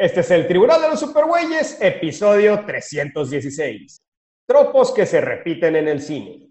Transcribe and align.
Este 0.00 0.20
es 0.20 0.30
el 0.30 0.46
Tribunal 0.46 0.80
de 0.80 0.90
los 0.90 1.00
Supergüeyes, 1.00 1.78
episodio 1.80 2.64
316. 2.64 4.00
Tropos 4.46 4.92
que 4.94 5.04
se 5.04 5.20
repiten 5.20 5.74
en 5.74 5.88
el 5.88 6.00
cine. 6.00 6.46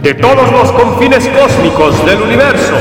De 0.00 0.14
todos 0.14 0.52
los 0.52 0.72
confines 0.72 1.28
cósmicos 1.28 2.06
del 2.06 2.22
universo, 2.22 2.78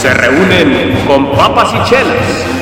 se 0.00 0.14
reúnen 0.14 1.06
con 1.06 1.32
papas 1.32 1.70
y 1.74 1.90
chelas 1.90 2.61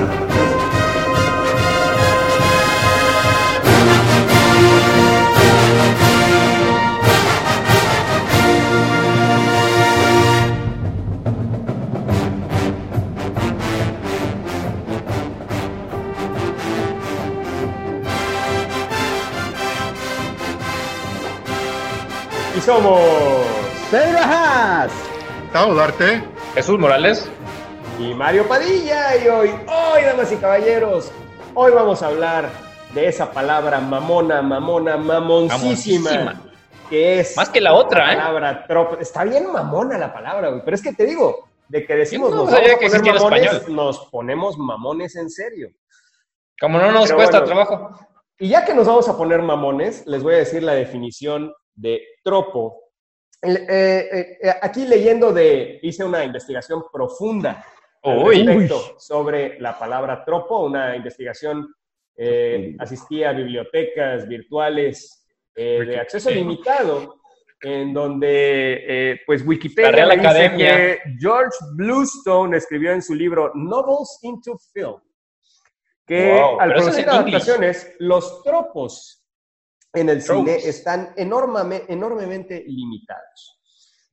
Somos 22.65 23.01
Pedro 23.89 24.19
Ajas. 24.19 24.91
Tavo 25.51 25.73
Duarte. 25.73 26.23
Jesús 26.53 26.77
Morales. 26.77 27.27
y 27.97 28.13
Mario 28.13 28.47
Padilla. 28.47 29.17
Y 29.17 29.27
hoy, 29.29 29.49
hoy, 29.49 30.03
damas 30.03 30.31
y 30.31 30.35
caballeros, 30.35 31.11
hoy 31.55 31.71
vamos 31.71 32.03
a 32.03 32.07
hablar 32.07 32.49
de 32.93 33.07
esa 33.07 33.31
palabra 33.31 33.79
mamona, 33.79 34.43
mamona, 34.43 34.95
mamoncísima. 34.95 36.11
Mamoncísima. 36.11 36.41
Que 36.87 37.21
es. 37.21 37.35
Más 37.35 37.49
que 37.49 37.61
la 37.61 37.73
otra, 37.73 38.13
¿eh? 38.13 38.17
palabra 38.17 38.67
tropo. 38.67 38.97
Está 38.99 39.23
bien 39.23 39.51
mamona 39.51 39.97
la 39.97 40.13
palabra, 40.13 40.49
güey. 40.49 40.61
Pero 40.63 40.75
es 40.75 40.83
que 40.83 40.93
te 40.93 41.05
digo, 41.05 41.49
de 41.67 41.83
que 41.83 41.95
decimos 41.95 42.29
no 42.29 42.45
nos 42.45 42.51
vamos 42.51 42.59
a 42.59 42.77
que 42.77 42.89
poner 42.89 43.13
mamones, 43.15 43.69
nos 43.69 44.05
ponemos 44.11 44.57
mamones 44.59 45.15
en 45.15 45.31
serio. 45.31 45.69
Como 46.59 46.77
no 46.77 46.91
nos 46.91 47.05
Pero 47.05 47.15
cuesta 47.15 47.39
bueno. 47.39 47.53
trabajo. 47.55 48.07
Y 48.37 48.49
ya 48.49 48.65
que 48.65 48.75
nos 48.75 48.85
vamos 48.85 49.09
a 49.09 49.17
poner 49.17 49.41
mamones, 49.41 50.05
les 50.05 50.21
voy 50.21 50.35
a 50.35 50.37
decir 50.37 50.61
la 50.61 50.73
definición 50.73 51.53
de 51.75 52.01
tropo. 52.23 52.91
Eh, 53.41 53.67
eh, 53.69 54.37
eh, 54.41 54.53
aquí 54.61 54.85
leyendo 54.85 55.33
de, 55.33 55.79
hice 55.81 56.03
una 56.03 56.23
investigación 56.23 56.83
profunda 56.91 57.65
al 58.03 58.19
Uy. 58.19 58.43
respecto 58.45 58.99
sobre 58.99 59.59
la 59.59 59.77
palabra 59.77 60.23
tropo, 60.23 60.63
una 60.65 60.95
investigación, 60.95 61.73
eh, 62.15 62.75
asistí 62.79 63.23
a 63.23 63.31
bibliotecas 63.31 64.27
virtuales 64.27 65.25
eh, 65.55 65.83
de 65.85 65.99
acceso 65.99 66.29
limitado, 66.29 67.15
en 67.61 67.93
donde 67.93 69.19
pues, 69.25 69.41
pues 69.41 69.47
Wikipedia 69.47 70.05
La 70.05 70.15
dice 70.15 70.27
Academia. 70.27 70.77
que 70.77 70.99
George 71.19 71.57
Bluestone 71.75 72.57
escribió 72.57 72.91
en 72.91 73.01
su 73.01 73.13
libro 73.13 73.51
Novels 73.53 74.19
into 74.23 74.57
Film, 74.73 74.99
que 76.07 76.33
Wow, 76.39 76.59
al 76.59 76.73
producir 76.73 77.07
adaptaciones, 77.09 77.95
los 77.99 78.43
tropos 78.43 79.20
en 79.93 80.09
el 80.09 80.21
cine 80.21 80.55
están 80.55 81.13
enorme- 81.15 81.85
enormemente 81.87 82.63
limitados. 82.67 83.59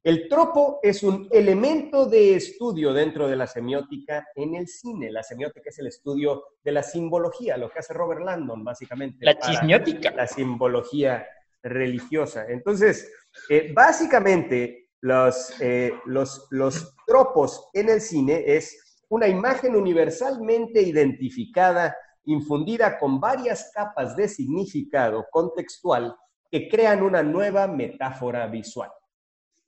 El 0.03 0.29
tropo 0.29 0.79
es 0.83 1.03
un 1.03 1.29
elemento 1.31 2.07
de 2.07 2.37
estudio 2.37 2.93
dentro 2.93 3.29
de 3.29 3.37
la 3.37 3.47
semiótica 3.47 4.27
en 4.35 4.55
el 4.55 4.67
cine. 4.69 5.11
La 5.11 5.23
semiótica 5.23 5.71
es 5.71 5.79
el 5.81 5.89
estudio 5.89 6.45
de 6.63 6.73
la 6.73 6.83
simbología, 6.83 7.57
lo 7.57 7.69
que 7.69 7.81
hace 7.81 7.93
Robert 7.93 8.23
Landon, 8.23 8.65
básicamente. 8.65 9.25
La 9.25 9.39
chismiótica. 9.39 10.13
La 10.13 10.27
simbología 10.27 11.27
religiosa. 11.63 12.47
Entonces, 12.49 13.13
eh, 13.51 13.73
básicamente, 13.75 14.89
los, 15.01 15.61
eh, 15.61 15.93
los, 16.07 16.47
los 16.51 16.95
tropos 17.07 17.69
en 17.73 17.91
el 17.91 18.01
cine 18.01 18.45
es 18.47 19.03
una 19.09 19.27
imagen 19.29 19.75
universalmente 19.75 20.81
identificada, 20.81 21.97
infundida 22.29 22.99
con 22.99 23.21
varias 23.21 23.71
capas 23.75 24.17
de 24.17 24.29
significado 24.29 25.27
contextual 25.31 26.15
que 26.51 26.69
crean 26.69 27.03
una 27.03 27.23
nueva 27.23 27.67
metáfora 27.67 28.47
visual. 28.47 28.91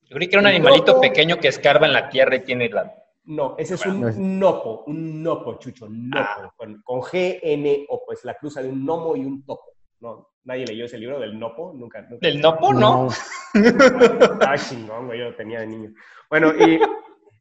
Yo 0.02 0.16
creí 0.16 0.28
que 0.28 0.36
era 0.36 0.40
un 0.42 0.46
animalito 0.48 1.00
pequeño 1.00 1.38
que 1.38 1.48
escarba 1.48 1.86
en 1.86 1.92
la 1.92 2.08
tierra 2.08 2.36
y 2.36 2.40
tiene 2.44 2.68
la... 2.68 2.92
No, 3.24 3.54
ese 3.58 3.74
es 3.74 3.84
Bueno, 3.84 4.00
no 4.00 4.08
es- 4.08 4.16
un 4.16 4.38
nopo, 4.38 4.84
un 4.86 5.22
nopo, 5.22 5.54
chucho, 5.58 5.86
nopo, 5.88 6.18
Ah. 6.18 6.52
con, 6.56 6.80
con 6.82 7.00
G, 7.02 7.38
N, 7.42 7.86
o 7.88 8.02
pues 8.04 8.24
la 8.24 8.34
cruza 8.34 8.62
de 8.62 8.68
un 8.68 8.84
gnomo 8.84 9.14
y 9.14 9.24
un 9.24 9.44
topo. 9.44 9.72
No, 10.00 10.30
nadie 10.44 10.66
leyó 10.66 10.86
ese 10.86 10.98
libro 10.98 11.20
del 11.20 11.38
nopo, 11.38 11.72
nunca. 11.74 12.00
nunca. 12.02 12.16
¿Del 12.26 12.40
nopo, 12.40 12.72
no? 12.72 13.08
Estaba 13.54 14.56
chingón, 14.58 15.06
güey, 15.06 15.18
yo 15.18 15.26
lo 15.26 15.36
tenía 15.36 15.60
de 15.60 15.66
niño. 15.66 15.90
Bueno, 16.28 16.52
y 16.58 16.80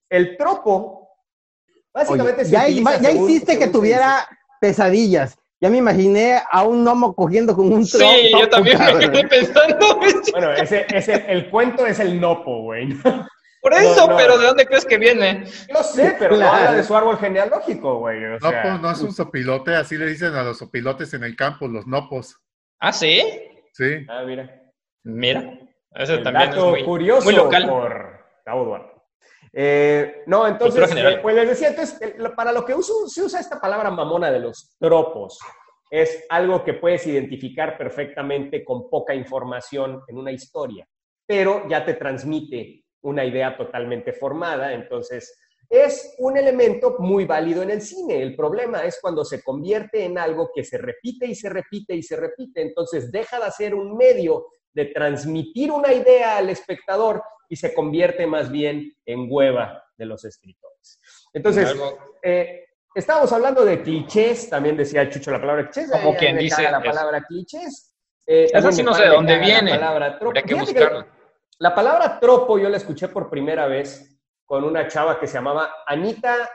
el 0.09 0.35
tropo, 0.37 1.07
básicamente 1.93 2.41
Oye, 2.41 2.45
se 2.45 2.51
ya, 2.51 2.67
ya 2.67 2.99
según- 3.09 3.29
hiciste 3.29 3.53
que 3.53 3.59
según 3.59 3.71
tuviera 3.73 4.27
pesadillas. 4.59 5.37
Ya 5.61 5.69
me 5.69 5.77
imaginé 5.77 6.41
a 6.49 6.63
un 6.63 6.83
gnomo 6.85 7.13
cogiendo 7.13 7.53
con 7.55 7.71
un 7.73 7.85
tropo. 7.87 8.05
Sí, 8.13 8.31
yo 8.31 8.47
también 8.49 8.77
me 8.79 8.99
quedé 8.99 9.27
pensando. 9.27 9.99
Bueno, 10.31 10.53
ese, 10.53 10.85
ese, 10.93 11.25
el 11.27 11.49
cuento 11.49 11.85
es 11.85 11.99
el 11.99 12.19
nopo, 12.21 12.61
güey. 12.61 12.93
Por 13.61 13.73
eso, 13.73 14.07
no. 14.07 14.15
pero 14.15 14.37
¿de 14.37 14.45
dónde 14.47 14.65
crees 14.65 14.85
que 14.85 14.97
viene? 14.97 15.43
Yo 15.73 15.83
sé, 15.83 16.15
pero 16.17 16.31
no 16.31 16.37
Claro. 16.37 16.53
habla 16.55 16.73
de 16.75 16.83
su 16.83 16.95
árbol 16.95 17.17
genealógico, 17.17 17.97
güey. 17.99 18.23
O 18.23 18.39
No, 18.39 18.49
sea, 18.49 18.77
no 18.77 18.89
es 18.91 19.01
un 19.01 19.11
sopilote, 19.11 19.75
así 19.75 19.97
le 19.97 20.05
dicen 20.05 20.33
a 20.35 20.43
los 20.43 20.59
sopilotes 20.59 21.13
en 21.13 21.23
el 21.25 21.35
campo, 21.35 21.67
los 21.67 21.85
nopos. 21.87 22.37
¿Ah, 22.79 22.93
sí? 22.93 23.21
Sí. 23.73 24.05
Ah, 24.07 24.23
mira. 24.25 24.61
Mira, 25.03 25.59
ese 25.95 26.13
El 26.15 26.23
también 26.23 26.49
es 26.51 26.55
muy, 26.57 26.83
curioso 26.85 27.23
muy 27.25 27.35
local. 27.35 27.67
por 27.67 28.19
Cabo 28.45 28.63
Duarte. 28.65 28.98
Eh, 29.53 30.23
no, 30.27 30.47
entonces, 30.47 30.81
eh, 30.95 31.19
pues 31.21 31.35
les 31.35 31.49
decía, 31.49 31.69
entonces, 31.69 31.99
el- 32.01 32.31
para 32.33 32.51
lo 32.51 32.63
que 32.65 32.75
uso, 32.75 33.07
se 33.07 33.23
usa 33.23 33.39
esta 33.39 33.59
palabra 33.59 33.89
mamona 33.89 34.31
de 34.31 34.39
los 34.39 34.75
tropos, 34.79 35.39
es 35.89 36.25
algo 36.29 36.63
que 36.63 36.73
puedes 36.75 37.05
identificar 37.07 37.77
perfectamente 37.77 38.63
con 38.63 38.89
poca 38.89 39.15
información 39.15 40.01
en 40.07 40.17
una 40.17 40.31
historia, 40.31 40.87
pero 41.25 41.67
ya 41.67 41.83
te 41.83 41.95
transmite 41.95 42.83
una 43.01 43.25
idea 43.25 43.57
totalmente 43.57 44.13
formada, 44.13 44.73
entonces 44.73 45.35
es 45.67 46.15
un 46.19 46.35
elemento 46.37 46.95
muy 46.99 47.25
válido 47.25 47.61
en 47.61 47.69
el 47.69 47.81
cine. 47.81 48.21
El 48.21 48.35
problema 48.35 48.83
es 48.85 48.99
cuando 49.01 49.23
se 49.23 49.43
convierte 49.43 50.03
en 50.03 50.17
algo 50.17 50.49
que 50.53 50.63
se 50.63 50.77
repite 50.79 51.27
y 51.27 51.35
se 51.35 51.47
repite 51.49 51.95
y 51.95 52.01
se 52.03 52.15
repite, 52.15 52.61
entonces 52.61 53.11
deja 53.11 53.39
de 53.43 53.51
ser 53.51 53.75
un 53.75 53.95
medio 53.95 54.47
de 54.73 54.85
transmitir 54.85 55.71
una 55.71 55.93
idea 55.93 56.37
al 56.37 56.49
espectador 56.49 57.21
y 57.49 57.55
se 57.55 57.73
convierte 57.73 58.27
más 58.27 58.49
bien 58.51 58.95
en 59.05 59.27
hueva 59.29 59.83
de 59.97 60.05
los 60.05 60.23
escritores. 60.23 61.01
Entonces, 61.33 61.75
eh, 62.23 62.65
estábamos 62.95 63.33
hablando 63.33 63.65
de 63.65 63.81
clichés, 63.81 64.49
también 64.49 64.77
decía 64.77 65.09
Chucho 65.09 65.31
la 65.31 65.39
palabra 65.41 65.63
clichés. 65.63 65.91
Como 65.91 66.13
eh, 66.13 66.17
quien 66.17 66.37
dice 66.37 66.61
la 66.63 66.77
eso. 66.77 66.83
palabra 66.83 67.21
clichés. 67.27 67.95
Eh, 68.25 68.47
también 68.51 68.73
sí 68.73 68.83
no 68.83 68.93
sé 68.93 69.03
de 69.03 69.09
dónde 69.09 69.33
caga 69.33 69.47
la 69.47 69.53
viene. 69.53 69.71
palabra 69.71 70.19
tropo. 70.19 70.33
Que 70.33 70.89
la 71.57 71.75
palabra 71.75 72.19
tropo 72.19 72.57
yo 72.59 72.69
la 72.69 72.77
escuché 72.77 73.09
por 73.09 73.29
primera 73.29 73.67
vez 73.67 74.17
con 74.45 74.63
una 74.63 74.87
chava 74.87 75.19
que 75.19 75.27
se 75.27 75.33
llamaba 75.33 75.73
Anita, 75.85 76.49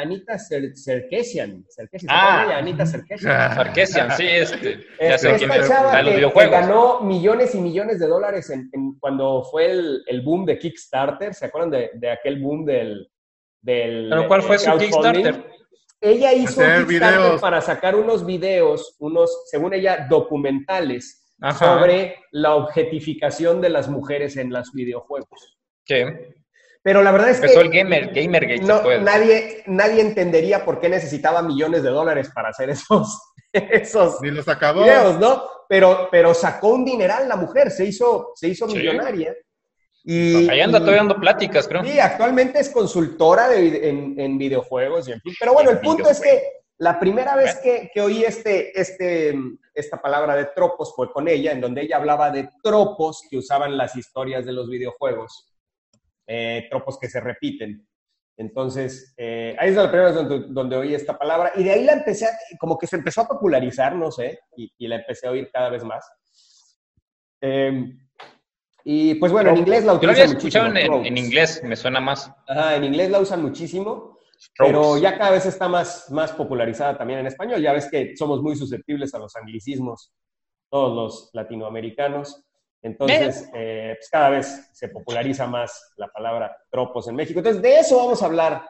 Anita 0.00 0.38
Ser- 0.38 0.74
Serkesian. 0.76 1.64
Serkesian, 1.68 2.08
¿se 2.10 2.16
acuerdan 2.16 2.40
Ah. 2.40 2.44
ella? 2.46 2.58
Anita 2.58 2.86
Serkesian. 2.86 3.54
Sarkesian, 3.54 4.10
sí, 4.16 4.26
este. 4.26 4.78
Ya 5.00 5.14
Este, 5.14 5.18
sé 5.18 5.36
quién 5.36 5.50
esta 5.50 6.00
es. 6.00 6.32
que, 6.32 6.48
ganó 6.48 7.00
millones 7.00 7.54
y 7.54 7.58
millones 7.60 7.98
de 8.00 8.06
dólares 8.06 8.48
en, 8.50 8.70
en- 8.72 8.98
cuando 8.98 9.44
fue 9.50 9.70
el, 9.70 10.02
el 10.06 10.22
boom 10.22 10.46
de 10.46 10.58
Kickstarter. 10.58 11.34
¿Se 11.34 11.46
acuerdan 11.46 11.70
de, 11.70 11.90
de 11.94 12.10
aquel 12.10 12.40
boom 12.40 12.64
del, 12.64 13.10
del 13.60 14.08
¿Pero 14.10 14.28
cuál 14.28 14.42
fue 14.42 14.56
eh, 14.56 14.58
su? 14.60 14.78
Kickstarter? 14.78 15.44
Ella 16.00 16.32
hizo 16.32 16.60
un 16.60 16.66
Kickstarter 16.86 16.86
videos. 16.86 17.40
para 17.40 17.60
sacar 17.60 17.94
unos 17.94 18.24
videos, 18.26 18.96
unos, 18.98 19.44
según 19.50 19.72
ella, 19.74 20.06
documentales 20.10 21.32
Ajá. 21.40 21.64
sobre 21.76 22.16
la 22.32 22.54
objetificación 22.56 23.60
de 23.60 23.68
las 23.68 23.88
mujeres 23.88 24.36
en 24.36 24.50
los 24.50 24.72
videojuegos. 24.72 25.58
¿Qué? 25.84 26.34
Pero 26.84 27.02
la 27.02 27.12
verdad 27.12 27.30
es 27.30 27.36
Empezó 27.36 27.60
que 27.60 27.66
el 27.66 27.72
gamer, 27.72 28.12
Gamergate, 28.12 28.62
no, 28.62 28.82
puede. 28.82 29.00
nadie, 29.00 29.62
nadie 29.66 30.00
entendería 30.00 30.64
por 30.64 30.80
qué 30.80 30.88
necesitaba 30.88 31.40
millones 31.42 31.82
de 31.84 31.90
dólares 31.90 32.30
para 32.34 32.48
hacer 32.48 32.70
esos, 32.70 33.20
esos 33.52 34.20
Ni 34.20 34.30
los 34.30 34.48
acabó. 34.48 34.82
videos, 34.82 35.18
¿no? 35.20 35.42
Pero, 35.68 36.08
pero 36.10 36.34
sacó 36.34 36.68
un 36.70 36.84
dineral 36.84 37.28
la 37.28 37.36
mujer, 37.36 37.70
se 37.70 37.84
hizo, 37.84 38.32
se 38.34 38.48
hizo 38.48 38.68
Sí. 38.68 38.76
millonaria. 38.78 39.34
Y, 40.04 40.50
Ahí 40.50 40.60
anda 40.60 40.78
y- 40.78 40.80
todavía 40.80 41.00
dando 41.00 41.20
pláticas, 41.20 41.68
creo. 41.68 41.84
Sí, 41.84 41.98
actualmente 42.00 42.58
es 42.58 42.70
consultora 42.70 43.48
de 43.48 43.88
en, 43.88 44.18
en 44.18 44.36
videojuegos 44.36 45.06
y 45.08 45.12
en 45.12 45.20
fin. 45.20 45.34
Pero 45.38 45.52
bueno, 45.52 45.70
En 45.70 45.76
el 45.76 45.82
punto 45.82 46.10
es 46.10 46.20
que 46.20 46.42
La 46.78 46.98
primera 46.98 47.36
vez 47.36 47.60
que, 47.62 47.90
que 47.94 48.00
oí 48.00 48.24
este, 48.24 48.78
este, 48.80 49.32
esta 49.72 50.02
palabra 50.02 50.34
de 50.34 50.46
tropos 50.46 50.92
fue 50.96 51.12
con 51.12 51.28
ella, 51.28 51.52
en 51.52 51.60
donde 51.60 51.82
ella 51.82 51.96
hablaba 51.98 52.32
de 52.32 52.48
tropos 52.60 53.22
que 53.30 53.38
usaban 53.38 53.76
las 53.76 53.94
historias 53.94 54.44
de 54.44 54.52
los 54.52 54.68
videojuegos, 54.68 55.51
eh, 56.26 56.66
tropos 56.70 56.98
que 56.98 57.08
se 57.08 57.20
repiten. 57.20 57.86
Entonces, 58.36 59.14
eh, 59.18 59.54
ahí 59.58 59.70
es 59.70 59.76
la 59.76 59.90
primera 59.90 60.06
vez 60.10 60.14
donde, 60.14 60.46
donde 60.48 60.76
oí 60.76 60.94
esta 60.94 61.18
palabra 61.18 61.52
y 61.54 61.64
de 61.64 61.70
ahí 61.72 61.84
la 61.84 61.92
empecé, 61.92 62.26
a- 62.26 62.36
como 62.58 62.78
que 62.78 62.86
se 62.86 62.96
empezó 62.96 63.20
a 63.20 63.28
popularizar, 63.28 63.94
no 63.94 64.10
sé, 64.10 64.40
y, 64.56 64.72
y 64.78 64.88
la 64.88 64.96
empecé 64.96 65.26
a 65.26 65.30
oír 65.32 65.50
cada 65.52 65.68
vez 65.68 65.84
más. 65.84 66.04
Eh, 67.40 67.94
y 68.84 69.14
pues 69.16 69.30
bueno, 69.32 69.50
en 69.50 69.58
inglés 69.58 69.84
la 69.84 69.92
Yo 69.92 69.92
lo 69.92 69.98
utilizan 69.98 70.22
había 70.24 70.36
escuchado 70.36 70.66
en, 70.66 70.72
muchísimo, 70.72 71.04
en- 71.04 71.18
inglés, 71.18 71.62
me 71.64 71.76
suena 71.76 72.00
más. 72.00 72.32
Ajá, 72.48 72.76
en 72.76 72.84
inglés 72.84 73.10
la 73.10 73.20
usan 73.20 73.42
muchísimo, 73.42 74.18
pero 74.56 74.98
ya 74.98 75.16
cada 75.18 75.30
vez 75.32 75.46
está 75.46 75.68
más, 75.68 76.10
más 76.10 76.32
popularizada 76.32 76.96
también 76.98 77.20
en 77.20 77.26
español. 77.26 77.60
Ya 77.60 77.72
ves 77.72 77.88
que 77.90 78.16
somos 78.16 78.42
muy 78.42 78.56
susceptibles 78.56 79.14
a 79.14 79.18
los 79.18 79.36
anglicismos, 79.36 80.12
todos 80.70 80.96
los 80.96 81.30
latinoamericanos. 81.32 82.44
Entonces, 82.82 83.48
eh, 83.54 83.94
pues 83.96 84.08
cada 84.10 84.30
vez 84.30 84.68
se 84.72 84.88
populariza 84.88 85.46
más 85.46 85.92
la 85.96 86.08
palabra 86.08 86.56
tropos 86.70 87.06
en 87.08 87.14
México. 87.14 87.38
Entonces, 87.38 87.62
de 87.62 87.78
eso 87.78 87.96
vamos 87.96 88.22
a 88.22 88.26
hablar 88.26 88.66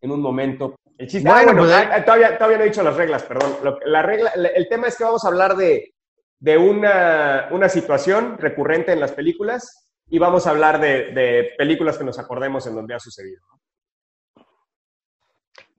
en 0.00 0.10
un 0.10 0.20
momento. 0.20 0.74
El 0.98 1.06
chiste. 1.06 1.28
Bueno, 1.28 1.40
ah, 1.50 1.52
bueno, 1.52 1.62
pues, 1.62 1.72
ah, 1.72 1.90
ah, 1.94 2.04
todavía, 2.04 2.36
todavía 2.36 2.58
no 2.58 2.64
he 2.64 2.68
dicho 2.68 2.82
las 2.82 2.96
reglas, 2.96 3.22
perdón. 3.22 3.56
Lo- 3.62 3.78
la 3.84 4.02
regla, 4.02 4.30
el 4.32 4.68
tema 4.68 4.88
es 4.88 4.96
que 4.96 5.04
vamos 5.04 5.24
a 5.24 5.28
hablar 5.28 5.56
de, 5.56 5.94
de 6.40 6.58
una, 6.58 7.48
una 7.52 7.68
situación 7.68 8.36
recurrente 8.38 8.92
en 8.92 9.00
las 9.00 9.12
películas 9.12 9.88
y 10.08 10.18
vamos 10.18 10.46
a 10.46 10.50
hablar 10.50 10.80
de, 10.80 11.12
de 11.12 11.50
películas 11.56 11.98
que 11.98 12.04
nos 12.04 12.18
acordemos 12.18 12.66
en 12.66 12.74
donde 12.74 12.94
ha 12.94 12.98
sucedido. 13.00 13.42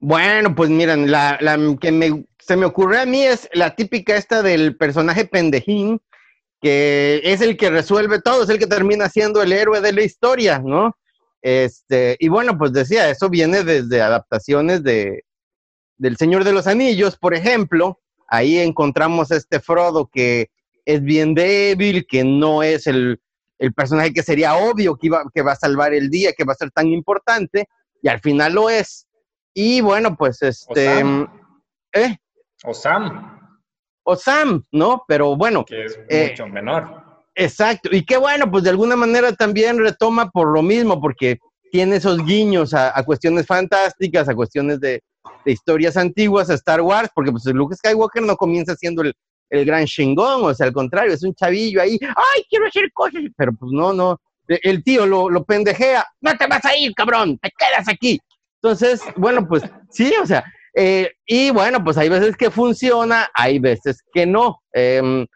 Bueno, 0.00 0.54
pues 0.54 0.70
miren, 0.70 1.10
la, 1.10 1.36
la 1.40 1.58
que 1.80 1.90
me, 1.90 2.24
se 2.38 2.56
me 2.56 2.66
ocurrió 2.66 3.00
a 3.00 3.06
mí 3.06 3.22
es 3.24 3.48
la 3.52 3.74
típica 3.74 4.16
esta 4.16 4.42
del 4.42 4.76
personaje 4.76 5.24
pendejín, 5.24 6.00
que 6.60 7.20
es 7.24 7.40
el 7.40 7.56
que 7.56 7.70
resuelve 7.70 8.20
todo, 8.20 8.42
es 8.42 8.48
el 8.50 8.58
que 8.58 8.66
termina 8.66 9.08
siendo 9.08 9.42
el 9.42 9.52
héroe 9.52 9.80
de 9.80 9.92
la 9.92 10.02
historia, 10.02 10.58
¿no? 10.58 10.96
Este, 11.40 12.16
y 12.18 12.28
bueno, 12.28 12.58
pues 12.58 12.72
decía, 12.72 13.08
eso 13.10 13.28
viene 13.28 13.62
desde 13.62 14.02
adaptaciones 14.02 14.82
de 14.82 15.24
del 15.98 16.16
Señor 16.16 16.44
de 16.44 16.52
los 16.52 16.66
Anillos, 16.66 17.16
por 17.16 17.34
ejemplo, 17.34 18.00
ahí 18.28 18.58
encontramos 18.58 19.32
a 19.32 19.36
este 19.36 19.60
Frodo 19.60 20.08
que 20.12 20.48
es 20.84 21.02
bien 21.02 21.34
débil, 21.34 22.06
que 22.06 22.24
no 22.24 22.62
es 22.62 22.86
el, 22.86 23.20
el 23.58 23.74
personaje 23.74 24.12
que 24.12 24.22
sería 24.22 24.54
obvio 24.54 24.96
que, 24.96 25.08
iba, 25.08 25.24
que 25.34 25.42
va 25.42 25.52
a 25.52 25.56
salvar 25.56 25.92
el 25.92 26.08
día, 26.08 26.32
que 26.32 26.44
va 26.44 26.52
a 26.52 26.56
ser 26.56 26.70
tan 26.70 26.86
importante, 26.86 27.68
y 28.00 28.08
al 28.08 28.20
final 28.20 28.54
lo 28.54 28.70
es. 28.70 29.06
Y 29.52 29.80
bueno, 29.80 30.16
pues 30.16 30.40
este. 30.42 31.00
¿eh? 31.92 32.16
O 32.64 32.72
Sam, 32.72 33.37
O 34.10 34.16
Sam, 34.16 34.64
¿no? 34.72 35.04
Pero 35.06 35.36
bueno, 35.36 35.64
que 35.66 35.84
es 35.84 35.98
Eh, 36.08 36.30
mucho 36.30 36.46
menor. 36.46 36.86
exacto. 37.34 37.90
Y 37.92 38.04
qué 38.04 38.16
bueno, 38.16 38.50
pues 38.50 38.64
de 38.64 38.70
alguna 38.70 38.96
manera 38.96 39.32
también 39.34 39.78
retoma 39.78 40.30
por 40.30 40.48
lo 40.48 40.62
mismo, 40.62 40.98
porque 41.00 41.38
tiene 41.70 41.96
esos 41.96 42.24
guiños 42.24 42.72
a, 42.72 42.98
a 42.98 43.04
cuestiones 43.04 43.46
fantásticas, 43.46 44.26
a 44.28 44.34
cuestiones 44.34 44.80
de, 44.80 45.02
de 45.44 45.52
historias 45.52 45.96
antiguas, 45.98 46.48
a 46.48 46.54
Star 46.54 46.80
Wars, 46.80 47.10
porque 47.14 47.30
pues 47.30 47.44
Luke 47.46 47.76
Skywalker 47.76 48.22
no 48.22 48.36
comienza 48.36 48.74
siendo 48.76 49.02
el, 49.02 49.12
el 49.50 49.66
gran 49.66 49.84
chingón, 49.84 50.42
o 50.44 50.54
sea, 50.54 50.66
al 50.66 50.72
contrario, 50.72 51.12
es 51.12 51.22
un 51.22 51.34
chavillo 51.34 51.82
ahí, 51.82 51.98
¡ay, 52.02 52.44
quiero 52.48 52.66
hacer 52.66 52.90
cosas! 52.94 53.22
Pero 53.36 53.52
pues 53.52 53.70
no, 53.72 53.92
no. 53.92 54.18
E- 54.48 54.60
El 54.62 54.82
tío 54.82 55.04
lo, 55.04 55.28
lo 55.28 55.44
pendejea, 55.44 56.06
no 56.22 56.34
te 56.38 56.46
vas 56.46 56.64
a 56.64 56.74
ir, 56.74 56.94
cabrón, 56.94 57.36
te 57.42 57.50
quedas 57.50 57.86
aquí. 57.88 58.18
Entonces, 58.62 59.02
bueno, 59.16 59.46
pues 59.46 59.62
sí, 59.90 60.12
o 60.22 60.24
sea, 60.26 60.42
eh, 60.78 61.10
y 61.26 61.50
bueno, 61.50 61.82
pues 61.82 61.98
hay 61.98 62.08
veces 62.08 62.36
que 62.36 62.50
funciona, 62.50 63.28
hay 63.34 63.58
veces 63.58 64.02
que 64.12 64.24
no. 64.26 64.62
Em, 64.72 65.26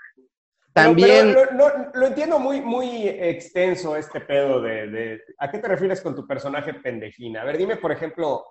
también, 0.72 1.34
pero 1.34 1.52
lo, 1.52 1.68
lo- 1.68 1.90
lo 1.92 2.06
entiendo 2.06 2.38
muy, 2.38 2.60
muy 2.62 3.06
extenso 3.08 3.94
este 3.96 4.20
pedo 4.20 4.62
de, 4.62 4.86
de- 4.88 5.20
¿A 5.38 5.50
qué 5.50 5.58
te 5.58 5.68
refieres 5.68 6.00
con 6.00 6.14
tu 6.14 6.26
personaje 6.26 6.72
pendejina? 6.74 7.42
A 7.42 7.44
ver, 7.44 7.58
dime, 7.58 7.76
por 7.76 7.92
ejemplo, 7.92 8.42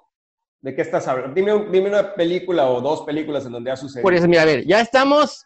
¿de 0.62 0.76
qué 0.76 0.82
estás 0.84 1.08
hablando? 1.08 1.34
Dime, 1.34 1.66
dime 1.72 1.90
una 1.90 2.14
película 2.14 2.70
o 2.70 2.80
dos 2.82 3.02
películas 3.04 3.46
en 3.46 3.54
donde 3.54 3.72
ha 3.72 3.76
sucedido. 3.78 4.04
por 4.04 4.14
eso, 4.14 4.28
mira, 4.28 4.44
a 4.44 4.46
ver, 4.46 4.66
ya 4.68 4.82
estamos, 4.82 5.46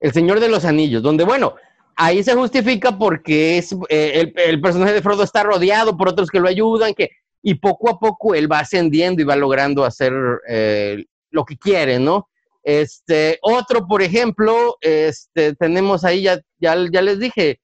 El 0.00 0.12
Señor 0.12 0.40
de 0.40 0.48
los 0.48 0.64
Anillos, 0.64 1.02
donde, 1.02 1.24
bueno, 1.24 1.54
ahí 1.96 2.22
se 2.22 2.34
justifica 2.34 2.96
porque 2.96 3.58
es, 3.58 3.72
eh, 3.90 4.12
el, 4.20 4.32
el 4.36 4.60
personaje 4.62 4.94
de 4.94 5.02
Frodo 5.02 5.22
está 5.24 5.42
rodeado 5.42 5.94
por 5.96 6.08
otros 6.08 6.30
que 6.30 6.40
lo 6.40 6.48
ayudan, 6.48 6.94
que, 6.94 7.10
y 7.46 7.56
poco 7.56 7.90
a 7.90 7.98
poco 8.00 8.34
él 8.34 8.50
va 8.50 8.60
ascendiendo 8.60 9.20
y 9.20 9.26
va 9.26 9.36
logrando 9.36 9.84
hacer 9.84 10.14
eh, 10.48 11.04
lo 11.30 11.44
que 11.44 11.58
quiere, 11.58 11.98
¿no? 11.98 12.30
Este, 12.62 13.38
otro, 13.42 13.86
por 13.86 14.00
ejemplo, 14.00 14.78
este, 14.80 15.54
tenemos 15.54 16.04
ahí, 16.04 16.22
ya, 16.22 16.40
ya, 16.58 16.74
ya 16.90 17.02
les 17.02 17.18
dije, 17.18 17.60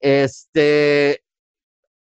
este, 0.00 1.22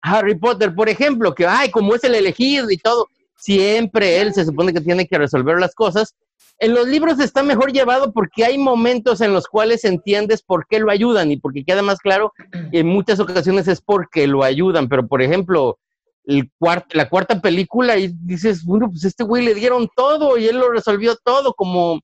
Harry 0.01 0.38
Potter, 0.38 0.75
por 0.75 0.89
ejemplo, 0.89 1.33
que, 1.33 1.47
ay, 1.47 1.71
como 1.71 1.95
es 1.95 2.03
el 2.03 2.15
elegido 2.15 2.69
y 2.69 2.77
todo, 2.77 3.07
siempre 3.38 4.19
él 4.19 4.33
se 4.33 4.44
supone 4.44 4.73
que 4.73 4.81
tiene 4.81 5.07
que 5.07 5.17
resolver 5.17 5.57
las 5.57 5.73
cosas. 5.73 6.15
En 6.59 6.73
los 6.73 6.85
libros 6.85 7.21
está 7.21 7.44
mejor 7.44 7.71
llevado 7.71 8.12
porque 8.12 8.44
hay 8.44 8.57
momentos 8.57 9.21
en 9.21 9.31
los 9.31 9.47
cuales 9.47 9.85
entiendes 9.85 10.41
por 10.41 10.67
qué 10.67 10.79
lo 10.79 10.91
ayudan 10.91 11.31
y 11.31 11.38
porque 11.38 11.63
queda 11.63 11.81
más 11.81 12.00
claro 12.00 12.33
en 12.51 12.88
muchas 12.88 13.21
ocasiones 13.21 13.69
es 13.69 13.79
porque 13.79 14.27
lo 14.27 14.44
ayudan, 14.44 14.89
pero 14.89 15.07
por 15.07 15.21
ejemplo, 15.21 15.79
el 16.27 16.50
cuart- 16.60 16.94
la 16.94 17.07
cuarta 17.10 17.39
película 17.39 17.98
y 17.98 18.12
dices, 18.24 18.63
bueno, 18.63 18.89
pues 18.89 19.04
este 19.06 19.24
güey 19.24 19.44
le 19.45 19.54
dieron 19.54 19.88
todo 19.95 20.38
y 20.38 20.48
él 20.48 20.57
lo 20.57 20.72
resolvió 20.72 21.16
todo, 21.24 21.54
como 21.54 22.01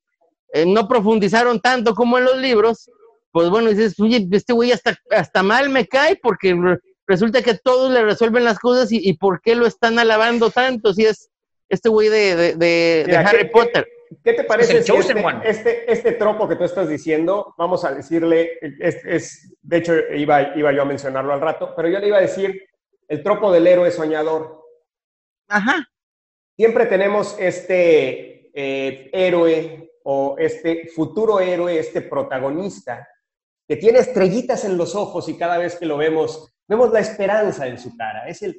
eh, 0.54 0.66
no 0.66 0.88
profundizaron 0.88 1.60
tanto 1.60 1.94
como 1.96 2.18
en 2.18 2.26
los 2.26 2.38
libros, 2.38 2.90
pues 3.32 3.50
bueno, 3.50 3.70
dices, 3.70 4.00
oye, 4.00 4.28
este 4.32 4.54
güey 4.54 4.72
hasta, 4.72 4.96
hasta 5.10 5.42
mal 5.44 5.70
me 5.70 5.88
cae 5.88 6.18
porque 6.22 6.54
re- 6.54 6.78
resulta 7.08 7.42
que 7.42 7.56
todos 7.56 7.92
le 7.92 8.04
resuelven 8.04 8.44
las 8.44 8.60
cosas 8.60 8.92
y, 8.92 9.00
y 9.02 9.14
por 9.14 9.42
qué 9.42 9.56
lo 9.56 9.66
están 9.66 9.98
alabando 10.00 10.50
tanto 10.52 10.94
si 10.94 11.06
es 11.06 11.30
este 11.70 11.90
güey 11.90 12.10
de, 12.10 12.36
de, 12.36 12.56
de- 12.56 12.58
de 12.58 13.04
Mira, 13.08 13.22
Harry 13.22 13.44
¿qué- 13.44 13.46
Potter. 13.46 13.88
¿Qué 14.26 14.34
te 14.34 14.44
parece 14.44 14.78
el 14.80 14.84
si 14.84 14.92
este, 14.92 15.24
este, 15.46 15.90
este 15.92 16.12
tropo 16.12 16.46
que 16.50 16.58
tú 16.58 16.66
estás 16.66 16.90
diciendo, 16.90 17.56
vamos 17.58 17.86
a 17.86 17.94
decirle, 17.94 18.52
es, 18.62 18.98
es- 19.06 19.54
de 19.62 19.78
hecho 19.78 19.94
iba, 20.14 20.54
iba 20.58 20.74
yo 20.74 20.82
a 20.82 20.86
mencionarlo 20.86 21.32
al 21.34 21.40
rato, 21.40 21.72
pero 21.78 21.88
yo 21.88 21.98
le 22.00 22.08
iba 22.08 22.18
a 22.18 22.22
decir 22.22 22.62
el 23.12 23.22
tropo 23.24 23.52
del 23.52 23.68
héroe 23.68 23.92
soñador. 23.92 24.64
Ajá. 25.50 25.86
Siempre 26.56 26.86
tenemos 26.86 27.36
este 27.40 28.50
eh, 28.54 29.10
héroe 29.12 29.92
o 30.06 30.36
este 30.40 30.88
futuro 30.96 31.42
héroe, 31.42 31.78
este 31.78 32.02
protagonista, 32.02 33.06
que 33.68 33.76
tiene 33.76 34.00
estrellitas 34.00 34.64
en 34.64 34.78
los 34.78 34.96
ojos 34.96 35.28
y 35.28 35.38
cada 35.38 35.58
vez 35.58 35.76
que 35.76 35.86
lo 35.86 35.98
vemos, 35.98 36.54
vemos 36.68 36.90
la 36.94 37.02
esperanza 37.02 37.68
en 37.68 37.78
su 37.78 37.98
cara. 37.98 38.28
Es 38.30 38.44
el, 38.44 38.56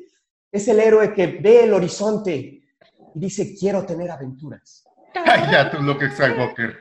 es 0.51 0.69
el 0.69 0.81
héroe 0.81 1.15
que 1.15 1.27
ve 1.29 1.65
el 1.65 1.73
horizonte 1.73 2.33
y 2.35 2.63
dice, 3.15 3.55
quiero 3.59 3.87
tener 3.87 4.11
aventuras. 4.11 4.85
Ay, 5.15 5.51
ya 5.51 5.71
tú, 5.71 5.79
Luke 5.79 6.11
Skywalker. 6.11 6.77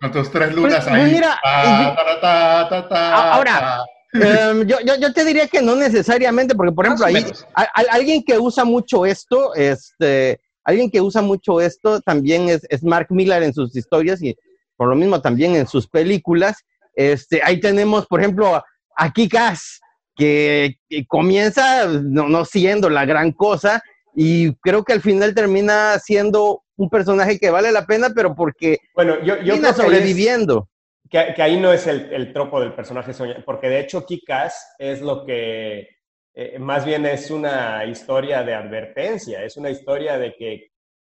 Con 0.00 0.12
tus 0.12 0.30
tres 0.30 0.54
lunas 0.54 0.84
Pues, 0.84 0.94
ahí. 1.02 1.12
mira, 1.12 1.36
Ta, 1.42 1.96
ta, 1.96 2.20
ta, 2.20 2.68
ta, 2.68 2.88
ta, 2.88 3.32
Ahora, 3.34 3.84
Em, 4.14 4.66
yo, 4.66 4.76
yo, 4.84 4.94
yo 4.96 5.12
te 5.12 5.24
diría 5.24 5.48
que 5.48 5.62
no 5.62 5.74
necesariamente, 5.76 6.54
porque 6.54 6.72
por 6.72 6.84
ejemplo, 6.86 7.06
ahí, 7.06 7.14
menos. 7.14 7.44
a- 7.54 7.62
a- 7.62 7.92
alguien 7.94 8.22
que 8.22 8.38
usa 8.38 8.64
mucho 8.64 9.06
esto, 9.06 9.54
este, 9.54 10.40
alguien 10.64 10.90
que 10.90 11.00
usa 11.00 11.22
mucho 11.22 11.60
esto 11.60 12.00
también 12.00 12.48
es, 12.48 12.66
es 12.68 12.82
Mark 12.84 13.06
Millar 13.10 13.42
en 13.42 13.54
sus 13.54 13.74
historias 13.74 14.22
y 14.22 14.36
por 14.76 14.88
lo 14.88 14.94
mismo 14.94 15.20
también 15.20 15.56
en 15.56 15.66
sus 15.66 15.88
películas. 15.88 16.56
Este, 16.94 17.40
ahí 17.42 17.58
tenemos, 17.60 18.06
por 18.06 18.20
ejemplo, 18.20 18.54
a- 18.96 19.12
Kick-Ass, 19.12 19.80
que, 20.14 20.76
que 20.90 21.06
comienza 21.06 21.86
no, 21.86 22.28
no 22.28 22.44
siendo 22.44 22.90
la 22.90 23.06
gran 23.06 23.32
cosa 23.32 23.82
y 24.14 24.52
creo 24.56 24.84
que 24.84 24.92
al 24.92 25.00
final 25.00 25.34
termina 25.34 25.98
siendo 25.98 26.62
un 26.76 26.90
personaje 26.90 27.38
que 27.38 27.48
vale 27.50 27.72
la 27.72 27.86
pena, 27.86 28.10
pero 28.14 28.34
porque 28.34 28.78
Bueno, 28.94 29.16
yo, 29.24 29.36
yo 29.38 29.54
termina 29.54 29.72
sobreviviendo. 29.72 30.68
Que, 31.12 31.32
que 31.34 31.42
ahí 31.42 31.60
no 31.60 31.72
es 31.72 31.86
el, 31.86 32.12
el 32.12 32.32
tropo 32.32 32.58
del 32.60 32.74
personaje 32.74 33.12
soñador, 33.12 33.44
porque 33.44 33.68
de 33.68 33.78
hecho 33.80 34.04
Kikas 34.04 34.74
es 34.78 35.00
lo 35.00 35.24
que 35.24 35.86
eh, 36.34 36.58
más 36.58 36.84
bien 36.86 37.04
es 37.06 37.30
una 37.30 37.84
historia 37.84 38.42
de 38.42 38.54
advertencia, 38.54 39.44
es 39.44 39.56
una 39.58 39.70
historia 39.70 40.18
de 40.18 40.34
que 40.34 40.70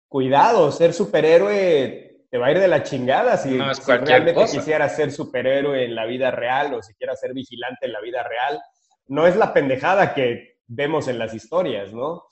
cuidado, 0.08 0.72
ser 0.72 0.94
superhéroe 0.94 2.26
te 2.30 2.38
va 2.38 2.48
a 2.48 2.52
ir 2.52 2.60
de 2.60 2.68
la 2.68 2.84
chingada 2.84 3.38
si, 3.38 3.50
No 3.52 3.72
es 3.72 3.78
si 3.78 3.92
realmente 3.92 4.34
cosa. 4.34 4.58
quisieras 4.58 4.96
ser 4.96 5.12
superhéroe 5.12 5.86
en 5.86 5.96
la 5.96 6.06
vida 6.06 6.30
real 6.32 6.74
o 6.74 6.82
si 6.84 6.94
quieras 6.96 7.20
ser 7.20 7.34
vigilante 7.34 7.86
en 7.88 7.94
la 7.94 8.02
vida 8.02 8.22
real. 8.24 8.60
No 9.08 9.26
es 9.26 9.36
la 9.36 9.54
pendejada 9.54 10.14
que 10.14 10.58
vemos 10.68 11.08
en 11.08 11.18
las 11.20 11.34
historias, 11.34 11.94
¿no? 11.94 12.24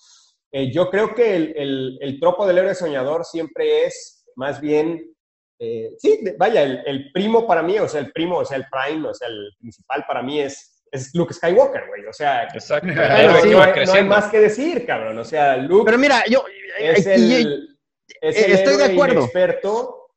Eh, 0.51 0.71
yo 0.71 0.89
creo 0.89 1.15
que 1.15 1.35
el, 1.35 1.53
el- 1.57 1.97
el 2.01 2.19
tropo 2.19 2.45
del 2.45 2.57
héroe 2.59 2.75
soñador 2.75 3.25
siempre 3.25 3.85
es 3.85 4.25
más 4.35 4.59
bien 4.61 5.14
eh, 5.59 5.91
sí, 5.97 6.21
vaya, 6.37 6.63
el, 6.63 6.81
el 6.85 7.11
primo 7.11 7.47
para 7.47 7.63
mí, 7.63 7.77
o 7.79 7.87
sea, 7.87 8.01
el 8.01 8.11
primo, 8.11 8.37
o 8.39 8.45
sea, 8.45 8.57
el 8.57 8.65
prime, 8.69 9.07
o 9.07 9.13
sea, 9.13 9.27
el 9.27 9.51
principal 9.59 10.03
para 10.07 10.21
mí 10.21 10.39
es, 10.39 10.83
es 10.91 11.13
Luke 11.15 11.33
Skywalker, 11.33 11.87
güey. 11.87 12.05
O 12.05 12.13
sea, 12.13 12.43
Exacto. 12.53 12.87
El 12.87 12.97
héroe 12.99 13.51
no, 13.51 13.61
hay- 13.61 13.85
no 13.85 13.93
hay 13.93 14.03
más 14.03 14.27
que 14.29 14.39
decir, 14.39 14.85
cabrón. 14.85 15.17
O 15.17 15.23
sea, 15.25 15.57
Luke 15.57 15.85
Pero 15.85 15.97
mira, 15.97 16.23
yo, 16.29 16.43
es 16.79 17.05
y- 17.05 17.33
el, 17.35 17.77
Es 18.21 18.37
Eh, 18.37 18.45
el 18.45 18.51
estoy 18.53 18.77
de 18.77 18.85
acuerdo. 18.85 19.19
inexperto 19.21 20.07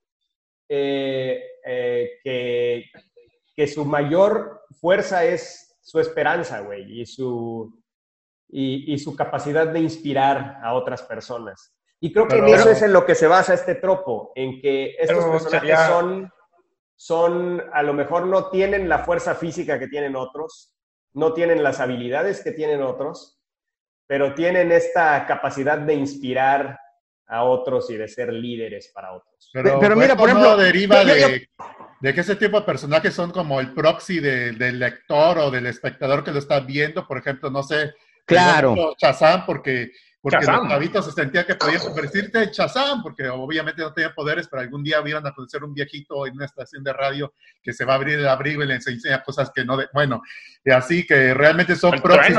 eh, 0.69 1.43
eh, 1.65 2.11
que, 2.23 2.85
que 3.57 3.67
su 3.67 3.85
mayor 3.85 4.63
fuerza 4.81 5.25
es 5.25 5.77
su 5.81 5.99
esperanza, 6.01 6.61
güey, 6.61 7.01
y 7.01 7.07
su, 7.07 7.73
y, 8.51 8.93
y 8.93 8.99
su 8.99 9.17
capacidad 9.17 9.67
de 9.69 9.81
inspirar 9.81 10.59
a 10.63 10.75
otras 10.75 11.03
personas. 11.03 11.73
Y 12.01 12.13
creo 12.13 12.29
que 12.29 12.37
en 12.37 12.45
Pero- 12.45 12.57
eso 12.57 12.71
es 12.71 12.83
en 12.83 12.93
lo 12.93 13.05
que 13.05 13.15
se 13.15 13.27
basa 13.27 13.55
este 13.55 13.75
tropo, 13.75 14.33
en 14.37 14.61
que 14.61 14.95
estos 14.99 15.19
Pero 15.19 15.33
personajes 15.33 15.61
sería- 15.61 15.87
son, 15.89 16.33
son, 16.97 17.63
a 17.73 17.83
lo 17.83 17.93
mejor 17.95 18.27
no 18.27 18.51
tienen 18.51 18.89
la 18.89 19.01
fuerza 19.01 19.35
física 19.35 19.79
que 19.79 19.89
tienen 19.89 20.17
otros, 20.17 20.75
no 21.15 21.33
tienen 21.33 21.63
las 21.63 21.81
habilidades 21.81 22.43
que 22.43 22.53
tienen 22.53 22.83
otros, 22.83 23.39
pero 24.07 24.35
tienen 24.35 24.73
esta 24.73 25.27
capacidad 25.27 25.79
de 25.79 25.95
inspirar 25.95 26.79
a 27.27 27.45
otros 27.45 27.91
y 27.91 27.97
de 27.97 28.09
ser 28.09 28.33
líderes 28.33 28.91
para 28.95 29.13
otros. 29.13 29.51
Pero, 29.53 29.79
Pero 29.81 29.95
mira, 29.95 30.07
esto 30.09 30.17
por 30.19 30.29
ejemplo, 30.31 30.51
no 30.51 30.57
deriva 30.57 31.03
yo- 31.03 31.15
yo- 31.17 31.29
de, 31.29 31.49
de 32.01 32.15
que 32.15 32.21
ese 32.21 32.37
tipo 32.37 32.59
de 32.61 32.65
personajes 32.67 33.13
son 33.13 33.31
como 33.33 33.61
el 33.61 33.75
proxy 33.75 34.19
de- 34.21 34.53
del 34.53 34.79
lector 34.79 35.39
o 35.39 35.51
del 35.51 35.67
espectador 35.67 36.25
que 36.25 36.31
lo 36.31 36.39
está 36.39 36.61
viendo. 36.61 37.07
Por 37.07 37.19
ejemplo, 37.19 37.51
no 37.51 37.63
sé. 37.63 37.93
Claro. 38.25 38.75
Shazam, 38.99 39.45
porque, 39.47 39.91
porque 40.21 40.39
Shazam. 40.39 40.65
los 40.65 40.69
chavitos 40.69 41.05
se 41.05 41.13
sentían 41.13 41.45
que 41.45 41.55
podían 41.55 41.81
convertirte 41.81 42.43
en 42.43 42.51
Shazam, 42.51 43.03
porque 43.03 43.29
obviamente 43.29 43.83
no 43.83 43.93
tenía 43.93 44.13
poderes, 44.13 44.49
pero 44.49 44.63
algún 44.63 44.83
día 44.83 45.01
iban 45.05 45.27
a 45.27 45.33
conocer 45.33 45.63
un 45.63 45.73
viejito 45.73 46.27
en 46.27 46.35
una 46.35 46.45
estación 46.45 46.83
de 46.83 46.93
radio 46.93 47.33
que 47.63 47.73
se 47.73 47.85
va 47.85 47.93
a 47.93 47.97
abrir 47.97 48.19
el 48.19 48.29
abrigo 48.29 48.63
y 48.63 48.67
le 48.67 48.75
enseña 48.75 49.23
cosas 49.23 49.51
que 49.55 49.65
no. 49.65 49.77
De, 49.77 49.89
bueno, 49.93 50.23
y 50.65 50.71
así 50.73 51.07
que 51.07 51.35
realmente 51.35 51.77
son 51.77 52.01
proxies. 52.01 52.37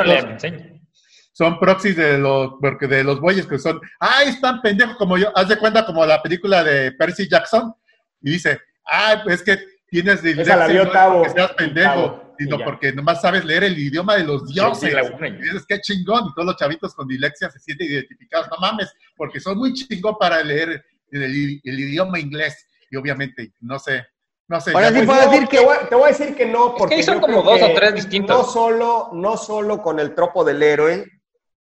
son 1.31 1.57
proxies 1.57 1.95
de 1.95 2.17
los, 2.17 2.53
porque 2.59 2.87
de 2.87 3.03
los 3.03 3.21
bueyes 3.21 3.47
que 3.47 3.57
son, 3.57 3.79
ay, 3.99 4.29
están 4.29 4.61
pendejos 4.61 4.97
como 4.97 5.17
yo, 5.17 5.31
haz 5.37 5.47
de 5.47 5.57
cuenta 5.57 5.85
como 5.85 6.05
la 6.05 6.21
película 6.21 6.63
de 6.63 6.91
Percy 6.91 7.29
Jackson, 7.29 7.73
y 8.21 8.31
dice, 8.31 8.59
ay, 8.83 9.19
pues 9.23 9.35
es 9.35 9.43
que 9.43 9.63
tienes 9.87 10.21
dislexia, 10.21 10.57
la 10.57 10.67
vio 10.67 10.85
no 10.85 11.25
es 11.25 11.31
seas 11.31 11.53
pendejo, 11.53 11.93
Tavo, 11.93 12.28
sino 12.39 12.57
porque 12.63 12.91
nomás 12.93 13.21
sabes 13.21 13.43
leer 13.45 13.63
el 13.65 13.77
idioma 13.77 14.15
de 14.15 14.23
los 14.23 14.47
dioses. 14.47 14.89
sí, 14.89 14.95
la 14.95 15.03
una. 15.03 15.27
y 15.27 15.33
dices, 15.33 15.65
qué 15.67 15.79
chingón, 15.81 16.25
y 16.29 16.33
todos 16.33 16.45
los 16.45 16.55
chavitos 16.57 16.95
con 16.95 17.07
dislexia 17.07 17.49
se 17.51 17.59
sienten 17.59 17.87
identificados, 17.87 18.47
no 18.49 18.57
mames, 18.59 18.91
porque 19.15 19.39
son 19.39 19.57
muy 19.57 19.73
chingón 19.73 20.15
para 20.17 20.41
leer 20.43 20.83
el, 21.11 21.59
el 21.63 21.79
idioma 21.79 22.19
inglés, 22.19 22.65
y 22.89 22.95
obviamente, 22.95 23.51
no 23.59 23.77
sé, 23.77 24.05
no 24.47 24.59
sé. 24.61 24.71
Ahora 24.71 24.91
sí 24.91 25.01
puedo 25.05 25.25
no, 25.25 25.31
decir 25.31 25.47
te 25.47 25.57
que- 25.57 25.63
voy, 25.65 25.77
te 25.89 25.95
voy 25.95 26.03
a 26.05 26.07
decir 26.17 26.35
que 26.35 26.45
no, 26.45 26.75
porque 26.75 26.95
ahí 26.95 27.03
son 27.03 27.15
yo 27.15 27.21
como 27.21 27.43
dos 27.43 27.61
o 27.61 27.67
que 27.67 27.73
tres 27.75 27.93
distintos. 27.95 28.35
No 28.37 28.43
solo, 28.43 29.09
no 29.13 29.37
solo 29.37 29.81
con 29.81 29.99
el 29.99 30.15
tropo 30.15 30.43
del 30.43 30.63
héroe 30.63 31.05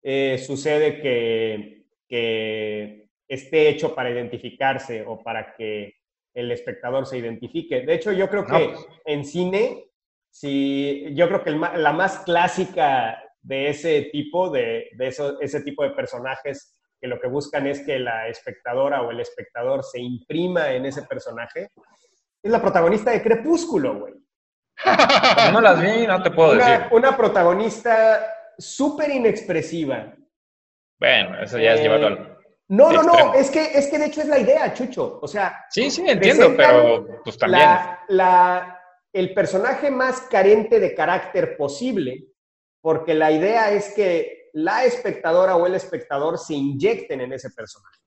eh, 0.02 0.42
sucede 0.44 1.00
que, 1.00 1.84
que 2.08 3.08
esté 3.28 3.68
hecho 3.68 3.94
para 3.94 4.10
identificarse 4.10 5.04
o 5.06 5.22
para 5.22 5.54
que 5.54 5.94
el 6.34 6.50
espectador 6.50 7.06
se 7.06 7.18
identifique. 7.18 7.82
De 7.84 7.94
hecho, 7.94 8.10
yo 8.12 8.28
creo 8.28 8.44
que 8.46 8.52
No, 8.52 8.58
pues. 8.72 8.86
en 9.04 9.24
cine, 9.24 9.84
si, 10.32 11.14
yo 11.14 11.28
creo 11.28 11.44
que 11.44 11.50
el 11.50 11.60
la 11.60 11.92
más 11.92 12.20
clásica 12.20 13.22
de 13.42 13.68
ese 13.68 14.08
tipo, 14.10 14.48
de, 14.50 14.88
de 14.96 15.08
eso- 15.08 15.38
ese 15.40 15.60
tipo 15.62 15.82
de 15.84 15.90
personajes 15.90 16.78
que 17.00 17.06
lo 17.06 17.20
que 17.20 17.28
buscan 17.28 17.66
es 17.66 17.80
que 17.84 17.98
la 17.98 18.28
espectadora 18.28 19.02
o 19.02 19.10
el 19.10 19.20
espectador 19.20 19.84
se 19.84 20.00
imprima 20.00 20.70
en 20.72 20.86
ese 20.86 21.02
personaje, 21.02 21.68
es 22.42 22.50
la 22.50 22.62
protagonista 22.62 23.10
de 23.10 23.22
Crepúsculo, 23.22 23.98
güey. 24.00 24.14
No 25.52 25.60
las 25.60 25.80
vi, 25.82 26.06
no 26.06 26.22
te 26.22 26.30
puedo 26.30 26.54
decir. 26.54 26.86
Una, 26.92 27.16
protagonista 27.16 28.24
súper 28.56 29.10
inexpresiva. 29.10 30.14
Bueno, 30.98 31.42
eso 31.42 31.58
ya 31.58 31.74
es 31.74 31.80
Eh, 31.80 31.82
llevarlo 31.82 32.06
al... 32.06 32.38
No, 32.68 32.90
no, 32.90 33.02
no, 33.02 33.34
es 33.34 33.50
que, 33.50 33.76
es 33.78 33.88
que 33.88 33.98
de 33.98 34.06
hecho 34.06 34.22
es 34.22 34.28
la 34.28 34.38
idea, 34.38 34.72
Chucho. 34.72 35.18
O 35.20 35.28
sea, 35.28 35.64
Sí, 35.68 35.90
sí, 35.90 36.04
entiendo, 36.08 36.54
pero 36.56 37.06
pues 37.22 37.36
también. 37.36 37.60
la, 37.68 38.00
la- 38.08 38.81
el 39.12 39.34
personaje 39.34 39.90
más 39.90 40.22
carente 40.22 40.80
de 40.80 40.94
carácter 40.94 41.56
posible, 41.56 42.26
porque 42.80 43.14
la 43.14 43.30
idea 43.30 43.70
es 43.70 43.92
que 43.94 44.50
la 44.54 44.84
espectadora 44.84 45.56
o 45.56 45.66
el 45.66 45.74
espectador 45.74 46.38
se 46.38 46.54
inyecten 46.54 47.20
en 47.20 47.32
ese 47.32 47.50
personaje. 47.50 47.98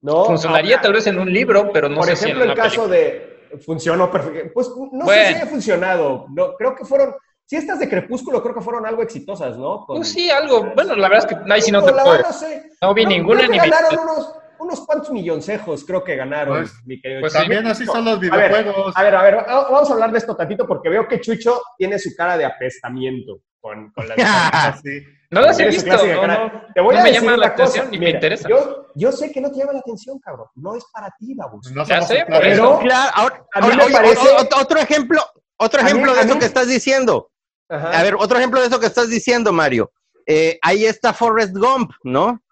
¿No? 0.00 0.24
Funcionaría 0.24 0.76
Ahora, 0.76 0.82
tal 0.82 0.92
vez 0.94 1.06
en 1.06 1.18
un 1.18 1.32
libro, 1.32 1.70
pero 1.72 1.88
no 1.88 1.96
Por 1.96 2.06
sé 2.06 2.16
si 2.16 2.24
ejemplo, 2.24 2.44
en 2.44 2.50
el 2.50 2.54
una 2.56 2.62
caso 2.64 2.88
película. 2.88 2.96
de. 3.18 3.58
Funcionó 3.58 4.10
perfecto. 4.10 4.50
Pues 4.54 4.68
no 4.92 5.06
sé 5.06 5.26
si 5.28 5.34
haya 5.34 5.46
funcionado. 5.46 6.26
No, 6.30 6.54
creo 6.54 6.74
que 6.74 6.84
fueron. 6.84 7.14
Si 7.44 7.56
estas 7.56 7.78
de 7.78 7.88
Crepúsculo 7.88 8.42
creo 8.42 8.54
que 8.54 8.62
fueron 8.62 8.86
algo 8.86 9.02
exitosas, 9.02 9.56
¿no? 9.58 9.84
Con- 9.84 9.96
Pues 9.96 10.08
sí, 10.08 10.30
algo. 10.30 10.72
Bueno, 10.74 10.96
la 10.96 11.08
verdad 11.08 11.30
es 11.30 11.36
que 11.36 11.52
ahí 11.52 11.60
sí 11.62 11.70
no 11.70 11.84
te 11.84 11.92
puedo. 11.92 12.18
no 12.22 12.32
sé. 12.32 12.70
No 12.80 12.94
vi 12.94 13.04
ninguna 13.04 13.42
ni 13.42 13.48
vi- 13.48 13.58
ganaron 13.58 13.98
unos, 14.00 14.34
unos 14.62 14.80
cuantos 14.86 15.10
milloncejos, 15.10 15.84
creo 15.84 16.02
que 16.04 16.16
ganaron, 16.16 16.58
Pues- 16.60 16.72
mi 16.84 17.00
querido 17.00 17.20
pues 17.20 17.32
Chucho. 17.32 17.42
También 17.42 17.66
así 17.66 17.84
son 17.86 18.04
los 18.04 18.16
A 18.16 18.18
ver, 18.18 18.30
videojuegos. 18.52 18.96
A 18.96 19.02
ver, 19.02 19.14
a 19.14 19.22
ver, 19.22 19.36
va- 19.36 19.70
vamos 19.70 19.90
a 19.90 19.92
hablar 19.92 20.12
de 20.12 20.18
esto 20.18 20.34
tantito 20.36 20.66
porque 20.66 20.88
veo 20.88 21.06
que 21.08 21.20
Chucho 21.20 21.60
tiene 21.78 21.98
su 21.98 22.10
cara 22.16 22.36
de 22.36 22.44
apestamiento 22.44 23.40
con, 23.60 23.90
con 23.92 24.08
las. 24.08 24.16
No 25.32 25.40
las 25.40 25.58
he 25.58 25.66
visto, 25.66 25.88
no, 25.90 26.26
no. 26.26 26.62
Te 26.74 26.80
voy 26.82 26.94
no 26.94 27.00
a 27.00 27.04
me 27.04 27.08
decir 27.10 27.24
llama 27.24 27.36
la 27.38 27.46
una 27.46 27.54
cosa, 27.54 27.62
atención 27.64 27.90
ni 27.90 27.98
me 27.98 28.10
interesa. 28.10 28.46
Yo, 28.50 28.88
yo 28.94 29.10
sé 29.12 29.32
que 29.32 29.40
no 29.40 29.50
te 29.50 29.60
llama 29.60 29.72
la 29.72 29.78
atención, 29.78 30.18
cabrón. 30.18 30.46
No 30.56 30.76
es 30.76 30.84
para 30.92 31.08
ti, 31.18 31.34
Babus. 31.34 31.72
No 31.72 31.86
Ya 31.86 32.02
sé, 32.02 32.26
por 32.28 32.44
eso. 32.44 32.78
Pero- 32.78 32.78
Claro, 32.80 33.10
ahora, 33.14 33.36
A 33.54 33.60
mí 33.60 33.64
ahora, 33.64 33.76
me 33.76 33.84
oye, 33.84 33.94
parece- 33.94 34.28
otro 34.60 34.78
ejemplo, 34.78 35.22
otro 35.56 35.82
mí- 35.82 35.88
ejemplo 35.88 36.14
de 36.14 36.20
eso 36.20 36.34
mí- 36.34 36.38
que 36.40 36.44
estás 36.44 36.68
diciendo. 36.68 37.30
Ajá. 37.70 37.98
A 37.98 38.02
ver, 38.02 38.14
otro 38.16 38.36
ejemplo 38.36 38.60
de 38.60 38.66
eso 38.66 38.78
que 38.78 38.84
estás 38.84 39.08
diciendo, 39.08 39.54
Mario. 39.54 39.90
Eh, 40.26 40.58
ahí 40.60 40.84
está 40.84 41.14
Forrest 41.14 41.56
Gump, 41.56 41.92
¿no? 42.04 42.42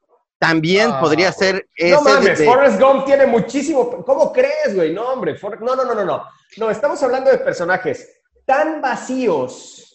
También 0.40 0.90
Ah, 0.90 1.00
podría 1.00 1.30
ser 1.32 1.66
ese 1.76 1.94
No 1.94 2.00
mames, 2.00 2.38
de- 2.38 2.46
Forrest 2.46 2.80
Gump 2.80 3.04
tiene 3.04 3.26
muchísimo. 3.26 4.02
¿Cómo 4.06 4.32
crees, 4.32 4.74
güey? 4.74 4.90
No, 4.90 5.10
hombre. 5.12 5.34
For- 5.36 5.60
No, 5.60 5.76
no, 5.76 5.84
no, 5.84 5.94
no, 5.94 6.02
no. 6.02 6.24
No, 6.56 6.70
estamos 6.70 7.02
hablando 7.02 7.30
de 7.30 7.36
personajes 7.38 8.10
tan 8.46 8.80
vacíos 8.80 9.86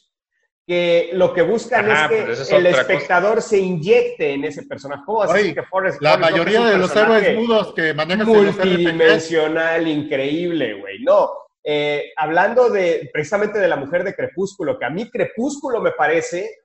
que 0.67 1.09
lo 1.13 1.33
que 1.33 1.41
buscan 1.41 1.89
Ajá, 1.89 2.09
es 2.13 2.47
que 2.47 2.55
el 2.57 2.65
espectador 2.67 3.41
se 3.41 3.57
inyecte 3.57 4.33
en 4.33 4.43
ese 4.45 4.63
personaje. 4.63 5.01
¿Cómo 5.03 5.19
vas 5.19 5.31
a 5.31 5.33
decir 5.33 5.47
Oye, 5.51 5.55
que 5.55 5.67
Forrest 5.67 5.99
La 6.01 6.11
Forrest 6.11 6.29
Gump 6.31 6.31
mayoría 6.45 6.59
es 6.59 6.65
un 6.65 6.71
de 6.71 6.77
los 6.77 6.95
héroes 6.95 7.35
mudos 7.37 7.73
que 7.73 7.93
manejan 7.95 8.27
multidimensional, 8.27 9.87
increíble, 9.87 10.73
güey. 10.79 10.99
No, 11.03 11.31
eh, 11.63 12.11
hablando 12.17 12.69
de 12.69 13.09
precisamente 13.11 13.57
de 13.57 13.67
la 13.67 13.75
mujer 13.77 14.03
de 14.03 14.13
Crepúsculo, 14.15 14.77
que 14.77 14.85
a 14.85 14.89
mí 14.91 15.09
Crepúsculo 15.09 15.81
me 15.81 15.91
parece, 15.91 16.64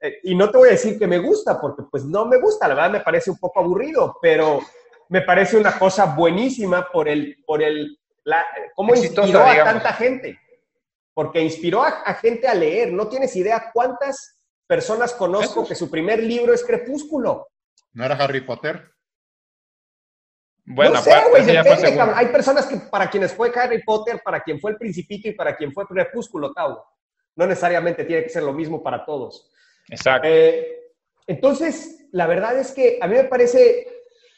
eh, 0.00 0.18
y 0.22 0.34
no 0.34 0.50
te 0.50 0.58
voy 0.58 0.68
a 0.68 0.72
decir 0.72 0.98
que 0.98 1.06
me 1.06 1.18
gusta, 1.18 1.60
porque 1.60 1.82
pues 1.90 2.04
no 2.04 2.26
me 2.26 2.40
gusta, 2.40 2.68
la 2.68 2.74
verdad 2.74 2.90
me 2.90 3.00
parece 3.00 3.30
un 3.30 3.38
poco 3.38 3.60
aburrido, 3.60 4.16
pero 4.22 4.60
me 5.08 5.22
parece 5.22 5.56
una 5.56 5.78
cosa 5.78 6.14
buenísima 6.14 6.88
por 6.92 7.08
el, 7.08 7.42
por 7.46 7.62
el, 7.62 7.98
la, 8.24 8.44
cómo 8.74 8.94
Exitosa, 8.94 9.22
inspiró 9.22 9.44
a 9.44 9.50
digamos. 9.50 9.72
tanta 9.74 9.92
gente. 9.94 10.38
Porque 11.14 11.40
inspiró 11.40 11.82
a, 11.82 11.88
a 11.88 12.14
gente 12.14 12.46
a 12.46 12.54
leer. 12.54 12.92
No 12.92 13.08
tienes 13.08 13.34
idea 13.34 13.70
cuántas 13.72 14.38
personas 14.68 15.14
conozco 15.14 15.60
Eso. 15.62 15.68
que 15.68 15.74
su 15.74 15.90
primer 15.90 16.22
libro 16.22 16.52
es 16.52 16.62
Crepúsculo. 16.62 17.48
¿No 17.92 18.04
era 18.04 18.14
Harry 18.14 18.42
Potter? 18.42 18.92
Bueno, 20.64 20.94
no 20.94 21.02
sé, 21.02 21.14
güey, 21.30 21.44
depende, 21.46 21.96
cabrón. 21.96 22.14
Hay 22.18 22.26
personas 22.26 22.66
que 22.66 22.76
para 22.76 23.08
quienes 23.08 23.32
fue 23.32 23.50
Harry 23.56 23.82
Potter, 23.82 24.20
para 24.22 24.40
quien 24.40 24.60
fue 24.60 24.72
el 24.72 24.76
Principito 24.76 25.28
y 25.28 25.32
para 25.32 25.56
quien 25.56 25.72
fue 25.72 25.86
Crepúsculo, 25.86 26.52
Tau. 26.52 26.78
No 27.34 27.46
necesariamente 27.46 28.04
tiene 28.04 28.22
que 28.22 28.28
ser 28.28 28.42
lo 28.42 28.52
mismo 28.52 28.82
para 28.82 29.04
todos. 29.06 29.50
Exacto. 29.90 30.28
Eh, 30.28 30.78
entonces, 31.26 32.06
la 32.12 32.26
verdad 32.26 32.58
es 32.58 32.72
que 32.72 32.98
a 33.00 33.06
mí 33.06 33.14
me 33.14 33.24
parece 33.24 33.86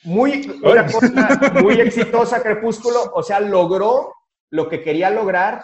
muy, 0.05 0.51
una 0.63 0.87
cosa 0.87 1.53
muy 1.63 1.81
exitosa 1.81 2.43
Crepúsculo. 2.43 3.13
O 3.15 3.23
sea, 3.23 3.41
logró 3.41 4.13
lo 4.51 4.69
que 4.69 4.83
quería 4.83 5.11
lograr 5.11 5.63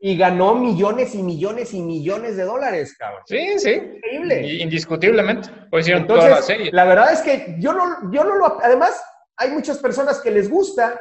y 0.00 0.16
ganó 0.16 0.54
millones 0.54 1.14
y 1.14 1.22
millones 1.22 1.74
y 1.74 1.82
millones 1.82 2.36
de 2.36 2.44
dólares, 2.44 2.96
cabrón. 2.96 3.22
Sí, 3.26 3.58
sí. 3.58 3.70
Increíble. 3.72 4.54
Indiscutiblemente. 4.54 5.48
Pues 5.70 5.84
hicieron 5.86 6.06
toda 6.06 6.20
la 6.20 6.26
Entonces, 6.28 6.56
serie. 6.56 6.72
la 6.72 6.84
verdad 6.84 7.12
es 7.12 7.20
que 7.20 7.56
yo 7.58 7.72
no, 7.72 8.12
yo 8.12 8.24
no 8.24 8.36
lo... 8.36 8.62
Además, 8.62 9.02
hay 9.36 9.50
muchas 9.50 9.78
personas 9.78 10.20
que 10.20 10.30
les 10.30 10.48
gusta, 10.48 11.00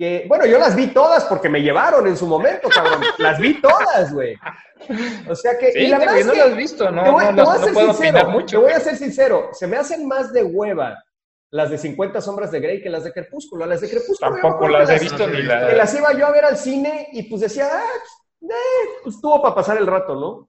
que, 0.00 0.24
bueno, 0.26 0.46
yo 0.46 0.58
las 0.58 0.74
vi 0.74 0.86
todas 0.86 1.26
porque 1.26 1.50
me 1.50 1.60
llevaron 1.60 2.06
en 2.06 2.16
su 2.16 2.26
momento, 2.26 2.70
cabrón. 2.70 3.02
las 3.18 3.38
vi 3.38 3.60
todas, 3.60 4.14
güey. 4.14 4.34
O 5.28 5.34
sea 5.36 5.58
que... 5.58 5.72
Sí, 5.72 5.78
y 5.80 5.86
la 5.88 5.98
verdad 5.98 6.14
no 6.14 6.18
es 6.20 6.26
que, 6.30 6.38
lo 6.38 6.44
has 6.44 6.56
visto, 6.56 6.90
no, 6.90 7.04
te 7.04 7.10
voy, 7.10 7.24
no, 7.26 7.30
te 7.30 7.36
no- 7.36 7.44
voy 7.44 7.54
a 7.54 7.58
no 7.58 7.64
ser 7.64 7.72
puedo 7.74 7.92
sincero, 7.92 8.30
mucho. 8.30 8.46
Te 8.46 8.56
voy 8.64 8.72
a 8.72 8.80
ser 8.80 8.96
sincero, 8.96 9.50
se 9.52 9.66
me 9.66 9.76
hacen 9.76 10.08
más 10.08 10.32
de 10.32 10.42
hueva 10.42 10.96
las 11.50 11.68
de 11.68 11.76
50 11.76 12.18
sombras 12.22 12.50
de 12.50 12.60
Grey 12.60 12.80
que 12.82 12.88
las 12.88 13.04
de 13.04 13.12
Crepúsculo. 13.12 13.66
Las 13.66 13.82
de 13.82 13.90
Crepúsculo... 13.90 14.30
Tampoco 14.40 14.68
las 14.68 14.88
que 14.88 14.96
he 14.96 14.98
visto 15.00 15.26
ni 15.26 15.36
Que 15.36 15.42
la... 15.42 15.72
las 15.74 15.94
iba 15.94 16.14
yo 16.14 16.26
a 16.26 16.30
ver 16.30 16.46
al 16.46 16.56
cine 16.56 17.08
y 17.12 17.24
pues 17.24 17.42
decía, 17.42 17.68
ah, 17.70 17.84
eh, 18.40 18.48
pues 19.02 19.16
estuvo 19.16 19.42
para 19.42 19.54
pasar 19.54 19.76
el 19.76 19.86
rato, 19.86 20.14
¿no? 20.14 20.48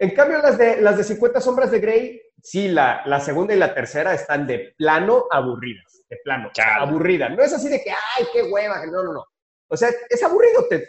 En 0.00 0.10
cambio, 0.16 0.38
las 0.38 0.58
de, 0.58 0.80
las 0.80 0.96
de 0.96 1.04
50 1.04 1.40
sombras 1.40 1.70
de 1.70 1.78
Grey, 1.78 2.20
sí, 2.42 2.66
la, 2.66 3.02
la 3.06 3.20
segunda 3.20 3.54
y 3.54 3.58
la 3.58 3.72
tercera 3.72 4.14
están 4.14 4.48
de 4.48 4.74
plano 4.76 5.26
aburridas, 5.30 5.99
de 6.10 6.16
plano, 6.24 6.50
Chale. 6.52 6.82
aburrida. 6.90 7.28
No 7.28 7.42
es 7.42 7.52
así 7.52 7.68
de 7.68 7.80
que, 7.82 7.90
ay, 7.90 8.26
qué 8.32 8.42
hueva, 8.42 8.84
no, 8.86 9.02
no, 9.04 9.12
no. 9.12 9.24
O 9.68 9.76
sea, 9.76 9.88
es 10.08 10.22
aburrido, 10.22 10.66
te, 10.68 10.84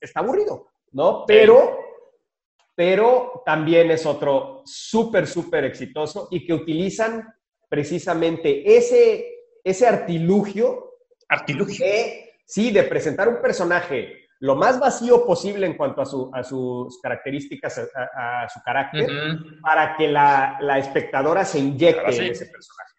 está 0.00 0.20
aburrido, 0.20 0.66
¿no? 0.90 1.24
Pero, 1.26 1.78
pero 2.74 3.42
también 3.46 3.90
es 3.92 4.04
otro 4.04 4.62
súper, 4.64 5.26
súper 5.28 5.64
exitoso 5.64 6.26
y 6.30 6.44
que 6.44 6.52
utilizan 6.52 7.32
precisamente 7.68 8.76
ese, 8.76 9.26
ese 9.62 9.86
artilugio 9.86 10.96
Artilugio. 11.28 11.86
de, 11.86 12.34
sí, 12.44 12.72
de 12.72 12.82
presentar 12.82 13.28
un 13.28 13.40
personaje 13.40 14.18
lo 14.40 14.56
más 14.56 14.80
vacío 14.80 15.24
posible 15.24 15.66
en 15.66 15.76
cuanto 15.76 16.02
a, 16.02 16.04
su- 16.04 16.28
a 16.34 16.42
sus 16.42 17.00
características, 17.00 17.78
a, 18.14 18.48
su 18.48 18.60
carácter, 18.64 19.08
para 19.62 19.96
que 19.96 20.08
la, 20.08 20.58
la 20.60 20.78
espectadora 20.78 21.44
se 21.44 21.60
inyecte 21.60 22.10
sí. 22.12 22.18
en 22.24 22.32
ese 22.32 22.46
personaje. 22.46 22.91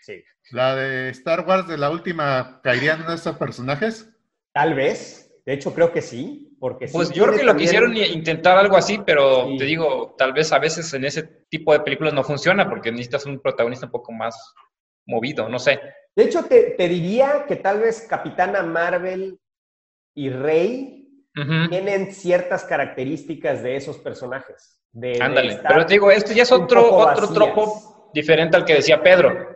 Sí, 0.00 0.22
La 0.50 0.74
de 0.74 1.10
Star 1.10 1.46
Wars 1.46 1.68
de 1.68 1.76
la 1.78 1.90
última, 1.90 2.60
¿caerían 2.62 3.04
estos 3.12 3.36
personajes? 3.36 4.08
tal 4.52 4.74
vez. 4.74 5.26
De 5.46 5.54
hecho, 5.54 5.72
creo 5.74 5.90
que 5.92 6.02
sí, 6.02 6.56
porque 6.60 6.86
sí 6.86 6.92
Pues 6.92 7.10
yo 7.10 7.24
creo 7.24 7.36
que 7.36 7.42
lo 7.44 7.52
también- 7.52 7.66
quisieron 7.68 7.96
intentar 7.96 8.58
algo 8.58 8.76
así, 8.76 9.00
pero 9.04 9.46
Sí. 9.46 9.56
te 9.58 9.64
digo, 9.64 10.14
tal 10.18 10.32
vez 10.32 10.52
a 10.52 10.58
veces 10.58 10.92
en 10.94 11.04
ese 11.04 11.22
tipo 11.48 11.72
de 11.72 11.80
películas 11.80 12.12
no 12.12 12.22
funciona 12.24 12.68
porque 12.68 12.90
necesitas 12.90 13.26
un 13.26 13.40
protagonista 13.40 13.86
un 13.86 13.92
poco 13.92 14.12
más 14.12 14.36
movido, 15.06 15.48
no 15.48 15.58
sé. 15.58 15.80
De 16.14 16.24
hecho, 16.24 16.44
te, 16.44 16.72
te 16.76 16.88
diría 16.88 17.46
que 17.48 17.56
tal 17.56 17.80
vez 17.80 18.06
Capitana 18.08 18.62
Marvel 18.62 19.38
y 20.14 20.28
Rey 20.30 20.96
tienen 21.70 22.12
ciertas 22.12 22.64
características 22.64 23.62
de 23.62 23.76
esos 23.76 23.98
personajes. 23.98 24.76
de- 24.92 25.18
Ándale. 25.22 25.60
Pero 25.66 25.86
te 25.86 25.94
digo, 25.94 26.10
esto 26.10 26.32
ya 26.32 26.42
es 26.42 26.50
otro, 26.52 26.92
otro 26.96 27.28
tropo 27.32 28.10
diferente 28.12 28.56
al 28.56 28.64
que 28.64 28.74
decía 28.74 29.00
Pedro. 29.00 29.48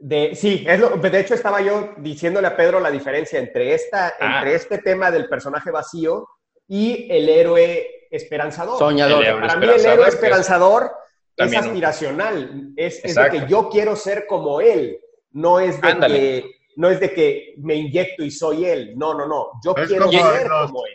De, 0.00 0.34
sí, 0.34 0.64
es 0.68 0.78
lo, 0.78 0.90
de 0.90 1.20
hecho 1.20 1.34
estaba 1.34 1.60
yo 1.60 1.94
diciéndole 1.98 2.46
a 2.46 2.56
Pedro 2.56 2.78
la 2.80 2.90
diferencia 2.90 3.38
entre, 3.38 3.74
esta, 3.74 4.14
Ah. 4.20 4.36
entre 4.38 4.54
este 4.54 4.78
tema 4.78 5.10
del 5.10 5.28
personaje 5.28 5.70
vacío 5.70 6.28
y 6.68 7.08
el 7.10 7.28
héroe 7.28 8.06
esperanzador. 8.10 8.78
Soñador. 8.78 9.22
El 9.22 9.28
héroe 9.28 9.40
Para 9.40 9.56
mí 9.56 9.64
el 9.64 9.70
esperanzador, 9.70 9.94
héroe 9.98 10.08
es 10.08 10.14
esperanzador 10.14 10.92
es 11.36 11.56
aspiracional, 11.56 12.70
es, 12.76 13.04
es 13.04 13.14
de 13.14 13.30
que 13.30 13.46
yo 13.48 13.68
quiero 13.68 13.94
ser 13.96 14.26
como 14.26 14.60
él, 14.60 14.98
no 15.32 15.60
es 15.60 15.80
de 15.80 15.88
Ándale. 15.88 16.14
que 16.18 16.50
no 16.76 16.90
es 16.90 16.98
de 17.00 17.12
que 17.12 17.54
me 17.58 17.74
inyecto 17.74 18.24
y 18.24 18.30
soy 18.30 18.64
él, 18.64 18.94
no, 18.96 19.14
no, 19.14 19.26
no, 19.26 19.46
yo 19.64 19.74
Es 19.76 19.88
quiero 19.88 20.06
como 20.06 20.18
ser 20.32 20.46
los- 20.48 20.66
como 20.70 20.86
él. 20.86 20.92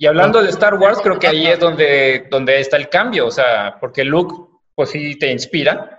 Y 0.00 0.06
hablando 0.06 0.42
de 0.42 0.50
Star 0.50 0.74
Wars, 0.74 1.00
creo 1.02 1.18
que 1.18 1.26
ahí 1.26 1.46
es 1.46 1.58
donde, 1.58 2.26
donde 2.30 2.60
está 2.60 2.76
el 2.76 2.88
cambio, 2.88 3.26
o 3.26 3.30
sea, 3.30 3.76
porque 3.80 4.04
Luke, 4.04 4.34
pues 4.74 4.90
sí 4.90 5.18
te 5.18 5.30
inspira, 5.32 5.97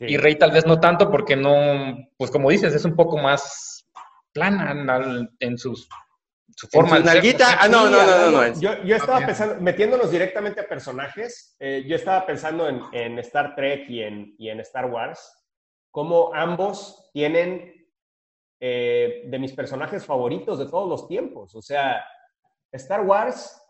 y 0.00 0.16
Rey 0.16 0.36
tal 0.36 0.50
vez 0.52 0.66
no 0.66 0.80
tanto 0.80 1.10
porque 1.10 1.36
no, 1.36 1.96
pues 2.16 2.30
como 2.30 2.50
dices, 2.50 2.74
es 2.74 2.84
un 2.84 2.96
poco 2.96 3.18
más 3.18 3.86
plana 4.32 4.72
en, 5.40 5.58
sus, 5.58 5.88
su 6.56 6.66
En 6.66 6.70
forma 6.70 6.96
su 6.98 7.04
nalguita, 7.04 7.58
ah, 7.60 7.68
no, 7.68 7.84
no, 7.84 7.90
no, 7.90 7.96
no, 7.96 8.02
hablando- 8.12 8.30
no. 8.38 8.42
es- 8.44 8.60
Yo, 8.60 8.82
yo 8.84 8.96
estaba 8.96 9.18
bien. 9.18 9.26
pensando, 9.26 9.60
metiéndonos 9.60 10.10
directamente 10.10 10.60
a 10.60 10.68
personajes, 10.68 11.56
eh, 11.58 11.84
yo 11.86 11.96
estaba 11.96 12.24
pensando 12.26 12.68
en, 12.68 12.80
en 12.92 13.18
Star 13.18 13.54
Trek 13.54 13.88
y 13.90 14.02
en, 14.02 14.34
y 14.38 14.48
en 14.48 14.60
Star 14.60 14.86
Wars, 14.86 15.20
como 15.90 16.32
ambos 16.34 17.10
tienen 17.12 17.74
eh, 18.60 19.24
de 19.26 19.38
mis 19.38 19.52
personajes 19.52 20.04
favoritos 20.06 20.58
de 20.58 20.66
todos 20.66 20.88
los 20.88 21.08
tiempos. 21.08 21.54
O 21.54 21.62
sea, 21.62 22.04
Star 22.72 23.00
Wars 23.02 23.60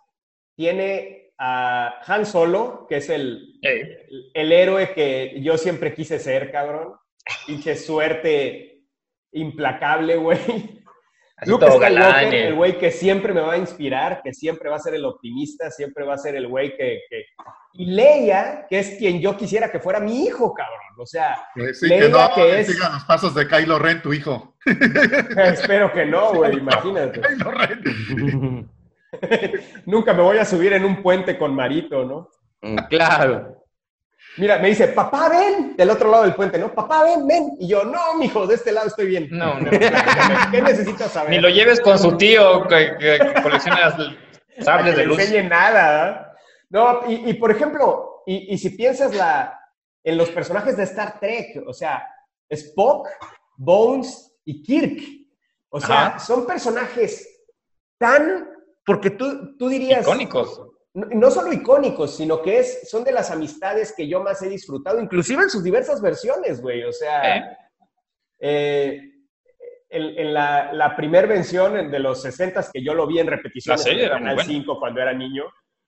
tiene 0.57 1.20
a 1.43 2.03
Han 2.07 2.27
Solo, 2.27 2.87
que 2.89 2.99
es 2.99 3.09
el, 3.09 3.59
el, 3.63 4.31
el 4.35 4.53
héroe 4.53 4.93
que 4.93 5.41
yo 5.43 5.57
siempre 5.57 5.95
quise 5.95 6.19
ser, 6.19 6.53
cabrón. 6.53 6.93
Pinche 7.47 7.77
suerte 7.77 8.83
implacable, 9.33 10.17
güey. 10.17 10.39
Luke 11.47 11.65
Skywalker, 11.71 12.35
el 12.35 12.55
güey 12.55 12.77
que 12.77 12.91
siempre 12.91 13.33
me 13.33 13.41
va 13.41 13.55
a 13.55 13.59
inspirar, 13.59 14.21
que 14.23 14.35
siempre 14.35 14.69
va 14.69 14.77
a 14.77 14.81
ser 14.81 14.95
el 14.95 15.07
optimista, 15.07 15.71
siempre 15.71 16.05
va 16.05 16.13
a 16.15 16.19
ser 16.19 16.37
el 16.37 16.47
güey 16.49 16.77
que, 16.77 17.01
que- 17.09 17.25
Y 17.73 17.87
Leia, 17.93 18.67
que 18.69 18.79
es 18.81 18.97
quien 18.99 19.21
yo 19.23 19.35
quisiera 19.39 19.71
que 19.73 19.81
fuera 19.81 20.01
mi 20.01 20.25
hijo, 20.27 20.53
cabrón. 20.53 20.77
O 20.99 21.07
sea, 21.07 21.39
Que 21.55 21.73
sí, 21.73 21.87
Leia, 21.89 22.03
que 22.03 22.09
no 22.11 22.35
que 22.35 22.61
es- 22.61 22.67
sigan 22.67 22.93
los 22.93 23.05
pasos 23.05 23.35
de 23.35 23.49
Kylo 23.49 23.79
Ren, 23.79 24.03
tu 24.03 24.13
hijo. 24.13 24.55
espero 25.45 25.91
que 25.95 26.05
no, 26.05 26.35
güey, 26.35 26.59
imagínate. 26.59 27.21
Kylo 27.39 27.51
Ren. 27.53 28.71
Nunca 29.87 30.13
me 30.13 30.23
voy 30.23 30.39
a 30.39 30.45
subir 30.45 30.73
en 30.73 30.85
un 30.85 31.03
puente 31.03 31.39
con 31.39 31.55
Marito, 31.55 32.05
¿no? 32.05 32.29
Mm, 32.63 32.77
Claro. 32.89 33.57
Mira, 34.37 34.59
me 34.59 34.69
dice, 34.69 34.89
papá, 34.89 35.29
ven, 35.29 35.77
del 35.77 35.91
otro 35.91 36.09
lado 36.11 36.23
del 36.23 36.35
puente, 36.35 36.57
¿no? 36.59 36.73
Papá, 36.73 37.03
ven, 37.05 37.27
ven. 37.27 37.51
Y 37.59 37.67
yo, 37.69 37.85
no, 37.85 38.15
mijo, 38.15 38.47
de 38.47 38.55
este 38.55 38.71
lado 38.71 38.87
estoy 38.87 39.07
bien. 39.07 39.29
No, 39.31 39.59
no. 39.59 39.71
¿Qué 40.51 40.63
necesitas 40.63 41.11
saber? 41.11 41.31
Ni 41.31 41.39
lo 41.41 41.49
lleves 41.49 41.81
con 41.81 41.99
su 41.99 42.17
tío 42.17 42.63
que, 42.69 42.97
que 42.99 43.43
colecciona 43.43 43.91
sables 44.61 44.95
que 44.95 45.01
de 45.01 45.07
le 45.07 45.07
luz. 45.07 45.19
enseñe 45.19 45.49
nada. 45.49 46.35
¿no? 46.69 47.01
No, 47.03 47.11
y, 47.11 47.31
y, 47.31 47.35
por 47.35 47.51
ejemplo, 47.51 48.23
y, 48.27 48.55
y 48.55 48.59
si 48.59 48.71
piensas 48.71 49.13
la, 49.15 49.59
en 50.05 50.17
los 50.17 50.31
personajes 50.31 50.77
de 50.77 50.85
Star 50.85 51.19
Trek, 51.19 51.65
o 51.67 51.73
sea, 51.73 52.07
Spock, 52.49 53.09
Bones 53.57 54.33
y 54.45 54.63
Kirk, 54.63 55.03
o 55.71 55.81
sea, 55.81 56.07
Ajá. 56.07 56.19
son 56.21 56.47
personajes 56.47 57.27
tan, 57.99 58.50
porque 58.93 59.11
tú, 59.11 59.57
tú 59.57 59.69
dirías, 59.69 60.03
Icónicos. 60.03 60.63
no, 60.95 61.07
no 61.13 61.31
solo 61.31 61.53
icónicos, 61.53 62.17
sino 62.17 62.43
que 62.43 62.59
es, 62.59 62.91
son 62.91 63.05
de 63.05 63.13
las 63.13 63.31
amistades 63.31 63.95
que 63.97 64.09
yo 64.09 64.21
más 64.23 64.43
he 64.43 64.49
disfrutado, 64.49 65.01
inclusive 65.01 65.43
en 65.45 65.51
sus 65.51 65.63
diversas 65.63 66.01
versiones, 66.01 66.61
güey, 66.61 66.83
o 66.85 66.93
sea... 66.93 67.37
¿Eh? 67.37 67.57
Eh, 68.41 69.01
en, 69.91 70.03
en 70.19 70.35
la, 70.35 70.73
la 70.73 70.95
primer 70.97 71.27
versión 71.27 71.91
de 71.91 71.99
los 71.99 72.23
60 72.23 72.65
que 72.73 72.83
yo 72.83 72.95
lo 72.95 73.07
vi 73.07 73.19
en 73.19 73.27
repetición 73.27 73.75
La 73.77 73.83
serie 73.83 74.05
en 74.05 74.07
era 74.07 74.15
muy 74.17 74.23
Canal 74.23 74.35
buena. 74.37 74.51
5 74.53 74.79
cuando 74.79 75.01
era 75.01 75.13
niño, 75.13 75.45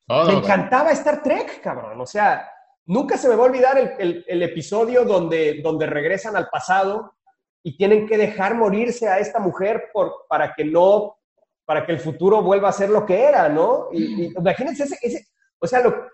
me 0.08 0.32
encantaba 0.34 0.90
Star 0.90 1.22
Trek, 1.22 1.60
cabrón. 1.62 2.00
O 2.00 2.04
sea, 2.06 2.48
nunca 2.86 3.16
se 3.16 3.28
me 3.28 3.36
va 3.36 3.44
a 3.44 3.46
olvidar 3.46 3.78
el, 3.78 3.92
el- 3.98 4.24
el 4.26 4.42
episodio 4.42 5.04
donde, 5.04 5.60
donde 5.62 5.86
regresan 5.86 6.34
al 6.36 6.48
pasado 6.48 7.14
y 7.62 7.76
tienen 7.76 8.06
que 8.08 8.18
dejar 8.18 8.56
morirse 8.56 9.08
a 9.08 9.18
esta 9.20 9.38
mujer 9.38 9.90
por, 9.92 10.26
para 10.28 10.52
que 10.52 10.64
no, 10.64 11.16
para 11.64 11.84
que 11.86 11.92
el 11.92 12.00
futuro 12.00 12.42
vuelva 12.42 12.68
a 12.68 12.72
ser 12.72 12.90
lo 12.90 13.04
que 13.06 13.22
era, 13.22 13.48
¿no? 13.48 13.88
Y, 13.92 14.24
y 14.24 14.32
imagínense 14.36 14.84
ese, 14.84 14.98
ese- 15.02 15.28
o 15.58 15.66
sea, 15.66 15.80
lo, 15.80 16.08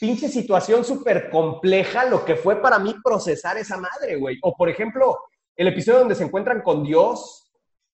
pinche 0.00 0.28
situación 0.28 0.84
súper 0.84 1.30
compleja 1.30 2.04
lo 2.06 2.24
que 2.24 2.34
fue 2.36 2.60
para 2.60 2.78
mí 2.78 2.94
procesar 3.04 3.56
esa 3.58 3.76
madre, 3.76 4.16
güey. 4.16 4.38
O 4.42 4.56
por 4.56 4.68
ejemplo, 4.68 5.18
el 5.56 5.68
episodio 5.68 6.00
donde 6.00 6.14
se 6.14 6.24
encuentran 6.24 6.62
con 6.62 6.82
Dios, 6.82 7.52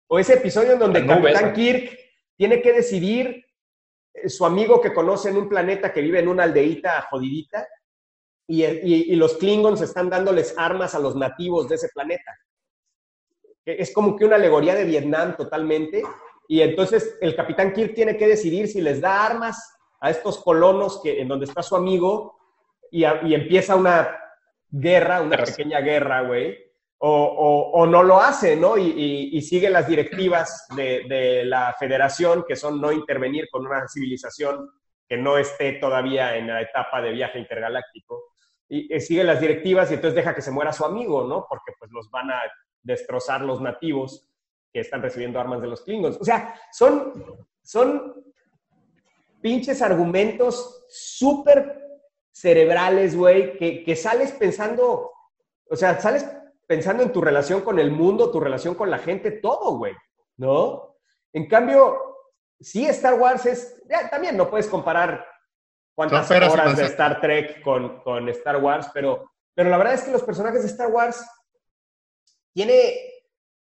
o 0.08 0.20
ese 0.20 0.34
episodio 0.34 0.74
en 0.74 0.80
donde 0.80 1.00
Capitán. 1.34 1.54
Kirk 1.54 1.98
tiene 2.36 2.62
que 2.62 2.74
decidir 2.74 3.46
eh, 4.16 4.28
su 4.28 4.46
amigo 4.46 4.82
que 4.82 4.94
conoce 4.94 5.30
en 5.30 5.38
un 5.38 5.48
planeta 5.48 5.94
que 5.94 6.02
vive 6.02 6.20
en 6.20 6.28
una 6.28 6.44
aldeíta 6.44 7.08
jodidita, 7.10 7.68
y, 8.48 8.66
y- 8.66 9.14
y 9.14 9.16
los 9.16 9.38
Klingons 9.38 9.80
están 9.82 10.10
dándoles 10.10 10.56
armas 10.58 10.96
a 10.96 11.00
los 11.00 11.16
nativos 11.16 11.70
de 11.70 11.76
ese 11.76 11.88
planeta. 11.94 12.38
Que 13.66 13.74
Es 13.80 13.94
como 13.94 14.16
que 14.16 14.26
una 14.26 14.36
alegoría 14.36 14.76
de 14.76 14.86
Vietnam 14.86 15.36
totalmente. 15.38 16.04
Y 16.48 16.62
entonces 16.62 17.18
el 17.22 17.36
capitán 17.36 17.74
Kirk 17.74 17.94
tiene 17.94 18.18
que 18.18 18.28
decidir 18.28 18.68
si 18.68 18.82
les 18.82 19.00
da 19.02 19.26
armas 19.26 19.76
a 20.02 20.10
estos 20.10 20.44
colonos 20.44 21.02
que, 21.02 21.22
en 21.22 21.28
donde 21.28 21.46
está 21.46 21.64
su 21.64 21.76
amigo 21.76 22.38
y, 22.92 23.06
a- 23.06 23.22
y 23.24 23.34
empieza 23.34 23.76
una 23.76 24.18
guerra, 24.70 25.22
una 25.22 25.38
pequeña 25.38 25.80
guerra, 25.80 26.22
güey. 26.22 26.58
O, 27.06 27.10
o- 27.10 27.72
o 27.82 27.86
no 27.86 28.02
lo 28.04 28.20
hace, 28.22 28.56
¿no? 28.56 28.78
Y, 28.78 28.84
y- 28.84 29.38
y 29.38 29.42
sigue 29.42 29.70
las 29.70 29.88
directivas 29.88 30.68
de, 30.76 31.04
de 31.10 31.44
la 31.46 31.74
federación, 31.78 32.46
que 32.48 32.56
son 32.56 32.80
no 32.80 32.92
intervenir 32.94 33.48
con 33.52 33.66
una 33.66 33.88
civilización 33.90 34.70
que 35.08 35.18
no 35.18 35.38
esté 35.38 35.74
todavía 35.74 36.38
en 36.38 36.48
la 36.48 36.62
etapa 36.62 37.02
de 37.02 37.12
viaje 37.12 37.40
intergaláctico. 37.40 38.24
Y, 38.70 38.94
y 38.96 39.00
sigue 39.02 39.24
las 39.26 39.42
directivas 39.42 39.92
y 39.92 39.96
entonces 39.96 40.16
deja 40.16 40.34
que 40.34 40.42
se 40.42 40.52
muera 40.52 40.72
su 40.72 40.86
amigo, 40.86 41.26
¿no? 41.28 41.46
Porque 41.50 41.74
pues 41.78 41.92
los 41.92 42.10
van 42.10 42.32
a 42.32 42.42
destrozar 42.84 43.42
los 43.42 43.62
nativos 43.62 44.30
que 44.72 44.82
están 44.82 45.02
recibiendo 45.02 45.40
armas 45.40 45.62
de 45.62 45.68
los 45.68 45.82
Klingons. 45.82 46.18
O 46.20 46.26
sea, 46.26 46.60
son, 46.72 47.14
son 47.62 48.24
pinches 49.42 49.82
argumentos 49.82 50.86
súper 50.90 51.82
cerebrales, 52.32 53.16
güey, 53.16 53.58
que, 53.58 53.84
que 53.84 53.96
sales 53.96 54.32
pensando, 54.32 55.12
o 55.70 55.76
sea, 55.76 56.00
sales 56.00 56.28
pensando 56.66 57.04
en 57.04 57.12
tu 57.12 57.22
relación 57.22 57.62
con 57.62 57.78
el 57.78 57.92
mundo, 57.92 58.32
tu 58.32 58.40
relación 58.40 58.74
con 58.74 58.90
la 58.90 58.98
gente, 58.98 59.32
todo, 59.32 59.78
güey, 59.78 59.94
¿no? 60.38 60.98
En 61.32 61.48
cambio, 61.48 62.18
sí, 62.60 62.86
Star 62.88 63.16
Wars 63.16 63.46
es, 63.46 63.84
ya, 63.88 64.10
también 64.10 64.36
no 64.36 64.50
puedes 64.50 64.68
comparar 64.68 65.26
cuántas 65.94 66.30
horas 66.32 66.78
de. 66.78 66.86
Star 66.86 67.22
Trek 67.22 67.62
con, 67.62 68.02
con 68.02 68.28
Star 68.30 68.58
Wars, 68.58 68.90
pero, 68.94 69.32
pero 69.54 69.70
la 69.70 69.78
verdad 69.78 69.94
es 69.94 70.04
que 70.04 70.12
los 70.12 70.24
personajes 70.24 70.62
de 70.64 70.70
Star 70.70 70.88
Wars 70.88 71.24
tiene, 72.54 72.94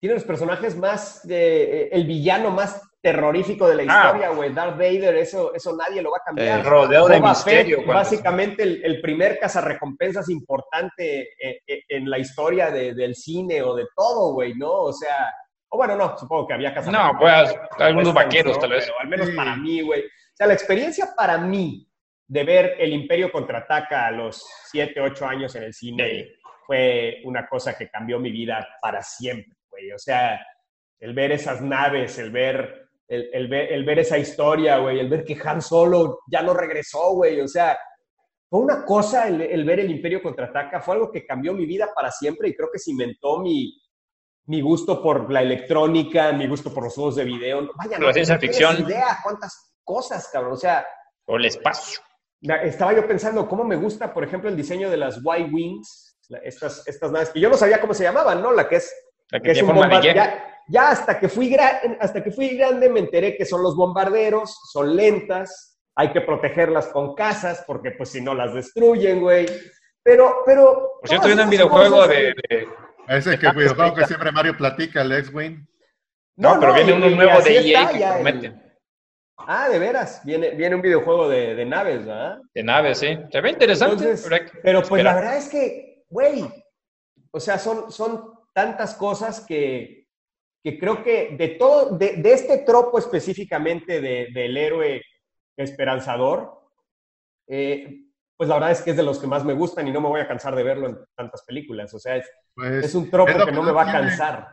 tiene 0.01 0.15
los 0.15 0.25
personajes 0.25 0.77
más, 0.77 1.27
de, 1.27 1.89
el 1.89 2.07
villano 2.07 2.51
más 2.51 2.83
terrorífico 3.03 3.67
de 3.67 3.77
la 3.77 3.83
Ah. 3.89 4.05
historia, 4.07 4.29
güey. 4.31 4.53
Darth 4.53 4.77
Vader, 4.77 5.17
eso, 5.17 5.55
eso 5.55 5.75
nadie 5.75 6.03
lo 6.03 6.11
va 6.11 6.19
a 6.19 6.25
cambiar. 6.25 6.61
Eh, 6.61 6.63
Rodeado 6.63 7.09
de 7.09 7.21
misterio. 7.21 7.79
Fett, 7.79 7.87
básicamente 7.87 8.63
el, 8.63 8.85
el 8.85 9.01
primer 9.01 9.39
cazarrecompensas 9.39 10.29
importante 10.29 11.31
eh, 11.43 11.61
eh, 11.67 11.83
en 11.89 12.11
la 12.11 12.19
historia 12.19 12.71
de- 12.71 12.93
del 12.95 13.15
cine 13.15 13.63
o 13.63 13.75
de 13.75 13.87
todo, 13.97 14.35
güey, 14.35 14.55
¿no? 14.55 14.71
O 14.71 14.93
sea, 14.93 15.33
o 15.71 15.77
bueno, 15.79 15.97
no, 15.97 16.19
supongo 16.19 16.47
que 16.49 16.55
había 16.55 16.71
No, 16.71 16.75
cazarrecompensas. 16.75 17.55
pues 17.71 17.81
algunos 17.81 18.09
Westerns, 18.09 18.15
vaqueros 18.15 18.57
¿no? 18.57 18.61
tal 18.61 18.71
vez. 18.71 18.85
Pero 18.85 19.01
al 19.01 19.09
menos 19.09 19.27
Sí. 19.29 19.33
para 19.35 19.57
mí, 19.57 19.81
güey. 19.81 20.01
O 20.03 20.37
sea, 20.37 20.47
la 20.47 20.55
experiencia 20.55 21.09
para 21.17 21.39
mí 21.39 21.87
de 22.27 22.45
ver 22.45 22.77
El 22.79 22.93
Imperio 22.93 23.33
contraataca 23.33 24.07
a 24.07 24.11
los 24.11 24.45
7, 24.71 25.01
8 25.01 25.27
años 25.27 25.55
en 25.57 25.63
el 25.65 25.73
cine 25.75 26.29
fue 26.67 27.21
una 27.25 27.47
cosa 27.49 27.77
que 27.77 27.89
cambió 27.89 28.19
mi 28.19 28.31
vida 28.31 28.67
para 28.81 29.03
siempre, 29.03 29.57
güey. 29.71 29.93
O 29.93 29.99
sea, 29.99 30.41
el 30.99 31.15
ver 31.15 31.33
esas 31.33 31.61
naves, 31.61 32.19
el 32.19 32.31
ver, 32.31 32.89
el, 33.09 33.49
ver, 33.49 33.73
el 33.73 33.85
ver 33.85 34.01
esa 34.01 34.19
historia, 34.19 34.79
güey, 34.79 35.01
el 35.01 35.09
ver 35.09 35.25
que 35.25 35.39
Han 35.43 35.63
Solo 35.63 36.21
ya 36.31 36.43
no 36.43 36.55
regresó, 36.55 37.15
güey. 37.15 37.41
O 37.41 37.49
sea, 37.49 37.79
fue 38.51 38.61
una 38.61 38.85
cosa 38.85 39.29
el, 39.29 39.65
ver 39.65 39.81
el 39.81 39.91
Imperio 39.91 40.21
contraataca, 40.23 40.81
fue 40.81 40.95
algo 40.95 41.11
que 41.11 41.25
cambió 41.25 41.55
mi 41.55 41.67
vida 41.67 41.89
para 41.95 42.11
siempre 42.11 42.49
y 42.49 42.55
creo 42.55 42.69
que 42.73 42.81
cimentó 42.81 43.39
mi, 43.39 43.81
mi 44.47 44.61
gusto 44.61 45.01
por 45.01 45.31
la 45.31 45.41
electrónica, 45.41 46.33
mi 46.33 46.49
gusto 46.49 46.75
por 46.75 46.85
los 46.85 46.95
juegos 46.95 47.17
de 47.17 47.25
video. 47.25 47.71
Vaya, 47.77 47.99
la 47.99 48.13
ciencia 48.13 48.39
ficción. 48.39 48.81
idea 48.81 49.19
cuántas 49.23 49.73
cosas, 49.85 50.29
cabrón. 50.33 50.55
O 50.55 50.57
sea. 50.57 50.85
O 51.27 51.37
el 51.37 51.45
espacio. 51.45 52.01
Estaba 52.41 52.95
yo 52.95 53.07
pensando 53.07 53.47
cómo 53.47 53.65
me 53.65 53.77
gusta, 53.77 54.13
por 54.13 54.25
ejemplo, 54.25 54.49
el 54.49 54.57
diseño 54.57 54.91
de 54.91 54.97
las 54.97 55.19
Y-Wings, 55.19 56.10
estas, 56.43 56.87
estas 56.87 57.11
naves, 57.11 57.31
que 57.31 57.41
yo 57.41 57.49
no 57.49 57.57
sabía 57.57 57.81
cómo 57.81 57.95
se 57.95 58.05
llamaban, 58.05 58.43
¿no? 58.43 58.53
La 58.53 58.69
que 58.69 58.77
es, 58.77 58.95
la 59.31 59.41
que, 59.41 59.53
es 59.53 59.63
un 59.63 59.75
bombardero. 59.75 60.23
Ya, 60.69 60.91
hasta 60.91 61.19
que, 61.19 61.29
fui 61.29 61.57
hasta 61.99 62.23
que 62.23 62.31
fui 62.31 62.57
grande 62.57 62.89
me 62.89 63.01
enteré 63.01 63.37
que 63.37 63.45
son 63.45 63.63
los 63.63 63.75
bombarderos, 63.75 64.57
son 64.73 64.95
lentas, 64.95 65.81
hay 65.97 66.13
que 66.13 66.21
protegerlas 66.21 66.89
con 66.89 67.15
casas 67.15 67.65
porque 67.67 67.91
pues 67.93 68.11
si 68.11 68.21
no 68.21 68.35
las 68.35 68.55
destruyen, 68.55 69.21
güey. 69.21 69.47
Pero, 70.03 70.43
pero... 70.47 70.93
Por 71.01 71.09
cierto, 71.09 71.27
viendo 71.27 71.45
un 71.45 71.51
videojuego 71.51 72.07
de, 72.07 72.35
Ese 73.09 73.39
que 73.39 73.51
videojuego 73.51 73.95
que 73.95 74.07
siempre 74.07 74.33
Mario 74.33 74.57
platica, 74.57 75.03
el 75.03 75.13
X-Wing. 75.13 75.67
No, 76.37 76.59
pero 76.59 76.73
viene 76.73 76.93
uno 76.95 77.11
nuevo 77.11 77.41
de 77.43 77.59
EA 77.59 77.89
que 77.91 78.07
promete. 78.15 78.71
Ah, 79.47 79.69
de 79.69 79.79
veras, 79.79 80.21
viene, 80.25 80.51
viene 80.51 80.77
un 80.77 80.83
videojuego 80.83 81.29
de, 81.29 81.65
naves, 81.65 82.07
¿verdad? 82.07 82.39
De 82.55 82.63
naves, 82.63 82.99
sí. 82.99 83.19
Se 83.31 83.41
ve 83.41 83.51
interesante. 83.51 84.15
pero 84.63 84.83
pues 84.83 85.03
la 85.03 85.15
verdad 85.15 85.37
es 85.37 85.49
que, 85.49 85.90
güey, 86.11 86.45
o 87.31 87.41
sea, 87.41 87.59
son, 87.59 87.91
son 87.91 88.35
tantas 88.53 88.95
cosas 88.95 89.41
que, 89.41 90.09
que 90.63 90.79
creo 90.79 91.03
que 91.03 91.37
de 91.39 91.49
todo, 91.51 91.97
de, 91.97 92.17
de 92.17 92.33
este 92.33 92.59
tropo 92.59 92.99
específicamente 92.99 94.01
de, 94.01 94.29
del 94.35 94.57
héroe 94.57 95.03
esperanzador, 95.57 96.61
eh, 97.47 98.05
pues 98.37 98.49
la 98.49 98.57
verdad 98.57 98.71
es 98.73 98.83
que 98.83 98.91
es 98.91 98.97
de 98.97 99.03
los 99.03 99.19
que 99.19 99.27
más 99.27 99.45
me 99.45 99.53
gustan 99.53 99.87
y 99.87 99.93
no 99.93 100.01
me 100.01 100.09
voy 100.09 100.21
a 100.21 100.29
cansar 100.29 100.57
de 100.57 100.63
verlo 100.63 100.89
en 100.89 100.99
tantas 101.15 101.43
películas. 101.43 101.93
O 101.95 101.99
sea, 101.99 102.17
es, 102.17 102.31
pues, 102.55 102.85
es 102.85 102.95
un 102.95 103.11
tropo 103.11 103.45
que, 103.45 103.53
no 103.53 103.63
me 103.63 103.73
va 103.73 103.83
a 103.83 103.93
cansar. 103.93 104.49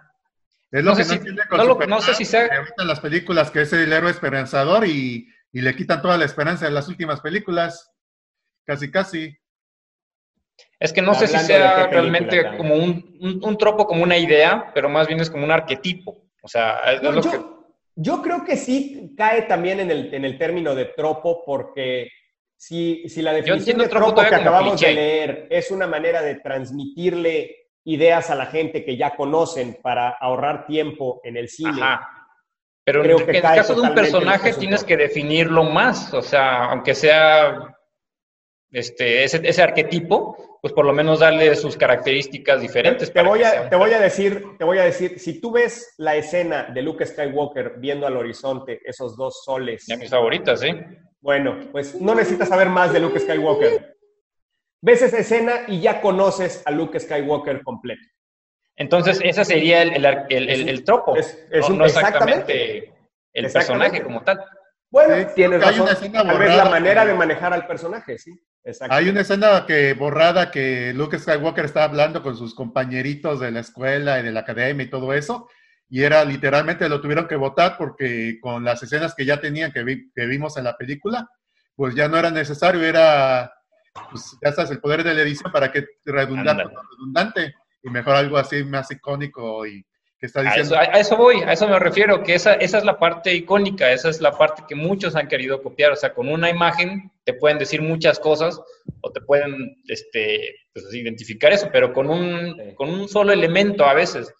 Es 0.69 0.83
lo 0.83 0.95
que 0.95 1.05
no 1.05 1.13
entiende 1.13 1.43
con 1.49 1.65
no, 1.65 1.75
no 1.87 2.01
sé 2.01 2.13
si 2.13 2.25
sea... 2.25 2.49
las 2.77 2.99
películas 2.99 3.49
que 3.49 3.61
es 3.61 3.71
el 3.71 3.91
héroe 3.91 4.11
esperanzador 4.11 4.85
y, 4.85 5.29
y, 5.53 5.61
le 5.61 5.75
quitan 5.75 6.01
toda 6.01 6.17
la 6.17 6.25
esperanza 6.25 6.67
en 6.67 6.73
las 6.73 6.89
últimas 6.89 7.21
películas. 7.21 7.89
Casi, 8.65 8.91
casi. 8.91 9.37
Es 10.79 10.93
que 10.93 11.01
no 11.01 11.15
sé 11.15 11.27
si 11.27 11.37
sea 11.39 11.87
realmente 11.87 12.55
como 12.55 12.75
un, 12.75 13.39
un, 13.41 13.57
tropo, 13.57 13.87
como 13.87 14.03
una 14.03 14.17
idea, 14.17 14.71
pero 14.73 14.89
más 14.89 15.07
bien 15.07 15.19
es 15.19 15.29
como 15.29 15.43
un 15.43 15.51
arquetipo. 15.51 16.25
O 16.41 16.47
sea, 16.47 16.79
es 16.93 17.01
lo 17.01 17.21
yo, 17.21 17.31
que... 17.31 17.39
yo, 17.95 18.21
creo 18.21 18.45
que 18.45 18.55
sí 18.57 19.13
cae 19.17 19.43
también 19.43 19.79
en 19.79 19.89
el, 19.89 20.13
en 20.13 20.23
el 20.23 20.37
término 20.37 20.75
de 20.75 20.85
tropo, 20.85 21.43
porque 21.43 22.09
si, 22.55 23.07
si 23.09 23.21
la 23.21 23.33
definición 23.33 23.79
de 23.79 23.87
tropo 23.87 24.21
que 24.21 24.35
acabamos 24.35 24.79
de 24.79 24.93
leer 24.93 25.47
es 25.49 25.71
una 25.71 25.87
manera 25.87 26.21
de 26.21 26.35
transmitirle 26.35 27.55
ideas 27.85 28.29
a 28.29 28.35
la 28.35 28.47
gente 28.47 28.83
que 28.83 28.97
ya 28.97 29.15
conocen 29.15 29.79
para 29.81 30.09
ahorrar 30.09 30.67
tiempo 30.67 31.21
en 31.23 31.37
el 31.37 31.47
cine. 31.47 31.81
Pero 32.83 33.03
en, 33.03 33.35
el 33.35 33.41
caso 33.41 33.75
de 33.75 33.81
un 33.81 33.95
personaje 33.95 34.53
tienes 34.53 34.83
que 34.83 34.95
definirlo 34.95 35.63
más, 35.63 36.13
o 36.13 36.21
sea, 36.21 36.65
aunque 36.65 36.95
sea 36.95 37.75
este, 38.71 39.23
ese, 39.23 39.61
arquetipo, 39.61 40.37
pues 40.61 40.73
por 40.73 40.85
lo 40.85 40.93
menos 40.93 41.19
darle 41.19 41.55
sus 41.55 41.77
características 41.77 42.61
diferentes. 42.61 43.11
Te, 43.11 43.21
voy 43.21 43.43
a, 43.43 43.69
te 43.69 43.75
voy 43.75 43.91
a 43.93 43.99
decir, 43.99 44.57
te 44.57 44.63
voy 44.63 44.77
a 44.79 44.83
decir, 44.83 45.19
si 45.19 45.39
tú 45.39 45.51
ves 45.51 45.93
la 45.97 46.15
escena 46.15 46.63
de 46.73 46.81
Luke 46.81 47.05
Skywalker 47.05 47.75
viendo 47.77 48.07
al 48.07 48.17
horizonte 48.17 48.79
esos 48.83 49.15
dos 49.15 49.43
soles. 49.43 49.85
Ya 49.87 49.97
mis 49.97 50.09
favoritas, 50.09 50.59
¿sí? 50.59 50.69
Bueno, 51.21 51.59
pues 51.71 51.99
no 51.99 52.15
necesitas 52.15 52.49
saber 52.49 52.69
más 52.69 52.93
de 52.93 52.99
Luke 52.99 53.19
Skywalker. 53.19 53.95
Ves 54.81 55.01
esa 55.01 55.17
escena 55.19 55.61
y 55.67 55.81
ya 55.81 56.01
conoces 56.01 56.61
a 56.65 56.71
Luke 56.71 56.99
Skywalker 56.99 57.63
completo. 57.63 58.01
Entonces, 58.75 59.19
ese 59.23 59.43
sería 59.43 59.81
el, 59.81 60.05
el, 60.29 60.69
el, 60.69 60.83
tropo. 60.83 61.15
Es, 61.15 61.47
no, 61.69 61.83
exactamente 61.83 62.93
el 63.33 63.51
personaje 63.51 64.03
como 64.03 64.21
tal. 64.23 64.39
Bueno, 64.89 65.27
tienes 65.35 65.61
razón. 65.61 65.87
Tal 66.11 66.39
vez 66.39 66.55
la 66.55 66.69
manera 66.69 67.05
de 67.05 67.13
manejar 67.13 67.53
al 67.53 67.67
personaje, 67.67 68.17
sí. 68.17 68.39
Hay 68.89 69.07
una 69.07 69.21
escena 69.21 69.65
que 69.65 69.93
borrada 69.93 70.51
que 70.51 70.93
Luke 70.93 71.17
Skywalker 71.17 71.65
está 71.65 71.85
hablando 71.85 72.21
con 72.21 72.35
sus 72.35 72.53
compañeritos 72.53 73.39
de 73.39 73.51
la 73.51 73.61
escuela 73.61 74.19
y 74.19 74.23
de 74.23 74.31
la 74.31 74.41
academia 74.41 74.85
y 74.85 74.89
todo 74.89 75.13
eso, 75.13 75.47
y 75.89 76.03
era 76.03 76.25
literalmente 76.25 76.89
lo 76.89 76.99
tuvieron 76.99 77.27
que 77.27 77.37
votar 77.37 77.77
porque 77.77 78.39
con 78.41 78.65
las 78.65 78.83
escenas 78.83 79.15
que 79.15 79.25
ya 79.25 79.39
tenían 79.39 79.71
que, 79.71 80.09
que 80.13 80.25
vimos 80.25 80.57
en 80.57 80.65
la 80.65 80.75
película, 80.75 81.29
pues 81.75 81.95
ya 81.95 82.09
no 82.09 82.17
era 82.17 82.29
necesario, 82.29 82.83
era 82.83 83.53
pues 84.11 84.37
ya 84.43 84.51
sabes, 84.51 84.71
el 84.71 84.79
poder 84.79 85.03
de 85.03 85.13
la 85.13 85.21
edición 85.21 85.51
para 85.51 85.71
que 85.71 85.85
redundante, 86.05 86.63
redundante 86.91 87.55
y 87.81 87.89
mejor 87.89 88.15
algo 88.15 88.37
así 88.37 88.63
más 88.63 88.91
icónico 88.91 89.65
y 89.65 89.85
que 90.19 90.25
está 90.25 90.41
diciendo. 90.41 90.75
A 90.75 90.83
eso, 90.99 91.15
voy, 91.15 91.41
a 91.41 91.53
eso 91.53 91.67
me 91.67 91.79
refiero, 91.79 92.23
que 92.23 92.35
esa, 92.35 92.53
esa 92.55 92.79
es 92.79 92.83
la 92.83 92.97
parte 92.97 93.33
icónica, 93.33 93.91
esa 93.91 94.09
es 94.09 94.19
la 94.21 94.31
parte 94.31 94.63
que 94.67 94.75
muchos 94.75 95.15
han 95.15 95.27
querido 95.27 95.61
copiar, 95.61 95.91
o 95.91 95.95
sea, 95.95 96.13
con 96.13 96.27
una 96.29 96.49
imagen 96.49 97.11
te 97.23 97.33
pueden 97.33 97.59
decir 97.59 97.81
muchas 97.81 98.19
cosas 98.19 98.59
o 99.01 99.11
te 99.11 99.21
pueden 99.21 99.81
este, 99.87 100.55
pues, 100.73 100.93
identificar 100.93 101.51
eso, 101.51 101.69
pero 101.71 101.93
con 101.93 102.09
un, 102.09 102.73
con 102.75 102.89
un 102.89 103.07
solo 103.07 103.31
elemento 103.31 103.85
a 103.85 103.93
veces. 103.93 104.33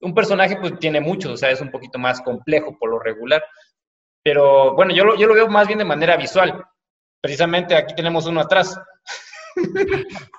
Un 0.00 0.14
personaje 0.14 0.56
pues 0.56 0.78
tiene 0.80 1.00
muchos, 1.00 1.32
o 1.32 1.36
sea, 1.36 1.50
es 1.50 1.60
un 1.60 1.70
poquito 1.70 1.98
más 1.98 2.20
complejo 2.22 2.76
por 2.78 2.90
lo 2.90 2.98
regular. 2.98 3.44
Pero 4.24 4.74
bueno, 4.74 4.92
yo 4.94 5.04
lo, 5.04 5.16
yo 5.16 5.26
lo 5.28 5.34
veo 5.34 5.48
más 5.48 5.66
bien 5.66 5.78
de 5.78 5.84
manera 5.84 6.16
visual. 6.16 6.64
Precisamente 7.20 7.76
aquí 7.76 7.94
tenemos 7.94 8.26
uno 8.26 8.40
atrás. 8.40 8.76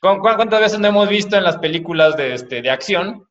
¿Cuántas 0.00 0.60
veces 0.60 0.78
no 0.78 0.88
hemos 0.88 1.08
visto 1.08 1.36
en 1.36 1.42
las 1.42 1.58
películas 1.58 2.16
de, 2.16 2.34
este, 2.34 2.62
de 2.62 2.70
acción? 2.70 3.26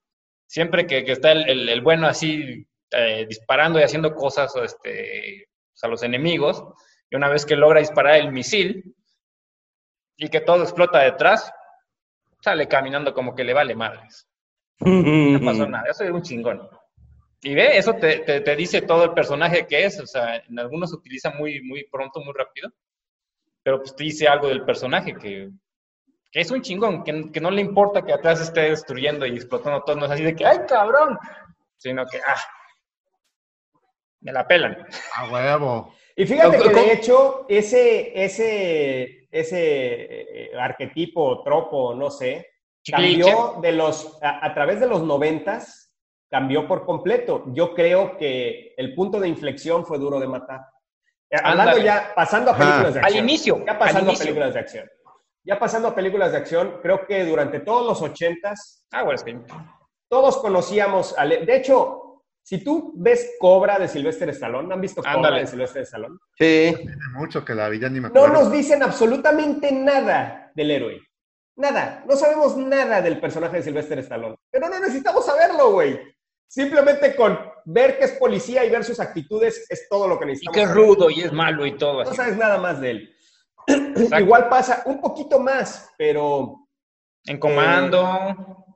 Siempre 0.47 0.85
que, 0.85 0.99
está 1.11 1.31
el, 1.31 1.81
bueno 1.81 2.07
así 2.07 2.67
eh, 2.91 3.25
disparando 3.27 3.79
y 3.79 3.83
haciendo 3.83 4.13
cosas 4.13 4.55
este, 4.55 5.47
pues, 5.71 5.83
a 5.83 5.87
los 5.87 6.03
enemigos, 6.03 6.63
y 7.09 7.15
una 7.15 7.29
vez 7.29 7.45
que 7.45 7.55
logra 7.55 7.79
disparar 7.79 8.15
el 8.15 8.31
misil 8.31 8.95
y 10.17 10.29
que 10.29 10.41
todo 10.41 10.63
explota 10.63 10.99
detrás, 10.99 11.51
sale 12.41 12.67
caminando 12.67 13.13
como 13.13 13.35
que 13.35 13.43
le 13.43 13.53
vale 13.53 13.75
madres. 13.75 14.27
No 14.79 15.39
pasó 15.43 15.67
nada, 15.67 15.85
yo 15.87 15.93
soy 15.93 16.09
un 16.09 16.21
chingón. 16.21 16.69
Y 17.41 17.53
ve, 17.53 17.77
eso 17.77 17.93
te, 17.93 18.19
te, 18.19 18.55
dice 18.55 18.81
todo 18.81 19.03
el 19.03 19.13
personaje 19.13 19.67
que 19.67 19.85
es, 19.85 19.99
o 19.99 20.07
sea, 20.07 20.37
en 20.37 20.57
algunos 20.57 20.89
se 20.89 20.95
utiliza 20.95 21.31
muy, 21.31 21.61
muy 21.61 21.83
pronto, 21.91 22.19
muy 22.21 22.33
rápido, 22.33 22.71
pero 23.61 23.79
pues 23.79 23.95
te 23.95 24.03
dice 24.03 24.27
algo 24.27 24.47
del 24.47 24.63
personaje 24.63 25.13
que, 25.13 25.51
es 26.35 26.51
un 26.51 26.61
chingón, 26.61 27.03
que, 27.03 27.39
no 27.39 27.49
le 27.49 27.61
importa 27.61 28.01
que 28.01 28.11
atrás 28.11 28.41
esté 28.41 28.69
destruyendo 28.69 29.25
y 29.25 29.35
explotando 29.35 29.81
todo, 29.83 29.95
no 29.95 30.05
es 30.05 30.11
así 30.11 30.23
de 30.23 30.35
que, 30.35 30.45
¡ay, 30.45 30.59
cabrón! 30.67 31.17
Sino 31.77 32.05
que, 32.05 32.17
¡ah! 32.17 32.41
Me 34.19 34.33
la 34.33 34.45
pelan. 34.45 34.85
A 35.15 35.31
huevo. 35.31 35.93
Y 36.13 36.25
fíjate 36.25 36.59
que 36.59 36.69
de 36.69 36.91
hecho, 36.91 37.45
ese, 37.47 38.11
ese, 38.21 39.27
ese 39.31 40.47
eh, 40.47 40.51
arquetipo, 40.59 41.41
tropo, 41.41 41.95
no 41.95 42.09
sé, 42.09 42.49
cambió 42.85 43.59
de 43.61 43.71
los, 43.71 44.19
a, 44.21 44.53
través 44.53 44.81
de 44.81 44.87
los 44.87 45.03
noventas, 45.03 45.93
cambió 46.29 46.67
por 46.67 46.85
completo. 46.85 47.45
Yo 47.53 47.73
creo 47.73 48.17
que 48.17 48.73
el 48.75 48.93
punto 48.93 49.21
de 49.21 49.29
inflexión 49.29 49.85
fue 49.85 49.99
duro 49.99 50.19
de 50.19 50.27
matar. 50.27 50.61
Eh, 51.29 51.37
hablando 51.41 51.77
ya, 51.77 52.11
pasando 52.13 52.51
a 52.51 52.57
películas 52.57 52.93
de 52.93 52.99
acción. 52.99 53.17
Al 53.17 53.23
inicio. 53.23 53.65
Ya 53.65 53.79
pasando 53.79 54.11
a 54.11 54.15
películas 54.15 54.53
de 54.53 54.59
acción. 54.59 54.89
Ya 55.45 55.59
pasando 55.59 55.87
a 55.87 55.95
películas 55.95 56.31
de 56.31 56.39
acción, 56.39 56.79
creo 56.81 57.05
que 57.05 57.23
durante 57.23 57.59
todos 57.59 57.85
los 57.85 58.01
ochentas, 58.01 58.85
ah, 58.91 59.03
bueno, 59.03 59.15
es 59.15 59.23
que... 59.23 59.39
todos 60.09 60.37
conocíamos, 60.37 61.15
de 61.15 61.55
hecho, 61.55 62.23
si 62.45 62.63
tú 62.63 62.93
ves 62.95 63.35
Cobra 63.39 63.79
de 63.79 63.87
Sylvester 63.87 64.29
Stallone, 64.29 64.73
¿han 64.73 64.81
visto 64.81 65.01
Cobra 65.03 65.37
de 65.37 65.47
Sylvester 65.47 65.81
Stallone? 65.81 66.17
Sí. 66.37 66.73
Tiene 66.75 66.95
mucho 67.13 67.43
que 67.43 67.55
la 67.55 67.69
vida 67.69 67.89
ni 67.89 67.99
me 67.99 68.07
acuerdo. 68.07 68.27
No 68.27 68.33
nos 68.33 68.51
dicen 68.51 68.83
absolutamente 68.83 69.71
nada 69.71 70.51
del 70.53 70.69
héroe. 70.69 71.01
Nada. 71.57 72.03
No 72.07 72.15
sabemos 72.15 72.55
nada 72.55 73.01
del 73.01 73.19
personaje 73.19 73.57
de 73.57 73.63
Sylvester 73.63 73.97
Stallone. 73.99 74.35
Pero 74.51 74.69
no 74.69 74.79
necesitamos 74.79 75.25
saberlo, 75.25 75.71
güey. 75.71 75.99
Simplemente 76.47 77.15
con 77.15 77.39
ver 77.65 77.97
que 77.97 78.05
es 78.05 78.11
policía 78.11 78.63
y 78.63 78.69
ver 78.69 78.83
sus 78.83 78.99
actitudes 78.99 79.65
es 79.67 79.89
todo 79.89 80.07
lo 80.07 80.19
que 80.19 80.25
necesitamos. 80.27 80.55
Y 80.55 80.59
que 80.59 80.65
es 80.65 80.71
rudo 80.71 81.09
y 81.09 81.21
es 81.21 81.31
malo 81.31 81.65
y 81.65 81.75
todo. 81.77 82.03
No 82.03 82.13
sabes 82.13 82.37
nada 82.37 82.59
más 82.59 82.79
de 82.79 82.91
él. 82.91 83.14
Igual 84.19 84.49
pasa 84.49 84.83
un 84.85 84.99
poquito 84.99 85.39
más, 85.39 85.93
pero... 85.97 86.67
En 87.27 87.39
comando. 87.39 88.05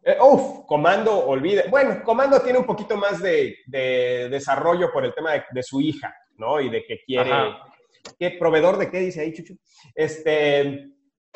Eh, 0.04 0.14
eh, 0.14 0.18
uf, 0.20 0.66
comando, 0.66 1.28
olvide. 1.28 1.68
Bueno, 1.70 2.02
comando 2.04 2.42
tiene 2.42 2.58
un 2.58 2.66
poquito 2.66 2.98
más 2.98 3.22
de, 3.22 3.58
desarrollo 3.68 4.92
por 4.92 5.06
el 5.06 5.14
tema 5.14 5.32
de, 5.52 5.64
su 5.64 5.80
hija, 5.82 6.16
¿no? 6.38 6.60
Y 6.60 6.70
de 6.70 6.84
que 6.86 7.00
quiere... 7.06 7.32
¿Qué 8.18 8.32
proveedor 8.32 8.78
de 8.78 8.90
qué 8.90 9.00
dice 9.00 9.22
ahí, 9.22 9.34
Chuchu? 9.34 9.56
Este, 9.94 10.62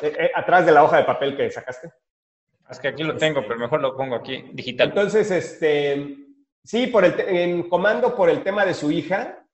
eh, 0.00 0.30
atrás 0.34 0.66
de 0.66 0.72
la 0.72 0.82
hoja 0.82 0.98
de 0.98 1.04
papel 1.04 1.36
que 1.36 1.50
sacaste. 1.50 1.90
Es 2.68 2.78
que 2.80 2.88
aquí 2.88 3.02
lo 3.02 3.16
tengo, 3.16 3.42
pero 3.42 3.58
mejor 3.58 3.80
lo 3.80 3.96
pongo 3.96 4.16
aquí 4.16 4.44
digital. 4.52 4.88
Entonces, 4.88 5.30
este, 5.30 6.16
sí, 6.62 6.86
por 6.86 7.04
el 7.04 7.20
en 7.20 7.68
comando 7.68 8.16
por 8.16 8.30
el 8.30 8.42
tema 8.42 8.64
de 8.64 8.74
su 8.74 8.90
hija, 8.90 9.46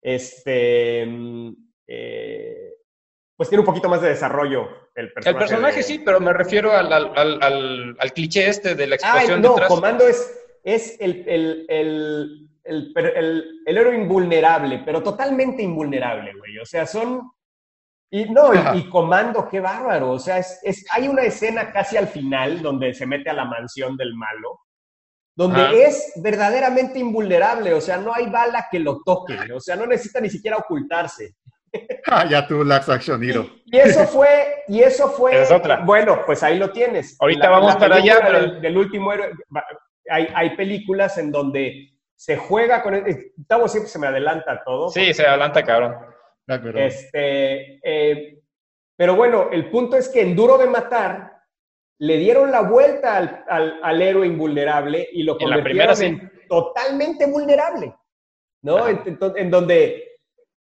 este, 0.00 1.04
mm, 1.06 1.52
eh, 1.88 2.25
pues 3.36 3.48
tiene 3.48 3.60
un 3.60 3.66
poquito 3.66 3.88
más 3.88 4.00
de 4.00 4.08
desarrollo 4.08 4.68
el 4.94 5.12
personaje. 5.12 5.30
El 5.30 5.36
personaje 5.48 5.76
de- 5.76 5.82
sí, 5.82 5.98
pero 6.04 6.20
me 6.20 6.32
refiero 6.32 6.72
al, 6.72 6.92
al, 6.92 7.12
al, 7.16 7.96
al- 7.98 8.12
cliché 8.12 8.48
este 8.48 8.74
de 8.74 8.86
la 8.86 8.96
Ay, 9.02 9.08
explosión 9.18 9.42
no, 9.42 9.50
detrás. 9.50 9.68
comando 9.68 10.06
es, 10.08 10.40
es 10.64 10.96
el, 11.00 11.24
el, 11.28 11.66
el, 11.68 12.48
el, 12.64 12.92
per- 12.94 13.12
el- 13.16 13.60
el 13.66 13.78
héroe 13.78 13.94
invulnerable, 13.96 14.82
pero 14.84 15.02
totalmente 15.02 15.62
invulnerable, 15.62 16.32
güey. 16.38 16.58
O 16.58 16.64
sea, 16.64 16.86
son... 16.86 17.30
Y 18.10 18.24
no, 18.30 18.54
y, 18.54 18.78
y 18.78 18.88
comando, 18.88 19.48
qué 19.48 19.60
bárbaro. 19.60 20.12
O 20.12 20.18
sea, 20.18 20.38
es, 20.38 20.58
es- 20.62 20.86
hay 20.92 21.08
una 21.08 21.22
escena 21.22 21.72
casi 21.72 21.96
al 21.96 22.08
final 22.08 22.62
donde 22.62 22.94
se 22.94 23.04
mete 23.06 23.28
a 23.30 23.34
la 23.34 23.44
mansión 23.44 23.96
del 23.96 24.14
malo, 24.14 24.60
donde 25.36 25.60
Ajá. 25.60 25.72
es 25.74 26.12
verdaderamente 26.22 26.98
invulnerable. 27.00 27.74
O 27.74 27.80
sea, 27.82 27.98
no 27.98 28.14
hay 28.14 28.30
bala 28.30 28.68
que 28.70 28.78
lo 28.78 29.02
toque. 29.04 29.36
O 29.52 29.60
sea, 29.60 29.76
no 29.76 29.86
necesita 29.86 30.20
ni 30.20 30.30
siquiera 30.30 30.56
ocultarse. 30.56 31.34
Ah, 32.08 32.24
ya 32.28 32.46
tú, 32.46 32.62
Lax 32.64 32.88
Action 32.88 33.22
Hero. 33.22 33.46
Y 33.66 33.76
eso 33.78 34.04
fue, 34.06 34.62
y 34.68 34.80
eso 34.80 35.08
fue, 35.10 35.42
es 35.42 35.50
otra. 35.50 35.78
bueno, 35.84 36.20
pues 36.24 36.42
ahí 36.42 36.58
lo 36.58 36.70
tienes. 36.70 37.16
Ahorita 37.20 37.44
La- 37.44 37.50
vamos 37.50 37.74
la 37.74 37.78
para 37.80 37.96
allá, 37.96 38.18
pero- 38.24 38.40
Del, 38.40 38.60
del 38.62 38.76
último 38.78 39.12
héroe, 39.12 39.32
hay, 40.08 40.28
hay 40.34 40.56
películas 40.56 41.18
en 41.18 41.32
donde 41.32 41.90
se 42.14 42.36
juega 42.36 42.82
con, 42.82 42.94
el- 42.94 43.32
Gustavo 43.36 43.68
siempre 43.68 43.90
se 43.90 43.98
me 43.98 44.06
adelanta 44.06 44.62
todo. 44.64 44.88
Sí, 44.90 45.12
se 45.12 45.26
adelanta, 45.26 45.62
cabrón. 45.64 45.96
Ah, 46.48 46.60
pero- 46.62 46.78
Este, 46.78 47.80
eh, 47.82 48.38
pero 48.96 49.16
bueno, 49.16 49.48
el 49.52 49.68
punto 49.70 49.96
es 49.96 50.08
que 50.08 50.20
en 50.22 50.36
Duro 50.36 50.58
de 50.58 50.66
Matar 50.66 51.32
le 51.98 52.16
dieron 52.18 52.50
la 52.52 52.60
vuelta 52.62 53.16
al, 53.16 53.44
al- 53.48 53.80
al 53.82 54.00
héroe 54.02 54.26
invulnerable 54.26 55.08
y 55.12 55.24
lo 55.24 55.36
En 55.40 55.50
la 55.50 55.56
convirtieron 55.56 55.96
primera, 55.96 56.22
en 56.24 56.48
totalmente 56.48 57.26
vulnerable, 57.26 57.94
¿no? 58.62 58.86
En- 58.88 59.02
en 59.36 59.50
donde 59.50 60.15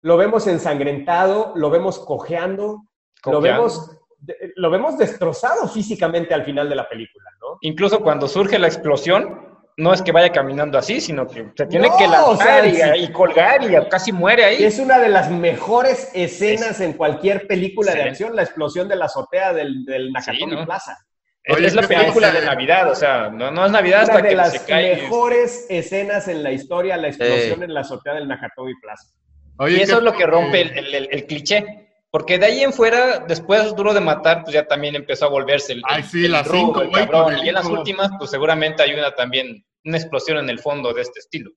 lo 0.04 0.18
vemos 0.18 0.46
ensangrentado, 0.46 1.52
lo 1.56 1.70
vemos 1.70 1.98
cojeando, 1.98 2.82
lo 3.24 3.40
vemos, 3.40 3.90
de- 4.18 4.52
lo 4.54 4.68
vemos 4.68 4.98
destrozado 4.98 5.66
físicamente 5.66 6.34
al 6.34 6.44
final 6.44 6.68
de 6.68 6.74
la 6.76 6.86
película, 6.86 7.24
¿no? 7.40 7.56
Incluso 7.62 8.00
cuando 8.00 8.28
surge 8.28 8.58
la 8.58 8.66
explosión, 8.66 9.48
no 9.78 9.94
es 9.94 10.02
que 10.02 10.12
vaya 10.12 10.30
caminando 10.30 10.76
así, 10.76 11.00
sino 11.00 11.26
que 11.26 11.50
se 11.56 11.66
tiene 11.66 11.88
No, 11.88 11.96
que 11.96 12.06
lanzar 12.06 12.28
o 12.28 12.36
sea, 12.36 12.66
y, 12.66 12.74
sí. 12.98 13.04
y 13.04 13.12
colgar 13.12 13.62
y 13.64 13.88
casi 13.88 14.12
muere 14.12 14.44
ahí. 14.44 14.62
Es 14.62 14.78
una 14.78 14.98
de 14.98 15.08
las 15.08 15.30
mejores 15.30 16.10
escenas 16.14 16.80
en 16.82 16.92
cualquier 16.92 17.46
película 17.46 17.94
de 17.94 18.02
acción, 18.02 18.36
la 18.36 18.42
explosión 18.42 18.86
de 18.88 18.96
la 18.96 19.06
azotea 19.06 19.54
del, 19.54 19.86
del 19.86 20.12
Nakatomi 20.12 20.54
¿no? 20.54 20.64
Plaza. 20.66 20.98
Es, 21.42 21.56
Oye, 21.56 21.66
es 21.66 21.74
la 21.74 21.82
¿qué 21.82 21.88
película 21.96 22.28
pasa? 22.28 22.40
de 22.40 22.46
Navidad, 22.46 22.90
o 22.90 22.94
sea, 22.94 23.30
no, 23.30 23.50
no 23.50 23.64
es 23.66 23.72
Navidad 23.72 24.04
Una 24.04 24.12
hasta 24.12 24.22
de 24.22 24.28
que 24.28 24.36
las 24.36 24.52
se 24.52 24.64
cae. 24.66 24.96
mejores 24.96 25.66
escenas 25.70 26.28
en 26.28 26.42
la 26.42 26.52
historia, 26.52 26.96
la 26.98 27.08
explosión 27.08 27.62
en 27.62 27.72
la 27.72 27.80
azotea 27.80 28.12
del 28.14 28.28
Nakatomi 28.28 28.74
Plaza. 28.82 29.08
Oye, 29.58 29.78
Y 29.78 29.80
eso 29.82 29.92
¿qué- 29.92 29.98
es 29.98 30.04
lo 30.04 30.12
que 30.18 30.26
rompe 30.26 30.60
el, 30.62 30.70
el- 30.78 30.94
el- 30.94 31.08
el 31.10 31.26
cliché. 31.26 31.80
Porque 32.10 32.38
de 32.38 32.46
ahí 32.46 32.62
en 32.62 32.72
fuera, 32.72 33.18
después 33.26 33.74
Duro 33.74 33.92
de 33.92 34.00
Matar, 34.00 34.42
pues 34.42 34.54
ya 34.54 34.66
también 34.68 34.94
empezó 34.94 35.24
a 35.26 35.30
volverse 35.30 35.72
el, 35.72 35.82
Ay, 35.84 36.04
sí, 36.04 36.26
el 36.26 36.32
las 36.32 36.48
cinco, 36.48 36.82
cabrón. 36.92 37.38
Y 37.44 37.48
en 37.48 37.54
las 37.54 37.66
últimas, 37.66 38.08
pues 38.18 38.30
seguramente 38.30 38.82
hay 38.84 38.94
una 38.94 39.12
también, 39.16 39.64
una 39.84 39.96
explosión 39.96 40.38
en 40.38 40.48
el 40.48 40.60
fondo 40.60 40.92
de 40.92 41.02
este 41.02 41.18
estilo. 41.18 41.50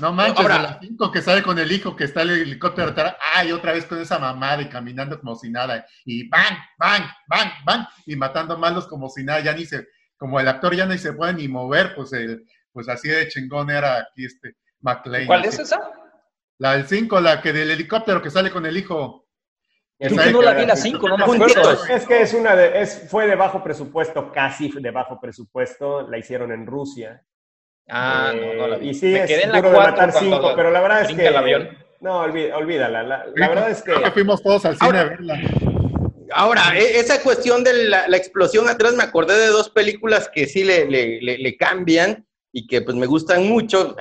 No 0.00 0.12
manches, 0.12 0.40
Ahora- 0.40 0.56
a 0.56 0.62
las 0.62 0.78
cinco 0.80 1.12
que 1.12 1.22
sale 1.22 1.44
con 1.44 1.56
el 1.60 1.70
hijo, 1.70 1.94
que 1.94 2.02
está 2.04 2.22
el 2.22 2.30
helicóptero 2.30 2.88
atrás, 2.88 3.14
ay, 3.36 3.52
otra 3.52 3.72
vez 3.72 3.86
con 3.86 4.00
esa 4.00 4.18
mamada 4.18 4.62
y 4.62 4.68
caminando 4.68 5.20
como 5.20 5.36
si 5.36 5.48
nada, 5.48 5.86
y 6.04 6.28
bang, 6.28 6.56
bang, 6.76 7.04
bang, 7.28 7.50
bang, 7.64 7.86
y 8.04 8.16
matando 8.16 8.58
malos 8.58 8.88
como 8.88 9.08
si 9.08 9.22
nada, 9.22 9.38
ya 9.40 9.52
ni 9.52 9.64
se, 9.64 9.86
como 10.16 10.40
el 10.40 10.48
actor 10.48 10.74
ya 10.74 10.86
ni 10.86 10.98
se 10.98 11.12
puede 11.12 11.34
ni 11.34 11.46
mover, 11.46 11.94
pues 11.94 12.12
el, 12.12 12.44
pues 12.72 12.88
así 12.88 13.06
de 13.08 13.28
chingón 13.28 13.70
era 13.70 13.98
aquí 14.00 14.24
este 14.24 14.56
McLean. 14.80 15.26
¿Cuál 15.26 15.40
así. 15.42 15.48
es 15.50 15.58
esa? 15.60 15.78
La 16.58 16.74
del 16.76 16.86
5, 16.86 17.20
la 17.20 17.40
que 17.42 17.52
del 17.52 17.70
helicóptero 17.70 18.22
que 18.22 18.30
sale 18.30 18.50
con 18.50 18.64
el 18.66 18.76
hijo. 18.76 19.26
Que 19.98 20.08
no 20.10 20.42
la 20.42 20.54
vi 20.54 20.66
la 20.66 20.72
así. 20.74 20.90
5, 20.90 21.08
no 21.08 21.16
me 21.18 21.24
acuerdo. 21.24 21.84
Es 21.88 22.06
que 22.06 22.22
es 22.22 22.34
una 22.34 22.54
de, 22.56 22.80
es, 22.82 23.06
fue 23.08 23.26
de 23.26 23.34
bajo 23.36 23.62
presupuesto, 23.62 24.30
casi 24.32 24.70
de 24.70 24.90
bajo 24.90 25.20
presupuesto, 25.20 26.08
la 26.08 26.18
hicieron 26.18 26.52
en 26.52 26.66
Rusia. 26.66 27.22
Ah, 27.88 28.32
no, 28.34 28.54
no 28.54 28.66
la 28.66 28.76
Eh, 28.76 28.80
vi. 28.80 28.88
Y 28.90 28.94
sí, 28.94 29.06
Me 29.06 29.20
es 29.22 29.26
quedé 29.26 29.42
en 29.44 29.52
la 29.52 29.58
duro 29.58 29.70
de 29.70 29.74
4 29.76 29.92
matar 29.92 30.12
cuando 30.12 30.36
5, 30.38 30.52
pero 30.56 30.70
la 30.70 30.80
verdad 30.80 31.02
es 31.02 31.16
que... 31.16 31.26
el 31.26 31.36
avión. 31.36 31.78
No, 32.00 32.24
olví- 32.24 32.52
olvídala. 32.52 33.02
La, 33.02 33.26
la 33.34 33.48
verdad 33.48 33.70
es 33.70 33.82
que... 33.82 33.92
Creo 33.92 34.02
que 34.04 34.10
fuimos 34.10 34.42
todos 34.42 34.64
al 34.64 34.74
cine 34.76 34.86
Ahora- 34.86 35.00
a 35.00 35.04
verla. 35.04 35.40
Ahora, 36.32 36.62
e- 36.76 36.98
esa 36.98 37.22
cuestión 37.22 37.62
de 37.62 37.84
la, 37.88 38.08
la 38.08 38.16
explosión 38.16 38.68
atrás, 38.68 38.94
me 38.94 39.04
acordé 39.04 39.36
de 39.38 39.46
dos 39.48 39.70
películas 39.70 40.28
que 40.32 40.46
sí 40.46 40.64
le, 40.64 40.86
le- 40.90 41.20
le- 41.20 41.38
le 41.38 41.56
cambian 41.56 42.26
y 42.52 42.66
que 42.66 42.82
pues 42.82 42.96
me 42.96 43.06
gustan 43.06 43.46
mucho, 43.46 43.94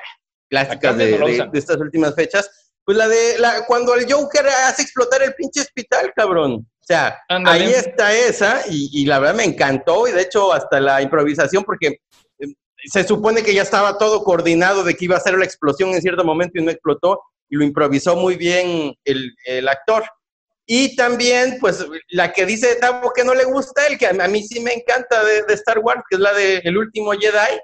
clásicas 0.53 0.97
de, 0.97 1.05
de- 1.17 1.49
de 1.51 1.59
estas 1.59 1.77
últimas 1.77 2.13
fechas. 2.15 2.49
Pues 2.85 2.97
la 2.97 3.07
de 3.07 3.39
la, 3.39 3.65
cuando 3.65 3.95
el 3.95 4.11
Joker 4.11 4.45
hace 4.45 4.81
explotar 4.83 5.21
el 5.23 5.33
pinche 5.33 5.61
hospital, 5.61 6.11
cabrón. 6.15 6.53
O 6.55 6.85
sea, 6.85 7.17
Ándale. 7.29 7.65
ahí 7.65 7.73
está 7.73 8.13
esa 8.13 8.61
y, 8.69 8.89
y 8.91 9.05
la 9.05 9.19
verdad 9.19 9.35
me 9.35 9.45
encantó 9.45 10.05
y 10.07 10.11
de 10.11 10.21
hecho 10.21 10.51
hasta 10.53 10.81
la 10.81 11.01
improvisación 11.01 11.63
porque 11.63 12.01
eh, 12.39 12.47
se 12.85 13.05
supone 13.05 13.41
que 13.41 13.53
ya 13.53 13.61
estaba 13.61 13.97
todo 13.97 14.21
coordinado 14.23 14.83
de 14.83 14.93
que 14.95 15.05
iba 15.05 15.15
a 15.15 15.21
ser 15.21 15.37
la 15.37 15.45
explosión 15.45 15.91
en 15.91 16.01
cierto 16.01 16.25
momento 16.25 16.59
y 16.59 16.63
no 16.63 16.71
explotó 16.71 17.21
y 17.49 17.55
lo 17.55 17.63
improvisó 17.63 18.15
muy 18.17 18.35
bien 18.35 18.93
el, 19.05 19.33
el 19.45 19.67
actor. 19.69 20.03
Y 20.65 20.95
también, 20.95 21.57
pues, 21.61 21.85
la 22.09 22.31
que 22.33 22.45
dice 22.45 22.75
Tavo 22.75 23.11
que 23.13 23.23
no 23.25 23.33
le 23.33 23.43
gusta, 23.45 23.85
el 23.87 23.97
que 23.97 24.07
a 24.07 24.27
mí 24.27 24.43
sí 24.43 24.59
me 24.61 24.73
encanta 24.73 25.23
de, 25.23 25.43
de 25.43 25.53
Star 25.55 25.79
Wars, 25.79 26.01
que 26.09 26.15
es 26.15 26.21
la 26.21 26.33
de 26.33 26.57
El 26.59 26.77
último 26.77 27.11
Jedi. 27.11 27.59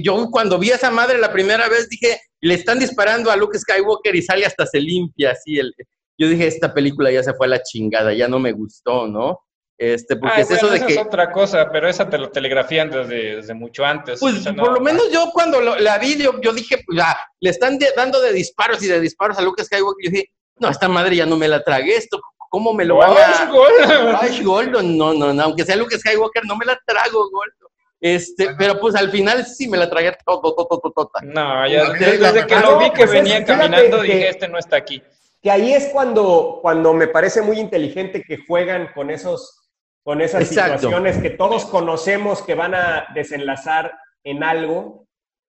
Yo 0.00 0.28
cuando 0.30 0.58
vi 0.58 0.70
a 0.70 0.76
esa 0.76 0.90
madre 0.90 1.18
la 1.18 1.32
primera 1.32 1.68
vez 1.68 1.88
dije, 1.88 2.20
le 2.40 2.54
están 2.54 2.78
disparando 2.78 3.30
a 3.30 3.36
Luke 3.36 3.58
Skywalker 3.58 4.14
y 4.14 4.22
sale 4.22 4.46
hasta 4.46 4.64
se 4.66 4.80
limpia 4.80 5.32
así. 5.32 5.58
El, 5.58 5.72
yo 6.18 6.28
dije, 6.28 6.46
esta 6.46 6.72
película 6.72 7.10
ya 7.10 7.22
se 7.22 7.34
fue 7.34 7.46
a 7.46 7.50
la 7.50 7.62
chingada, 7.62 8.12
ya 8.12 8.28
no 8.28 8.38
me 8.38 8.52
gustó, 8.52 9.06
¿no? 9.08 9.40
Este, 9.78 10.14
porque 10.16 10.36
Ay, 10.36 10.42
es 10.42 10.50
eso 10.52 10.68
de 10.70 10.76
esa 10.76 10.86
que... 10.86 10.92
es 10.94 10.98
otra 11.00 11.32
cosa, 11.32 11.68
pero 11.72 11.88
esa 11.88 12.08
te 12.08 12.16
lo 12.18 12.30
telegrafían 12.30 12.88
desde, 12.90 13.36
desde 13.36 13.54
mucho 13.54 13.84
antes. 13.84 14.20
Pues 14.20 14.36
O 14.36 14.40
sea, 14.40 14.52
no- 14.52 14.62
por 14.62 14.72
lo 14.74 14.80
menos 14.80 15.10
yo 15.10 15.30
cuando 15.32 15.60
lo- 15.60 15.76
la 15.76 15.98
vi, 15.98 16.16
yo, 16.16 16.40
yo 16.40 16.52
dije, 16.52 16.80
pues 16.86 16.98
ya, 16.98 17.16
le 17.40 17.50
están 17.50 17.78
de- 17.78 17.92
dando 17.96 18.20
de 18.20 18.32
disparos 18.32 18.80
y 18.82 18.86
de 18.86 19.00
disparos 19.00 19.36
a 19.38 19.42
Luke 19.42 19.64
Skywalker. 19.64 20.04
Yo 20.04 20.10
dije, 20.12 20.30
no, 20.60 20.68
esta 20.68 20.88
madre 20.88 21.16
ya 21.16 21.26
no 21.26 21.36
me 21.36 21.48
la 21.48 21.64
tragué, 21.64 21.96
esto, 21.96 22.20
¿cómo 22.50 22.72
me 22.74 22.84
lo 22.84 22.96
van 22.98 23.10
¡Ay, 23.10 23.16
a...? 23.18 24.18
Ay, 24.20 24.44
Goldo, 24.44 24.82
no, 24.82 25.14
no, 25.14 25.32
no, 25.32 25.42
aunque 25.42 25.64
sea 25.64 25.74
Luke 25.74 25.98
Skywalker, 25.98 26.44
no 26.44 26.56
me 26.56 26.66
la 26.66 26.78
trago, 26.86 27.28
Goldo. 27.30 27.71
Este, 28.04 28.48
pero 28.58 28.80
pues 28.80 28.96
al 28.96 29.10
final 29.10 29.46
sí 29.46 29.68
me 29.68 29.78
la 29.78 29.88
tragué 29.88 30.12
todo, 30.26 30.40
todo, 30.40 30.66
todo, 30.66 30.92
todo. 30.92 31.10
No, 31.22 31.68
ya 31.68 31.90
desde, 31.92 32.10
verdad, 32.18 32.34
desde 32.34 32.46
que 32.48 32.56
lo 32.58 32.78
vi 32.80 32.90
que 32.90 32.96
pues 32.96 33.10
es- 33.10 33.12
venía 33.12 33.36
fíjate 33.36 33.58
caminando, 33.58 33.96
que- 34.02 34.02
dije, 34.08 34.28
este 34.28 34.48
no 34.48 34.58
está 34.58 34.76
aquí. 34.76 35.00
que 35.40 35.50
ahí 35.52 35.72
es 35.72 35.86
cuando, 35.92 36.58
cuando 36.60 36.92
me 36.94 37.06
parece 37.06 37.42
muy 37.42 37.60
inteligente 37.60 38.24
que 38.26 38.38
juegan 38.46 38.88
con 38.92 39.10
esos 39.10 39.58
con 40.04 40.20
esas 40.20 40.42
Exacto. 40.42 40.78
situaciones 40.78 41.18
que 41.18 41.30
todos 41.30 41.64
conocemos 41.66 42.42
que 42.42 42.56
van 42.56 42.74
a 42.74 43.06
desenlazar 43.14 43.92
en 44.24 44.42
algo 44.42 45.06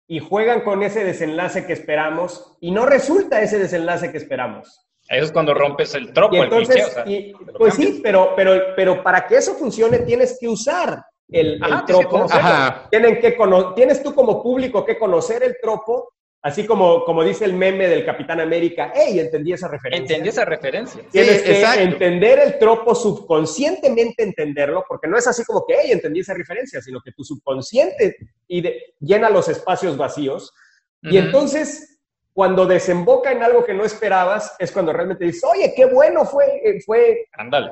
y 0.08 0.20
juegan 0.20 0.62
con 0.62 0.84
ese 0.84 1.04
desenlace 1.04 1.66
que 1.66 1.74
esperamos 1.74 2.56
y 2.62 2.72
no 2.72 2.86
resulta 2.86 3.42
ese 3.42 3.60
desenlace 3.60 4.10
que 4.10 4.18
esperamos. 4.20 4.88
Eso 5.10 5.26
es 5.26 5.32
cuando 5.34 5.54
rompes 5.54 5.94
el 5.96 6.14
tropo, 6.14 6.36
Y 6.36 6.40
el 6.40 6.44
entonces, 6.46 6.76
cliché, 6.76 6.90
o 6.90 6.94
sea, 6.94 7.04
y- 7.08 7.34
pues 7.58 7.74
cambias. 7.76 7.76
sí, 7.96 8.00
pero, 8.02 8.34
pero, 8.38 8.62
pero 8.78 9.04
para 9.04 9.28
que 9.28 9.36
eso 9.36 9.54
funcione 9.56 10.00
tienes 10.00 10.38
que 10.40 10.48
usar 10.48 11.04
el, 11.30 11.56
el 11.56 11.63
Ajá, 11.63 11.86
tienes 11.86 12.06
que 12.06 12.10
tropo. 12.10 12.26
Ajá. 12.34 12.88
Tienen 12.90 13.20
que 13.20 13.36
cono- 13.38 13.74
tienes 13.74 14.02
tú 14.04 14.13
como 14.16 14.42
público 14.42 14.86
que 14.86 14.98
conocer 14.98 15.44
el 15.44 15.58
tropo, 15.62 16.13
así 16.42 16.66
como, 16.66 17.04
como 17.04 17.24
dice 17.24 17.44
el 17.46 17.54
meme 17.54 17.88
del 17.90 18.06
Capitán 18.06 18.40
América, 18.40 18.92
hey, 18.96 19.20
entendí 19.20 19.52
esa 19.54 19.68
referencia. 19.68 20.04
Entendí 20.16 20.30
esa 20.30 20.46
referencia. 20.46 21.04
Tienes 21.12 21.38
Sí, 21.40 21.44
que 21.44 21.60
exacto. 21.60 21.82
entender 21.82 22.40
el 22.40 22.58
tropo 22.60 22.96
subconscientemente 22.96 24.24
entenderlo, 24.24 24.86
porque 24.88 25.08
no 25.08 25.18
es 25.18 25.28
así 25.28 25.44
como 25.44 25.66
que, 25.66 25.76
hey, 25.82 25.92
entendí 25.92 26.22
esa 26.22 26.34
referencia, 26.34 26.82
sino 26.82 27.02
que 27.04 27.12
tu 27.12 27.24
subconsciente 27.24 28.16
y 28.48 28.62
de- 28.62 28.82
llena 29.00 29.30
los 29.30 29.50
espacios 29.50 29.98
vacíos. 29.98 30.54
Y 31.02 31.18
Ujú. 31.18 31.26
entonces, 31.28 32.00
cuando 32.34 32.66
desemboca 32.66 33.32
en 33.32 33.44
algo 33.44 33.66
que 33.66 33.74
no 33.74 33.84
esperabas, 33.84 34.56
es 34.60 34.72
cuando 34.72 34.94
realmente 34.94 35.26
dices, 35.26 35.44
oye, 35.44 35.74
qué 35.76 35.86
bueno 35.88 36.24
fue, 36.24 36.46
eh, 36.63 36.80
fue, 36.86 37.28
Ándale. 37.34 37.72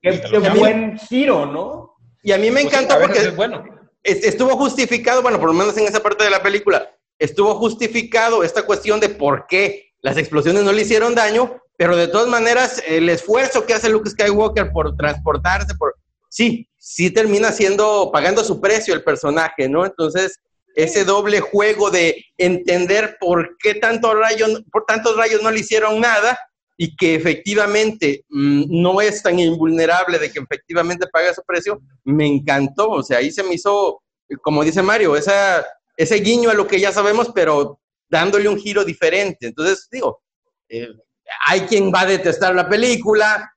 qué, 0.00 0.20
qué 0.20 0.38
buen 0.58 0.96
giro, 0.98 1.46
¿no? 1.46 1.93
Y 2.24 2.32
a 2.32 2.38
mí 2.38 2.50
me 2.50 2.62
Pues 2.62 2.72
encanta 2.74 2.98
porque 2.98 3.18
es 3.20 3.36
bueno. 3.36 3.62
es- 4.02 4.24
estuvo 4.24 4.56
justificado, 4.56 5.22
bueno, 5.22 5.38
por 5.38 5.48
lo 5.48 5.54
menos 5.54 5.76
en 5.76 5.86
esa 5.86 6.00
parte 6.02 6.24
de 6.24 6.30
la 6.30 6.42
película, 6.42 6.90
estuvo 7.18 7.54
justificado 7.56 8.42
esta 8.42 8.62
cuestión 8.62 8.98
de 8.98 9.10
por 9.10 9.46
qué 9.46 9.92
las 10.00 10.16
explosiones 10.16 10.64
no 10.64 10.72
le 10.72 10.82
hicieron 10.82 11.14
daño, 11.14 11.60
pero 11.76 11.96
de 11.96 12.08
todas 12.08 12.28
maneras 12.28 12.82
el 12.86 13.08
esfuerzo 13.10 13.66
que 13.66 13.74
hace 13.74 13.90
Luke 13.90 14.08
Skywalker 14.08 14.72
por 14.72 14.96
transportarse, 14.96 15.74
por 15.74 15.94
sí, 16.30 16.66
sí 16.78 17.10
termina 17.10 17.52
siendo, 17.52 18.10
pagando 18.10 18.42
su 18.42 18.58
precio 18.60 18.94
el 18.94 19.04
personaje, 19.04 19.68
¿no? 19.68 19.84
Entonces, 19.84 20.40
ese 20.74 21.04
doble 21.04 21.40
juego 21.40 21.90
de 21.90 22.24
entender 22.38 23.16
por 23.20 23.56
qué 23.58 23.74
tanto 23.74 24.14
rayo, 24.14 24.46
por 24.72 24.86
tantos 24.86 25.14
rayos 25.16 25.42
no 25.42 25.50
le 25.50 25.60
hicieron 25.60 26.00
nada, 26.00 26.38
y 26.76 26.96
que 26.96 27.14
efectivamente 27.14 28.24
mm, 28.28 28.64
no 28.68 29.00
es 29.00 29.22
tan 29.22 29.38
invulnerable 29.38 30.18
de 30.18 30.30
que 30.30 30.40
efectivamente 30.40 31.06
paga 31.12 31.30
ese 31.30 31.42
precio, 31.46 31.80
me 32.04 32.26
encantó. 32.26 32.90
O 32.90 33.02
sea, 33.02 33.18
ahí 33.18 33.30
se 33.30 33.42
me 33.42 33.54
hizo, 33.54 34.02
como 34.42 34.64
dice 34.64 34.82
Mario, 34.82 35.16
esa, 35.16 35.64
ese 35.96 36.16
guiño 36.16 36.50
a 36.50 36.54
lo 36.54 36.66
que 36.66 36.80
ya 36.80 36.92
sabemos, 36.92 37.30
pero 37.34 37.80
dándole 38.08 38.48
un 38.48 38.58
giro 38.58 38.84
diferente. 38.84 39.46
Entonces, 39.46 39.88
digo, 39.90 40.22
eh, 40.68 40.88
hay 41.46 41.60
quien 41.62 41.92
va 41.92 42.00
a 42.00 42.06
detestar 42.06 42.54
la 42.54 42.68
película, 42.68 43.50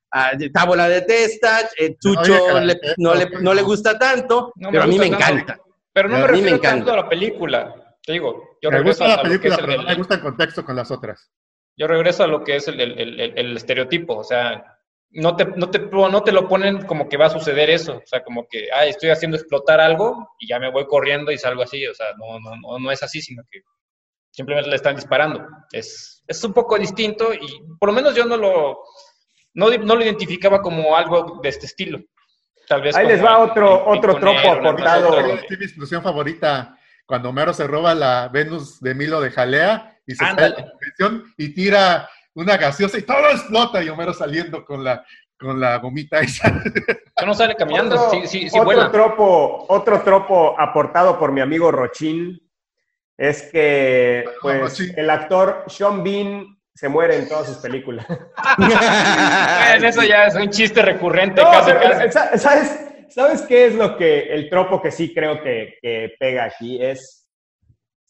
Tabo 0.54 0.76
la 0.76 0.88
detesta, 0.88 1.70
eh, 1.78 1.96
Chucho 2.00 2.62
no, 2.98 3.14
le, 3.54 3.62
gusta 3.62 4.00
tanto, 4.00 4.54
pero 4.72 4.84
a 4.84 4.88
mí 4.88 4.98
me 4.98 5.08
encanta. 5.08 5.60
Pero 5.94 6.10
no 6.10 6.20
me 6.20 6.28
refiero 6.28 6.60
tanto 6.60 6.94
a 6.94 6.98
la 6.98 7.10
película. 7.10 7.98
Te 8.04 8.14
digo, 8.14 8.58
yo 8.62 8.72
me 8.72 8.82
gusta 8.82 9.08
la 9.08 9.22
película, 9.22 9.58
pero 9.58 9.78
no 9.78 9.84
me 9.84 9.96
gusta 9.96 10.16
el 10.16 10.22
contexto 10.22 10.64
con 10.64 10.76
las 10.76 10.92
otras. 10.92 11.30
Yo 11.78 11.88
regreso 11.88 12.24
a 12.24 12.28
lo 12.28 12.44
que 12.44 12.56
es 12.56 12.68
el, 12.68 13.56
estereotipo, 13.56 14.16
o 14.18 14.24
sea, 14.24 14.78
no 15.12 15.36
te, 15.36 15.46
no, 15.46 15.70
te, 15.70 15.80
no 15.80 16.24
te 16.24 16.32
lo 16.32 16.48
ponen 16.48 16.86
como 16.86 17.08
que 17.08 17.18
va 17.18 17.28
a 17.28 17.30
suceder 17.30 17.70
eso, 17.70 17.98
o 17.98 18.08
sea, 18.08 18.24
como 18.24 18.48
que, 18.48 18.68
ay, 18.74 18.90
estoy 18.90 19.12
haciendo 19.12 19.38
explotar 19.38 19.80
algo 19.80 20.28
y 20.40 20.48
ya 20.48 20.60
me 20.60 20.72
voy 20.72 20.88
corriendo 20.88 21.32
y 21.32 21.38
salgo 21.38 21.62
así, 21.62 21.86
o 21.86 21.94
sea, 21.94 22.08
no, 22.18 22.40
no, 22.40 22.56
no, 22.56 22.80
no 22.80 22.92
es 22.92 23.04
así, 23.04 23.22
sino 23.22 23.44
que 23.50 23.62
simplemente 24.32 24.70
le 24.70 24.76
están 24.76 24.96
disparando. 24.96 25.46
Es, 25.72 26.24
es 26.28 26.44
un 26.44 26.54
poco 26.54 26.78
distinto 26.80 27.32
y 27.34 27.62
por 27.80 27.90
lo 27.90 27.94
menos 27.94 28.16
yo 28.16 28.26
no 28.26 28.38
lo, 28.38 28.80
no, 29.54 29.70
no 29.70 29.96
lo 29.96 30.04
identificaba 30.04 30.62
como 30.62 30.96
algo 30.96 31.40
de 31.42 31.50
este 31.50 31.68
estilo. 31.68 32.00
Tal 32.68 32.82
vez 32.82 32.96
Ahí 32.96 33.08
les 33.08 33.24
va 33.24 33.38
otro, 33.38 33.88
otro 33.88 34.16
tropo 34.20 34.52
aportado. 34.52 35.20
Es 35.20 35.58
mi 35.58 35.66
explosión 35.66 36.04
favorita, 36.04 36.78
cuando 37.06 37.30
Homero 37.30 37.54
se 37.54 37.66
roba 37.66 37.96
la 37.96 38.28
Venus 38.28 38.82
de 38.82 38.94
Milo 38.94 39.22
de 39.22 39.32
Jalea 39.32 39.97
y 40.08 40.16
se 40.16 40.26
sale 40.26 40.56
y 41.38 41.54
tira 41.54 42.10
una 42.34 42.58
gaseosa 42.58 42.98
y 42.98 43.04
todo 43.04 43.30
explota 43.30 43.84
y 43.84 43.90
Homero 43.90 44.14
saliendo 44.14 44.64
con 44.66 44.84
la, 44.84 45.06
con 45.38 45.60
la 45.60 45.78
gomita 45.78 46.20
esa. 46.20 46.52
no 47.26 47.34
sale 47.34 47.56
caminando, 47.56 47.96
otro, 47.96 48.26
sí, 48.26 48.50
sí, 48.50 48.60
otro 48.60 48.92
tropo, 48.92 49.66
otro 49.70 50.02
tropo 50.02 50.60
aportado 50.60 51.20
por 51.20 51.32
mi 51.32 51.42
amigo 51.42 51.72
Rochín 51.72 52.42
es 53.18 53.44
que 53.52 54.26
pues, 54.42 54.80
el 54.80 55.10
actor 55.10 55.66
Sean 55.68 56.04
Bean 56.04 56.58
se 56.74 56.88
muere 56.90 57.18
en 57.18 57.28
todas 57.28 57.48
sus 57.48 57.58
películas. 57.58 58.06
eso 59.84 60.04
ya 60.04 60.26
es 60.28 60.36
un 60.36 60.50
chiste 60.52 60.84
recurrente 60.84 61.42
casi, 61.42 61.72
¿sabes, 62.38 62.88
¿Sabes 63.10 63.42
qué 63.44 63.68
es 63.68 63.76
lo 63.76 63.98
que, 63.98 64.34
el 64.34 64.50
tropo 64.50 64.82
que 64.82 64.92
sí 64.92 65.14
creo 65.14 65.42
que, 65.42 66.16
pega 66.20 66.46
aquí? 66.46 66.82
Es 66.82 67.27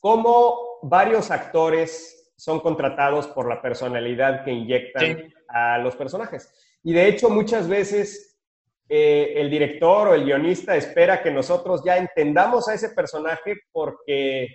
cómo 0.08 0.80
varios 0.84 1.32
actores 1.32 2.32
son 2.38 2.62
contratados 2.62 3.28
por 3.28 3.46
la 3.46 3.62
personalidad 3.62 4.46
que 4.46 4.54
inyectan 4.54 5.34
a 5.50 5.80
los 5.80 5.98
personajes. 5.98 6.50
Y 6.82 6.93
de 6.93 7.10
hecho, 7.10 7.30
muchas 7.30 7.67
veces 7.67 8.39
eh, 8.88 9.34
el 9.36 9.50
director 9.50 10.08
o 10.08 10.13
el 10.13 10.24
guionista 10.24 10.78
espera 10.78 11.22
que 11.22 11.30
nosotros 11.30 11.84
ya 11.84 11.98
entendamos 11.98 12.70
a 12.70 12.76
ese 12.76 12.91
personaje 12.91 13.58
porque 13.74 14.48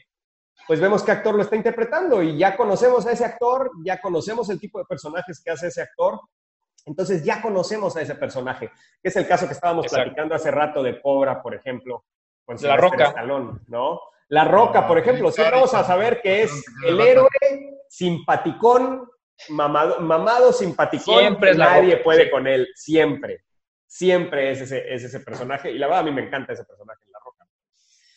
pues 0.67 0.81
vemos 0.81 1.03
qué 1.03 1.12
actor 1.12 1.35
lo 1.35 1.43
está 1.43 1.55
interpretando 1.55 2.23
y 2.23 2.38
ya 2.38 2.57
conocemos 2.57 3.05
a 3.05 3.12
ese 3.12 3.27
actor, 3.27 3.73
ya 3.85 4.01
conocemos 4.01 4.49
el 4.49 4.59
tipo 4.59 4.79
de 4.79 4.87
personajes 4.87 5.43
que 5.45 5.51
hace 5.51 5.67
ese 5.67 5.83
actor, 5.83 6.19
entonces 6.87 7.23
ya 7.25 7.43
conocemos 7.43 7.95
a 7.95 8.01
ese 8.01 8.15
personaje, 8.15 8.71
que 9.03 9.11
es 9.11 9.17
el 9.17 9.29
caso 9.29 9.47
que 9.47 9.53
estábamos 9.53 9.87
platicando 9.87 10.35
hace 10.35 10.51
rato 10.51 10.83
de 10.83 10.99
Cobra, 10.99 11.43
por 11.43 11.55
ejemplo, 11.55 12.07
con 12.43 12.57
La 12.62 12.79
Roca. 12.79 13.12
¿no? 13.69 14.01
La 14.33 14.45
Roca, 14.47 14.88
por 14.88 14.97
ejemplo, 14.97 15.31
siempre 15.31 15.57
vamos 15.57 15.75
a 15.75 15.85
saber 15.85 16.23
que 16.23 16.45
es 16.45 16.64
el 16.87 16.99
héroe 16.99 17.29
simpaticón, 17.87 19.07
mamado, 19.51 20.01
mamado 20.01 20.55
simpaticón, 20.55 21.18
siempre 21.18 21.55
nadie 21.55 21.99
puede 21.99 22.31
con 22.31 22.47
él, 22.47 22.66
siempre, 22.75 23.45
siempre 23.87 24.51
es 24.51 24.62
ese, 24.62 24.90
es 24.90 25.05
ese 25.05 25.21
personaje, 25.21 25.71
y 25.71 25.77
la 25.77 25.87
verdad 25.87 26.01
a 26.01 26.05
mí 26.05 26.12
me 26.12 26.23
encanta 26.23 26.55
ese 26.55 26.64
personaje, 26.64 27.05
La 27.12 27.18
Roca. 27.23 27.47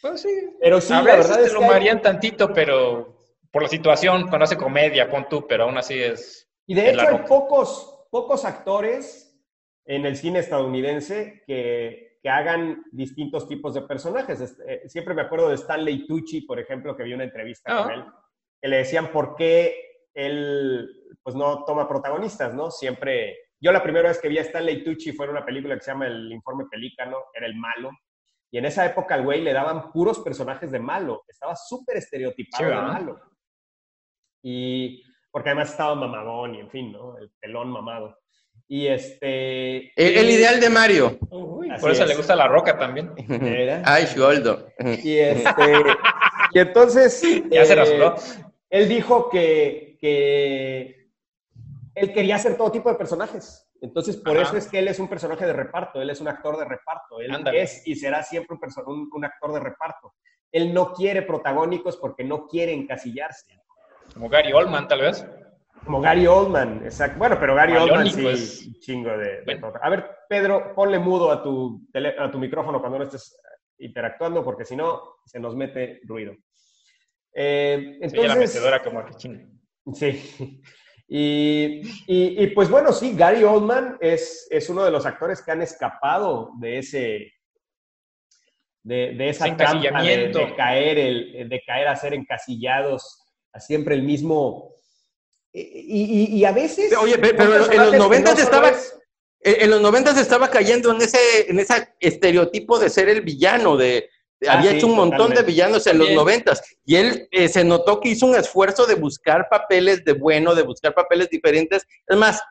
Pues 0.02 0.22
sí. 0.22 0.56
Pero 0.62 0.80
sí, 0.80 0.94
la 0.94 1.02
verdad 1.02 1.44
es 1.44 1.52
lo 1.52 1.60
que 1.60 1.96
tantito, 2.02 2.54
pero 2.54 3.18
por 3.52 3.64
la 3.64 3.68
situación, 3.68 4.30
cuando 4.30 4.46
hace 4.46 4.56
comedia, 4.56 5.10
pon 5.10 5.28
tú, 5.28 5.46
pero 5.46 5.66
aún 5.66 5.78
así 5.78 6.02
es. 6.02 6.50
Y 6.66 6.76
de 6.76 6.92
hecho, 6.92 7.10
hay 7.10 7.18
pocos, 7.28 8.08
pocos 8.10 8.46
actores 8.46 9.38
en 9.84 10.06
el 10.06 10.16
cine 10.16 10.40
estadounidense 10.40 11.44
que, 11.46 12.05
que 12.26 12.32
hagan 12.32 12.84
distintos 12.92 13.48
tipos 13.48 13.76
de 13.76 13.84
personajes. 13.84 14.42
Este, 14.42 14.90
siempre 14.90 15.14
me 15.14 15.22
acuerdo 15.22 15.50
de 15.50 15.56
Stanley 15.58 16.08
Tucci, 16.08 16.42
por 16.42 16.60
ejemplo, 16.60 16.98
que 16.98 17.04
vi 17.04 17.14
una 17.14 17.24
entrevista 17.24 17.72
con 17.72 17.92
ah. 17.92 17.94
él, 17.94 18.04
que 18.60 18.68
le 18.68 18.78
decían 18.78 19.12
por 19.12 19.36
qué 19.36 20.08
él 20.12 20.90
pues 21.22 21.36
no 21.36 21.64
toma 21.66 21.88
protagonistas, 21.88 22.52
¿no? 22.56 22.72
Siempre. 22.72 23.38
Yo 23.60 23.72
la 23.72 23.84
primera 23.84 24.10
vez 24.10 24.20
que 24.20 24.28
vi 24.28 24.40
a 24.40 24.42
Stanley 24.42 24.84
Tucci 24.84 25.12
fue 25.12 25.28
en 25.28 25.34
una 25.34 25.46
película 25.46 25.76
que 25.76 25.82
se 25.82 25.92
llama 25.92 26.08
El 26.08 26.32
Informe 26.32 26.66
Pelícano, 26.66 27.26
era 27.32 27.46
el 27.46 27.58
malo, 27.58 27.92
y 28.50 28.58
en 28.58 28.66
esa 28.66 28.88
época 28.88 29.14
al 29.14 29.24
güey 29.24 29.44
le 29.44 29.54
daban 29.54 29.92
puros 29.92 30.18
personajes 30.22 30.72
de 30.72 30.80
malo. 30.80 31.26
Estaba 31.28 31.56
súper 31.56 31.98
estereotipado 31.98 32.66
de 32.68 32.76
malo. 32.76 33.22
Y 34.42 35.04
porque 35.30 35.50
además 35.50 35.70
estaba 35.70 35.94
mamadón 35.94 36.56
y 36.56 36.62
en 36.62 36.72
fin, 36.72 36.92
¿no? 36.92 37.20
El 37.20 37.30
pelón 37.40 37.70
mamado. 37.70 38.18
Y 38.68 38.88
este... 38.88 39.92
El, 39.96 40.30
ideal 40.30 40.60
de 40.60 40.70
Mario. 40.70 41.20
por 41.80 41.92
eso 41.92 42.06
le 42.06 42.16
gusta 42.16 42.36
la 42.36 42.48
roca 42.48 42.78
también. 42.78 43.12
Ay, 43.86 44.08
Goldo. 44.18 44.68
Y, 44.80 45.18
este, 45.18 45.84
y 46.52 46.60
entonces... 46.60 47.22
ya 47.52 47.66
se 47.66 47.74
eh, 47.74 48.14
Él 48.70 48.90
dijo 48.90 49.30
que, 49.30 49.98
que 50.02 51.12
él 51.96 52.14
quería 52.14 52.36
hacer 52.36 52.58
todo 52.58 52.72
tipo 52.72 52.90
de 52.90 52.96
personajes. 52.96 53.66
Entonces, 53.82 54.18
por 54.18 54.38
eso 54.38 54.58
es 54.58 54.68
que 54.68 54.80
él 54.80 54.88
es 54.88 55.00
un 55.00 55.08
personaje 55.08 55.46
de 55.46 55.54
reparto, 55.54 56.02
él 56.02 56.10
es 56.10 56.20
un 56.20 56.28
actor 56.28 56.58
de 56.58 56.66
reparto, 56.66 57.20
él 57.20 57.32
es 57.54 57.86
y 57.86 57.96
será 57.96 58.24
siempre 58.24 58.58
un, 58.86 59.10
un, 59.12 59.26
actor 59.26 59.54
de 59.54 59.60
reparto. 59.60 60.14
Él 60.52 60.74
no 60.74 60.94
quiere 60.94 61.22
protagónicos 61.22 61.98
porque 61.98 62.24
no 62.24 62.48
quiere 62.48 62.74
encasillarse. 62.74 63.62
Como 64.14 64.30
Gary 64.30 64.54
Oldman, 64.54 64.88
tal 64.88 65.02
vez. 65.02 65.26
Como 65.86 66.02
Gary 66.02 66.26
Oldman, 66.26 66.82
exacto. 66.84 67.20
Bueno, 67.20 67.38
pero 67.40 67.54
Gary 67.54 67.74
Oldman 67.74 68.08
sí, 68.10 68.22
pues. 68.24 68.80
chingo 68.80 69.16
de, 69.18 69.44
A 69.82 69.90
ver, 69.90 70.10
Pedro, 70.28 70.74
ponle 70.74 70.98
mudo 70.98 71.32
a 71.32 71.44
tu, 71.44 71.88
a 72.20 72.32
tu 72.32 72.40
micrófono 72.40 72.80
cuando 72.80 72.98
no 72.98 73.04
estés 73.04 73.40
interactuando, 73.78 74.44
porque 74.44 74.66
si 74.66 74.76
no, 74.76 75.18
se 75.26 75.40
nos 75.40 75.56
mete 75.56 76.02
ruido. 76.04 76.34
Eh, 77.34 78.00
entonces, 78.02 78.28
la 78.28 78.36
metedora 78.36 78.84
como 78.84 79.06
que 79.06 79.48
Sí. 79.94 80.62
Y, 81.08 82.48
pues 82.48 82.70
bueno, 82.70 82.92
sí, 82.92 83.16
Gary 83.16 83.44
Oldman 83.44 83.98
es, 84.02 84.48
es 84.50 84.70
uno 84.70 84.84
de 84.84 84.92
los 84.92 85.06
actores 85.06 85.44
que 85.44 85.52
han 85.52 85.62
escapado 85.62 86.52
de 86.60 86.80
ese 86.80 87.32
de, 88.82 89.30
esa 89.30 89.56
trampa 89.56 90.02
de, 90.02 90.54
caer 90.56 90.98
el, 90.98 91.50
de 91.50 91.62
caer 91.66 91.88
a 91.88 91.96
ser 91.96 92.14
encasillados 92.14 93.24
a 93.52 93.60
siempre 93.60 93.96
el 93.96 94.04
mismo 94.04 94.76
y, 95.58 96.44
a 96.44 96.52
veces 96.52 96.94
oye 96.98 97.18
pero, 97.18 97.72
en 97.72 97.82
los 97.82 97.96
90 97.96 98.32
estaba 98.34 98.74
en 99.42 99.70
los 99.70 99.82
90 99.82 100.20
estaba 100.20 100.50
cayendo 100.50 100.92
en 100.92 101.02
ese 101.02 101.50
en 101.50 101.60
ese 101.60 101.94
estereotipo 102.00 102.78
de 102.78 102.90
ser 102.90 103.08
el 103.10 103.22
villano 103.22 103.78
de 103.78 104.10
Ah, 104.48 104.58
había 104.58 104.72
hecho 104.72 104.88
un 104.88 104.96
montón 104.96 105.34
de 105.34 105.44
villanos 105.44 105.88
en 105.88 105.98
los 105.98 106.12
noventas 106.12 106.62
y 106.84 106.96
él 106.96 107.28
eh, 107.32 107.48
se 107.48 107.64
notó 107.64 108.00
que 108.00 108.10
hizo 108.10 108.26
un 108.26 108.36
esfuerzo 108.36 108.86
de 108.86 108.96
buscar 108.96 109.48
papeles 109.50 110.04
de 110.04 110.14
bueno, 110.14 110.54
de 110.54 110.64
buscar 110.64 110.94
papeles 110.94 111.30
diferentes. 111.30 111.86
Es 112.06 112.18
más, 112.18 112.42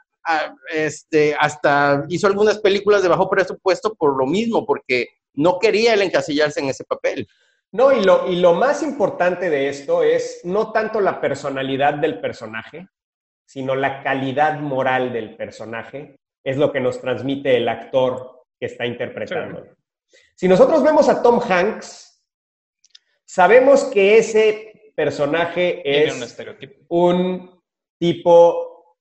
este, 0.72 1.36
hasta 1.38 2.04
hizo 2.08 2.26
algunas 2.26 2.58
películas 2.58 3.02
de 3.02 3.08
bajo 3.08 3.28
presupuesto 3.28 3.94
por 3.94 4.16
lo 4.16 4.26
mismo, 4.26 4.64
porque 4.64 5.08
no 5.34 5.58
quería 5.58 5.94
él 5.94 6.02
encasillarse 6.02 6.60
en 6.60 6.70
ese 6.70 6.84
papel. 6.84 7.28
No, 7.70 7.92
y 7.92 8.02
lo, 8.02 8.28
y 8.28 8.36
lo 8.36 8.54
más 8.54 8.82
importante 8.82 9.50
de 9.50 9.68
esto 9.68 10.02
es 10.02 10.40
no 10.44 10.72
tanto 10.72 11.00
la 11.00 11.20
personalidad 11.20 11.94
del 11.94 12.20
personaje, 12.20 12.88
sino 13.54 13.76
la 13.76 14.02
calidad 14.02 14.58
moral 14.58 15.12
del 15.12 15.36
personaje, 15.36 16.18
es 16.42 16.56
lo 16.56 16.72
que 16.72 16.80
nos 16.80 17.00
transmite 17.00 17.56
el 17.56 17.68
actor 17.68 18.46
que 18.58 18.66
está 18.66 18.84
interpretando. 18.84 19.64
Si 20.34 20.48
nosotros 20.48 20.82
vemos 20.82 21.08
a 21.08 21.22
Tom 21.22 21.40
Hanks, 21.40 22.20
sabemos 23.24 23.84
que 23.84 24.18
ese 24.18 24.92
personaje 24.96 25.82
es 25.84 26.36
un, 26.88 27.62
tipo 27.96 28.96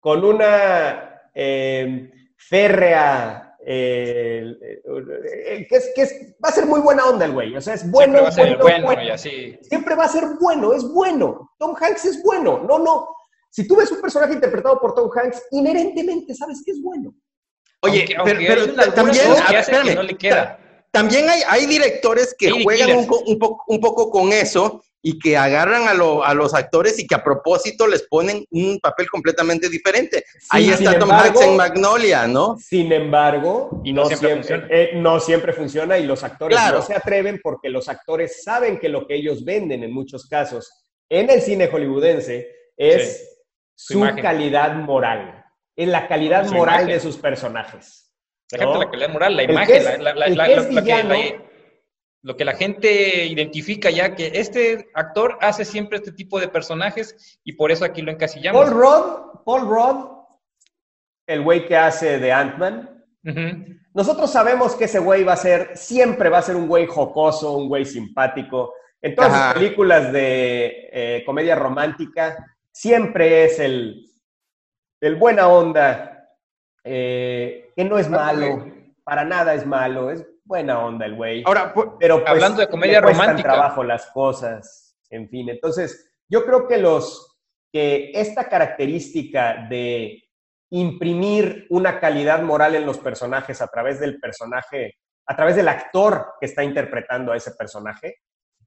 con 0.00 0.24
una 0.24 1.28
eh, 1.34 2.10
férrea, 2.34 3.58
eh, 3.62 4.56
eh, 4.62 5.66
que, 5.68 5.76
es, 5.76 6.34
va 6.42 6.48
a 6.48 6.52
ser 6.52 6.64
muy 6.64 6.80
buena 6.80 7.04
onda 7.04 7.26
el 7.26 7.32
güey, 7.32 7.54
o 7.54 7.60
sea, 7.60 7.74
es 7.74 7.90
bueno. 7.90 8.30
Siempre 8.30 8.56
va 8.56 8.68
a 8.68 8.72
ser 8.72 8.84
bueno, 8.86 9.02
y 9.02 9.10
así. 9.10 9.58
Siempre 9.60 9.94
va 9.94 10.04
a 10.06 10.08
ser 10.08 10.24
bueno, 10.40 10.72
es 10.72 10.82
bueno. 10.82 11.52
Tom 11.58 11.76
Hanks 11.78 12.06
es 12.06 12.22
bueno, 12.22 12.64
no, 12.66 12.78
no. 12.78 13.21
Si 13.54 13.68
tú 13.68 13.76
ves 13.76 13.92
un 13.92 14.00
personaje 14.00 14.32
interpretado 14.32 14.80
por 14.80 14.94
Tom 14.94 15.10
Hanks, 15.14 15.42
inherentemente 15.50 16.34
sabes 16.34 16.62
que 16.64 16.70
es 16.70 16.80
bueno. 16.80 17.14
Oye, 17.82 18.06
pero, 18.24 18.72
también, 18.94 19.24
no 19.94 20.02
le 20.02 20.16
queda. 20.16 20.58
También 20.90 21.28
hay, 21.28 21.42
hay 21.46 21.66
directores 21.66 22.34
que 22.38 22.50
juegan 22.62 22.96
un, 22.96 23.06
poco, 23.06 23.64
un, 23.66 23.80
poco 23.80 24.10
con 24.10 24.32
eso 24.32 24.82
y 25.02 25.18
que 25.18 25.36
agarran 25.36 25.86
a, 25.88 25.92
lo- 25.94 26.24
a 26.24 26.32
los 26.32 26.54
actores 26.54 26.98
y 26.98 27.06
que 27.06 27.14
a 27.14 27.22
propósito 27.24 27.86
les 27.86 28.04
ponen 28.04 28.46
un 28.50 28.78
papel 28.80 29.08
completamente 29.10 29.68
diferente. 29.68 30.24
Ahí 30.48 30.70
está 30.70 30.92
Tom 30.98 31.10
embargo- 31.10 31.40
Hanks 31.40 31.50
en 31.50 31.56
Magnolia, 31.56 32.26
¿no? 32.26 32.56
Sin 32.58 32.90
embargo, 32.92 33.82
Y 33.84 33.92
no 33.92 34.06
siempre 34.06 34.34
funciona. 34.36 34.66
eh, 34.70 34.90
no 34.94 35.20
siempre 35.20 35.52
funciona 35.52 35.98
y 35.98 36.06
los 36.06 36.22
actores 36.24 36.56
Claro. 36.56 36.78
no 36.78 36.84
se 36.86 36.94
atreven 36.94 37.38
porque 37.42 37.68
los 37.68 37.88
actores 37.90 38.42
saben 38.44 38.78
que 38.78 38.88
lo 38.88 39.06
que 39.06 39.16
ellos 39.16 39.44
venden 39.44 39.82
en 39.82 39.92
muchos 39.92 40.26
casos 40.26 40.70
en 41.10 41.28
el 41.28 41.42
cine 41.42 41.66
hollywoodense 41.68 42.48
es 42.76 43.31
su, 43.86 43.98
imagen. 43.98 44.22
calidad 44.22 44.74
moral, 44.74 45.44
en 45.76 45.92
la 45.92 46.06
calidad 46.08 46.46
Su 46.46 46.54
moral 46.54 46.82
imagen. 46.82 46.94
de 46.94 47.00
sus 47.00 47.16
personajes. 47.16 48.12
Déjate 48.50 48.70
¿no? 48.72 48.78
la 48.80 48.90
calidad 48.90 49.08
moral, 49.10 49.36
la 49.36 49.42
imagen, 49.44 49.82
lo, 50.04 50.82
que, 50.84 51.02
la- 51.04 51.42
lo 52.24 52.36
que 52.36 52.44
la 52.44 52.54
gente 52.54 53.24
identifica 53.26 53.90
ya, 53.90 54.14
que 54.14 54.30
este 54.34 54.90
actor 54.94 55.38
hace 55.40 55.64
siempre 55.64 55.98
este 55.98 56.12
tipo 56.12 56.38
de 56.38 56.48
personajes 56.48 57.40
y 57.44 57.54
por 57.54 57.72
eso 57.72 57.84
aquí 57.84 58.02
lo 58.02 58.12
encasillamos. 58.12 58.62
Paul 58.70 58.74
Rudd, 58.74 59.42
Paul 59.44 59.62
Rudd, 59.68 60.06
el 61.26 61.42
güey 61.42 61.66
que 61.66 61.76
hace 61.76 62.18
de 62.18 62.30
Ant-Man. 62.32 63.04
Nosotros 63.94 64.30
sabemos 64.30 64.74
que 64.76 64.84
ese 64.84 64.98
güey 65.00 65.24
va 65.24 65.32
a 65.34 65.36
ser, 65.36 65.70
siempre 65.76 66.28
va 66.28 66.38
a 66.38 66.42
ser 66.42 66.56
un 66.56 66.68
güey 66.68 66.86
jocoso, 66.86 67.52
un 67.56 67.68
güey 67.68 67.84
simpático. 67.84 68.72
En 69.00 69.14
todas 69.14 69.32
Ajá. 69.32 69.44
sus 69.52 69.54
películas 69.62 70.12
de 70.12 70.88
eh, 70.92 71.22
comedia 71.26 71.56
romántica, 71.56 72.51
siempre 72.72 73.44
es 73.44 73.58
el, 73.58 74.06
el 75.00 75.16
buena 75.16 75.48
onda, 75.48 76.28
eh, 76.84 77.70
que 77.76 77.84
no 77.84 77.98
es 77.98 78.08
malo, 78.08 78.66
para 79.04 79.24
nada 79.24 79.54
es 79.54 79.66
malo, 79.66 80.10
es 80.10 80.26
buena 80.44 80.84
onda 80.84 81.06
el 81.06 81.14
güey. 81.14 81.42
Ahora, 81.46 81.72
pu- 81.74 81.96
Pero 81.98 82.18
pues, 82.18 82.30
Hablando 82.30 82.60
de 82.60 82.68
comedia 82.68 83.00
le 83.00 83.06
romántica. 83.08 83.48
trabajo 83.50 83.84
las 83.84 84.06
cosas, 84.06 84.96
en 85.10 85.28
fin. 85.28 85.48
Entonces, 85.48 86.12
yo 86.28 86.44
creo 86.44 86.66
que 86.66 86.78
los 86.78 87.28
que 87.72 88.10
esta 88.14 88.48
característica 88.48 89.66
de 89.68 90.22
imprimir 90.70 91.66
una 91.70 92.00
calidad 92.00 92.42
moral 92.42 92.74
en 92.74 92.86
los 92.86 92.98
personajes 92.98 93.60
a 93.62 93.66
través 93.68 94.00
del 94.00 94.18
personaje, 94.20 94.94
a 95.26 95.36
través 95.36 95.56
del 95.56 95.68
actor 95.68 96.34
que 96.40 96.46
está 96.46 96.64
interpretando 96.64 97.32
a 97.32 97.36
ese 97.36 97.52
personaje, 97.52 98.16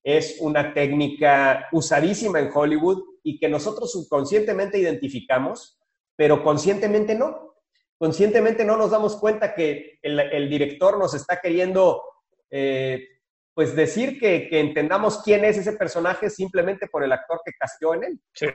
es 0.06 0.38
una 0.40 0.72
técnica 0.72 1.68
usadísima 1.72 2.40
en 2.40 2.52
Hollywood 2.54 3.04
y 3.24 3.40
que 3.40 3.50
nosotros 3.50 3.92
subconscientemente 3.92 4.78
identificamos, 4.78 5.80
pero 6.16 6.44
conscientemente 6.44 7.16
no. 7.16 7.56
Conscientemente 7.98 8.64
no 8.64 8.78
nos 8.78 8.92
damos 8.92 9.16
cuenta 9.16 9.56
que 9.56 9.98
el, 10.04 10.48
director 10.48 11.00
nos 11.00 11.16
está 11.16 11.42
queriendo 11.42 12.04
eh, 12.52 13.04
pues 13.56 13.76
decir 13.76 14.20
que, 14.20 14.48
que 14.48 14.60
entendamos 14.60 15.24
quién 15.24 15.44
es 15.44 15.58
ese 15.58 15.74
personaje 15.74 16.30
simplemente 16.30 16.88
por 16.88 17.04
el 17.04 17.12
actor 17.12 17.42
que 17.44 17.54
casteó 17.58 17.96
en 17.96 18.04
él. 18.04 18.20
Sí. 18.34 18.46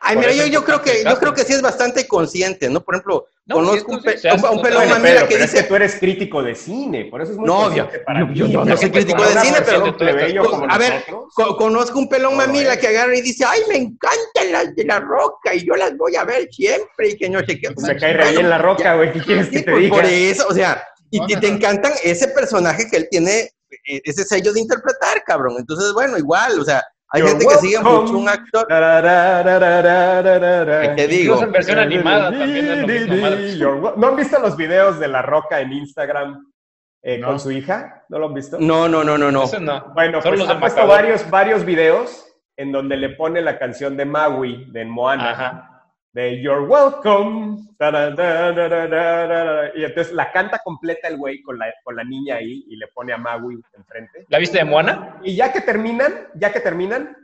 Ay, 0.00 0.16
mira, 0.16 0.32
yo, 0.32 0.44
es 0.44 0.50
yo 0.50 0.64
creo 0.64 0.82
que, 0.82 1.02
yo 1.04 1.18
creo 1.18 1.32
que 1.34 1.44
sí 1.44 1.52
es 1.52 1.62
bastante 1.62 2.06
consciente, 2.06 2.68
¿no? 2.68 2.80
Por 2.82 2.94
ejemplo, 2.96 3.26
No, 3.46 3.56
conozco 3.56 3.92
sí, 3.92 4.08
un, 4.08 4.18
se 4.18 4.28
un- 4.32 4.34
un 4.34 4.62
pelón 4.62 4.82
totalmente. 4.82 4.88
mamila 4.88 5.14
Pedro, 5.14 5.28
que 5.28 5.34
pero 5.34 5.44
es 5.44 5.50
dice, 5.52 5.62
que 5.62 5.68
tú 5.68 5.74
eres 5.76 5.94
crítico 5.96 6.42
de 6.42 6.54
cine, 6.54 7.04
por 7.06 7.22
eso 7.22 7.32
es 7.32 7.38
muy 7.38 7.46
No, 7.46 7.74
yo- 7.74 7.88
para 8.04 8.20
yo- 8.34 8.46
yo- 8.46 8.58
no 8.58 8.64
Pero 8.64 8.76
soy 8.76 8.90
pues, 8.90 9.04
crítico 9.04 9.22
de 9.28 9.40
cine, 9.40 9.58
pero- 9.64 9.96
plebeyo 9.96 10.42
a 10.70 10.78
ver, 10.78 10.92
nosotros, 10.94 11.32
Co- 11.34 11.56
conozco 11.56 11.98
un 11.98 12.08
pelón 12.08 12.36
mamila 12.36 12.74
es. 12.74 12.78
que 12.78 12.88
agarra 12.88 13.16
y 13.16 13.22
dice, 13.22 13.44
ay, 13.46 13.60
me 13.68 13.76
encantan 13.76 14.52
las 14.52 14.74
de 14.74 14.84
la 14.84 15.00
roca 15.00 15.54
y 15.54 15.64
yo 15.66 15.74
las 15.76 15.96
voy 15.96 16.16
a 16.16 16.24
ver 16.24 16.48
siempre 16.50 17.10
y 17.10 17.16
que 17.16 17.28
no 17.28 17.40
sé 17.40 17.58
qué. 17.58 17.68
me 17.76 17.96
cae 17.96 18.12
re 18.14 18.30
bien 18.32 18.50
la 18.50 18.58
roca, 18.58 18.96
güey, 18.96 19.12
¿qué 19.12 19.20
quieres 19.20 19.48
que 19.48 19.62
te 19.62 19.72
diga? 19.76 19.94
por 19.96 20.04
eso, 20.04 20.46
o 20.48 20.54
sea, 20.54 20.82
y, 21.10 21.18
y 21.22 21.26
te 21.26 21.36
Bueno. 21.36 21.56
encantan 21.56 21.92
ese 22.02 22.28
personaje 22.28 22.88
que 22.90 22.96
él 22.96 23.08
tiene, 23.10 23.50
eh, 23.88 24.00
ese 24.04 24.24
sello 24.24 24.52
de 24.52 24.60
interpretar, 24.60 25.22
cabrón. 25.24 25.54
Entonces, 25.58 25.92
bueno, 25.92 26.18
igual, 26.18 26.58
o 26.58 26.64
sea, 26.64 26.82
hay 27.10 27.20
You're 27.20 27.30
gente 27.30 27.46
que 27.46 27.54
sigue 27.56 27.80
mucho 27.80 28.18
un 28.18 28.28
actor. 28.28 28.66
¿Qué 28.66 30.92
te 30.96 31.08
digo? 31.08 31.34
Incluso 31.34 31.44
en 31.44 31.52
versión 31.52 31.78
animada 31.78 32.30
también 32.30 33.60
¿No 33.96 34.06
han 34.08 34.16
visto 34.16 34.38
los 34.40 34.56
videos 34.56 34.98
de 34.98 35.08
La 35.08 35.22
Roca 35.22 35.60
en 35.60 35.72
Instagram 35.72 36.52
eh, 37.02 37.18
No. 37.18 37.28
con 37.28 37.40
su 37.40 37.52
hija? 37.52 38.04
¿No 38.08 38.18
lo 38.18 38.26
han 38.26 38.34
visto? 38.34 38.58
No, 38.58 38.88
no, 38.88 39.04
no, 39.04 39.16
no, 39.16 39.30
no. 39.30 39.44
Eso 39.44 39.60
no. 39.60 39.92
Bueno, 39.94 40.20
Solo 40.20 40.32
pues 40.32 40.38
los 40.40 40.48
de 40.48 40.54
ha 40.54 40.60
puesto 40.60 40.86
varios, 40.86 41.30
varios 41.30 41.64
videos 41.64 42.26
en 42.56 42.72
donde 42.72 42.96
le 42.96 43.10
pone 43.10 43.40
la 43.40 43.58
canción 43.58 43.96
de 43.96 44.04
Maui, 44.04 44.66
de 44.72 44.84
Moana, 44.84 45.30
Ajá. 45.30 45.65
De 46.16 46.40
You're 46.40 46.62
Welcome. 46.62 47.58
Y 49.74 49.84
entonces 49.84 50.14
la 50.14 50.32
canta 50.32 50.58
completa 50.64 51.08
el 51.08 51.18
güey 51.18 51.42
con 51.42 51.58
la, 51.58 51.66
con 51.84 51.94
la 51.94 52.04
niña 52.04 52.36
ahí 52.36 52.64
y 52.68 52.76
le 52.76 52.86
pone 52.88 53.12
a 53.12 53.18
Maui 53.18 53.62
enfrente. 53.74 54.24
¿La 54.30 54.38
viste 54.38 54.56
de 54.56 54.64
Moana? 54.64 55.20
Y 55.22 55.36
ya 55.36 55.52
que 55.52 55.60
terminan, 55.60 56.28
ya 56.34 56.50
que 56.54 56.60
terminan, 56.60 57.14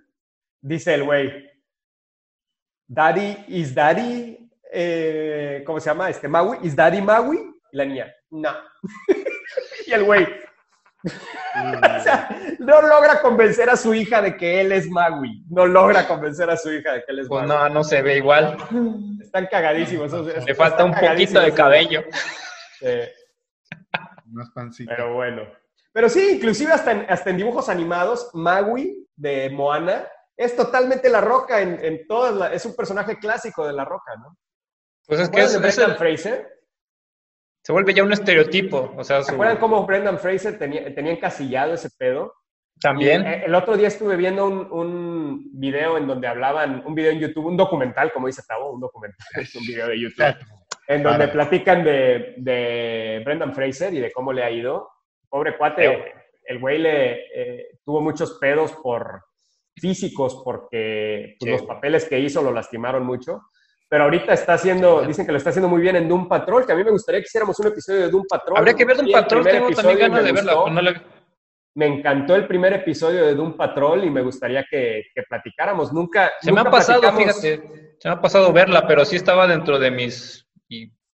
dice 0.61 0.93
el 0.93 1.05
güey, 1.05 1.51
Daddy, 2.87 3.45
is 3.49 3.75
Daddy, 3.75 4.51
eh, 4.71 5.63
¿cómo 5.65 5.81
se 5.81 5.89
llama? 5.89 6.11
Este, 6.11 6.29
Maui, 6.29 6.59
is 6.63 6.77
Daddy 6.77 7.01
Maui? 7.01 7.39
Y 7.73 7.77
la 7.79 7.87
niña, 7.87 8.15
no. 8.29 8.51
y 9.87 9.93
el 9.93 10.05
güey, 10.05 10.29
o 11.05 12.03
sea, 12.03 12.29
no 12.59 12.83
logra 12.83 13.21
convencer 13.21 13.69
a 13.71 13.77
su 13.77 13.95
hija 13.95 14.23
de 14.23 14.37
que 14.37 14.61
él 14.61 14.73
es 14.73 14.89
Maui. 14.89 15.45
No 15.51 15.67
logra 15.67 16.07
convencer 16.07 16.49
a 16.51 16.57
su 16.57 16.73
hija 16.73 16.93
de 16.93 17.05
que 17.05 17.13
él 17.13 17.19
es 17.21 17.29
Pues 17.29 17.47
Maui. 17.47 17.69
no, 17.69 17.75
no 17.75 17.85
se 17.85 18.03
ve 18.03 18.17
igual. 18.19 18.57
Están 19.21 19.47
cagadísimos. 19.51 20.13
o 20.13 20.25
sea, 20.25 20.41
Le 20.45 20.55
falta 20.55 20.85
un 20.85 20.95
poquito 20.95 21.41
de 21.41 21.53
cabello. 21.53 22.05
Eh, 22.81 23.13
Más 24.27 24.51
pancita. 24.51 24.93
Pero 24.97 25.15
bueno. 25.15 25.43
Pero 25.93 26.09
sí, 26.09 26.37
inclusive 26.37 26.73
hasta 26.73 26.93
en, 26.93 27.07
hasta 27.09 27.31
en 27.31 27.37
dibujos 27.37 27.69
animados, 27.69 28.31
Maui 28.35 29.07
de 29.17 29.51
Moana 29.51 30.07
es 30.37 30.57
totalmente 30.57 31.11
la 31.11 31.21
roca 31.21 31.61
en, 31.61 31.79
en 31.85 32.07
todas 32.07 32.53
es 32.53 32.65
un 32.65 32.75
personaje 32.75 33.19
clásico 33.19 33.67
de 33.67 33.75
la 33.75 33.85
roca, 33.85 34.17
¿no? 34.17 34.37
Pues 35.07 35.21
es 35.21 35.27
¿Se 35.27 35.33
que 35.33 35.43
es, 35.43 35.55
es 35.55 35.79
el- 35.79 35.95
Fraser? 35.97 36.49
Se 37.63 37.73
vuelve 37.73 37.95
ya 37.95 38.03
un 38.05 38.13
estereotipo. 38.13 38.93
O 38.97 39.05
sea, 39.05 39.23
¿Se 39.23 39.29
su- 39.29 39.35
acuerdan 39.35 39.59
cómo 39.59 39.87
Brendan 39.87 40.19
Fraser 40.19 40.59
tenía, 40.59 40.95
tenía 40.95 41.13
encasillado 41.13 41.75
ese 41.75 41.89
pedo? 41.99 42.35
también. 42.81 43.23
Y, 43.23 43.27
eh, 43.27 43.43
el 43.47 43.55
otro 43.55 43.77
día 43.77 43.87
estuve 43.87 44.17
viendo 44.17 44.45
un, 44.45 44.67
un 44.73 45.51
video 45.53 45.97
en 45.99 46.07
donde 46.09 46.27
hablaban, 46.27 46.83
un 46.85 46.95
video 46.97 47.13
en 47.13 47.21
YouTube, 47.21 47.47
un 47.47 47.57
documental, 47.57 48.13
como 48.13 48.27
dice 48.27 48.43
Tavo, 48.49 48.73
un 48.73 48.81
documental, 48.81 49.25
es 49.37 49.55
un 49.55 49.63
video 49.65 49.87
de 49.87 50.01
YouTube, 50.01 50.35
en 50.89 51.03
donde 51.05 51.19
Claro. 51.31 51.33
platican 51.33 51.85
de, 51.85 52.35
de 52.39 53.23
Brendan 53.25 53.55
Fraser 53.55 53.95
y 53.95 54.01
de 54.01 54.11
cómo 54.11 54.33
le 54.33 54.43
ha 54.43 54.51
ido. 54.51 54.89
Pobre 55.29 55.57
cuate, 55.57 56.13
el 56.45 56.59
güey 56.59 56.79
le 56.79 57.13
eh, 57.35 57.67
tuvo 57.85 58.01
muchos 58.01 58.37
pedos 58.41 58.73
por 58.83 59.23
físicos 59.77 60.43
porque 60.45 61.37
pues, 61.39 61.51
Sí. 61.53 61.57
los 61.59 61.63
papeles 61.63 62.05
que 62.09 62.19
hizo 62.19 62.43
lo 62.43 62.51
lastimaron 62.53 63.07
mucho. 63.07 63.43
Pero 63.93 64.05
ahorita 64.05 64.33
está 64.33 64.55
haciendo, 64.55 65.03
dicen 65.03 65.27
que 65.27 65.33
lo 65.33 65.37
está 65.37 65.51
haciendo 65.51 65.69
muy 65.69 65.83
bien 65.83 65.97
en 65.97 66.09
Doom 66.09 66.27
Patrol, 66.27 66.65
que 66.65 66.73
a 66.73 66.75
mí 66.75 66.83
me 66.83 66.91
gustaría 66.93 67.21
que 67.21 67.27
hiciéramos 67.27 67.59
un 67.61 67.67
episodio 67.67 68.01
de 68.01 68.09
Doom 68.09 68.25
Patrol. 68.27 68.57
Habría 68.57 68.73
que 68.73 68.87
ver 68.87 68.97
patrón, 69.13 69.43
primer 69.43 69.61
tengo 69.61 69.77
también 69.77 69.99
ganas 69.99 70.21
me 70.23 70.27
de 70.29 70.33
verla. 70.33 70.55
no 70.71 70.81
la- 70.81 71.03
Me 71.75 71.87
encantó 71.89 72.35
el 72.35 72.47
primer 72.47 72.73
episodio 72.73 73.27
de 73.27 73.35
Doom 73.35 73.55
Patrol 73.55 74.03
y 74.05 74.09
me 74.09 74.23
gustaría 74.23 74.65
que, 74.71 75.03
que 75.15 75.23
platicáramos. 75.29 75.93
Nunca. 75.93 76.33
Se 76.41 76.51
me 76.51 76.57
nunca 76.57 76.71
ha 76.71 76.73
pasado, 76.73 77.03
platicamos- 77.03 77.41
fíjate, 77.43 77.95
se 77.99 78.09
me 78.09 78.15
ha 78.15 78.21
pasado 78.23 78.51
verla, 78.51 78.87
pero 78.87 79.05
sí 79.05 79.17
estaba 79.17 79.47
dentro 79.47 79.79
de 79.79 79.91
mis 79.91 80.49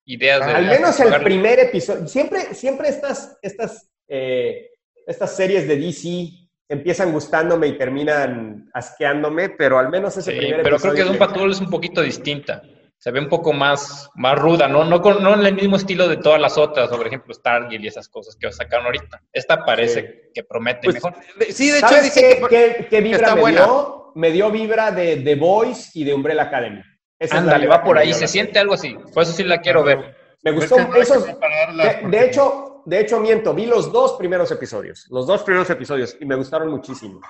ideas. 0.04 0.46
de 0.46 0.52
Al 0.52 0.66
menos 0.66 1.00
el 1.00 1.10
verla. 1.10 1.24
primer 1.24 1.58
episodio. 1.58 2.06
Siempre, 2.06 2.54
siempre 2.54 2.90
estas, 2.90 3.36
estas, 3.42 3.90
eh, 4.06 4.70
estas 5.04 5.34
series 5.34 5.66
de 5.66 5.76
DC 5.78 6.47
empiezan 6.68 7.12
gustándome 7.12 7.66
y 7.68 7.78
terminan 7.78 8.68
asqueándome, 8.74 9.48
pero 9.50 9.78
al 9.78 9.88
menos 9.88 10.16
ese 10.16 10.32
Sí, 10.32 10.38
primer 10.38 10.62
pero 10.62 10.78
creo 10.78 10.94
que 10.94 11.04
Doom 11.04 11.16
Patrol 11.18 11.50
es 11.50 11.60
un 11.60 11.70
poquito 11.70 12.02
distinta. 12.02 12.62
Se 13.00 13.12
ve 13.12 13.20
un 13.20 13.28
poco 13.28 13.52
más, 13.52 14.10
más 14.16 14.36
ruda, 14.36 14.66
¿no? 14.66 14.84
No, 14.84 15.00
con, 15.00 15.22
no 15.22 15.32
en 15.34 15.46
el 15.46 15.54
mismo 15.54 15.76
estilo 15.76 16.08
de 16.08 16.16
todas 16.16 16.40
las 16.40 16.58
otras, 16.58 16.88
por 16.88 17.06
ejemplo, 17.06 17.32
Stargate 17.32 17.76
y 17.76 17.86
esas 17.86 18.08
cosas 18.08 18.36
que 18.36 18.50
sacaron 18.50 18.86
ahorita. 18.86 19.22
Esta 19.32 19.64
parece 19.64 20.30
que 20.34 20.42
promete 20.42 20.80
Pues, 20.82 20.96
mejor. 20.96 21.14
de- 21.38 21.52
sí, 21.52 21.70
de 21.70 21.78
hecho, 21.78 21.88
¿Sabes 21.88 22.04
dice 22.14 22.20
qué, 22.20 22.40
que... 22.40 22.48
qué- 22.48 22.86
qué 22.90 23.00
vibra 23.00 23.18
está 23.18 23.34
me 23.36 23.40
buena. 23.40 23.64
dio? 23.64 24.12
Me 24.16 24.32
dio 24.32 24.50
vibra 24.50 24.90
de 24.90 25.16
The 25.18 25.36
Voice 25.36 25.90
y 25.94 26.02
de 26.02 26.12
Umbrella 26.12 26.42
Academy. 26.44 26.82
Esa 27.20 27.38
Ándale, 27.38 27.68
va 27.68 27.84
por 27.84 27.98
ahí, 27.98 28.12
se 28.12 28.26
siente 28.26 28.58
algo 28.58 28.74
así. 28.74 28.96
Por 29.14 29.22
eso 29.22 29.32
sí 29.32 29.44
la 29.44 29.60
quiero 29.60 29.84
ver. 29.84 30.16
Me 30.42 30.50
gustó 30.50 30.76
esos. 30.96 31.24
de 31.24 32.24
hecho, 32.24 32.67
de 32.88 33.00
hecho, 33.00 33.20
miento, 33.20 33.52
vi 33.54 33.66
los 33.66 33.92
dos 33.92 34.14
primeros 34.14 34.50
episodios. 34.50 35.06
Los 35.10 35.26
dos 35.26 35.42
primeros 35.42 35.68
episodios 35.70 36.16
y 36.20 36.24
me 36.24 36.36
gustaron 36.36 36.68
muchísimo. 36.70 37.20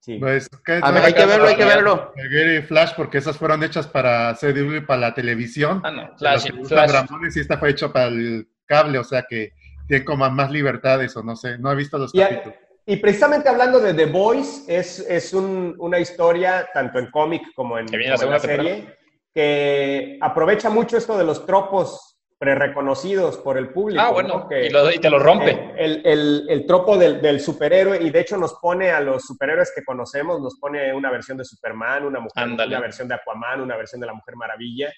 Sí. 0.00 0.18
Pues, 0.18 0.48
¿qué 0.64 0.80
A 0.82 0.90
ver, 0.90 1.04
hay 1.04 1.12
que 1.14 1.24
verlo, 1.24 1.46
hay 1.46 1.54
que 1.56 1.64
verlo. 1.64 2.12
Y 2.16 2.62
Flash, 2.62 2.92
porque 2.96 3.18
esas 3.18 3.36
fueron 3.36 3.62
hechas 3.62 3.86
para 3.86 4.34
CW 4.34 4.76
y 4.76 4.80
para 4.80 5.00
la 5.00 5.14
televisión. 5.14 5.80
Ah, 5.84 5.90
no, 5.92 6.18
Flash, 6.18 6.50
Flash. 6.66 6.90
Ramones 6.90 7.36
y 7.36 7.40
esta 7.40 7.56
fue 7.56 7.70
hecha 7.70 7.92
para 7.92 8.06
el 8.08 8.48
cable, 8.66 8.98
o 8.98 9.04
sea 9.04 9.24
que 9.28 9.52
tiene 9.86 10.04
como 10.04 10.28
más 10.30 10.50
libertades 10.50 11.16
o 11.16 11.22
no 11.22 11.36
sé, 11.36 11.56
no 11.58 11.70
he 11.70 11.76
visto 11.76 11.98
los 11.98 12.12
Y, 12.14 12.20
a- 12.22 12.28
capítulos. 12.30 12.58
y 12.86 12.96
precisamente 12.96 13.48
hablando 13.48 13.78
de 13.78 13.94
The 13.94 14.06
Boys, 14.06 14.64
es, 14.66 14.98
es 15.00 15.32
un- 15.34 15.76
una 15.78 16.00
historia, 16.00 16.68
tanto 16.74 16.98
en 16.98 17.08
cómic 17.10 17.42
como 17.54 17.78
en, 17.78 17.86
viene 17.86 18.08
la 18.08 18.14
como 18.16 18.26
en 18.26 18.32
la 18.32 18.38
serie, 18.40 18.96
que 19.32 20.18
aprovecha 20.20 20.68
mucho 20.68 20.96
esto 20.96 21.16
de 21.16 21.24
los 21.24 21.46
tropos 21.46 22.11
prereconocidos 22.42 23.38
por 23.38 23.56
el 23.56 23.68
público. 23.68 24.02
Ah, 24.02 24.10
bueno, 24.10 24.28
¿no? 24.40 24.48
Que- 24.48 24.66
y, 24.66 24.70
lo- 24.70 24.90
y 24.90 24.98
te 24.98 25.08
lo 25.08 25.20
rompe. 25.20 25.74
el, 25.76 26.02
el- 26.04 26.46
el 26.48 26.66
tropo 26.66 26.98
del, 26.98 27.22
del 27.22 27.38
superhéroe 27.38 28.02
y 28.02 28.10
de 28.10 28.18
hecho 28.18 28.36
nos 28.36 28.54
pone 28.54 28.90
a 28.90 28.98
los 29.00 29.22
superhéroes 29.22 29.70
que 29.72 29.84
conocemos, 29.84 30.40
nos 30.40 30.58
pone 30.58 30.92
una 30.92 31.08
versión 31.12 31.38
de 31.38 31.44
Superman, 31.44 32.04
una, 32.04 32.18
mujer, 32.18 32.42
una 32.48 32.80
versión 32.80 33.06
de 33.06 33.14
Aquaman, 33.14 33.60
una 33.60 33.76
versión 33.76 34.00
de 34.00 34.08
la 34.08 34.14
Mujer 34.14 34.34
Maravilla, 34.34 34.92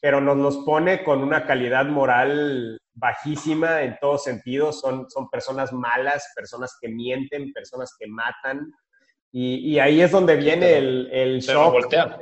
pero 0.00 0.20
nos 0.20 0.36
los 0.38 0.56
pone 0.64 1.04
con 1.04 1.22
una 1.22 1.46
calidad 1.46 1.86
moral 1.86 2.80
bajísima 2.94 3.82
en 3.82 3.96
todos 4.00 4.24
sentidos. 4.24 4.80
Son, 4.80 5.08
son 5.08 5.30
personas 5.30 5.72
malas, 5.72 6.32
personas 6.34 6.76
que 6.80 6.88
mienten, 6.88 7.52
personas 7.52 7.94
que 7.96 8.08
matan. 8.08 8.72
Y, 9.30 9.72
y 9.72 9.78
ahí 9.78 10.00
es 10.00 10.10
donde 10.10 10.34
viene 10.34 10.78
el, 10.78 11.08
el 11.12 11.38
shock 11.40 11.72
voltea. 11.72 12.18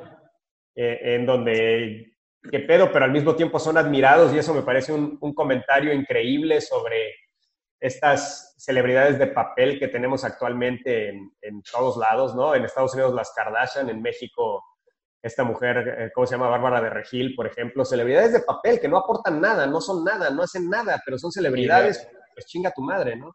eh, 0.76 0.98
en 1.14 1.24
donde, 1.26 2.13
qué 2.50 2.60
pedo, 2.60 2.90
pero 2.92 3.04
al 3.04 3.10
mismo 3.10 3.34
tiempo 3.34 3.58
son 3.58 3.76
admirados 3.76 4.32
y 4.32 4.38
eso 4.38 4.54
me 4.54 4.62
parece 4.62 4.92
un, 4.92 5.18
un 5.20 5.34
comentario 5.34 5.92
increíble 5.92 6.60
sobre 6.60 7.14
estas 7.80 8.54
celebridades 8.58 9.18
de 9.18 9.26
papel 9.26 9.78
que 9.78 9.88
tenemos 9.88 10.24
actualmente 10.24 11.10
en, 11.10 11.32
en 11.42 11.62
todos 11.62 11.96
lados, 11.96 12.34
¿no? 12.34 12.54
En 12.54 12.64
Estados 12.64 12.94
Unidos 12.94 13.14
las 13.14 13.32
Kardashian, 13.34 13.90
en 13.90 14.00
México 14.00 14.62
esta 15.24 15.42
mujer, 15.42 15.96
eh, 15.98 16.10
¿cómo 16.14 16.26
se 16.26 16.34
llama? 16.34 16.48
Bárbara 16.48 16.82
de 16.82 16.90
Regil, 16.90 17.34
por 17.34 17.46
ejemplo, 17.46 17.84
celebridades 17.84 18.34
de 18.34 18.40
papel 18.40 18.78
que 18.78 18.88
no 18.88 18.98
aportan 18.98 19.40
nada, 19.40 19.66
no 19.66 19.80
son 19.80 20.04
nada, 20.04 20.28
no 20.28 20.42
hacen 20.42 20.68
nada, 20.68 21.02
pero 21.04 21.18
son 21.18 21.32
celebridades, 21.32 22.06
pues 22.34 22.44
chinga 22.46 22.70
tu 22.70 22.82
madre, 22.82 23.16
¿no? 23.16 23.34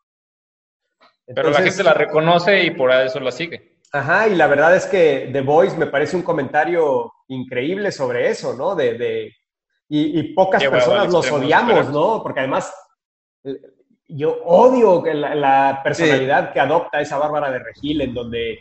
Pero 1.26 1.49
la 1.49 1.62
gente 1.62 1.84
la 1.84 1.93
reconoce 1.93 2.64
y 2.64 2.72
por 2.72 2.91
eso 2.91 3.20
la 3.20 3.32
sigue. 3.32 3.68
Ajá, 3.91 4.27
y 4.27 4.35
la 4.35 4.47
verdad 4.47 4.75
es 4.75 4.85
que 4.85 5.29
The 5.33 5.41
Voice 5.41 5.75
me 5.77 5.87
parece 5.87 6.15
un 6.15 6.21
comentario 6.23 7.11
increíble 7.27 7.91
sobre 7.91 8.29
eso, 8.29 8.53
¿no? 8.53 8.75
De, 8.75 8.97
de- 8.97 9.33
y, 9.91 10.19
y 10.19 10.33
pocas 10.35 10.63
personas 10.63 11.07
los 11.11 11.25
extremo, 11.25 11.43
odiamos, 11.43 11.79
pero- 11.87 11.91
¿no? 11.91 12.21
Porque 12.23 12.41
además 12.41 12.71
eh, 13.43 13.55
yo 14.07 14.37
odio 14.45 15.01
que 15.01 15.13
la, 15.15 15.33
la 15.33 15.81
personalidad 15.83 16.53
que 16.53 16.59
adopta 16.59 17.01
esa 17.01 17.17
Bárbara 17.17 17.49
de 17.51 17.59
Regil, 17.59 18.01
en 18.01 18.13
donde, 18.13 18.59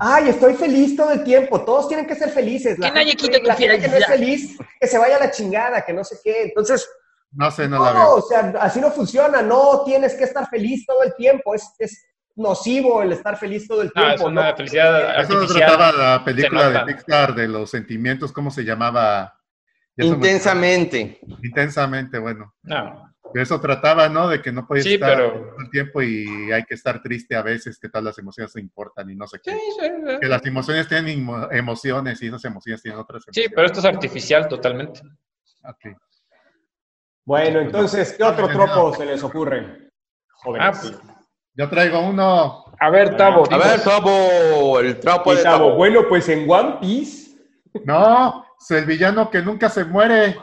ay, 0.00 0.28
estoy 0.30 0.54
feliz 0.54 0.96
todo 0.96 1.12
el 1.12 1.22
tiempo, 1.22 1.60
todos 1.64 1.86
tienen 1.86 2.06
que 2.06 2.16
ser 2.16 2.30
felices. 2.30 2.76
La 2.80 2.92
Que 2.92 3.00
gente- 3.00 3.38
tu 3.38 3.46
la 3.46 3.54
gente 3.54 3.78
que 3.80 3.88
no 3.88 3.96
es 3.96 4.06
feliz, 4.06 4.58
que 4.80 4.86
se 4.88 4.98
vaya 4.98 5.16
a 5.16 5.20
la 5.20 5.30
chingada, 5.30 5.84
que 5.84 5.92
no 5.92 6.02
sé 6.02 6.16
qué. 6.24 6.42
Entonces, 6.42 6.88
No 7.32 7.50
sé, 7.52 7.68
no 7.68 7.84
la 7.84 7.92
no, 7.92 7.98
veo. 8.00 8.14
o 8.16 8.22
sea, 8.22 8.52
así 8.60 8.80
no 8.80 8.90
funciona, 8.90 9.40
no 9.42 9.82
tienes 9.84 10.14
que 10.16 10.24
estar 10.24 10.48
feliz 10.48 10.84
todo 10.86 11.02
el 11.04 11.14
tiempo, 11.14 11.54
es, 11.54 11.72
es 11.78 12.04
nocivo 12.38 13.02
el 13.02 13.12
estar 13.12 13.36
feliz 13.36 13.66
todo 13.68 13.82
el 13.82 13.88
No, 13.88 13.92
tiempo. 14.02 14.14
es 14.14 14.20
una 14.22 14.50
¿no? 14.50 14.56
felicidad 14.56 15.20
Eso 15.20 15.32
no 15.34 15.40
artificial. 15.40 15.68
trataba 15.76 15.92
la 15.92 16.24
película 16.24 16.62
Se 16.72 16.78
de. 16.78 16.84
Pixar 16.94 17.34
de 17.34 17.48
los 17.48 17.70
sentimientos, 17.70 18.32
¿cómo 18.32 18.50
se 18.50 18.64
llamaba? 18.64 19.34
Se 19.96 20.04
me- 20.04 20.08
Intensamente. 20.10 21.20
Intensamente, 21.42 22.18
bueno. 22.18 22.54
No. 22.62 23.04
Eso 23.34 23.60
trataba, 23.60 24.08
¿no? 24.08 24.26
De 24.28 24.40
que 24.40 24.50
no 24.50 24.66
puedes 24.66 24.84
Sí, 24.84 24.94
estar 24.94 25.16
pero- 25.16 25.32
todo 25.32 25.56
el 25.60 25.70
tiempo 25.70 26.00
y 26.00 26.50
hay 26.50 26.64
que 26.64 26.74
estar 26.74 27.02
triste 27.02 27.36
a 27.36 27.42
veces, 27.42 27.78
que 27.78 27.90
tal 27.90 28.04
las 28.04 28.16
emociones 28.18 28.54
no 28.54 28.60
importan 28.62 29.10
y 29.10 29.16
no 29.16 29.26
sé 29.26 29.38
qué. 29.42 29.50
Sí, 29.50 29.58
sí, 29.80 29.86
sí. 30.06 30.16
Que 30.18 30.26
las 30.28 30.46
emociones 30.46 30.88
tienen 30.88 31.18
emo- 31.26 31.48
emociones 31.52 32.22
y 32.22 32.28
esas 32.28 32.44
emociones 32.46 32.80
tienen 32.80 32.98
otras 33.00 33.24
Sí, 33.30 33.44
pero 33.54 33.66
esto 33.66 33.80
es 33.80 33.84
artificial 33.84 34.48
totalmente. 34.48 35.00
Ok. 35.64 35.94
Bueno, 37.26 37.60
entonces, 37.60 38.14
¿qué 38.16 38.24
otro 38.24 38.48
tropo 38.48 38.94
se 38.94 39.04
les 39.04 39.22
ocurre? 39.22 39.76
Ah, 39.82 40.72
Jóvenes. 40.72 40.78
pues, 40.80 40.98
Yo 41.58 41.68
traigo 41.68 41.98
uno. 41.98 42.64
a 42.78 42.88
ver, 42.88 43.16
Tavo, 43.16 43.44
A 43.52 43.58
ver, 43.58 43.80
Tabo, 43.82 44.78
el 44.78 45.00
trapo 45.00 45.34
de 45.34 45.42
Tabo. 45.42 45.74
bueno, 45.74 46.04
pues 46.08 46.28
en 46.28 46.48
One 46.48 46.76
Piece. 46.80 47.32
No, 47.84 48.46
es 48.60 48.70
el 48.70 48.84
villano 48.84 49.28
que 49.28 49.42
nunca 49.42 49.68
se 49.68 49.84
muere. 49.84 50.38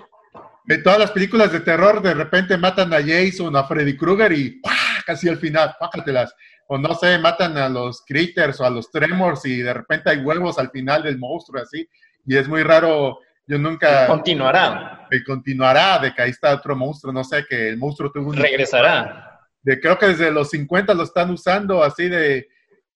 En 0.68 0.84
todas 0.84 1.00
las 1.00 1.12
películas 1.12 1.54
de 1.54 1.62
terror, 1.62 2.02
de 2.02 2.14
repente 2.14 2.58
matan 2.58 2.94
a 2.94 2.98
Jason, 2.98 3.56
a 3.56 3.64
Freddy 3.64 3.96
Krueger 3.96 4.34
y 4.34 4.60
¡pah! 4.60 4.72
casi 5.06 5.30
al 5.30 5.38
final, 5.38 5.74
pácatelas. 5.80 6.36
O 6.68 6.78
no 6.78 6.94
sé, 6.96 7.18
matan 7.18 7.58
a 7.58 7.70
los 7.70 8.02
Critters 8.06 8.60
o 8.60 8.66
a 8.66 8.70
los 8.70 8.92
Tremors 8.92 9.46
y 9.46 9.62
de 9.62 9.74
repente 9.74 10.10
hay 10.10 10.18
huevos 10.18 10.60
al 10.60 10.70
final 10.70 11.04
del 11.04 11.18
monstruo, 11.18 11.62
así. 11.62 11.88
Y 12.26 12.36
es 12.36 12.50
muy 12.50 12.64
raro. 12.64 13.20
Yo 13.48 13.58
nunca. 13.58 14.08
continuará, 14.08 15.08
Y 15.12 15.24
continuará 15.24 16.00
de 16.00 16.14
que 16.14 16.22
ahí 16.24 16.32
está 16.32 16.54
otro 16.54 16.76
monstruo, 16.76 17.14
no 17.14 17.24
sé, 17.24 17.46
que 17.48 17.70
el 17.70 17.78
monstruo 17.78 18.12
tuvo 18.12 18.32
un... 18.32 18.36
regresará. 18.36 19.35
De, 19.66 19.80
creo 19.80 19.98
que 19.98 20.06
desde 20.08 20.30
los 20.32 20.50
50 20.52 20.94
lo 20.94 21.04
están 21.04 21.32
usando 21.32 21.84
así 21.84 22.08
de, 22.08 22.48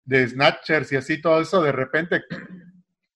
de 0.06 0.28
Snatchers 0.28 0.92
y 0.92 0.96
así 0.98 1.20
todo 1.22 1.42
eso, 1.42 1.62
de 1.64 1.72
repente 1.72 2.22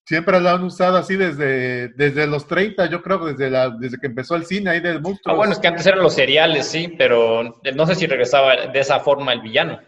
siempre 0.05 0.39
lo 0.39 0.49
han 0.49 0.63
usado 0.63 0.97
así 0.97 1.15
desde, 1.15 1.89
desde 1.89 2.27
los 2.27 2.47
30, 2.47 2.87
yo 2.89 3.01
creo, 3.01 3.19
desde, 3.25 3.49
la, 3.49 3.69
desde 3.69 3.97
que 3.99 4.07
empezó 4.07 4.35
el 4.35 4.45
cine 4.45 4.71
ahí 4.71 4.79
del 4.81 5.01
monstruo. 5.01 5.33
Ah, 5.33 5.37
bueno, 5.37 5.53
es 5.53 5.59
que 5.59 5.67
antes 5.67 5.85
eran 5.85 6.01
los 6.01 6.15
cereales, 6.15 6.67
sí, 6.67 6.93
pero 6.97 7.61
no 7.75 7.87
sé 7.87 7.95
si 7.95 8.05
regresaba 8.07 8.67
de 8.67 8.79
esa 8.79 8.99
forma 8.99 9.31
el 9.33 9.41
villano. 9.41 9.79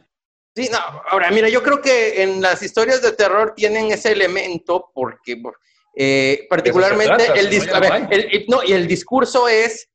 Sí, 0.55 0.70
no, 0.72 0.78
ahora 1.09 1.32
mira, 1.32 1.49
yo 1.49 1.61
creo 1.61 1.82
que 1.82 2.24
en 2.24 2.41
las 2.41 2.61
historias 2.63 3.01
de 3.01 3.11
terror 3.11 3.53
tienen 3.55 3.91
ese 3.91 4.13
elemento 4.13 4.89
porque 4.93 5.41
eh, 5.97 6.45
particularmente 6.49 7.26
trata, 7.26 7.34
el, 7.39 7.45
no, 7.47 7.51
dis- 7.51 7.80
ver, 7.82 8.07
el- 8.11 8.30
el- 8.32 8.45
no, 8.47 8.63
y 8.63 8.72
el 8.72 8.88
discurso 8.88 9.49
es 9.49 9.89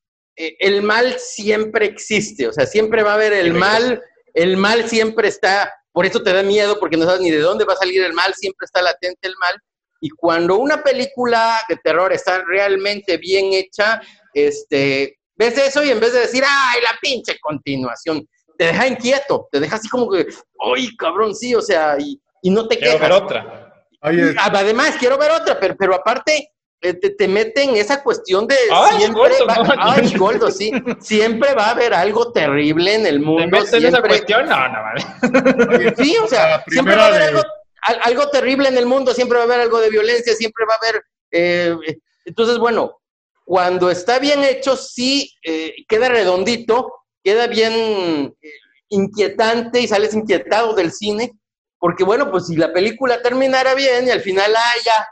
el 0.59 0.82
mal 0.82 1.16
siempre 1.18 1.86
existe, 1.86 2.49
o 2.49 2.53
sea, 2.53 2.66
siempre 2.66 3.03
va 3.03 3.12
a 3.12 3.14
haber 3.14 3.32
el 3.32 3.55
mal, 3.55 4.03
el 4.34 4.57
mal 4.57 4.88
siempre 4.88 5.28
está, 5.28 5.72
por 5.93 6.07
eso 6.07 6.22
te 6.22 6.32
da 6.32 6.43
miedo 6.43 6.78
porque 6.78 6.97
no 6.97 7.05
sabes 7.05 7.20
ni 7.20 7.30
de 7.30 7.41
dónde 7.41 7.64
va 7.64 7.74
a 7.74 7.76
salir 7.76 8.03
el 8.03 8.12
mal, 8.12 8.32
siempre 8.34 8.64
está 8.64 8.80
latente 8.82 9.28
el 9.28 9.34
mal. 9.38 9.55
Y 10.01 10.09
cuando 10.11 10.57
una 10.57 10.82
película 10.82 11.61
de 11.68 11.76
terror 11.76 12.12
está 12.12 12.43
realmente 12.45 13.18
bien 13.18 13.53
hecha, 13.53 14.01
este, 14.32 15.18
ves 15.36 15.59
eso 15.59 15.84
y 15.84 15.91
en 15.91 16.01
vez 16.01 16.12
de 16.14 16.20
decir, 16.20 16.43
ay, 16.47 16.80
la 16.82 16.97
pinche 17.03 17.38
continuación, 17.41 18.26
te 18.57 18.66
deja 18.66 18.86
inquieto, 18.86 19.49
te 19.53 19.61
deja 19.61 19.76
así 19.76 19.88
como 19.88 20.11
que, 20.11 20.26
ay, 20.74 20.97
cabrón, 20.97 21.34
sí, 21.34 21.55
o 21.55 21.61
sea, 21.61 21.97
y, 21.99 22.18
y 22.43 22.51
no 22.51 22.66
te 22.66 22.78
Quiero 22.78 22.95
quejas. 22.95 23.09
ver 23.09 23.22
otra. 23.22 23.86
Oye, 24.03 24.34
Además, 24.38 24.97
quiero 24.99 25.18
ver 25.18 25.30
otra, 25.32 25.61
pero, 25.61 25.76
pero 25.78 25.95
aparte 25.95 26.51
eh, 26.82 26.94
te, 26.94 27.10
te 27.10 27.28
meten 27.28 27.76
esa 27.76 28.02
cuestión 28.02 28.46
de 28.46 28.56
Ay, 28.72 28.98
siempre 28.98 29.20
Gordo, 29.20 29.46
va, 29.46 29.54
no. 29.56 29.74
ay, 29.78 30.14
Gordo, 30.16 30.50
sí, 30.50 30.72
siempre 31.00 31.54
va 31.54 31.66
a 31.66 31.70
haber 31.72 31.92
algo 31.94 32.32
terrible 32.32 32.94
en 32.94 33.06
el 33.06 33.18
¿Te 33.20 33.24
mundo. 33.26 33.46
metes 33.48 33.72
en 33.74 33.80
esa 33.86 33.90
siempre- 33.98 34.08
cuestión? 34.10 34.48
No, 34.48 34.68
no, 34.68 34.78
vale. 34.82 35.76
oye, 35.76 35.94
Sí, 35.98 36.16
o 36.16 36.26
sea, 36.26 36.62
siempre 36.68 36.96
va 36.96 37.04
a 37.04 37.06
haber 37.08 37.20
de- 37.20 37.26
algo, 37.28 37.42
al- 37.82 38.00
algo 38.04 38.30
terrible 38.30 38.68
en 38.68 38.78
el 38.78 38.86
mundo, 38.86 39.12
siempre 39.14 39.36
va 39.38 39.44
a 39.44 39.46
haber 39.46 39.60
algo 39.60 39.78
de 39.80 39.90
violencia, 39.90 40.34
siempre 40.34 40.64
va 40.68 40.74
a 40.74 40.78
haber... 40.78 41.02
eh, 41.32 41.76
eh, 41.86 41.98
entonces, 42.24 42.58
bueno, 42.58 43.00
cuando 43.44 43.90
está 43.90 44.18
bien 44.18 44.44
hecho, 44.44 44.76
sí 44.76 45.32
eh, 45.42 45.74
queda 45.88 46.08
redondito, 46.08 46.92
queda 47.24 47.46
bien 47.46 48.34
eh, 48.40 48.48
inquietante 48.88 49.80
y 49.80 49.88
sales 49.88 50.14
inquietado 50.14 50.74
del 50.74 50.92
cine, 50.92 51.32
porque 51.78 52.04
bueno, 52.04 52.30
pues 52.30 52.46
si 52.46 52.56
la 52.56 52.72
película 52.72 53.22
terminara 53.22 53.74
bien 53.74 54.06
y 54.06 54.10
al 54.10 54.20
final, 54.20 54.54
ah, 54.56 54.72
ya, 54.84 55.08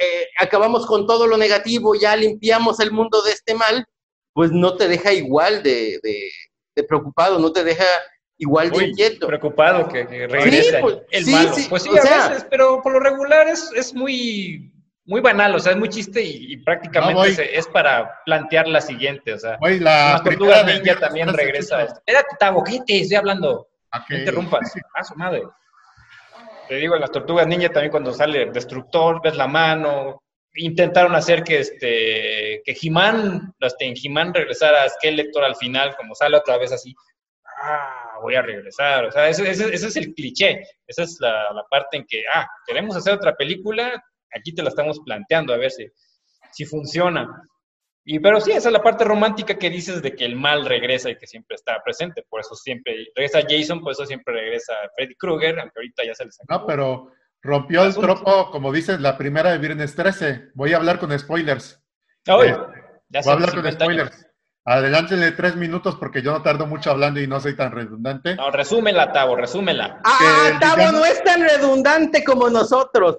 eh, 0.00 0.26
acabamos 0.38 0.86
con 0.86 1.06
todo 1.06 1.26
lo 1.26 1.36
negativo, 1.36 1.94
ya 1.94 2.14
limpiamos 2.16 2.80
el 2.80 2.90
mundo 2.92 3.22
de 3.22 3.32
este 3.32 3.54
mal, 3.54 3.86
pues 4.32 4.50
no 4.50 4.76
te 4.76 4.88
deja 4.88 5.12
igual 5.12 5.62
de, 5.62 6.00
de- 6.02 6.30
de 6.76 6.82
preocupado, 6.82 7.38
no 7.38 7.52
te 7.52 7.62
deja 7.62 7.84
igual 8.36 8.70
de 8.70 8.78
Uy, 8.78 8.84
inquieto. 8.86 9.26
preocupado 9.28 9.86
que, 9.88 10.06
que 10.08 10.26
regrese 10.26 10.78
pues, 10.80 10.98
el 11.10 11.24
sí, 11.24 11.30
malo. 11.30 11.54
sí, 11.54 11.66
pues 11.70 11.82
sí, 11.84 11.88
o 11.90 11.94
a 11.96 12.00
sea- 12.02 12.28
veces, 12.30 12.46
pero 12.50 12.82
por 12.82 12.92
lo 12.92 12.98
regular 13.00 13.46
es, 13.46 13.70
es 13.76 13.94
muy, 13.94 14.72
muy 15.04 15.20
banal, 15.20 15.54
o 15.54 15.60
sea, 15.60 15.70
es 15.72 15.78
muy 15.78 15.88
chiste 15.88 16.20
y, 16.20 16.52
y 16.52 16.56
prácticamente 16.56 17.14
No, 17.14 17.20
voy. 17.20 17.32
se- 17.34 17.56
es 17.56 17.68
para 17.68 18.18
plantear 18.24 18.66
la 18.66 18.80
siguiente, 18.80 19.32
o 19.34 19.38
sea. 19.38 19.56
Güey, 19.58 19.78
la 19.78 20.20
de 20.24 20.74
ninja 20.80 20.98
también 20.98 21.28
13, 21.28 21.42
regresa. 21.44 21.82
Espérate, 21.84 22.36
Tavo, 22.40 22.64
¿qué 22.64 22.80
te 22.84 23.00
estoy 23.00 23.16
hablando? 23.16 23.68
No 24.10 24.18
interrumpas. 24.18 24.72
A 24.94 25.04
su 25.04 25.14
madre. 25.14 25.44
Te 26.68 26.76
digo, 26.76 26.96
las 26.96 27.10
tortugas 27.10 27.46
ninja 27.46 27.68
también 27.68 27.90
cuando 27.90 28.12
sale 28.12 28.46
Destructor, 28.50 29.20
ves 29.22 29.36
la 29.36 29.46
mano. 29.46 30.22
Intentaron 30.56 31.14
hacer 31.14 31.42
que 31.42 31.58
este 31.60 32.62
que 32.64 32.76
He-Man, 32.80 33.54
este, 33.60 33.86
en 33.86 33.94
He-Man 34.02 34.32
regresara 34.32 34.84
a 34.84 34.88
Skeletor 34.88 35.44
al 35.44 35.56
final, 35.56 35.94
como 35.96 36.14
sale 36.14 36.36
otra 36.36 36.56
vez 36.58 36.72
así. 36.72 36.94
Ah, 37.62 38.18
voy 38.22 38.34
a 38.36 38.42
regresar. 38.42 39.04
O 39.06 39.10
sea, 39.12 39.28
ese, 39.28 39.50
ese- 39.50 39.74
ese 39.74 39.86
es 39.88 39.96
el 39.96 40.14
cliché. 40.14 40.62
Esa 40.86 41.02
es 41.02 41.16
la, 41.20 41.52
la 41.52 41.64
parte 41.68 41.96
en 41.98 42.06
que, 42.06 42.22
ah, 42.32 42.46
queremos 42.66 42.96
hacer 42.96 43.14
otra 43.14 43.34
película, 43.34 44.02
aquí 44.34 44.54
te 44.54 44.62
la 44.62 44.68
estamos 44.70 45.00
planteando, 45.04 45.52
a 45.52 45.56
ver 45.58 45.70
si, 45.70 45.86
si 46.52 46.64
funciona. 46.64 47.28
Y, 48.06 48.18
pero 48.18 48.40
sí, 48.40 48.52
esa 48.52 48.68
es 48.68 48.72
la 48.72 48.82
parte 48.82 49.04
romántica 49.04 49.54
que 49.58 49.70
dices 49.70 50.02
de 50.02 50.14
que 50.14 50.26
el 50.26 50.36
mal 50.36 50.66
regresa 50.66 51.10
y 51.10 51.16
que 51.16 51.26
siempre 51.26 51.54
está 51.54 51.82
presente. 51.82 52.22
Por 52.28 52.40
eso 52.40 52.54
siempre 52.54 53.06
regresa 53.16 53.40
Jason, 53.48 53.80
por 53.80 53.92
eso 53.92 54.04
siempre 54.04 54.34
regresa 54.34 54.74
Freddy 54.94 55.14
Krueger, 55.14 55.58
aunque 55.58 55.78
ahorita 55.78 56.04
ya 56.04 56.14
se 56.14 56.26
les 56.26 56.38
acabó. 56.40 56.60
No, 56.60 56.66
pero 56.66 57.12
rompió 57.42 57.84
el 57.84 57.94
tropo, 57.94 58.50
como 58.50 58.72
dices, 58.72 59.00
la 59.00 59.16
primera 59.16 59.52
de 59.52 59.58
Viernes 59.58 59.94
13. 59.94 60.50
Voy 60.54 60.74
a 60.74 60.76
hablar 60.76 60.98
con 60.98 61.18
spoilers. 61.18 61.82
Ay, 62.26 62.48
eh, 62.48 62.56
ya 63.08 63.20
Voy 63.22 63.30
a 63.30 63.32
hablar 63.32 63.50
con 63.54 63.62
50 63.64 63.84
años. 63.84 64.08
spoilers. 64.08 64.34
Adelántenle 64.66 65.32
tres 65.32 65.56
minutos 65.56 65.96
porque 65.96 66.22
yo 66.22 66.32
no 66.32 66.42
tardo 66.42 66.66
mucho 66.66 66.90
hablando 66.90 67.20
y 67.20 67.26
no 67.26 67.38
soy 67.38 67.54
tan 67.54 67.72
redundante. 67.72 68.34
No, 68.34 68.50
resúmela, 68.50 69.12
Tavo, 69.12 69.36
resúmela. 69.36 70.00
Ah, 70.04 70.50
que 70.52 70.58
Tavo 70.58 70.90
no 70.90 71.04
es 71.04 71.22
tan 71.22 71.42
redundante 71.42 72.24
como 72.24 72.48
nosotros. 72.48 73.18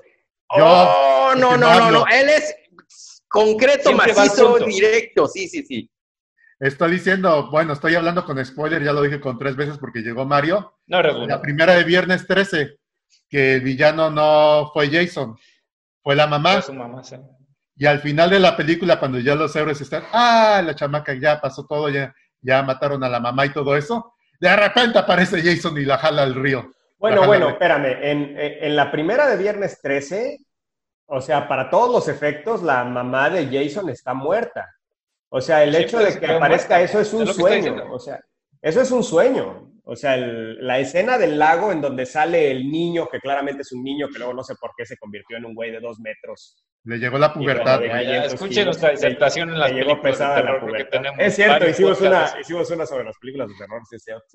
Yo, 0.58 0.66
oh, 0.66 1.34
no, 1.36 1.56
no, 1.56 1.58
no 1.58 1.80
no, 1.80 1.92
no. 1.92 2.06
Él 2.08 2.30
es 2.30 2.56
concreto, 3.36 3.90
Siempre 3.90 4.14
macizo, 4.14 4.58
directo. 4.60 5.28
Sí, 5.28 5.48
sí, 5.48 5.64
sí. 5.66 5.92
Estoy 6.60 6.92
diciendo, 6.92 7.50
bueno, 7.52 7.74
estoy 7.74 7.96
hablando 7.96 8.24
con 8.24 8.44
spoiler, 8.44 8.82
ya 8.82 8.94
lo 8.94 9.02
dije 9.02 9.20
con 9.20 9.38
tres 9.38 9.58
veces 9.58 9.78
porque 9.78 10.00
llegó 10.00 10.26
Mario. 10.26 10.74
No, 10.88 11.04
no, 11.04 11.28
La 11.28 11.42
primera 11.42 11.74
de 11.74 11.84
viernes 11.84 12.26
13, 12.26 12.78
que 13.30 13.56
el 13.56 13.62
villano 13.62 14.10
no 14.10 14.72
fue 14.74 14.90
Jason, 14.90 15.38
fue 16.02 16.16
la 16.16 16.28
mamá. 16.28 16.54
Fue 16.54 16.62
su 16.62 16.74
mamá, 16.74 17.04
sí. 17.04 17.18
Y 17.78 17.86
al 17.86 18.00
final 18.00 18.30
de 18.30 18.40
la 18.40 18.56
película, 18.56 18.98
cuando 19.00 19.20
ya 19.20 19.36
los 19.36 19.54
héroes 19.54 19.82
están, 19.82 20.04
ah, 20.14 20.62
la 20.66 20.74
chamaca 20.74 21.14
ya 21.14 21.42
pasó 21.42 21.66
todo, 21.66 21.90
ya, 21.90 22.16
ya 22.40 22.64
mataron 22.64 23.04
a 23.04 23.10
la 23.10 23.20
mamá 23.20 23.46
y 23.46 23.50
todo 23.50 23.76
eso, 23.76 24.14
de 24.40 24.56
repente 24.56 24.98
aparece 24.98 25.42
Jason 25.42 25.78
y 25.78 25.84
la 25.84 25.98
jala 25.98 26.24
al 26.24 26.36
río. 26.36 26.72
Bueno, 26.98 27.26
bueno, 27.26 27.50
espérame. 27.50 27.98
En, 28.02 28.38
en 28.38 28.76
la 28.78 28.90
primera 28.90 29.28
de 29.28 29.36
Viernes 29.36 29.82
13, 29.82 30.40
o 31.08 31.22
sea, 31.22 31.48
para 31.48 31.70
todos 31.70 31.92
los 31.92 32.08
efectos, 32.08 32.64
la 32.64 32.84
mamá 32.84 33.30
de 33.30 33.46
Jason 33.46 33.90
está 33.90 34.14
muerta. 34.14 34.76
O 35.30 35.42
sea, 35.42 35.64
el 35.64 35.76
hecho 35.76 36.00
de 36.00 36.20
que 36.20 36.28
aparezca 36.28 36.78
muerta. 36.78 36.82
eso 36.82 37.00
es 37.00 37.14
un 37.14 37.28
Es 37.28 37.36
sueño. 37.36 37.94
O 37.94 38.00
sea, 38.00 38.20
eso 38.62 38.82
es 38.82 38.92
un 38.92 39.04
sueño. 39.04 39.72
O 39.88 39.96
sea, 39.96 40.16
el- 40.16 40.58
la 40.66 40.80
escena 40.80 41.18
del 41.18 41.38
lago 41.38 41.72
en 41.72 41.80
donde 41.80 42.06
sale 42.06 42.50
el 42.52 42.70
niño, 42.72 43.08
que 43.08 43.20
claramente 43.20 43.62
es 43.62 43.72
un 43.72 43.84
niño 43.84 44.08
que 44.10 44.18
luego 44.18 44.34
no 44.34 44.44
sé 44.44 44.56
por 44.60 44.72
qué 44.76 44.86
se 44.86 44.98
convirtió 44.98 45.38
en 45.38 45.46
un 45.46 45.54
güey 45.54 45.72
de 45.72 45.80
dos 45.80 46.00
metros. 46.00 46.64
Le 46.88 46.98
llegó 47.00 47.18
la 47.18 47.34
pubertad. 47.34 47.80
Sí, 48.38 48.64
nuestra 48.64 48.92
disertación 48.92 49.50
en 49.50 49.60
las 49.60 49.70
que 49.72 49.76
llegó 49.78 50.02
películas 50.02 50.04
de 50.04 50.10
pesada 50.12 50.42
la 50.44 50.60
pubertad. 50.60 50.90
tenemos 50.92 51.20
Es 51.20 51.36
cierto, 51.36 51.70
hicimos 51.70 52.02
una, 52.02 52.40
hicimos 52.42 52.72
una 52.72 52.86
sobre 52.86 53.04
las 53.06 53.18
películas 53.18 53.48
de 53.50 53.56
terror, 53.58 53.82
sí 53.90 53.96
es 53.96 54.04
cierto. 54.04 54.26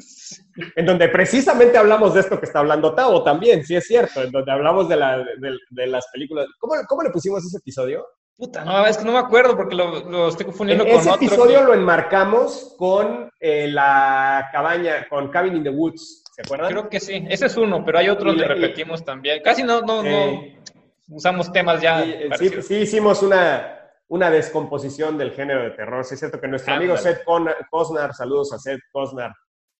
En 0.77 0.87
donde 0.87 1.09
precisamente 1.09 1.79
hablamos 1.79 2.15
de 2.15 2.21
esto 2.21 2.39
que 2.41 2.47
está 2.47 2.59
hablando 2.61 2.93
Tavo 2.95 3.23
también, 3.23 3.65
sí 3.65 3.77
es 3.77 3.87
cierto, 3.87 4.23
en 4.23 4.33
donde 4.33 4.51
hablamos 4.53 4.89
de, 4.89 4.97
la, 4.97 5.19
de, 5.19 5.57
de 5.71 5.87
las 5.87 6.07
películas. 6.13 6.47
¿Cómo, 6.59 6.75
¿Cómo 6.89 7.03
le 7.03 7.11
pusimos 7.11 7.45
ese 7.45 7.59
episodio? 7.59 8.05
Puta, 8.41 8.65
no, 8.65 8.87
es 8.87 8.97
que 8.97 9.05
no 9.05 9.13
me 9.13 9.19
acuerdo 9.19 9.55
porque 9.57 9.75
lo, 9.75 10.01
lo 10.09 10.29
estoy 10.29 10.47
confundiendo 10.47 10.85
con 10.85 10.95
ese 10.95 11.11
otro. 11.11 11.27
episodio 11.27 11.59
que- 11.59 11.65
lo 11.67 11.75
enmarcamos 11.75 12.75
con 12.79 13.31
eh, 13.39 13.69
la 13.69 14.49
cabaña, 14.51 15.07
con 15.09 15.29
Cabin 15.31 15.57
in 15.57 15.63
the 15.63 15.69
Woods, 15.71 16.25
¿se 16.35 16.41
acuerdan? 16.43 16.71
Creo 16.71 16.89
que 16.89 17.01
sí, 17.01 17.23
ese 17.29 17.47
es 17.47 17.57
uno, 17.59 17.85
pero 17.85 17.99
hay 17.99 18.09
otro 18.09 18.33
Y 18.33 18.37
y- 18.41 18.43
repetimos 18.43 19.05
también. 19.05 19.43
Casi 19.43 19.63
no, 19.63 19.83
no, 19.83 20.03
Eh, 20.05 20.59
no 21.07 21.17
usamos 21.17 21.53
temas 21.53 21.83
ya. 21.83 22.03
Sí, 22.03 22.47
eh, 22.47 22.63
sí, 22.63 22.75
hicimos 22.77 23.23
una, 23.23 23.79
una 24.09 24.31
descomposición 24.31 25.19
del 25.19 25.33
género 25.33 25.63
de 25.63 25.71
terror. 25.73 26.03
Sí, 26.07 26.15
es 26.15 26.21
cierto 26.21 26.41
que 26.41 26.49
nuestro 26.49 26.73
amigo 26.75 26.95
Ándale. 26.95 27.17
Seth 27.17 27.25
Cosnar, 27.71 28.15
saludos 28.15 28.55
a 28.55 28.59
Seth 28.59 28.81
Cosnar, 28.91 29.33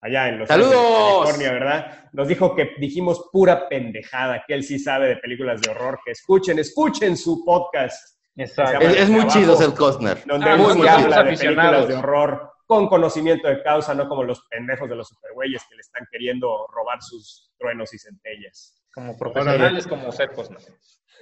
allá 0.03 0.29
en 0.29 0.39
Los 0.39 0.49
¡Saludos! 0.49 1.21
California, 1.25 1.53
¿verdad? 1.53 2.09
Nos 2.13 2.29
dijo 2.29 2.55
que 2.55 2.73
dijimos 2.79 3.29
pura 3.33 3.71
pendejada, 3.71 4.45
que 4.47 4.53
él 4.53 4.65
sí 4.65 4.79
sabe 4.79 5.09
de 5.09 5.17
películas 5.17 5.63
de 5.63 5.71
horror, 5.71 5.99
que 6.05 6.13
escuchen, 6.13 6.59
escuchen 6.59 7.17
su 7.17 7.43
podcast, 7.45 8.20
Exacto. 8.37 8.81
Es, 8.81 8.97
es 8.97 9.11
muy 9.11 9.21
Abajo. 9.23 9.39
chido 9.39 9.57
Seth 9.57 9.75
Costner. 9.77 10.23
donde 10.27 10.49
Ah, 10.51 10.57
muy, 10.57 10.75
muy 10.77 10.89
habla 10.89 10.99
chido. 10.99 11.09
de 11.09 11.25
películas 11.25 11.29
Aficionados. 11.41 11.89
de 11.89 11.95
horror 11.97 12.53
con 12.67 12.89
conocimiento 12.89 13.49
de 13.49 13.63
causa, 13.63 13.95
no 13.95 14.09
como 14.09 14.23
los 14.23 14.43
pendejos 14.49 14.89
de 14.89 14.95
los 14.97 15.09
supergüeyes 15.09 15.63
que 15.69 15.75
le 15.75 15.81
están 15.81 16.07
queriendo 16.11 16.67
robar 16.73 17.03
sus 17.03 17.51
truenos 17.59 17.93
y 17.93 17.99
centellas. 17.99 18.81
Como 18.95 19.17
profesionales, 19.19 19.87
como 19.87 20.13
secos. 20.13 20.51
¿no? 20.51 20.59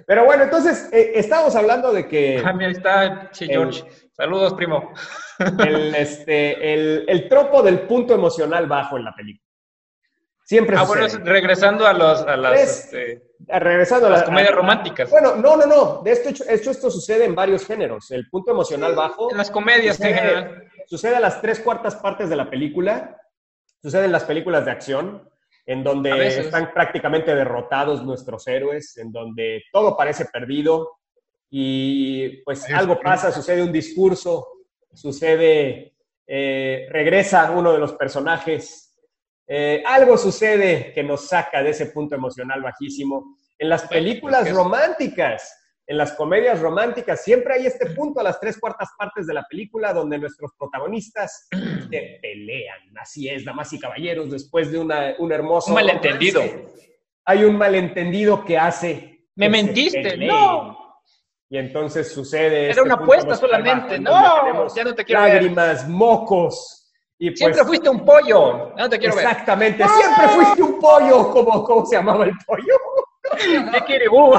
Pero 0.06 0.24
bueno, 0.26 0.44
entonces, 0.44 0.88
eh, 0.92 1.12
estábamos 1.14 1.56
hablando 1.56 1.92
de 1.92 2.06
que... 2.06 2.42
Ah, 2.44 2.52
mira, 2.52 2.66
ahí 2.68 2.72
está 2.74 3.30
Che 3.30 3.46
George. 3.46 3.82
Saludos, 4.12 4.54
primo. 4.54 4.92
el, 5.66 5.94
este, 5.94 6.74
el, 6.74 7.04
el 7.08 7.28
tropo 7.28 7.62
del 7.62 7.80
punto 7.80 8.14
emocional 8.14 8.66
bajo 8.66 8.96
en 8.98 9.04
la 9.04 9.14
película. 9.14 9.48
Siempre 10.44 10.76
Ah, 10.76 10.80
sucede. 10.86 11.00
bueno, 11.02 11.06
es- 11.06 11.24
regresando 11.24 11.86
a, 11.86 11.92
los, 11.94 12.20
a 12.22 12.36
las, 12.36 12.60
este, 12.60 13.22
Regresando 13.46 14.08
a 14.08 14.10
las 14.10 14.20
la- 14.20 14.26
comedias 14.26 14.52
a- 14.52 14.56
románticas. 14.56 15.10
Bueno, 15.10 15.36
no, 15.36 15.56
no, 15.56 15.66
no. 15.66 16.02
De 16.02 16.12
esto, 16.12 16.28
hecho, 16.30 16.44
esto 16.70 16.90
sucede 16.90 17.24
en 17.24 17.34
varios 17.34 17.64
géneros. 17.66 18.10
El 18.10 18.28
punto 18.28 18.50
emocional 18.50 18.94
bajo 18.94 19.30
en 19.30 19.36
las 19.38 19.50
comedias 19.50 19.98
en 20.00 20.08
sucede, 20.08 20.14
general. 20.14 20.64
sucede 20.86 21.16
a 21.16 21.20
las 21.20 21.40
tres 21.40 21.60
cuartas 21.60 21.94
partes 21.96 22.28
de 22.28 22.36
la 22.36 22.50
película. 22.50 23.16
Sucede 23.80 24.06
en 24.06 24.12
las 24.12 24.24
películas 24.24 24.64
de 24.64 24.72
acción, 24.72 25.28
en 25.66 25.84
donde 25.84 26.26
están 26.40 26.72
prácticamente 26.72 27.32
derrotados 27.34 28.02
nuestros 28.04 28.46
héroes, 28.48 28.96
en 28.96 29.12
donde 29.12 29.62
todo 29.72 29.96
parece 29.96 30.24
perdido 30.24 30.98
y 31.50 32.42
pues 32.42 32.64
Ahí 32.66 32.74
algo 32.74 32.98
pasa, 33.00 33.30
sucede 33.32 33.62
un 33.62 33.72
discurso, 33.72 34.48
sucede, 34.92 35.94
eh, 36.26 36.86
regresa 36.90 37.50
uno 37.52 37.72
de 37.72 37.78
los 37.78 37.92
personajes, 37.94 38.87
eh, 39.48 39.82
algo 39.86 40.18
sucede 40.18 40.92
que 40.94 41.02
nos 41.02 41.26
saca 41.26 41.62
de 41.62 41.70
ese 41.70 41.86
punto 41.86 42.14
emocional 42.14 42.62
bajísimo. 42.62 43.38
En 43.58 43.70
las 43.70 43.88
películas 43.88 44.40
es 44.40 44.44
que 44.44 44.50
es- 44.50 44.56
románticas, 44.56 45.54
en 45.86 45.96
las 45.96 46.12
comedias 46.12 46.60
románticas, 46.60 47.24
siempre 47.24 47.54
hay 47.54 47.66
este 47.66 47.86
punto 47.86 48.20
a 48.20 48.22
las 48.22 48.38
tres 48.38 48.58
cuartas 48.60 48.90
partes 48.98 49.26
de 49.26 49.32
la 49.32 49.46
película 49.48 49.94
donde 49.94 50.18
nuestros 50.18 50.52
protagonistas 50.58 51.48
se 51.90 52.18
pelean. 52.20 52.78
Así 53.00 53.26
es, 53.28 53.42
damas 53.44 53.72
y 53.72 53.80
caballeros, 53.80 54.30
después 54.30 54.70
de 54.70 54.78
una, 54.78 55.14
un 55.18 55.32
hermoso... 55.32 55.70
Un 55.70 55.76
malentendido. 55.76 56.42
romance, 56.42 57.00
Hay 57.24 57.44
un 57.44 57.56
malentendido 57.56 58.44
que 58.44 58.58
hace... 58.58 59.24
Me 59.34 59.46
que 59.46 59.50
mentiste, 59.50 60.16
no. 60.18 60.76
Y 61.48 61.56
entonces 61.56 62.12
sucede... 62.12 62.64
Era 62.64 62.70
este 62.72 62.82
una 62.82 62.94
apuesta 62.94 63.34
solamente. 63.34 63.98
No, 63.98 64.74
ya 64.74 64.84
no 64.84 64.94
te 64.94 65.06
quiero 65.06 65.22
ver. 65.22 65.34
Lágrimas, 65.34 65.88
mocos. 65.88 66.77
Y 67.18 67.30
pues, 67.30 67.38
Siempre 67.38 67.64
fuiste 67.64 67.88
un 67.88 68.04
pollo. 68.04 68.72
No 68.76 68.88
te 68.88 68.98
quiero 68.98 69.16
ver. 69.16 69.24
Exactamente, 69.24 69.84
siempre 69.84 70.28
fuiste 70.28 70.62
un 70.62 70.78
pollo, 70.78 71.30
como, 71.30 71.64
¿cómo 71.64 71.84
se 71.84 71.96
llamaba 71.96 72.24
el 72.24 72.32
pollo? 72.46 72.74
¿Qué 73.36 73.80
quiere, 73.86 74.08
bu? 74.08 74.32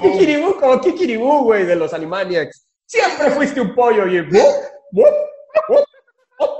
Kikiribú, 0.00 0.58
como 0.58 0.80
Kikiribú, 0.80 1.44
güey, 1.44 1.64
de 1.64 1.76
los 1.76 1.92
Animaniacs. 1.92 2.66
Siempre 2.86 3.30
fuiste 3.30 3.60
un 3.60 3.74
pollo 3.74 4.06
y 4.06 4.20
¡wup, 4.20 4.32
wup, 4.92 5.06
wup, 5.68 5.84
wup, 6.38 6.50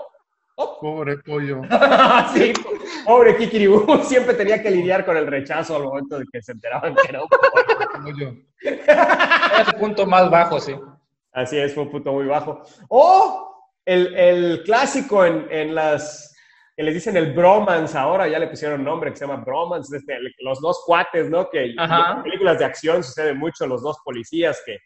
wup. 0.57 0.81
Pobre 0.81 1.17
pollo. 1.19 1.63
sí, 2.35 2.53
pobre 3.07 3.37
Kikiribú, 3.37 4.03
siempre 4.05 4.35
tenía 4.35 4.63
que 4.63 4.71
lidiar 4.71 5.05
con 5.05 5.17
el 5.17 5.27
rechazo 5.27 5.77
al 5.77 5.85
momento 5.85 6.19
de 6.19 6.27
que 6.31 6.43
se 6.43 6.53
enteraban 6.53 6.95
que 6.95 7.09
era 7.09 7.23
un 7.23 7.29
pollo. 7.29 8.03
pollo. 8.05 8.35
Era 8.61 9.65
su 9.65 9.77
punto 9.79 10.07
más 10.07 10.31
bajo, 10.31 10.61
sí. 10.61 10.75
Así 11.33 11.59
es, 11.59 11.75
fue 11.75 11.85
un 11.85 11.91
punto 11.91 12.13
muy 12.13 12.27
bajo. 12.27 12.63
O 12.89 13.54
el, 13.87 14.15
el 14.15 14.63
clásico 14.65 15.25
en, 15.25 15.47
en 15.51 15.75
las 15.75 16.35
que 16.77 16.83
les 16.83 16.95
dicen 16.95 17.17
el 17.17 17.33
bromance 17.33 17.97
ahora, 17.97 18.27
ya 18.27 18.39
le 18.39 18.49
pusieron 18.49 18.83
nombre 18.83 19.11
que 19.11 19.17
se 19.17 19.27
llama 19.27 19.45
bromance, 19.45 19.97
este, 19.97 20.17
los 20.41 20.61
dos 20.61 20.83
cuates, 20.85 21.31
¿no? 21.31 21.49
Que 21.49 21.75
Ajá. 21.79 22.17
en 22.17 22.23
películas 22.25 22.59
de 22.59 22.65
acción 22.65 23.05
sucede 23.05 23.33
mucho, 23.33 23.67
los 23.67 23.83
dos 23.83 23.99
policías 24.05 24.61
que 24.67 24.79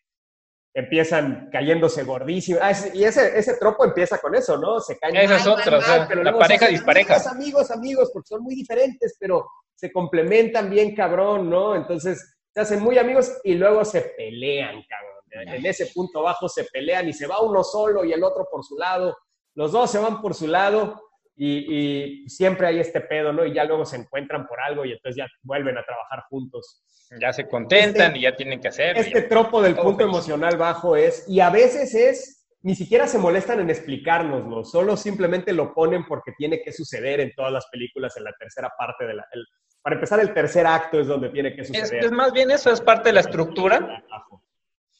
empiezan 0.74 1.48
cayéndose 1.50 2.04
gordísimos. 2.04 2.60
Ah, 2.62 2.72
y 2.92 3.04
ese, 3.04 3.38
ese 3.38 3.56
tropo 3.56 3.86
empieza 3.86 4.18
con 4.18 4.34
eso, 4.34 4.58
¿no? 4.58 4.80
Se 4.80 4.98
caen 4.98 5.16
Esa 5.16 5.36
es 5.36 5.46
otra, 5.46 5.78
o 5.78 5.80
sea, 5.80 6.06
pero 6.06 6.22
la 6.22 6.32
se 6.32 6.38
pareja 6.38 6.64
hacen 6.66 6.74
dispareja. 6.74 7.14
Amigos, 7.14 7.30
amigos, 7.32 7.70
amigos, 7.70 8.10
porque 8.12 8.26
son 8.26 8.42
muy 8.42 8.54
diferentes, 8.54 9.16
pero 9.18 9.46
se 9.74 9.90
complementan 9.90 10.68
bien, 10.68 10.94
cabrón, 10.94 11.48
¿no? 11.48 11.74
Entonces 11.74 12.36
se 12.54 12.60
hacen 12.60 12.82
muy 12.82 12.98
amigos 12.98 13.38
y 13.44 13.54
luego 13.54 13.84
se 13.84 14.02
pelean, 14.02 14.82
cabrón. 14.88 15.17
En 15.30 15.66
ese 15.66 15.86
punto 15.94 16.22
bajo 16.22 16.48
se 16.48 16.64
pelean 16.64 17.08
y 17.08 17.12
se 17.12 17.26
va 17.26 17.40
uno 17.40 17.62
solo 17.64 18.04
y 18.04 18.12
el 18.12 18.22
otro 18.22 18.46
por 18.50 18.64
su 18.64 18.76
lado. 18.76 19.16
Los 19.54 19.72
dos 19.72 19.90
se 19.90 19.98
van 19.98 20.20
por 20.20 20.34
su 20.34 20.46
lado 20.46 21.00
y, 21.36 22.24
y 22.24 22.28
siempre 22.28 22.66
hay 22.66 22.80
este 22.80 23.00
pedo, 23.00 23.32
¿no? 23.32 23.44
Y 23.44 23.52
ya 23.54 23.64
luego 23.64 23.84
se 23.84 23.96
encuentran 23.96 24.46
por 24.46 24.60
algo 24.60 24.84
y 24.84 24.92
entonces 24.92 25.16
ya 25.16 25.26
vuelven 25.42 25.76
a 25.78 25.84
trabajar 25.84 26.24
juntos. 26.28 26.82
Ya 27.20 27.32
se 27.32 27.48
contentan 27.48 28.08
Este- 28.08 28.18
y 28.18 28.22
ya 28.22 28.36
tienen 28.36 28.60
que 28.60 28.68
hacerlo. 28.68 29.00
Este 29.00 29.22
ya. 29.22 29.28
tropo 29.28 29.62
del 29.62 29.74
punto 29.76 29.98
feliz. 30.04 30.12
emocional 30.14 30.56
bajo 30.56 30.94
es, 30.96 31.24
y 31.28 31.40
a 31.40 31.48
veces 31.50 31.94
es, 31.94 32.46
ni 32.62 32.74
siquiera 32.74 33.06
se 33.06 33.18
molestan 33.18 33.60
en 33.60 33.70
explicárnoslo, 33.70 34.64
solo 34.64 34.96
simplemente 34.96 35.52
lo 35.52 35.72
ponen 35.72 36.04
porque 36.06 36.32
tiene 36.36 36.60
que 36.60 36.72
suceder 36.72 37.20
en 37.20 37.32
todas 37.34 37.52
las 37.52 37.66
películas 37.68 38.16
en 38.16 38.24
la 38.24 38.32
tercera 38.38 38.70
parte 38.76 39.06
de 39.06 39.14
la... 39.14 39.26
el- 39.32 39.46
para 39.80 39.94
empezar, 39.94 40.18
el 40.20 40.34
tercer 40.34 40.66
acto 40.66 41.00
es 41.00 41.06
donde 41.06 41.30
tiene 41.30 41.54
que 41.54 41.62
Es, 41.62 41.68
suceder. 41.68 42.04
es 42.04 42.10
más 42.10 42.32
bien 42.32 42.50
eso, 42.50 42.70
es 42.70 42.80
parte 42.80 43.08
de 43.10 43.12
la 43.14 43.20
estructura. 43.20 44.04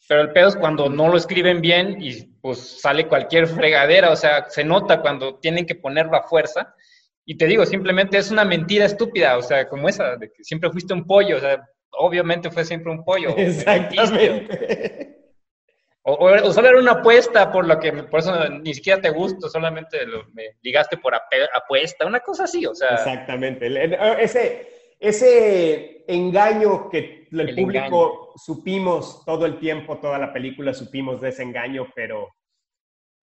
Pero 0.09 0.21
el 0.21 0.31
pedo 0.33 0.47
es 0.49 0.55
cuando 0.55 0.89
no 0.89 1.07
lo 1.07 1.15
escriben 1.17 1.61
bien 1.61 1.97
y 2.01 2.23
pues 2.41 2.81
sale 2.81 3.07
cualquier 3.07 3.45
fregadera, 3.47 4.09
o 4.11 4.15
sea, 4.15 4.49
se 4.49 4.63
nota 4.63 5.01
cuando 5.01 5.37
tienen 5.39 5.65
que 5.67 5.75
ponerlo 5.75 6.17
a 6.17 6.23
fuerza. 6.23 6.73
Y 7.25 7.37
te 7.37 7.45
digo, 7.45 7.63
simplemente 7.65 8.17
es 8.17 8.31
una 8.31 8.43
mentira 8.43 8.85
estúpida, 8.85 9.37
o 9.37 9.43
sea, 9.43 9.69
como 9.69 9.87
esa, 9.87 10.15
de 10.17 10.31
que 10.31 10.43
siempre 10.43 10.71
fuiste 10.71 10.95
un 10.95 11.05
pollo, 11.05 11.37
o 11.37 11.39
sea, 11.39 11.63
obviamente 11.91 12.49
fue 12.49 12.65
siempre 12.65 12.91
un 12.91 13.03
pollo. 13.05 13.29
Exactamente. 13.37 15.15
O, 16.01 16.13
o- 16.13 16.47
o 16.47 16.53
solo 16.53 16.69
era 16.69 16.79
una 16.79 16.93
apuesta 16.93 17.51
por 17.51 17.67
lo 17.67 17.79
que, 17.79 17.91
por 17.91 18.21
eso 18.21 18.49
ni 18.49 18.73
siquiera 18.73 18.99
te 18.99 19.09
gusto, 19.11 19.47
solamente 19.47 20.05
lo- 20.07 20.25
me 20.33 20.55
ligaste 20.63 20.97
por 20.97 21.13
apuesta, 21.13 22.05
una 22.07 22.21
cosa 22.21 22.45
así, 22.45 22.65
o 22.65 22.73
sea, 22.73 22.95
Exactamente. 22.95 23.67
Ese, 24.23 24.78
ese 24.99 26.03
engaño 26.07 26.89
que 26.89 27.27
el, 27.31 27.39
El 27.49 27.55
público 27.55 28.33
supimos 28.35 29.23
todo 29.25 29.45
el 29.45 29.59
tiempo, 29.59 29.97
toda 29.99 30.17
la 30.17 30.33
película 30.33 30.73
supimos 30.73 31.21
de 31.21 31.29
ese 31.29 31.43
engaño, 31.43 31.87
pero 31.95 32.27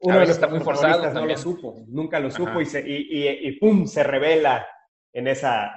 uno 0.01 0.15
de 0.21 0.21
los 0.27 0.31
está 0.31 0.47
muy 0.49 0.61
forzado 0.61 1.13
no 1.13 1.27
lo 1.27 1.37
supo, 1.37 1.85
nunca 1.89 2.21
lo 2.21 2.31
supo 2.31 2.61
y, 2.61 2.67
se, 2.67 2.81
y, 2.89 2.95
y- 3.27 3.49
y 3.49 3.53
¡pum! 3.59 3.87
se 3.87 4.03
revela 4.05 4.67
en 5.13 5.27
esa, 5.29 5.73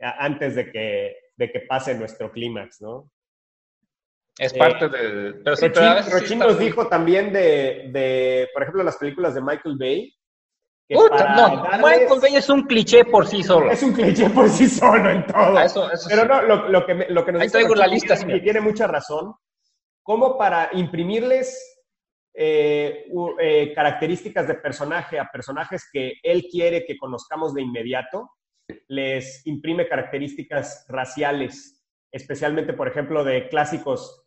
antes 0.00 0.54
de 0.54 0.70
que, 0.70 1.16
de 1.36 1.50
que 1.52 1.60
pase 1.60 1.94
nuestro 1.94 2.30
clímax, 2.30 2.80
¿no? 2.80 3.10
Es 4.38 4.54
parte 4.54 4.88
de... 4.88 5.34
Pero 5.44 5.56
Rochin, 5.56 6.04
sí 6.04 6.10
Rochin 6.10 6.38
nos 6.38 6.56
muy- 6.56 6.64
dijo 6.64 6.86
también 6.86 7.32
de, 7.32 7.90
de, 7.92 8.48
por 8.54 8.62
ejemplo, 8.62 8.82
las 8.82 8.96
películas 8.96 9.34
de 9.34 9.42
Michael 9.42 9.76
Bay. 9.76 10.14
Puta, 10.98 11.34
no, 11.36 11.62
darles- 11.62 12.00
Michael 12.00 12.20
Bay 12.20 12.36
es 12.36 12.48
un 12.48 12.62
cliché 12.62 13.04
por 13.04 13.26
sí 13.26 13.42
solo. 13.42 13.70
Es 13.70 13.82
un 13.82 13.92
cliché 13.92 14.28
por 14.30 14.48
sí 14.48 14.68
solo 14.68 15.10
en 15.10 15.24
todo. 15.26 15.56
Ah, 15.56 15.64
eso- 15.64 15.90
eso 15.90 16.06
Pero 16.08 16.22
sí. 16.22 16.28
no, 16.28 16.42
lo, 16.42 16.68
lo 16.68 16.86
que, 16.86 16.94
lo 17.10 17.24
que 17.24 17.32
nos 17.32 17.40
Ahí 17.42 17.46
dice 17.46 17.58
traigo 17.58 17.74
la 17.74 17.86
lista, 17.86 18.14
tiene- 18.14 18.20
señor. 18.22 18.36
y 18.38 18.42
tiene 18.42 18.60
mucha 18.60 18.86
razón, 18.86 19.34
como 20.02 20.36
para 20.36 20.70
imprimirles 20.72 21.66
eh, 22.34 23.06
eh, 23.40 23.72
características 23.74 24.46
de 24.46 24.54
personaje 24.54 25.18
a 25.18 25.28
personajes 25.30 25.88
que 25.92 26.14
él 26.22 26.46
quiere 26.50 26.84
que 26.86 26.96
conozcamos 26.96 27.54
de 27.54 27.62
inmediato, 27.62 28.30
les 28.88 29.44
imprime 29.48 29.88
características 29.88 30.86
raciales, 30.88 31.84
especialmente, 32.12 32.72
por 32.72 32.86
ejemplo, 32.88 33.24
de 33.24 33.48
clásicos, 33.48 34.24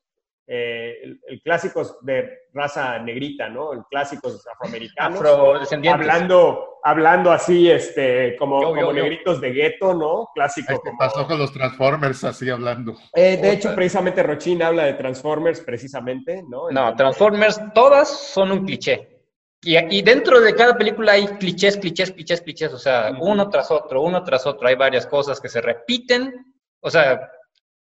eh, 0.47 0.95
el, 1.03 1.19
el 1.27 1.41
clásicos 1.41 1.97
de 2.01 2.29
raza 2.53 2.99
negrita, 2.99 3.47
¿no? 3.49 3.73
El 3.73 3.83
clásicos 3.89 4.45
afroamericanos. 4.47 5.19
Afrodescendientes. 5.21 6.01
Hablando, 6.09 6.79
hablando 6.83 7.31
así, 7.31 7.71
este, 7.71 8.35
como, 8.37 8.61
Yo, 8.61 8.69
yo, 8.69 8.75
como 8.75 8.87
yo. 8.93 9.03
negritos 9.03 9.39
de 9.39 9.51
gueto, 9.51 9.93
¿no? 9.93 10.29
Clásico. 10.35 10.71
Ahí 10.73 10.77
te 10.83 10.89
como- 10.89 10.97
pasó 10.99 11.25
con 11.27 11.39
los 11.39 11.51
Transformers 11.53 12.23
así 12.25 12.49
hablando. 12.49 12.95
Eh, 13.15 13.37
de 13.37 13.51
hecho, 13.53 13.73
precisamente 13.73 14.21
Rochin 14.21 14.61
habla 14.63 14.83
de 14.85 14.93
Transformers, 14.95 15.61
precisamente, 15.61 16.43
¿no? 16.49 16.69
No, 16.69 16.89
Entonces, 16.89 16.97
Transformers, 16.97 17.61
todas 17.73 18.09
son 18.09 18.51
un 18.51 18.65
cliché. 18.65 19.09
Y, 19.65 19.77
y 19.97 20.01
dentro 20.01 20.41
de 20.41 20.53
cada 20.53 20.75
película 20.77 21.13
hay 21.13 21.25
clichés, 21.25 21.77
clichés, 21.77 22.11
clichés, 22.11 22.41
clichés. 22.41 22.73
O 22.73 22.77
sea, 22.77 23.13
uno 23.17 23.49
tras 23.49 23.71
otro, 23.71 24.01
uno 24.01 24.21
tras 24.21 24.45
otro. 24.45 24.67
Hay 24.67 24.75
varias 24.75 25.07
cosas 25.07 25.39
que 25.39 25.47
se 25.47 25.61
repiten. 25.61 26.53
O 26.81 26.89
sea, 26.89 27.29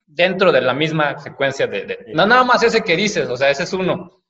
dentro 0.05 0.51
de 0.51 0.61
la 0.61 0.73
misma 0.73 1.17
secuencia 1.19 1.67
de... 1.67 1.85
de- 1.85 2.05
no 2.13 2.25
nada 2.25 2.43
más 2.43 2.61
ese 2.63 2.81
que 2.81 2.95
dices, 2.95 3.27
o 3.29 3.37
sea, 3.37 3.49
ese 3.49 3.63
es 3.63 3.73
uno. 3.73 4.23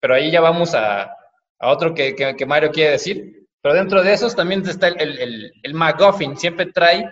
Pero 0.00 0.14
ahí 0.14 0.30
ya 0.30 0.40
vamos 0.40 0.74
a, 0.74 1.02
a 1.04 1.68
otro 1.70 1.94
que, 1.94 2.14
que- 2.14 2.34
que 2.36 2.46
Mario 2.46 2.70
quiere 2.70 2.92
decir. 2.92 3.46
Pero 3.60 3.74
dentro 3.74 4.02
de 4.02 4.12
esos 4.12 4.34
también 4.34 4.66
está 4.66 4.88
el, 4.88 5.00
el, 5.00 5.18
el, 5.18 5.52
el 5.62 5.74
McGuffin. 5.74 6.36
Siempre 6.36 6.66
trae 6.72 7.08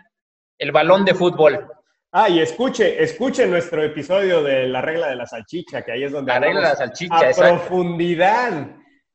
el 0.59 0.72
balón 0.72 1.05
de 1.05 1.14
fútbol. 1.14 1.66
Ah, 2.12 2.28
y 2.28 2.40
escuche, 2.40 3.01
escuche 3.01 3.46
nuestro 3.46 3.84
episodio 3.84 4.42
de 4.42 4.66
la 4.66 4.80
regla 4.82 5.09
de 5.09 5.14
la 5.14 5.26
salchicha, 5.26 5.82
que 5.82 5.92
ahí 5.92 6.03
es 6.03 6.11
donde 6.11 6.32
La 6.32 6.40
regla 6.40 6.61
de 6.61 6.66
la 6.70 6.74
salchicha, 6.74 7.16
a 7.20 7.28
exacto. 7.28 7.55
profundidad 7.57 8.66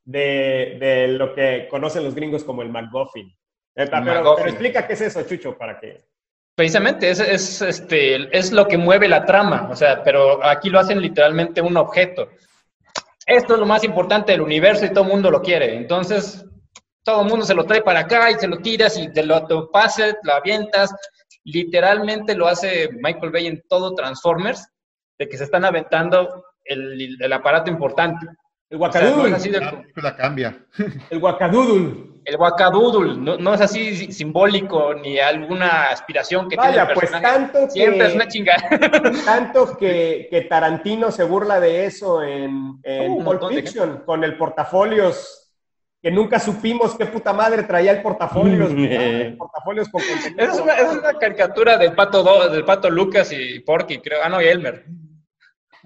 de, 0.06 0.78
de 0.80 1.08
lo 1.10 1.34
que 1.36 1.68
conocen 1.70 2.06
los 2.06 2.16
gringos 2.16 2.46
como 2.46 2.62
el 2.62 2.70
McGuffin. 2.70 3.28
Eh, 3.76 3.88
pero, 3.90 4.02
McGuffin. 4.02 4.36
pero 4.38 4.50
explica 4.50 4.88
qué 4.88 4.94
es 4.94 5.02
eso, 5.02 5.24
Chucho, 5.24 5.58
para 5.58 5.78
que... 5.78 6.06
Precisamente, 6.56 7.10
es, 7.10 7.20
es, 7.20 7.62
este, 7.62 8.38
es 8.38 8.54
lo 8.54 8.66
que 8.68 8.78
mueve 8.78 9.10
la 9.10 9.26
trama, 9.26 9.68
o 9.70 9.76
sea, 9.76 10.02
pero 10.04 10.44
aquí 10.46 10.70
lo 10.70 10.80
hacen 10.80 11.02
literalmente 11.02 11.62
un 11.62 11.76
objeto. 11.76 12.30
Esto 13.26 13.56
es 13.56 13.60
lo 13.60 13.66
más 13.66 13.84
importante 13.84 14.32
del 14.32 14.42
universo 14.42 14.86
y 14.86 14.90
todo 14.94 15.04
el 15.04 15.10
mundo 15.10 15.30
lo 15.32 15.42
quiere. 15.42 15.76
Entonces, 15.76 16.46
todo 17.04 17.24
el 17.24 17.28
mundo 17.28 17.46
se 17.46 17.56
lo 17.56 17.66
trae 17.66 17.82
para 17.82 18.02
acá 18.02 18.32
y 18.32 18.36
se 18.36 18.48
lo 18.48 18.58
tiras 18.60 18.98
y 18.98 19.12
te 19.12 19.24
lo 19.24 19.46
te 19.46 19.56
pases, 19.72 20.16
lo 20.24 20.34
avientas. 20.34 20.94
Literalmente 21.44 22.36
lo 22.36 22.48
hace 22.48 22.90
Michael 23.02 23.32
Bay 23.32 23.48
en 23.48 23.62
todo 23.68 23.94
Transformers, 23.94 24.68
de 25.20 25.28
que 25.28 25.38
se 25.38 25.44
están 25.44 25.66
aventando 25.66 26.46
el, 26.64 27.22
el 27.22 27.34
aparato 27.34 27.70
importante. 27.70 28.28
El 28.70 28.82
O 28.82 28.92
sea, 28.92 29.02
no 29.02 29.28
es 29.28 29.44
guacadudul, 29.44 29.84
La 29.96 30.16
cambia. 30.16 30.66
el 31.10 31.20
guacadudul. 31.20 32.15
El 32.26 32.38
guacadoodle, 32.38 33.16
no, 33.18 33.38
no 33.38 33.54
es 33.54 33.62
así 33.62 34.12
simbólico 34.12 34.94
ni 34.96 35.20
alguna 35.20 35.84
aspiración 35.92 36.50
que 36.50 36.58
tiene 36.58 36.78
Vaya, 36.78 36.84
el 36.90 36.94
pues 36.94 37.12
tanto 37.12 37.70
Siempre 37.70 38.06
es 38.06 38.10
que, 38.10 38.16
una 38.16 38.28
chingada. 38.28 38.70
tanto 39.26 39.78
que, 39.78 40.28
que 40.30 40.42
Tarantino 40.42 41.12
se 41.12 41.24
burla 41.24 41.60
de 41.60 41.86
eso 41.86 42.24
en, 42.24 42.80
en 42.84 43.12
Un 43.12 43.24
Pulp 43.24 43.48
Fiction, 43.50 44.04
con 44.06 44.24
el 44.24 44.38
portafolios, 44.38 45.54
que 46.02 46.10
nunca 46.12 46.40
supimos 46.40 46.96
qué 46.98 47.06
puta 47.06 47.32
madre 47.32 47.64
traía 47.64 47.92
el 47.92 48.02
portafolios. 48.02 48.74
¿verdad? 48.74 49.02
El 49.02 49.38
portafolios 49.38 49.90
con 49.90 50.02
contenido. 50.02 50.44
Es 50.44 50.60
una, 50.60 50.74
esa 50.74 50.92
es 50.92 50.98
una 50.98 51.14
caricatura 51.14 51.78
del 51.78 51.94
pato, 51.94 52.24
Do- 52.24 52.50
del 52.50 52.66
pato 52.66 52.90
Lucas 52.90 53.32
y 53.32 53.60
Porky, 53.60 54.00
creo. 54.00 54.20
Ah, 54.24 54.30
no, 54.30 54.42
y 54.42 54.46
Elmer. 54.46 54.86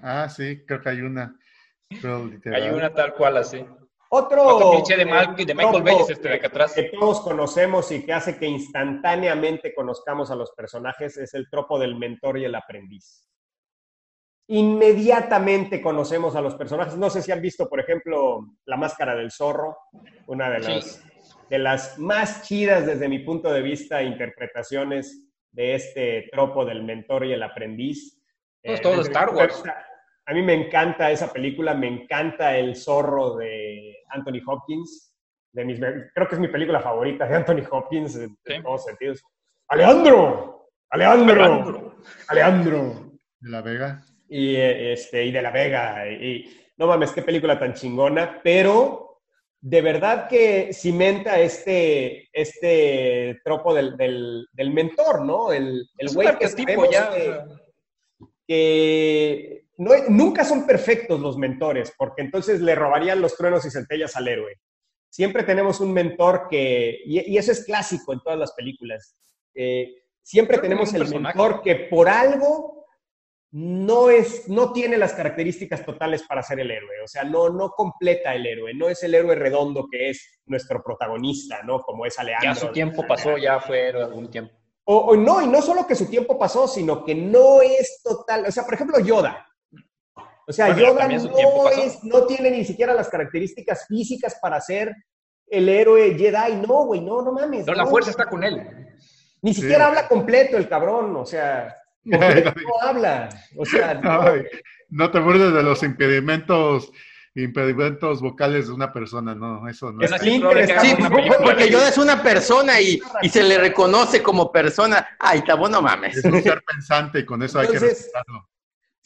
Ah, 0.02 0.28
sí, 0.28 0.64
creo 0.66 0.80
que 0.80 0.88
hay 0.88 1.00
una. 1.02 1.36
Hay 2.54 2.68
una 2.70 2.94
tal 2.94 3.14
cual 3.14 3.36
así. 3.36 3.64
Otro, 4.12 4.44
Otro 4.56 4.70
cliché 4.72 4.96
de 4.96 5.06
Mal- 5.06 5.34
eh, 5.38 5.44
de 5.44 5.54
Michael 5.54 5.72
tropo 5.76 5.84
Bay 5.84 5.96
es 6.02 6.10
este 6.10 6.28
de 6.28 6.34
acá 6.34 6.48
atrás. 6.48 6.72
Que 6.74 6.90
todos 6.98 7.20
conocemos 7.20 7.92
y 7.92 8.04
que 8.04 8.12
hace 8.12 8.36
que 8.38 8.46
instantáneamente 8.46 9.72
conozcamos 9.72 10.30
a 10.32 10.34
los 10.34 10.50
personajes 10.50 11.16
es 11.16 11.32
el 11.34 11.48
tropo 11.48 11.78
del 11.78 11.94
mentor 11.96 12.38
y 12.38 12.44
el 12.44 12.54
aprendiz. 12.56 13.24
Inmediatamente 14.48 15.80
conocemos 15.80 16.34
a 16.34 16.40
los 16.40 16.56
personajes. 16.56 16.96
No 16.96 17.08
sé 17.08 17.22
si 17.22 17.30
han 17.30 17.40
visto, 17.40 17.68
por 17.68 17.78
ejemplo, 17.78 18.46
La 18.64 18.76
Máscara 18.76 19.14
del 19.14 19.30
Zorro, 19.30 19.76
una 20.26 20.50
de 20.50 20.60
Sí. 20.64 20.72
las, 20.72 21.04
de 21.48 21.58
las 21.60 21.98
más 22.00 22.42
chidas 22.42 22.84
desde 22.86 23.08
mi 23.08 23.20
punto 23.20 23.52
de 23.52 23.62
vista 23.62 24.02
interpretaciones 24.02 25.24
de 25.52 25.74
este 25.76 26.28
tropo 26.32 26.64
del 26.64 26.82
mentor 26.82 27.26
y 27.26 27.32
el 27.32 27.42
aprendiz. 27.44 28.20
Pues 28.62 28.80
Eh, 28.80 28.82
todo 28.82 29.00
Star 29.02 29.32
Wars. 29.32 29.62
A 30.30 30.32
mí 30.32 30.42
me 30.42 30.54
encanta 30.54 31.10
esa 31.10 31.32
película, 31.32 31.74
me 31.74 31.88
encanta 31.88 32.56
el 32.56 32.76
zorro 32.76 33.34
de 33.36 33.96
Anthony 34.10 34.40
Hopkins. 34.46 35.12
De 35.52 35.64
mis, 35.64 35.80
creo 35.80 36.28
que 36.28 36.36
es 36.36 36.40
mi 36.40 36.46
película 36.46 36.78
favorita 36.78 37.26
de 37.26 37.34
Anthony 37.34 37.64
Hopkins 37.68 38.14
en, 38.14 38.38
Sí. 38.46 38.62
todos 38.62 38.84
sentidos. 38.84 39.24
¡Alejandro! 39.66 40.68
¡Alejandro! 40.88 41.34
Alejandro. 41.42 41.96
¡Alejandro! 42.28 43.10
De 43.40 43.50
La 43.50 43.60
Vega. 43.60 44.04
Y, 44.28 44.54
eh, 44.54 44.92
este, 44.92 45.24
y 45.24 45.32
de 45.32 45.42
la 45.42 45.50
Vega. 45.50 46.08
Y, 46.08 46.14
y- 46.14 46.60
no 46.76 46.86
mames, 46.86 47.10
qué 47.10 47.22
película 47.22 47.58
tan 47.58 47.74
chingona, 47.74 48.40
pero 48.44 49.22
de 49.60 49.82
verdad 49.82 50.28
que 50.28 50.72
cimenta 50.72 51.40
este, 51.40 52.28
este 52.32 53.40
tropo 53.42 53.74
del, 53.74 53.96
del, 53.96 54.46
del 54.52 54.70
mentor, 54.70 55.24
¿no? 55.24 55.50
El, 55.52 55.88
el 55.98 56.08
güey 56.14 56.38
que 56.38 56.48
sabemos 56.48 56.88
ya. 56.88 57.10
que 58.46 59.59
no, 59.80 59.92
nunca 60.08 60.44
son 60.44 60.66
perfectos 60.66 61.20
los 61.20 61.38
mentores, 61.38 61.92
porque 61.96 62.20
entonces 62.20 62.60
le 62.60 62.74
robarían 62.74 63.22
los 63.22 63.34
truenos 63.34 63.64
y 63.64 63.70
centellas 63.70 64.14
al 64.14 64.28
héroe. 64.28 64.60
Siempre 65.08 65.42
tenemos 65.42 65.80
un 65.80 65.92
mentor 65.92 66.48
que, 66.50 67.00
y, 67.04 67.32
y 67.32 67.38
eso 67.38 67.50
es 67.50 67.64
clásico 67.64 68.12
en 68.12 68.20
todas 68.20 68.38
las 68.38 68.52
películas, 68.52 69.16
eh, 69.54 70.02
siempre 70.22 70.58
Creo 70.58 70.68
tenemos 70.68 70.92
el 70.92 71.00
personaje. 71.00 71.38
mentor 71.38 71.62
que 71.62 71.74
por 71.74 72.10
algo 72.10 72.84
no, 73.52 74.10
es, 74.10 74.48
no 74.48 74.72
tiene 74.72 74.98
las 74.98 75.14
características 75.14 75.84
totales 75.84 76.22
para 76.24 76.42
ser 76.42 76.60
el 76.60 76.70
héroe, 76.70 77.00
o 77.02 77.08
sea, 77.08 77.24
no, 77.24 77.48
no 77.48 77.70
completa 77.70 78.34
el 78.34 78.46
héroe, 78.46 78.74
no 78.74 78.90
es 78.90 79.02
el 79.02 79.14
héroe 79.14 79.34
redondo 79.34 79.88
que 79.90 80.10
es 80.10 80.40
nuestro 80.44 80.82
protagonista, 80.82 81.62
¿no? 81.62 81.80
Como 81.80 82.04
es 82.04 82.18
Alejandro. 82.18 82.52
Ya 82.52 82.54
su 82.54 82.68
tiempo 82.68 83.06
pasó, 83.08 83.38
ya 83.38 83.58
fue 83.60 83.88
algún 83.88 84.30
tiempo. 84.30 84.54
O, 84.84 84.96
o 84.98 85.16
no, 85.16 85.40
y 85.40 85.46
no 85.46 85.62
solo 85.62 85.86
que 85.86 85.94
su 85.94 86.06
tiempo 86.10 86.38
pasó, 86.38 86.68
sino 86.68 87.02
que 87.02 87.14
no 87.14 87.62
es 87.62 88.02
total. 88.04 88.44
O 88.46 88.52
sea, 88.52 88.64
por 88.64 88.74
ejemplo, 88.74 89.00
Yoda. 89.00 89.46
O 90.50 90.52
sea, 90.52 90.74
Bueno, 90.74 91.08
tiempo 91.08 91.64
no, 91.64 91.70
es, 91.70 92.02
no 92.02 92.26
tiene 92.26 92.50
ni 92.50 92.64
siquiera 92.64 92.92
las 92.92 93.08
características 93.08 93.86
físicas 93.86 94.36
para 94.42 94.60
ser 94.60 94.94
el 95.46 95.68
héroe 95.68 96.16
Jedi. 96.18 96.56
No, 96.66 96.86
güey, 96.86 97.00
no, 97.00 97.22
no 97.22 97.32
mames. 97.32 97.64
Pero 97.64 97.76
la 97.76 97.84
no. 97.84 97.90
fuerza 97.90 98.10
está 98.10 98.26
con 98.26 98.42
él. 98.42 98.66
Ni 99.42 99.54
siquiera 99.54 99.86
habla 99.86 100.08
completo 100.08 100.56
el 100.56 100.68
cabrón, 100.68 101.16
o 101.16 101.24
sea, 101.24 101.76
no 102.04 102.18
habla. 102.82 103.28
O 103.56 103.64
sea, 103.64 103.94
no, 103.94 104.22
Ay, 104.22 104.42
no 104.88 105.10
te 105.10 105.20
burles 105.20 105.52
de 105.54 105.62
los 105.62 105.82
impedimentos, 105.84 106.90
impedimentos 107.34 108.20
vocales 108.20 108.66
de 108.66 108.74
una 108.74 108.92
persona, 108.92 109.34
no, 109.34 109.68
eso 109.68 109.92
no. 109.92 110.02
Es 110.02 110.10
está 110.10 110.24
Sí, 110.24 110.42
porque 111.42 111.70
Yoda 111.70 111.88
es 111.88 111.98
una 111.98 112.22
persona 112.22 112.80
y, 112.80 113.00
y 113.22 113.28
se 113.28 113.44
le 113.44 113.56
reconoce 113.56 114.20
como 114.20 114.50
persona. 114.50 115.16
Ay, 115.18 115.42
tabo, 115.42 115.68
no 115.68 115.80
mames. 115.80 116.16
es 116.16 116.24
un 116.24 116.42
ser 116.42 116.60
pensante 116.64 117.20
y 117.20 117.24
con 117.24 117.40
eso 117.42 117.60
hay 117.60 117.68
que 117.68 117.78
respetarlo. 117.78 118.49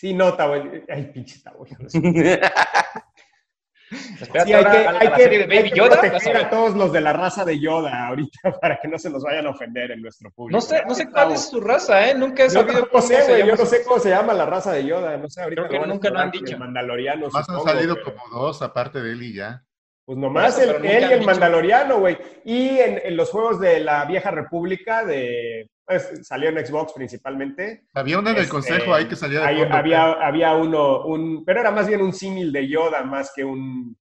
Sí, 0.05 0.13
no, 0.13 0.35
Tabo. 0.35 0.53
Ay, 0.87 1.05
pinche 1.15 1.41
Tabo. 1.43 1.67
hijo 1.67 1.83
de 1.83 1.89
su- 1.89 1.99
Espérate 4.21 4.49
Sí, 4.49 4.53
hay 4.53 4.65
que, 4.65 4.89
hay 4.89 5.13
que- 5.13 5.29
de 5.29 5.37
hay 5.45 5.47
Baby 5.59 5.71
que 5.71 5.79
Yoda. 5.79 5.89
vas 5.91 5.99
a 5.99 6.01
proteger 6.03 6.37
a 6.37 6.41
ver. 6.41 6.51
todos 6.51 6.75
los 6.77 6.93
de 6.93 7.01
la 7.01 7.13
raza 7.15 7.43
de 7.47 7.59
Yoda 7.59 8.09
ahorita 8.09 8.39
para 8.61 8.79
que 8.83 8.89
no 8.89 8.99
se 8.99 9.09
nos 9.09 9.23
vayan 9.23 9.47
a 9.47 9.51
ofender 9.51 9.93
en 9.93 10.03
nuestro 10.03 10.31
público. 10.33 10.59
No 10.59 10.61
sé, 10.61 10.83
no 10.87 10.95
sé 10.95 11.09
cuál 11.11 11.33
es 11.33 11.49
su 11.49 11.59
raza, 11.59 12.07
¿eh? 12.11 12.15
Nunca 12.15 12.45
he 12.45 12.51
sabido 12.51 12.73
tampoco 12.73 12.91
cómo 12.99 13.03
sé, 13.07 13.23
se 13.23 13.29
güey. 13.31 13.41
Yo 13.41 13.47
llama 13.47 13.59
no 13.61 13.67
sé 13.67 13.83
cómo 13.85 13.99
se 14.01 14.11
llama 14.11 14.35
la 14.35 14.45
raza 14.45 14.73
de 14.73 14.85
Yoda. 14.85 15.17
No 15.17 15.31
sé, 15.31 15.41
ahorita 15.43 15.69
Creo 15.69 15.81
que 15.83 15.89
nunca 15.89 16.11
lo 16.11 16.19
han 16.19 16.31
dicho. 16.31 16.59
Mandaloriano. 16.59 17.29
Más 17.31 17.49
han 17.49 17.61
salido 17.63 17.95
pero- 17.95 18.15
como 18.15 18.29
dos, 18.43 18.61
aparte 18.61 19.01
de 19.01 19.11
él 19.13 19.23
y 19.23 19.33
ya. 19.35 19.63
Pues 20.05 20.19
nomás 20.19 20.59
eso, 20.59 20.77
el, 20.77 20.85
él 20.85 21.01
y 21.01 21.05
el 21.15 21.19
dicho. 21.21 21.31
Mandaloriano, 21.31 21.99
güey. 21.99 22.19
Y 22.45 22.79
en, 22.79 23.01
en 23.05 23.17
los 23.17 23.31
juegos 23.31 23.59
de 23.59 23.81
la 23.81 24.05
Vieja 24.05 24.31
República, 24.31 25.03
de, 25.05 25.71
pues, 25.87 26.27
salió 26.27 26.49
en 26.49 26.65
Xbox 26.67 26.93
principalmente. 26.93 27.87
Había 27.95 28.19
uno 28.19 28.31
en 28.31 28.37
el 28.37 28.43
Este, 28.43 28.53
consejo 28.53 28.95
ahí 28.95 29.07
que 29.07 29.17
salía 29.17 29.41
de 29.41 29.47
hay- 29.47 29.59
fondo, 29.61 29.75
había, 29.77 30.13
había 30.13 30.55
uno, 30.55 31.05
un, 31.05 31.45
pero 31.45 31.61
era 31.61 31.71
más 31.71 31.87
bien 31.89 32.01
un 32.03 32.13
símil 32.13 32.53
de 32.53 32.69
Yoda 32.69 33.03
más 33.03 33.33
que 33.35 33.45
un 33.45 33.97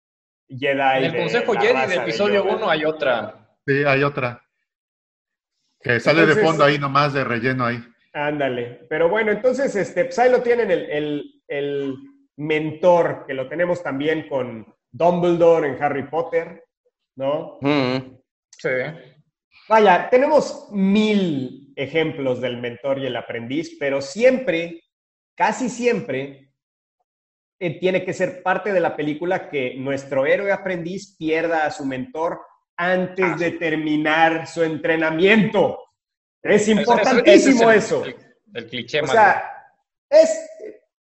Jedi. 0.47 0.97
En 0.99 1.03
el 1.05 1.11
de 1.11 1.17
Consejo 1.19 1.53
Jedi 1.53 1.79
del 1.81 1.89
de 1.89 1.95
episodio 1.95 2.43
Yoda. 2.45 2.55
1 2.55 2.69
hay 2.69 2.85
otra. 2.85 3.47
Sí, 3.65 3.83
hay 3.85 4.03
otra. 4.03 4.41
Que 5.79 5.99
sale 5.99 6.25
de 6.25 6.35
fondo 6.35 6.63
ahí 6.63 6.77
nomás, 6.79 7.13
de 7.13 7.23
relleno 7.23 7.65
ahí. 7.65 7.83
Ándale. 8.13 8.85
Pero 8.89 9.09
bueno, 9.09 9.31
entonces, 9.31 9.75
este, 9.75 10.05
pues 10.05 10.17
ahí 10.19 10.31
lo 10.31 10.41
tienen 10.41 10.69
el, 10.71 10.89
el, 10.89 11.43
el 11.47 11.95
mentor, 12.37 13.25
que 13.27 13.33
lo 13.33 13.49
tenemos 13.49 13.81
también 13.83 14.29
con 14.29 14.65
Dumbledore 14.91 15.67
en 15.67 15.81
Harry 15.83 16.03
Potter, 16.07 16.63
¿no? 17.17 17.57
Mm. 17.61 18.17
Sí. 18.51 18.69
Vaya, 19.67 20.09
tenemos 20.09 20.69
mil 20.71 21.62
ejemplos 21.75 22.41
del 22.41 22.57
mentor 22.57 22.99
y 22.99 23.05
el 23.05 23.15
aprendiz, 23.15 23.75
pero 23.79 24.01
siempre, 24.01 24.81
casi 25.35 25.69
siempre, 25.69 26.51
eh, 27.59 27.79
tiene 27.79 28.03
que 28.03 28.13
ser 28.13 28.41
parte 28.43 28.73
de 28.73 28.79
la 28.79 28.95
película 28.95 29.49
que 29.49 29.75
nuestro 29.75 30.25
héroe 30.25 30.51
aprendiz 30.51 31.15
pierda 31.17 31.65
a 31.65 31.71
su 31.71 31.85
mentor 31.85 32.41
antes 32.75 33.25
Ah, 33.25 33.35
de 33.37 33.51
terminar 33.51 34.47
su 34.47 34.63
entrenamiento. 34.63 35.79
Es 36.41 36.63
Eso- 36.63 36.71
eso- 36.71 36.79
importantísimo 36.81 37.71
eso. 37.71 38.03
el- 38.03 38.09
El, 38.55 38.63
el 38.63 38.69
cliché 38.69 39.01
O 39.01 39.07
sea, 39.07 39.49
es 40.09 40.29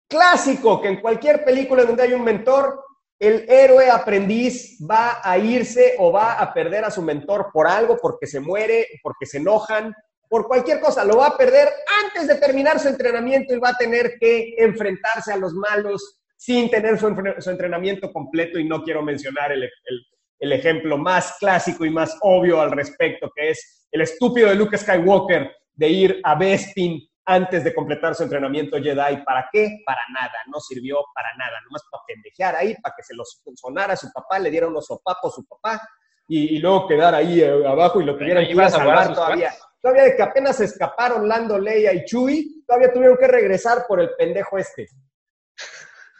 clásico 0.07 0.81
que 0.81 0.87
en 0.89 1.01
cualquier 1.01 1.43
película 1.45 1.83
donde 1.83 2.03
hay 2.03 2.13
un 2.13 2.23
mentor, 2.23 2.83
el 3.19 3.45
héroe 3.49 3.89
aprendiz 3.89 4.77
va 4.89 5.19
a 5.23 5.37
irse 5.37 5.95
o 5.99 6.11
va 6.11 6.33
a 6.39 6.53
perder 6.53 6.85
a 6.85 6.91
su 6.91 7.01
mentor 7.01 7.49
por 7.53 7.67
algo, 7.67 7.97
porque 8.01 8.25
se 8.27 8.39
muere, 8.39 8.87
porque 9.03 9.25
se 9.25 9.37
enojan, 9.37 9.93
por 10.29 10.47
cualquier 10.47 10.79
cosa. 10.79 11.03
Lo 11.03 11.17
va 11.17 11.27
a 11.27 11.37
perder 11.37 11.67
antes 12.05 12.27
de 12.27 12.35
terminar 12.35 12.79
su 12.79 12.87
entrenamiento 12.87 13.53
y 13.53 13.59
va 13.59 13.69
a 13.69 13.77
tener 13.77 14.17
que 14.19 14.53
enfrentarse 14.57 15.33
a 15.33 15.37
los 15.37 15.53
malos 15.53 16.19
sin 16.37 16.69
tener 16.69 16.97
su, 16.97 17.07
entrenamiento 17.49 18.13
completo. 18.13 18.59
Y 18.59 18.63
no 18.65 18.83
quiero 18.83 19.01
mencionar 19.01 19.51
el, 19.51 19.63
el- 19.63 20.05
el 20.41 20.53
ejemplo 20.53 20.97
más 20.97 21.35
clásico 21.37 21.83
y 21.83 21.89
más 21.89 22.17
obvio 22.21 22.61
al 22.61 22.71
respecto, 22.71 23.29
que 23.35 23.49
es 23.49 23.87
el 23.91 23.99
estúpido 23.99 24.47
de 24.47 24.55
Luke 24.55 24.77
Skywalker 24.77 25.51
de 25.73 25.89
ir 25.89 26.21
a 26.23 26.35
Bespin 26.35 26.97
antes 27.25 27.65
de 27.65 27.73
completar 27.75 28.15
su 28.15 28.23
entrenamiento 28.23 28.77
Jedi. 28.77 29.17
¿Para 29.25 29.49
qué? 29.51 29.81
Para 29.85 29.99
nada, 30.13 30.31
no 30.47 30.61
sirvió 30.61 30.97
para 31.13 31.27
nada, 31.37 31.59
nomás 31.65 31.83
para 31.91 32.03
pendejear 32.07 32.55
ahí, 32.55 32.73
para 32.81 32.95
que 32.95 33.03
se 33.03 33.13
los 33.15 33.41
sonara 33.55 33.93
a 33.93 33.97
su 33.97 34.09
papá, 34.13 34.39
le 34.39 34.49
diera 34.49 34.67
unos 34.67 34.85
sopapos 34.85 35.33
a 35.33 35.35
su 35.35 35.45
papá 35.45 35.81
y, 36.27 36.55
y 36.55 36.59
luego 36.59 36.87
quedar 36.87 37.13
ahí 37.15 37.41
eh, 37.41 37.67
abajo 37.67 37.99
y 37.99 38.05
lo 38.05 38.17
tuvieran 38.17 38.45
que 38.45 38.51
ir 38.53 38.61
a 38.61 38.69
salvar 38.69 39.13
todavía. 39.13 39.51
Todavía 39.81 40.03
de 40.03 40.15
que 40.15 40.23
apenas 40.23 40.57
se 40.57 40.65
escaparon 40.65 41.27
Lando, 41.27 41.57
Leia 41.57 41.93
y 41.93 42.03
Chewie, 42.05 42.63
todavía 42.67 42.91
tuvieron 42.91 43.17
que 43.17 43.27
regresar 43.27 43.85
por 43.87 44.01
el 44.01 44.09
pendejo 44.17 44.57
este. 44.57 44.87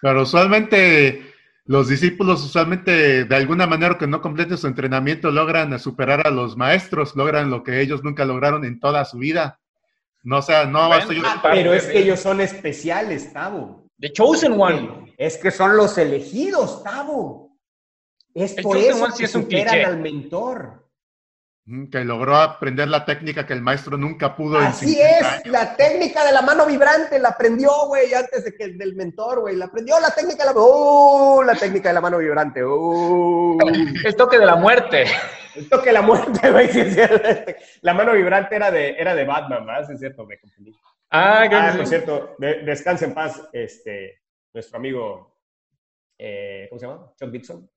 Pero 0.01 0.21
usualmente 0.23 1.33
los 1.65 1.87
discípulos, 1.89 2.43
usualmente 2.43 3.25
de 3.25 3.35
alguna 3.35 3.67
manera 3.67 3.97
que 3.97 4.07
no 4.07 4.21
completen 4.21 4.57
su 4.57 4.67
entrenamiento, 4.67 5.29
logran 5.29 5.77
superar 5.77 6.25
a 6.25 6.31
los 6.31 6.55
maestros, 6.57 7.15
logran 7.15 7.49
lo 7.51 7.63
que 7.63 7.81
ellos 7.81 8.03
nunca 8.03 8.23
lograron 8.25 8.63
en 8.65 8.79
toda 8.79 9.03
su 9.05 9.17
vida. 9.17 9.59
No, 10.23 10.37
o 10.39 10.41
sea, 10.41 10.65
no 10.65 10.87
Bueno, 10.87 11.01
estoy- 11.01 11.21
ah, 11.25 11.39
Pero 11.43 11.73
es 11.73 11.85
que 11.85 11.99
ellos 11.99 12.19
son 12.19 12.41
especiales, 12.41 13.31
Tavo. 13.33 13.85
The 13.99 14.11
Chosen 14.13 14.53
One. 14.59 15.13
Es 15.17 15.37
que 15.37 15.51
son 15.51 15.75
los 15.75 15.97
elegidos, 15.97 16.81
Tavo. 16.83 17.57
Es 18.33 18.57
El 18.57 18.63
por 18.63 18.77
Chosen 18.77 18.91
eso 19.03 19.17
que 19.17 19.25
es 19.25 19.35
un 19.35 19.43
superan 19.43 19.67
cliché. 19.73 19.85
al 19.85 19.97
mentor. 19.99 20.78
Que 21.91 22.03
logró 22.03 22.35
aprender 22.37 22.87
la 22.87 23.05
técnica 23.05 23.45
que 23.45 23.53
el 23.53 23.61
maestro 23.61 23.95
nunca 23.97 24.35
pudo 24.35 24.59
en 24.59 24.67
Así 24.67 24.87
50 24.87 25.17
es, 25.19 25.23
años. 25.25 25.47
la 25.47 25.75
técnica 25.75 26.25
de 26.25 26.31
la 26.31 26.41
mano 26.41 26.65
vibrante 26.65 27.19
la 27.19 27.29
aprendió, 27.29 27.69
güey, 27.87 28.11
antes 28.13 28.43
de 28.45 28.55
que 28.55 28.69
del 28.69 28.95
mentor, 28.95 29.41
güey. 29.41 29.55
La 29.55 29.65
aprendió 29.65 29.99
la 29.99 30.09
técnica 30.09 30.43
de 30.47 30.53
la, 30.53 30.59
¡Oh! 30.59 31.43
la 31.43 31.53
técnica 31.55 31.89
de 31.89 31.93
la 31.93 32.01
mano 32.01 32.17
vibrante. 32.17 32.61
¡Oh! 32.63 33.57
El 34.03 34.15
toque 34.15 34.39
de 34.39 34.45
la 34.47 34.55
muerte. 34.55 35.05
El 35.55 35.69
toque 35.69 35.87
de 35.87 35.93
la 35.93 36.01
muerte, 36.01 36.51
güey. 36.51 36.69
sí 36.69 36.79
es 36.79 36.93
cierto. 36.95 37.27
La 37.81 37.93
mano 37.93 38.13
vibrante 38.13 38.55
era 38.55 38.71
de, 38.71 38.91
era 38.97 39.13
de 39.13 39.25
Batman, 39.25 39.65
¿verdad? 39.65 39.85
Sí, 39.87 39.93
es 39.93 39.99
cierto, 39.99 40.25
me 40.25 40.39
confundí. 40.39 40.71
Ah, 41.11 41.45
creo 41.47 41.59
Ah, 41.61 41.71
por 41.75 41.85
sí. 41.85 41.89
cierto, 41.89 42.35
de- 42.39 42.63
descanse 42.63 43.05
en 43.05 43.13
paz, 43.13 43.41
este, 43.53 44.21
nuestro 44.53 44.77
amigo, 44.77 45.35
eh, 46.17 46.67
¿cómo 46.69 46.79
se 46.79 46.85
llama? 46.87 47.11
Chuck 47.19 47.29
Dixon. 47.31 47.69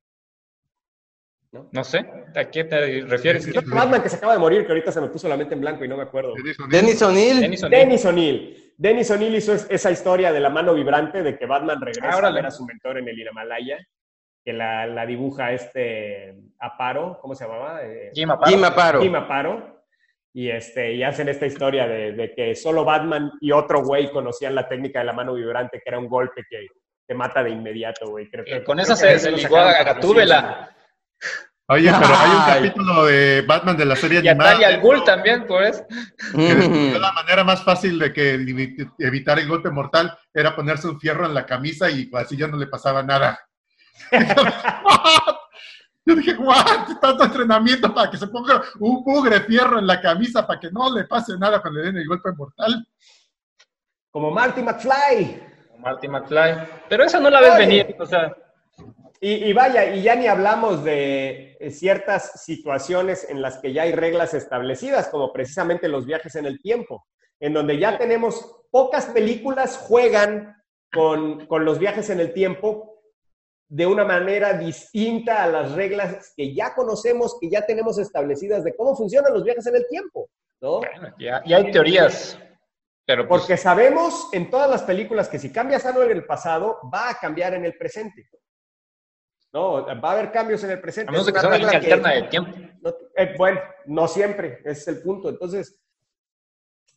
¿No? 1.52 1.68
No 1.70 1.84
sé, 1.84 1.98
¿a 2.34 2.44
qué 2.50 2.64
te 2.64 3.02
refieres? 3.02 3.46
No, 3.54 3.76
Batman 3.76 4.02
que 4.02 4.08
se 4.08 4.16
acaba 4.16 4.32
de 4.32 4.38
morir, 4.38 4.64
que 4.64 4.72
ahorita 4.72 4.90
se 4.90 5.02
me 5.02 5.08
puso 5.08 5.28
la 5.28 5.36
mente 5.36 5.52
en 5.52 5.60
blanco 5.60 5.84
y 5.84 5.88
no 5.88 5.98
me 5.98 6.04
acuerdo. 6.04 6.32
Dennis 6.70 7.02
O'Neill. 7.02 7.40
Dennis 7.40 7.62
O'Neill. 8.06 8.72
Dennis 8.78 9.10
O'Neill. 9.10 9.34
Hizo 9.34 9.52
es- 9.52 9.66
esa 9.68 9.90
historia 9.90 10.32
de 10.32 10.40
la 10.40 10.48
mano 10.48 10.72
vibrante 10.72 11.22
de 11.22 11.36
que 11.38 11.44
Batman 11.44 11.78
regresa 11.82 12.08
Ah, 12.24 12.26
a 12.26 12.30
ver 12.32 12.46
a 12.46 12.50
su 12.50 12.64
mentor 12.64 12.96
en 12.98 13.08
el 13.08 13.18
Himalaya, 13.20 13.78
que 14.42 14.52
la, 14.54 14.86
la 14.86 15.04
dibuja 15.04 15.52
este 15.52 16.34
Aparo, 16.58 17.18
¿cómo 17.20 17.34
se 17.34 17.44
llamaba? 17.44 17.82
Eh, 17.84 18.10
Jim 18.14 18.30
Aparo. 18.30 18.50
Jim 18.50 18.64
Aparo. 18.64 19.02
Jim 19.02 19.14
Aparo. 19.16 19.82
Y, 20.34 20.48
este, 20.48 20.94
y 20.94 21.02
hacen 21.02 21.28
esta 21.28 21.44
historia 21.44 21.86
de, 21.86 22.12
de 22.12 22.32
que 22.34 22.54
solo 22.54 22.82
Batman 22.86 23.30
y 23.42 23.52
otro 23.52 23.84
güey 23.84 24.10
conocían 24.10 24.54
la 24.54 24.66
técnica 24.66 25.00
de 25.00 25.04
la 25.04 25.12
mano 25.12 25.34
vibrante, 25.34 25.76
que 25.84 25.90
era 25.90 25.98
un 25.98 26.08
golpe 26.08 26.44
que 26.48 26.66
te 27.06 27.14
mata 27.14 27.42
de 27.44 27.50
inmediato, 27.50 28.08
güey. 28.08 28.30
Creo 28.30 28.42
que- 28.42 28.56
Eh, 28.56 28.64
con 28.64 28.78
creo 28.78 28.84
esa 28.90 28.94
que 29.06 29.18
se, 29.18 29.30
se 29.30 29.30
ligó 29.32 29.58
a 29.58 29.84
Gatúbela. 29.84 30.74
Oye, 31.72 31.90
pero 32.00 32.14
hay 32.16 32.30
un 32.30 32.44
capítulo 32.44 33.04
de 33.06 33.42
Batman 33.46 33.76
de 33.76 33.84
la 33.84 33.96
serie 33.96 34.20
Y 34.22 34.28
a 34.28 34.32
animada. 34.32 34.52
Talia 34.52 34.68
al 34.68 34.80
Ghul 34.80 35.04
también, 35.04 35.46
pues. 35.46 35.82
que 36.34 36.98
la 36.98 37.12
manera 37.12 37.44
más 37.44 37.62
fácil 37.64 37.98
de 37.98 38.12
que 38.12 38.36
evi- 38.38 38.92
evitar 38.98 39.38
el 39.38 39.48
golpe 39.48 39.70
mortal 39.70 40.16
era 40.34 40.54
ponerse 40.54 40.88
un 40.88 41.00
fierro 41.00 41.24
en 41.26 41.34
la 41.34 41.46
camisa 41.46 41.88
y 41.90 42.10
así 42.14 42.36
ya 42.36 42.46
no 42.48 42.56
le 42.56 42.66
pasaba 42.66 43.02
nada. 43.02 43.38
Yo 46.04 46.16
dije, 46.16 46.34
what? 46.36 46.98
Tanto 47.00 47.22
entrenamiento 47.24 47.94
para 47.94 48.10
que 48.10 48.16
se 48.16 48.26
ponga 48.26 48.60
un 48.80 49.02
mugre 49.06 49.40
fierro 49.42 49.78
en 49.78 49.86
la 49.86 50.00
camisa 50.00 50.44
para 50.46 50.58
que 50.58 50.70
no 50.72 50.92
le 50.94 51.04
pase 51.04 51.38
nada 51.38 51.60
cuando 51.62 51.78
le 51.80 51.86
den 51.86 51.96
el 51.98 52.08
golpe 52.08 52.32
mortal. 52.32 52.84
Como 54.10 54.30
Marty 54.32 54.62
McFly. 54.62 55.42
Marty 55.78 56.08
McFly. 56.08 56.54
Pero 56.88 57.04
esa 57.04 57.20
no 57.20 57.30
la 57.30 57.40
ves 57.40 57.50
Oye. 57.52 57.58
venir, 57.66 57.96
o 57.98 58.04
sea. 58.06 58.34
Y, 59.24 59.34
y 59.34 59.52
vaya, 59.52 59.94
y 59.94 60.02
ya 60.02 60.16
ni 60.16 60.26
hablamos 60.26 60.82
de 60.82 61.56
eh, 61.60 61.70
ciertas 61.70 62.42
situaciones 62.42 63.24
en 63.30 63.40
las 63.40 63.58
que 63.58 63.72
ya 63.72 63.82
hay 63.82 63.92
reglas 63.92 64.34
establecidas, 64.34 65.10
como 65.10 65.32
precisamente 65.32 65.86
los 65.86 66.06
viajes 66.06 66.34
en 66.34 66.44
el 66.44 66.60
tiempo, 66.60 67.06
en 67.38 67.52
donde 67.52 67.78
ya 67.78 67.98
tenemos 67.98 68.64
pocas 68.72 69.06
películas 69.06 69.78
juegan 69.78 70.56
con, 70.92 71.46
con 71.46 71.64
los 71.64 71.78
viajes 71.78 72.10
en 72.10 72.18
el 72.18 72.32
tiempo 72.32 73.00
de 73.68 73.86
una 73.86 74.04
manera 74.04 74.54
distinta 74.54 75.44
a 75.44 75.46
las 75.46 75.70
reglas 75.70 76.32
que 76.36 76.52
ya 76.52 76.74
conocemos, 76.74 77.38
que 77.40 77.48
ya 77.48 77.64
tenemos 77.64 78.00
establecidas 78.00 78.64
de 78.64 78.74
cómo 78.74 78.96
funcionan 78.96 79.32
los 79.32 79.44
viajes 79.44 79.68
en 79.68 79.76
el 79.76 79.86
tiempo, 79.86 80.28
¿no? 80.60 80.78
Bueno, 80.78 81.14
ya, 81.20 81.40
ya 81.46 81.58
hay 81.58 81.70
teorías. 81.70 82.36
Pero 83.06 83.28
pues, 83.28 83.42
Porque 83.42 83.56
sabemos 83.56 84.30
en 84.32 84.50
todas 84.50 84.68
las 84.68 84.82
películas 84.82 85.28
que 85.28 85.38
si 85.38 85.52
cambias 85.52 85.86
algo 85.86 86.02
en 86.02 86.10
el 86.10 86.26
pasado, 86.26 86.80
va 86.92 87.10
a 87.10 87.14
cambiar 87.14 87.54
en 87.54 87.64
el 87.64 87.76
presente. 87.78 88.28
No, 89.52 89.84
va 89.86 90.08
a 90.08 90.12
haber 90.12 90.32
cambios 90.32 90.64
en 90.64 90.70
el 90.70 90.80
presente. 90.80 91.10
a 91.10 91.12
menos 91.12 91.26
que 91.30 91.38
sea 91.38 91.48
una 91.48 91.58
línea 91.58 91.78
alterna 91.78 92.12
de 92.14 92.22
tiempo. 92.22 92.50
no- 92.80 92.94
eh, 93.16 93.34
bueno, 93.36 93.60
no 93.86 94.08
siempre, 94.08 94.60
ese 94.64 94.70
es 94.70 94.88
el 94.88 95.02
punto. 95.02 95.28
Entonces, 95.28 95.78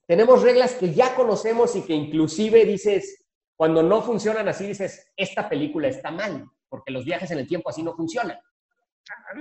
tenemos 0.07 0.41
reglas 0.41 0.75
que 0.75 0.93
ya 0.93 1.15
conocemos 1.15 1.75
y 1.75 1.81
que 1.83 1.93
inclusive 1.93 2.63
dices, 2.65 3.25
cuando 3.57 3.83
no 3.83 4.01
funcionan 4.01 4.47
así, 4.47 4.67
dices, 4.67 5.11
esta 5.17 5.49
película 5.49 5.87
está 5.87 6.11
mal, 6.11 6.45
porque 6.69 6.91
los 6.91 7.03
viajes 7.05 7.29
en 7.31 7.39
el 7.39 7.47
tiempo 7.47 7.69
así 7.69 7.83
no 7.83 7.93
funcionan. 7.95 8.39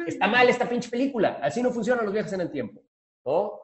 Está 0.07 0.27
mal 0.27 0.49
esta 0.49 0.69
pinche 0.69 0.91
película, 0.91 1.39
así 1.43 1.62
no 1.62 1.71
funcionan 1.71 2.05
los 2.05 2.12
viajes 2.15 2.33
en 2.33 2.41
el 2.43 2.51
tiempo. 2.51 2.83
¿no? 3.25 3.61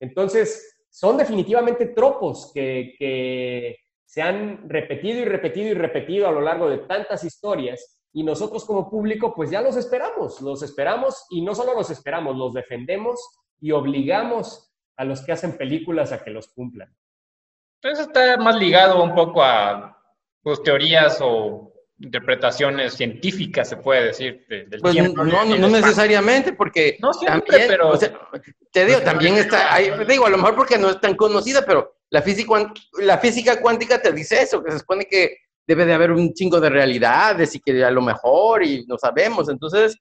Entonces, 0.00 0.78
son 0.88 1.16
definitivamente 1.16 1.86
tropos 1.86 2.50
que, 2.54 2.94
que 2.98 3.78
se 4.04 4.22
han 4.22 4.68
repetido 4.68 5.20
y 5.20 5.24
repetido 5.24 5.68
y 5.68 5.74
repetido 5.74 6.28
a 6.28 6.32
lo 6.32 6.40
largo 6.40 6.68
de 6.68 6.78
tantas 6.78 7.22
historias 7.24 7.98
y 8.12 8.22
nosotros 8.24 8.64
como 8.64 8.90
público 8.90 9.34
pues 9.34 9.50
ya 9.50 9.60
los 9.62 9.76
esperamos, 9.76 10.40
los 10.40 10.62
esperamos 10.62 11.24
y 11.30 11.42
no 11.42 11.54
solo 11.54 11.74
los 11.74 11.90
esperamos, 11.90 12.36
los 12.36 12.52
defendemos 12.52 13.18
y 13.60 13.70
obligamos 13.72 14.70
a 14.96 15.04
los 15.04 15.22
que 15.22 15.32
hacen 15.32 15.56
películas 15.56 16.12
a 16.12 16.22
que 16.22 16.30
los 16.30 16.48
cumplan. 16.48 16.94
Eso 17.82 18.02
está 18.02 18.36
más 18.36 18.56
ligado 18.56 19.02
un 19.02 19.14
poco 19.14 19.42
a 19.42 19.98
pues, 20.42 20.62
teorías 20.62 21.18
o 21.20 21.72
interpretaciones 21.98 22.94
científicas, 22.94 23.68
se 23.68 23.76
puede 23.76 24.06
decir, 24.06 24.44
de- 24.48 24.64
del 24.66 24.80
Pues 24.80 24.94
no, 24.94 25.02
tiempo. 25.02 25.24
no, 25.24 25.44
no 25.44 25.68
necesariamente, 25.68 26.52
porque 26.52 26.98
No 27.00 27.12
siempre, 27.12 27.40
también, 27.46 27.68
pero- 27.68 27.90
o 27.90 27.96
sea, 27.96 28.12
te 28.72 28.84
digo, 28.84 29.00
también 29.02 29.36
está, 29.36 29.72
hay- 29.72 29.90
te 29.90 30.04
digo, 30.04 30.26
a 30.26 30.30
lo 30.30 30.36
mejor 30.36 30.56
porque 30.56 30.78
no 30.78 30.90
es 30.90 31.00
tan 31.00 31.14
conocida, 31.14 31.64
pero 31.64 31.94
la 32.10 32.20
física, 32.20 32.72
la 32.98 33.18
física 33.18 33.60
cuántica 33.60 34.02
te 34.02 34.12
dice 34.12 34.42
eso, 34.42 34.62
que 34.62 34.72
se 34.72 34.80
supone 34.80 35.06
que 35.06 35.36
debe 35.66 35.84
de 35.86 35.94
haber 35.94 36.10
un 36.10 36.32
chingo 36.34 36.60
de 36.60 36.70
realidades 36.70 37.54
y 37.54 37.60
que 37.60 37.84
a 37.84 37.90
lo 37.90 38.02
mejor 38.02 38.64
y 38.64 38.84
no 38.86 38.98
sabemos. 38.98 39.48
Entonces, 39.48 39.96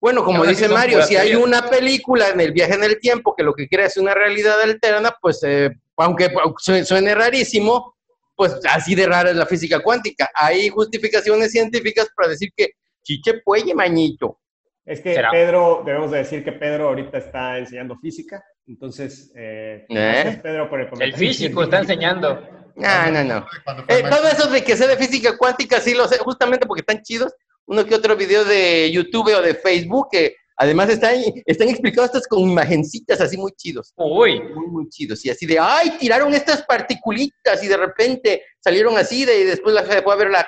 bueno, 0.00 0.24
como 0.24 0.38
Ahora 0.38 0.50
dice 0.50 0.68
Mario, 0.68 1.02
si 1.02 1.16
hay 1.16 1.34
una 1.34 1.68
película 1.68 2.28
en 2.28 2.40
el 2.40 2.52
viaje 2.52 2.74
en 2.74 2.84
el 2.84 2.98
tiempo 3.00 3.34
que 3.36 3.42
lo 3.42 3.54
que 3.54 3.68
crea 3.68 3.86
es 3.86 3.96
una 3.96 4.14
realidad 4.14 4.60
alterna, 4.60 5.14
pues 5.20 5.42
eh, 5.42 5.70
aunque 5.96 6.30
su- 6.58 6.84
suene 6.84 7.14
rarísimo, 7.14 7.94
pues 8.34 8.58
así 8.70 8.94
de 8.94 9.06
rara 9.06 9.30
es 9.30 9.36
la 9.36 9.46
física 9.46 9.80
cuántica. 9.80 10.28
Hay 10.34 10.68
justificaciones 10.68 11.50
científicas 11.52 12.08
para 12.14 12.28
decir 12.28 12.50
que 12.54 12.70
chiche 13.02 13.40
pueye 13.44 13.74
mañito. 13.74 14.38
Es 14.84 15.00
que 15.00 15.14
Será. 15.14 15.30
Pedro, 15.30 15.82
debemos 15.84 16.10
de 16.12 16.18
decir 16.18 16.44
que 16.44 16.52
Pedro 16.52 16.88
ahorita 16.88 17.18
está 17.18 17.58
enseñando 17.58 17.96
física, 17.98 18.44
entonces, 18.68 19.32
eh, 19.34 19.84
¿Eh? 19.88 19.94
gracias 19.94 20.36
Pedro 20.42 20.68
por 20.68 20.78
el 20.80 20.84
El 20.86 20.90
comentario. 20.90 21.28
físico 21.28 21.62
está 21.64 21.78
enseñando. 21.78 22.46
No, 22.76 23.10
no, 23.10 23.24
no. 23.24 23.46
Eh, 23.88 24.02
mal- 24.02 24.10
todo 24.10 24.28
eso 24.28 24.48
de 24.48 24.62
que 24.62 24.76
sé 24.76 24.86
de 24.86 24.96
física 24.96 25.36
cuántica 25.36 25.80
sí 25.80 25.94
lo 25.94 26.06
sé, 26.06 26.18
justamente 26.18 26.66
porque 26.66 26.80
están 26.80 27.02
chidos. 27.02 27.32
Uno 27.66 27.84
que 27.84 27.94
otro 27.94 28.14
video 28.16 28.44
de 28.44 28.90
YouTube 28.92 29.34
o 29.34 29.42
de 29.42 29.54
Facebook 29.54 30.08
que 30.12 30.36
además 30.58 30.88
están, 30.90 31.16
están 31.46 31.68
explicados 31.68 32.10
estas 32.10 32.28
con 32.28 32.40
imagencitas 32.40 33.20
así 33.20 33.36
muy 33.36 33.52
chidos. 33.52 33.92
Uy, 33.96 34.40
Muy, 34.40 34.66
muy 34.68 34.88
chidos. 34.88 35.24
Y 35.24 35.30
así 35.30 35.46
de, 35.46 35.58
ay, 35.58 35.96
tiraron 35.98 36.32
estas 36.34 36.62
particulitas 36.64 37.64
y 37.64 37.66
de 37.66 37.76
repente 37.76 38.42
salieron 38.60 38.96
así 38.98 39.24
de, 39.24 39.40
y 39.40 39.44
después 39.44 39.74
la 39.74 39.82
fue 39.82 40.12
a 40.12 40.16
ver 40.16 40.30
la, 40.30 40.46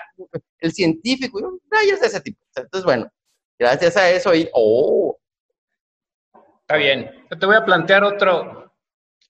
el 0.60 0.72
científico. 0.72 1.40
Y, 1.40 1.42
rayos 1.74 2.00
de 2.00 2.06
ese 2.06 2.20
tipo. 2.20 2.40
Entonces, 2.54 2.84
bueno, 2.84 3.10
gracias 3.58 3.96
a 3.96 4.10
eso, 4.10 4.34
y, 4.34 4.48
oh, 4.52 5.18
está 6.60 6.76
bien. 6.76 7.10
Yo 7.30 7.38
te 7.38 7.46
voy 7.46 7.56
a 7.56 7.64
plantear 7.64 8.04
otro, 8.04 8.72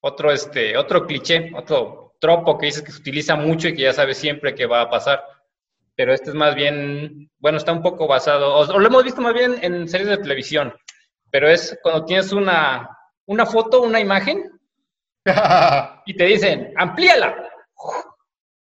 otro, 0.01 0.33
este, 0.33 0.77
otro 0.77 1.07
cliché, 1.07 1.53
otro 1.57 2.08
tropo 2.19 2.59
que 2.59 2.67
dices 2.67 2.83
que 2.83 2.93
se 2.93 3.01
utiliza 3.01 3.37
mucho 3.37 3.69
y 3.69 3.75
que 3.75 3.83
ya 3.83 3.93
sabes 3.93 4.19
siempre 4.19 4.55
que 4.55 4.67
va 4.67 4.83
a 4.83 4.91
pasar. 4.91 5.25
Pero 5.95 6.13
este 6.13 6.31
es 6.31 6.35
más 6.35 6.55
bien, 6.55 7.31
bueno, 7.39 7.59
está 7.59 7.73
un 7.73 7.83
poco 7.83 8.07
basado, 8.07 8.55
o, 8.55 8.61
o 8.61 8.79
lo 8.79 8.87
hemos 8.87 9.05
visto 9.05 9.21
más 9.21 9.35
bien 9.35 9.57
en 9.63 9.89
series 9.89 10.09
de 10.09 10.19
televisión, 10.19 10.73
pero 11.31 11.49
es 11.49 11.77
cuando 11.83 12.05
tienes 12.05 12.33
una, 12.33 12.89
una 13.27 13.45
foto, 13.45 13.83
una 13.83 13.99
imagen, 13.99 14.49
y 16.07 16.15
te 16.15 16.25
dicen, 16.25 16.73
amplíala, 16.77 17.37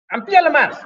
amplíala 0.10 0.50
más. 0.50 0.80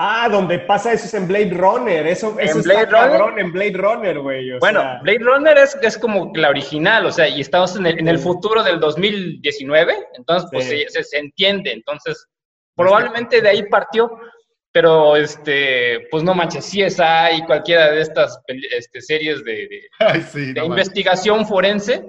Ah, 0.00 0.28
donde 0.30 0.60
pasa 0.60 0.92
eso 0.92 1.06
es 1.06 1.14
en 1.14 1.26
Blade 1.26 1.50
Runner. 1.50 2.06
Eso, 2.06 2.36
¿En 2.38 2.48
eso 2.48 2.62
Blade 2.62 2.82
está 2.84 3.02
Runner? 3.02 3.18
cabrón 3.18 3.38
en 3.40 3.52
Blade 3.52 3.72
Runner, 3.76 4.18
güey. 4.20 4.52
o 4.52 4.58
Bueno, 4.60 4.80
sea, 4.80 5.00
Blade 5.02 5.18
Runner 5.18 5.58
es, 5.58 5.76
es 5.82 5.98
como 5.98 6.30
la 6.36 6.50
original, 6.50 7.04
o 7.06 7.10
sea, 7.10 7.26
y 7.28 7.40
estamos 7.40 7.74
en 7.74 7.86
el, 7.86 7.98
en 7.98 8.06
el 8.06 8.18
futuro 8.20 8.62
del 8.62 8.78
2019, 8.78 9.94
entonces 10.14 10.48
pues 10.52 10.66
Sí. 10.66 10.84
se, 10.88 11.02
se- 11.02 11.18
entiende, 11.18 11.72
entonces 11.72 12.26
probablemente 12.76 13.40
de 13.40 13.48
ahí 13.48 13.64
partió, 13.64 14.08
pero 14.72 15.16
este, 15.16 16.06
pues 16.12 16.22
no 16.22 16.32
manches, 16.32 16.64
CSI 16.64 17.38
y 17.38 17.44
cualquiera 17.44 17.90
de 17.90 18.00
estas 18.00 18.38
este, 18.70 19.00
series 19.00 19.42
de, 19.44 19.52
de- 19.66 19.88
Ay, 19.98 20.22
sí, 20.22 20.52
de 20.52 20.60
no 20.60 20.66
investigación 20.66 21.44
forense, 21.44 22.04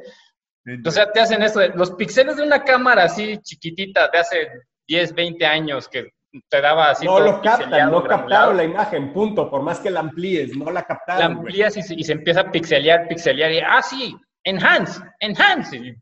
o 0.85 0.91
sea, 0.91 1.11
te 1.11 1.21
hacen 1.21 1.41
esto, 1.41 1.59
de- 1.59 1.69
los 1.69 1.89
píxeles 1.93 2.37
de 2.37 2.43
una 2.43 2.63
cámara 2.63 3.05
así 3.05 3.39
chiquitita 3.41 4.09
de 4.09 4.19
hace 4.19 4.47
10, 4.87 5.15
20 5.15 5.43
años 5.43 5.87
que 5.89 6.11
te 6.47 6.61
daba 6.61 6.91
así 6.91 7.05
no 7.05 7.19
lo 7.19 7.41
captan, 7.41 7.69
no 7.69 8.01
granulado. 8.01 8.07
captaron 8.07 8.57
la 8.57 8.63
imagen, 8.63 9.11
punto. 9.13 9.49
Por 9.49 9.61
más 9.63 9.79
que 9.79 9.89
la 9.89 10.01
amplíes, 10.01 10.55
no 10.55 10.65
la 10.65 10.71
la 10.73 10.83
captaron. 10.83 11.33
güey. 11.33 11.37
amplías 11.47 11.77
y 11.77 11.81
se, 11.81 11.93
y 11.95 12.03
se 12.03 12.11
empieza 12.13 12.41
a 12.41 12.51
pixelear, 12.51 13.07
pixelear, 13.07 13.51
y 13.51 13.59
ah, 13.59 13.81
sí, 13.81 14.15
enhance, 14.43 15.01
enhance. 15.19 15.75
Y, 15.77 15.95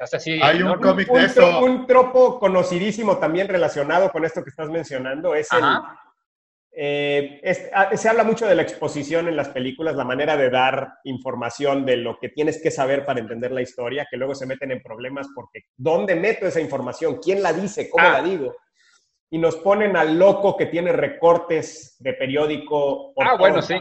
hace 0.00 0.16
así. 0.16 0.40
Hay 0.42 0.62
un 0.62 0.74
cómic 0.80 1.08
de 1.08 1.24
eso. 1.26 1.60
un 1.62 1.86
tropo 1.86 2.38
conocidísimo 2.38 3.18
también 3.18 3.46
relacionado 3.48 4.10
con 4.10 4.24
esto 4.24 4.42
que 4.42 4.50
estás 4.50 4.70
mencionando 4.70 5.34
es 5.34 5.48
el. 5.52 5.62
Eh, 6.76 7.38
es- 7.44 7.70
ah, 7.72 7.96
se 7.96 8.08
habla 8.08 8.24
mucho 8.24 8.48
de 8.48 8.54
la 8.56 8.62
exposición 8.62 9.28
en 9.28 9.36
las 9.36 9.48
películas, 9.50 9.94
la 9.94 10.02
manera 10.04 10.36
de 10.36 10.50
dar 10.50 10.94
información 11.04 11.86
de 11.86 11.98
lo 11.98 12.18
que 12.18 12.30
tienes 12.30 12.60
que 12.60 12.72
saber 12.72 13.04
para 13.04 13.20
entender 13.20 13.52
la 13.52 13.62
historia, 13.62 14.08
que 14.10 14.16
luego 14.16 14.34
se 14.34 14.46
meten 14.46 14.72
en 14.72 14.82
problemas 14.82 15.28
porque 15.36 15.60
¿dónde 15.76 16.16
meto 16.16 16.46
esa 16.46 16.60
información? 16.60 17.20
¿Quién 17.22 17.44
la 17.44 17.52
dice? 17.52 17.88
¿Cómo 17.88 18.04
Ah. 18.08 18.12
la 18.14 18.22
digo? 18.22 18.56
Y 19.34 19.38
nos 19.38 19.56
ponen 19.56 19.96
al 19.96 20.16
loco 20.16 20.56
que 20.56 20.66
tiene 20.66 20.92
recortes 20.92 21.96
de 21.98 22.12
periódico. 22.14 23.12
Ah, 23.20 23.34
bueno, 23.36 23.60
sí. 23.62 23.74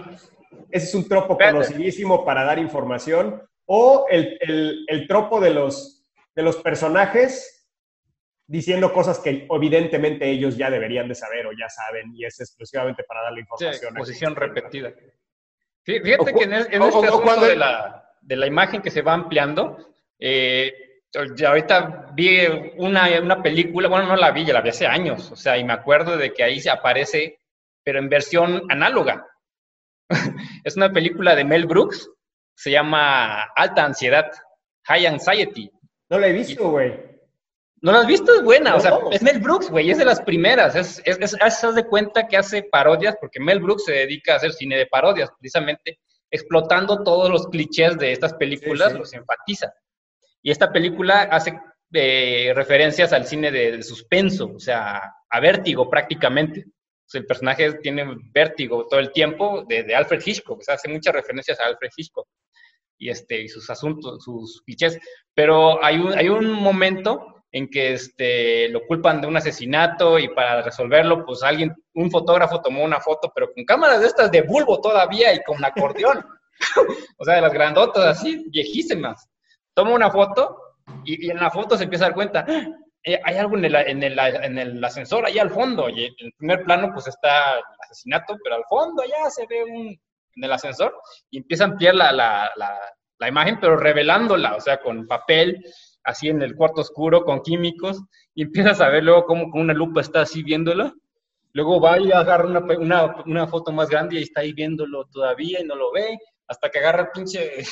Ese 0.71 0.87
es 0.87 0.95
un 0.95 1.07
tropo 1.07 1.37
conocidísimo 1.37 2.25
para 2.25 2.43
dar 2.43 2.57
información. 2.57 3.39
O 3.67 4.07
el, 4.09 4.35
el- 4.41 4.83
el 4.87 5.07
tropo 5.07 5.39
de 5.39 5.51
los, 5.51 6.03
de 6.35 6.41
los 6.41 6.55
personajes 6.57 7.69
diciendo 8.47 8.91
cosas 8.91 9.19
que 9.19 9.45
evidentemente 9.47 10.27
ellos 10.27 10.57
ya 10.57 10.71
deberían 10.71 11.07
de 11.07 11.13
saber 11.13 11.45
o 11.45 11.51
ya 11.51 11.69
saben 11.69 12.11
y 12.15 12.25
es 12.25 12.39
exclusivamente 12.39 13.03
para 13.03 13.21
darle 13.21 13.41
Sí, 13.41 13.65
información. 13.65 13.95
a 13.95 13.99
posición 13.99 14.35
repetida. 14.35 14.89
Fí- 15.85 16.01
Fíjate 16.01 16.31
O 16.31 16.35
que 16.35 16.43
en, 16.45 16.53
es- 16.53 16.67
en 16.71 16.81
o- 16.81 16.87
este 16.87 16.97
o- 16.97 17.03
asunto 17.21 17.45
de, 17.45 17.55
la, 17.55 18.09
de 18.21 18.35
la 18.37 18.47
imagen 18.47 18.81
que 18.81 18.89
se 18.89 19.03
va 19.03 19.13
ampliando, 19.13 19.77
eh, 20.17 20.82
ya 21.35 21.49
ahorita 21.49 22.11
vi 22.13 22.39
una, 22.77 23.07
una 23.21 23.41
película, 23.41 23.87
bueno, 23.87 24.07
no 24.07 24.15
la 24.15 24.31
vi, 24.31 24.45
ya 24.45 24.53
la 24.53 24.61
vi 24.61 24.69
hace 24.69 24.87
años, 24.87 25.31
o 25.31 25.35
sea, 25.35 25.57
y 25.57 25.63
me 25.63 25.73
acuerdo 25.73 26.17
de 26.17 26.33
que 26.33 26.43
ahí 26.43 26.59
se 26.59 26.69
aparece, 26.69 27.39
pero 27.83 27.99
en 27.99 28.09
versión 28.09 28.63
análoga. 28.69 29.27
es 30.63 30.75
una 30.75 30.91
película 30.91 31.35
de 31.35 31.43
Mel 31.43 31.65
Brooks, 31.65 32.09
se 32.55 32.71
llama 32.71 33.43
Alta 33.55 33.85
Ansiedad, 33.85 34.31
High 34.85 35.07
Anxiety. 35.07 35.71
No 36.09 36.19
la 36.19 36.27
he 36.27 36.33
visto, 36.33 36.69
güey. 36.69 37.13
¿No 37.81 37.91
la 37.91 37.99
has 37.99 38.07
visto? 38.07 38.33
Es 38.33 38.43
buena, 38.43 38.75
o 38.75 38.79
sea, 38.79 38.91
No. 38.91 39.11
es 39.11 39.21
Mel 39.21 39.39
Brooks, 39.39 39.69
güey, 39.69 39.91
es 39.91 39.97
de 39.97 40.05
las 40.05 40.21
primeras. 40.21 40.75
Es, 40.75 41.01
es, 41.05 41.75
de 41.75 41.83
cuenta 41.85 42.27
que 42.27 42.37
hace 42.37 42.63
parodias, 42.63 43.15
porque 43.19 43.39
Mel 43.41 43.59
Brooks 43.59 43.85
se 43.85 43.91
dedica 43.91 44.33
a 44.33 44.35
hacer 44.37 44.53
cine 44.53 44.77
de 44.77 44.85
parodias, 44.85 45.29
precisamente, 45.37 45.99
explotando 46.31 47.03
todos 47.03 47.29
los 47.29 47.47
clichés 47.47 47.97
de 47.97 48.13
estas 48.13 48.33
películas, 48.35 48.87
Sí, 48.89 48.93
sí. 48.93 48.99
los 48.99 49.13
enfatiza. 49.13 49.73
Y 50.43 50.51
esta 50.51 50.71
película 50.71 51.23
hace 51.23 51.59
eh, 51.93 52.51
referencias 52.53 53.13
al 53.13 53.25
cine 53.25 53.49
de, 53.49 53.81
suspenso, 53.81 54.51
o 54.55 54.59
sea, 54.59 55.15
a 55.29 55.39
vértigo 55.39 55.89
prácticamente. 55.89 56.65
O 56.67 57.09
sea, 57.09 57.21
el 57.21 57.25
personaje 57.25 57.73
tiene 57.75 58.05
vértigo 58.31 58.87
todo 58.87 58.99
el 58.99 59.11
tiempo 59.11 59.63
de, 59.67 59.83
de 59.83 59.95
Alfred 59.95 60.21
Hitchcock, 60.23 60.59
o 60.59 60.61
sea, 60.61 60.75
hace 60.75 60.89
muchas 60.89 61.13
referencias 61.13 61.59
a 61.59 61.65
Alfred 61.65 61.89
Hitchcock 61.95 62.27
y, 62.97 63.09
este, 63.09 63.41
y 63.41 63.47
sus 63.47 63.69
asuntos, 63.69 64.23
sus 64.23 64.61
clichés. 64.65 64.99
Pero 65.33 65.83
hay 65.83 65.97
un, 65.97 66.13
hay 66.13 66.29
un 66.29 66.51
momento 66.51 67.43
en 67.51 67.69
que 67.69 67.93
este, 67.93 68.67
lo 68.69 68.85
culpan 68.87 69.21
de 69.21 69.27
un 69.27 69.37
asesinato 69.37 70.17
y 70.17 70.27
para 70.29 70.63
resolverlo, 70.63 71.23
pues 71.25 71.43
alguien, 71.43 71.73
un 71.93 72.09
fotógrafo 72.09 72.61
tomó 72.61 72.83
una 72.83 72.99
foto, 72.99 73.31
pero 73.33 73.53
con 73.53 73.63
cámaras 73.63 74.01
de 74.01 74.07
estas 74.07 74.31
de 74.31 74.41
bulbo 74.41 74.81
todavía 74.81 75.33
y 75.33 75.43
con 75.43 75.63
acordeón. 75.63 76.25
o 77.17 77.23
sea, 77.23 77.35
de 77.35 77.41
las 77.41 77.53
grandotas 77.53 78.17
así, 78.17 78.43
viejísimas. 78.49 79.29
Toma 79.73 79.91
una 79.91 80.11
foto 80.11 80.57
y, 81.05 81.29
en 81.29 81.37
la 81.37 81.49
foto 81.49 81.77
se 81.77 81.85
empieza 81.85 82.05
a 82.05 82.07
dar 82.09 82.15
cuenta, 82.15 82.45
"Ah, 82.47 82.67
eh, 83.03 83.19
hay 83.23 83.35
algo 83.37 83.57
en 83.57 83.65
el, 83.65 83.75
en, 83.75 84.03
el, 84.03 84.17
en 84.19 84.57
el 84.57 84.83
ascensor 84.83 85.25
allá 85.25 85.41
al 85.41 85.49
fondo. 85.49 85.89
Y 85.89 86.05
en 86.05 86.13
el 86.19 86.33
primer 86.37 86.63
plano 86.63 86.91
pues 86.93 87.07
está 87.07 87.57
el 87.57 87.63
asesinato, 87.83 88.37
pero 88.43 88.55
al 88.55 88.63
fondo 88.69 89.01
allá 89.03 89.29
se 89.29 89.45
ve 89.47 89.63
un, 89.63 89.87
en 90.35 90.43
el 90.43 90.51
ascensor 90.51 90.95
y 91.29 91.39
empieza 91.39 91.65
a 91.65 91.67
ampliar 91.67 91.95
la, 91.95 92.11
la, 92.11 92.51
la, 92.55 92.79
la 93.19 93.27
imagen, 93.27 93.59
pero 93.59 93.77
revelándola, 93.77 94.55
o 94.55 94.61
sea, 94.61 94.77
con 94.81 95.05
papel, 95.07 95.63
así 96.03 96.29
en 96.29 96.41
el 96.41 96.55
cuarto 96.55 96.81
oscuro, 96.81 97.23
con 97.23 97.41
químicos, 97.41 98.01
y 98.35 98.43
empiezas 98.43 98.81
a 98.81 98.89
ver 98.89 99.03
luego 99.03 99.25
cómo 99.25 99.49
con 99.51 99.61
una 99.61 99.73
lupa 99.73 100.01
está 100.01 100.21
así 100.21 100.43
viéndolo. 100.43 100.93
Luego 101.53 101.79
va 101.79 101.99
y 101.99 102.11
agarra 102.11 102.45
una, 102.47 102.59
una, 102.59 103.15
una 103.27 103.47
foto 103.47 103.71
más 103.71 103.87
grande 103.89 104.15
y 104.19 104.23
está 104.23 104.41
ahí 104.41 104.53
viéndolo 104.53 105.05
todavía 105.11 105.61
y 105.61 105.65
no 105.65 105.75
lo 105.75 105.91
ve, 105.91 106.17
hasta 106.47 106.69
que 106.69 106.79
agarra 106.79 107.01
el 107.03 107.09
pinche 107.13 107.63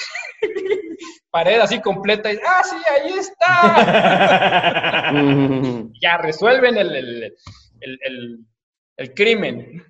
pared 1.31 1.59
así 1.59 1.79
completa 1.81 2.31
y 2.31 2.37
¡ah, 2.45 2.61
sí, 2.63 2.75
ahí 2.91 3.13
está! 3.13 5.11
Ya 6.01 6.17
resuelven 6.17 6.77
el, 6.77 6.95
el, 6.95 7.23
el, 7.81 7.99
el, 8.01 8.39
el 8.97 9.13
crimen. 9.13 9.83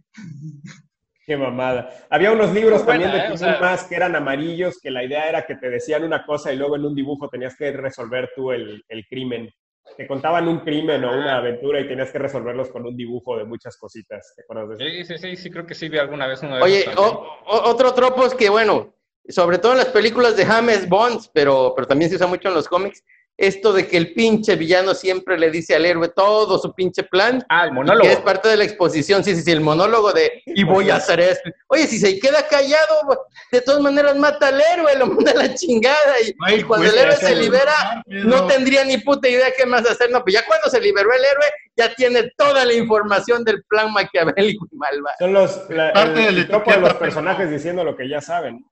Qué 1.26 1.38
mamada. 1.38 1.90
Había 2.10 2.32
unos 2.32 2.52
libros 2.54 2.84
buena, 2.84 3.04
también 3.06 3.12
de 3.12 3.28
¿eh? 3.28 3.28
O 3.28 3.30
Tim 3.30 3.38
sea- 3.38 3.60
más 3.60 3.84
que 3.86 3.96
eran 3.96 4.16
amarillos, 4.16 4.80
que 4.82 4.92
la 4.92 5.04
idea 5.04 5.30
era 5.30 5.46
que 5.46 5.56
te 5.56 5.70
decían 5.70 6.04
una 6.04 6.26
cosa 6.26 6.52
y 6.52 6.58
luego 6.58 6.76
en 6.76 6.86
un 6.86 6.96
dibujo 6.96 7.30
tenías 7.30 7.56
que 7.56 7.72
resolver 7.72 8.30
tú 8.36 8.52
el, 8.52 8.84
el 8.90 9.06
crimen. 9.08 9.50
Te 9.98 10.08
contaban 10.08 10.48
un 10.48 10.60
crimen 10.60 11.04
o 11.04 11.12
una 11.18 11.38
aventura 11.38 11.80
y 11.80 11.88
tenías 11.88 12.12
que 12.12 12.20
resolverlos 12.20 12.70
con 12.70 12.86
un 12.86 12.96
dibujo 12.96 13.38
de 13.38 13.44
muchas 13.46 13.78
cositas. 13.78 14.34
¿Te 14.36 14.44
acuerdas 14.44 14.78
de 14.78 14.86
eso? 14.90 15.06
Sí, 15.08 15.18
sí, 15.18 15.18
sí, 15.18 15.36
sí, 15.38 15.52
creo 15.52 15.66
que 15.66 15.76
sí 15.76 15.90
vi 15.90 15.98
alguna 15.98 16.28
vez 16.28 16.42
uno 16.44 16.56
de 16.58 16.64
Oye, 16.64 16.80
esos 16.82 16.98
o- 16.98 17.28
o- 17.46 17.70
otro 17.70 17.94
tropo 17.94 18.26
es 18.26 18.34
que, 18.34 18.50
bueno, 18.50 18.94
sobre 19.28 19.58
todo 19.60 19.74
en 19.74 19.80
las 19.80 19.88
películas 19.90 20.36
de 20.38 20.46
James 20.46 20.88
Bond, 20.90 21.26
pero, 21.34 21.74
pero 21.76 21.88
también 21.88 22.10
se 22.10 22.16
usa 22.16 22.28
mucho 22.28 22.48
en 22.48 22.56
los 22.56 22.68
cómics, 22.68 23.04
esto 23.38 23.74
de 23.74 23.88
que 23.88 23.98
el 23.98 24.14
pinche 24.14 24.56
villano 24.56 24.94
siempre 24.94 25.38
le 25.38 25.50
dice 25.50 25.74
al 25.76 25.86
héroe 25.86 26.10
todo 26.10 26.60
su 26.60 26.74
pinche 26.74 27.04
plan, 27.04 27.44
Ah, 27.50 27.64
el 27.66 27.70
y 27.72 27.74
monólogo. 27.74 28.04
que 28.08 28.14
es 28.14 28.20
parte 28.20 28.50
de 28.50 28.58
la 28.58 28.64
exposición, 28.66 29.24
sí, 29.24 29.36
sí, 29.36 29.42
sí, 29.42 29.52
el 29.52 29.62
monólogo 29.62 30.12
de 30.14 30.44
y 30.46 30.64
voy 30.64 30.90
a 30.92 30.98
hacer 30.98 31.20
esto. 31.20 31.50
Oye, 31.68 31.88
si 31.88 31.98
se 31.98 32.20
queda 32.20 32.48
callado, 32.48 33.26
de 33.52 33.62
todas 33.62 33.82
maneras 33.82 34.16
mata 34.16 34.50
al 34.50 34.62
héroe, 34.62 34.96
lo 34.98 35.08
manda 35.08 35.32
a 35.32 35.36
la 35.36 35.54
chingada, 35.56 36.20
y, 36.24 36.36
Ay, 36.46 36.60
y 36.60 36.64
cuando 36.64 36.86
pues, 36.86 36.94
el 36.94 37.00
héroe 37.00 37.16
se 37.18 37.36
libera, 37.36 38.04
no 38.06 38.46
tendría 38.48 38.84
ni 38.84 38.98
puta 39.00 39.28
idea 39.28 39.48
qué 39.58 39.66
más 39.66 39.90
hacer, 39.90 40.12
no, 40.12 40.22
pues 40.24 40.36
ya 40.36 40.46
cuando 40.46 40.70
se 40.70 40.80
liberó 40.80 41.10
el 41.12 41.24
héroe, 41.26 41.46
ya 41.76 41.96
tiene 41.96 42.32
toda 42.38 42.64
la 42.66 42.74
información 42.74 43.44
del 43.44 43.64
plan 43.64 43.92
maquiavélico 43.92 44.68
y 44.72 44.76
malvado. 44.76 45.16
Son 45.20 45.34
los 45.34 45.70
la- 45.70 45.94
Parte 45.94 46.28
el, 46.28 46.36
de 46.36 46.48
la 46.48 46.58
el 46.58 46.64
de 46.64 46.78
los 46.80 46.94
personajes 46.96 47.50
diciendo 47.50 47.84
lo 47.84 47.96
que 47.96 48.08
ya 48.08 48.22
saben. 48.22 48.66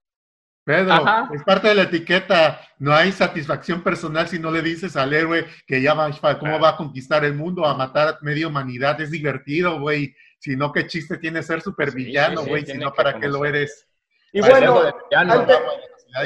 Pedro, 0.70 0.94
Ajá. 0.94 1.28
es 1.34 1.42
parte 1.44 1.68
de 1.70 1.74
la 1.74 1.82
etiqueta. 1.82 2.62
No 2.78 2.94
hay 2.94 3.12
satisfacción 3.12 3.82
personal 3.82 4.28
si 4.28 4.38
no 4.38 4.52
le 4.52 4.62
dices 4.62 4.96
al 4.96 5.12
héroe 5.16 5.48
que 5.66 5.82
ya 5.82 5.96
va, 5.96 6.12
cómo 6.38 6.60
va 6.60 6.70
a 6.70 6.78
conquistar 6.78 7.26
el 7.26 7.34
mundo, 7.34 7.66
a 7.66 7.74
matar 7.74 8.08
a 8.10 8.18
media 8.22 8.48
humanidad. 8.48 9.02
Es 9.02 9.10
divertido, 9.10 9.80
güey. 9.80 10.14
Si 10.38 10.56
no, 10.56 10.72
¿qué 10.72 10.86
chiste 10.86 11.18
tiene 11.18 11.42
ser 11.42 11.62
supervillano, 11.62 12.36
Sí, 12.36 12.38
sí, 12.38 12.44
sí, 12.44 12.50
güey? 12.52 12.66
si 12.68 12.78
no, 12.78 12.92
que 12.92 12.98
¿para 12.98 13.20
qué 13.20 13.28
lo 13.28 13.44
eres? 13.46 13.88
Y 14.32 14.42
Para 14.42 14.60
bueno, 14.72 14.94
villano. 15.10 15.34
antes- 15.34 15.58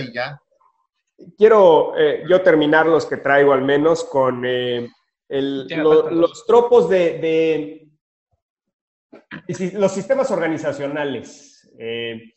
Y 0.09 0.13
ya. 0.13 0.41
quiero 1.37 1.97
eh, 1.97 2.25
yo 2.27 2.41
terminar 2.41 2.85
los 2.85 3.05
que 3.05 3.15
traigo 3.15 3.53
al 3.53 3.61
menos 3.61 4.03
con 4.03 4.43
eh, 4.45 4.89
los 5.29 6.45
tropos 6.45 6.89
de, 6.89 7.87
los 9.75 9.91
sistemas 9.93 10.31
organizacionales, 10.31 11.71
eh, 11.79 12.33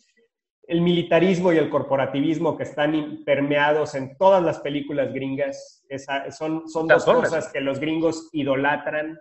el 0.67 0.81
militarismo 0.81 1.53
y 1.53 1.59
el 1.59 1.71
corporativismo 1.71 2.57
que 2.57 2.65
están 2.65 3.23
permeados 3.25 3.95
en 3.95 4.17
todas 4.17 4.43
las 4.43 4.59
películas 4.59 5.13
gringas, 5.13 5.85
son, 6.31 6.69
son 6.69 6.89
dos 6.89 7.05
cosas 7.05 7.53
que 7.53 7.61
los 7.61 7.79
gringos 7.79 8.29
idolatran 8.33 9.17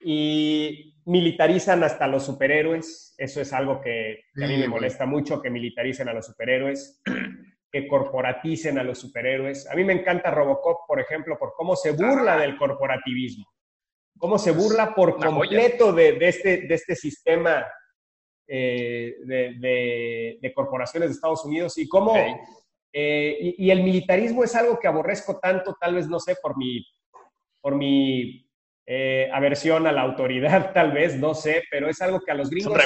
y 0.00 0.94
militarizan 1.04 1.84
hasta 1.84 2.06
los 2.06 2.24
superhéroes. 2.24 3.14
Eso 3.18 3.40
es 3.40 3.52
algo 3.52 3.80
que, 3.80 4.24
a 4.42 4.46
mí 4.46 4.56
me 4.56 4.68
molesta 4.68 5.04
mucho, 5.04 5.42
que 5.42 5.50
militaricen 5.50 6.08
a 6.08 6.14
los 6.14 6.26
superhéroes, 6.26 7.02
que 7.70 7.86
corporaticen 7.86 8.78
a 8.78 8.82
los 8.82 8.98
superhéroes. 8.98 9.68
A 9.70 9.74
mí 9.74 9.84
me 9.84 9.92
encanta 9.92 10.30
Robocop, 10.30 10.86
por 10.88 11.00
ejemplo, 11.00 11.38
por 11.38 11.52
cómo 11.54 11.76
se 11.76 11.92
burla 11.92 12.38
del 12.38 12.56
corporativismo, 12.56 13.46
cómo 14.18 14.38
se 14.38 14.52
burla 14.52 14.94
por 14.94 15.16
completo 15.16 15.92
de, 15.92 16.16
este, 16.20 16.62
de 16.66 16.74
este 16.74 16.96
sistema 16.96 17.66
eh, 18.46 19.14
de, 19.24 20.52
corporaciones 20.54 21.08
de 21.08 21.14
Estados 21.14 21.44
Unidos 21.44 21.78
y 21.78 21.88
cómo... 21.88 22.16
Eh, 22.94 23.38
y, 23.40 23.66
y, 23.66 23.70
el 23.70 23.82
militarismo 23.82 24.44
es 24.44 24.54
algo 24.54 24.78
que 24.78 24.86
aborrezco 24.86 25.38
tanto, 25.38 25.74
tal 25.80 25.94
vez, 25.94 26.08
no 26.08 26.20
sé, 26.20 26.36
por 26.42 26.58
mi, 26.58 26.84
por 27.62 27.74
mi 27.74 28.46
eh, 28.84 29.30
aversión 29.32 29.86
a 29.86 29.92
la 29.92 30.02
autoridad, 30.02 30.72
tal 30.74 30.92
vez, 30.92 31.16
no 31.16 31.34
sé, 31.34 31.62
pero 31.70 31.88
es 31.88 32.02
algo 32.02 32.20
que 32.20 32.32
a 32.32 32.34
los 32.34 32.50
gringos, 32.50 32.76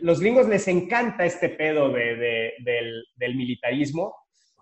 los 0.00 0.20
gringos 0.20 0.48
les 0.48 0.68
encanta 0.68 1.24
este 1.24 1.48
pedo 1.48 1.90
de, 1.90 2.54
del, 2.60 3.36
militarismo. 3.36 4.14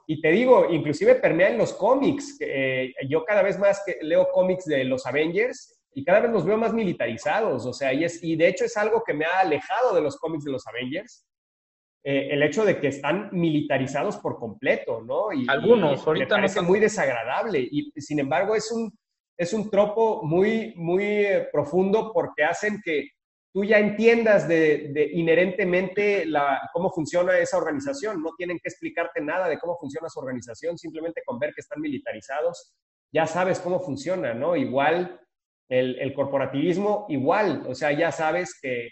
Y 0.06 0.20
te 0.20 0.32
digo, 0.32 0.66
inclusive 0.70 1.16
permea 1.16 1.50
en 1.50 1.58
los 1.58 1.74
cómics. 1.74 2.38
Eh, 2.40 2.92
yo 3.08 3.24
cada 3.24 3.42
vez 3.42 3.58
más 3.58 3.82
que 3.84 3.98
leo 4.00 4.28
cómics 4.32 4.64
de 4.64 4.84
los 4.84 5.06
Avengers 5.06 5.69
y 5.92 6.04
cada 6.04 6.20
vez 6.20 6.30
los 6.30 6.44
veo 6.44 6.56
más 6.56 6.72
militarizados. 6.72 7.66
O 7.66 7.72
sea, 7.72 7.92
y, 7.92 8.04
es, 8.04 8.22
y 8.22 8.36
de 8.36 8.48
hecho 8.48 8.64
es 8.64 8.76
algo 8.76 9.02
que 9.04 9.14
me 9.14 9.24
ha 9.24 9.40
alejado 9.40 9.94
de 9.94 10.00
los 10.00 10.16
cómics 10.18 10.44
de 10.44 10.52
los 10.52 10.66
Avengers. 10.66 11.26
Eh, 12.02 12.28
el 12.30 12.42
hecho 12.42 12.64
de 12.64 12.80
que 12.80 12.88
están 12.88 13.28
militarizados 13.32 14.16
por 14.16 14.38
completo, 14.38 15.02
¿no? 15.02 15.32
Y, 15.32 15.46
Algunos, 15.48 16.06
ahorita 16.06 16.36
me 16.36 16.42
parece 16.42 16.62
muy 16.62 16.80
desagradable. 16.80 17.60
Y 17.70 17.92
sin 18.00 18.20
embargo, 18.20 18.54
es 18.54 18.72
un, 18.72 18.90
es 19.36 19.52
un 19.52 19.70
tropo 19.70 20.22
muy, 20.22 20.74
muy 20.76 21.04
eh, 21.04 21.48
profundo 21.52 22.12
porque 22.12 22.44
hacen 22.44 22.80
que 22.84 23.08
tú 23.52 23.64
ya 23.64 23.78
entiendas 23.78 24.46
de, 24.46 25.10
inherentemente 25.12 26.24
la, 26.24 26.60
cómo 26.72 26.90
funciona 26.90 27.36
esa 27.38 27.58
organización. 27.58 28.22
No 28.22 28.30
tienen 28.36 28.58
que 28.58 28.68
explicarte 28.68 29.20
nada 29.20 29.48
de 29.48 29.58
cómo 29.58 29.76
funciona 29.78 30.08
su 30.08 30.20
organización, 30.20 30.78
simplemente 30.78 31.22
con 31.24 31.38
ver 31.38 31.52
que 31.54 31.60
están 31.60 31.80
militarizados, 31.80 32.74
ya 33.12 33.26
sabes 33.26 33.58
cómo 33.58 33.80
funciona, 33.80 34.34
¿no? 34.34 34.56
Igual 34.56 35.20
el, 35.70 36.12
corporativismo, 36.12 37.06
igual, 37.08 37.64
o 37.66 37.74
sea, 37.74 37.92
ya 37.92 38.10
sabes 38.10 38.58
que, 38.60 38.90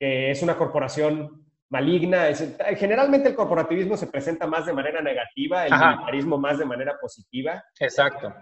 es 0.00 0.42
una 0.44 0.56
corporación 0.56 1.44
maligna. 1.70 2.28
generalmente 2.76 3.30
el 3.30 3.34
corporativismo 3.34 3.96
se 3.96 4.06
presenta 4.06 4.46
más 4.46 4.66
de 4.66 4.72
manera 4.72 5.02
negativa, 5.02 5.66
el 5.66 5.72
militarismo 5.72 6.38
más 6.38 6.58
de 6.58 6.64
manera 6.64 6.96
positiva. 7.00 7.64
Exacto. 7.80 8.32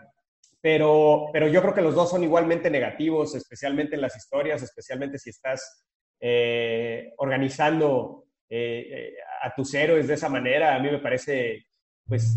Pero, 0.60 1.28
pero 1.32 1.48
yo 1.48 1.62
creo 1.62 1.72
que 1.72 1.80
los 1.80 1.94
dos 1.94 2.10
son 2.10 2.24
igualmente 2.24 2.68
negativos, 2.70 3.34
especialmente 3.34 3.94
en 3.94 4.02
las 4.02 4.16
historias, 4.16 4.62
especialmente 4.62 5.18
si 5.18 5.30
estás 5.30 5.86
eh, 6.20 7.14
organizando 7.18 8.24
eh, 8.48 8.86
eh, 8.90 9.14
a 9.42 9.54
tus 9.54 9.72
héroes 9.74 10.08
de 10.08 10.14
esa 10.14 10.28
manera. 10.28 10.74
A 10.74 10.78
mí 10.78 10.90
me 10.90 10.98
parece, 10.98 11.66
pues, 12.06 12.36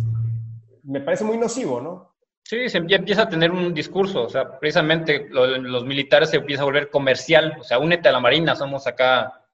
me 0.83 1.01
parece 1.01 1.23
muy 1.23 1.37
nocivo, 1.37 1.81
¿no? 1.81 2.15
Sí, 2.43 2.67
se 2.67 2.79
empieza 2.79 3.23
a 3.23 3.29
tener 3.29 3.51
un 3.51 3.73
discurso, 3.73 4.23
o 4.23 4.29
sea, 4.29 4.57
precisamente 4.59 5.27
los 5.29 5.85
militares 5.85 6.31
se 6.31 6.37
empieza 6.37 6.63
a 6.63 6.65
volver 6.65 6.89
comercial, 6.89 7.57
o 7.59 7.63
sea, 7.63 7.77
únete 7.77 8.09
a 8.09 8.11
la 8.11 8.19
Marina, 8.19 8.55
somos 8.55 8.87
acá 8.87 9.45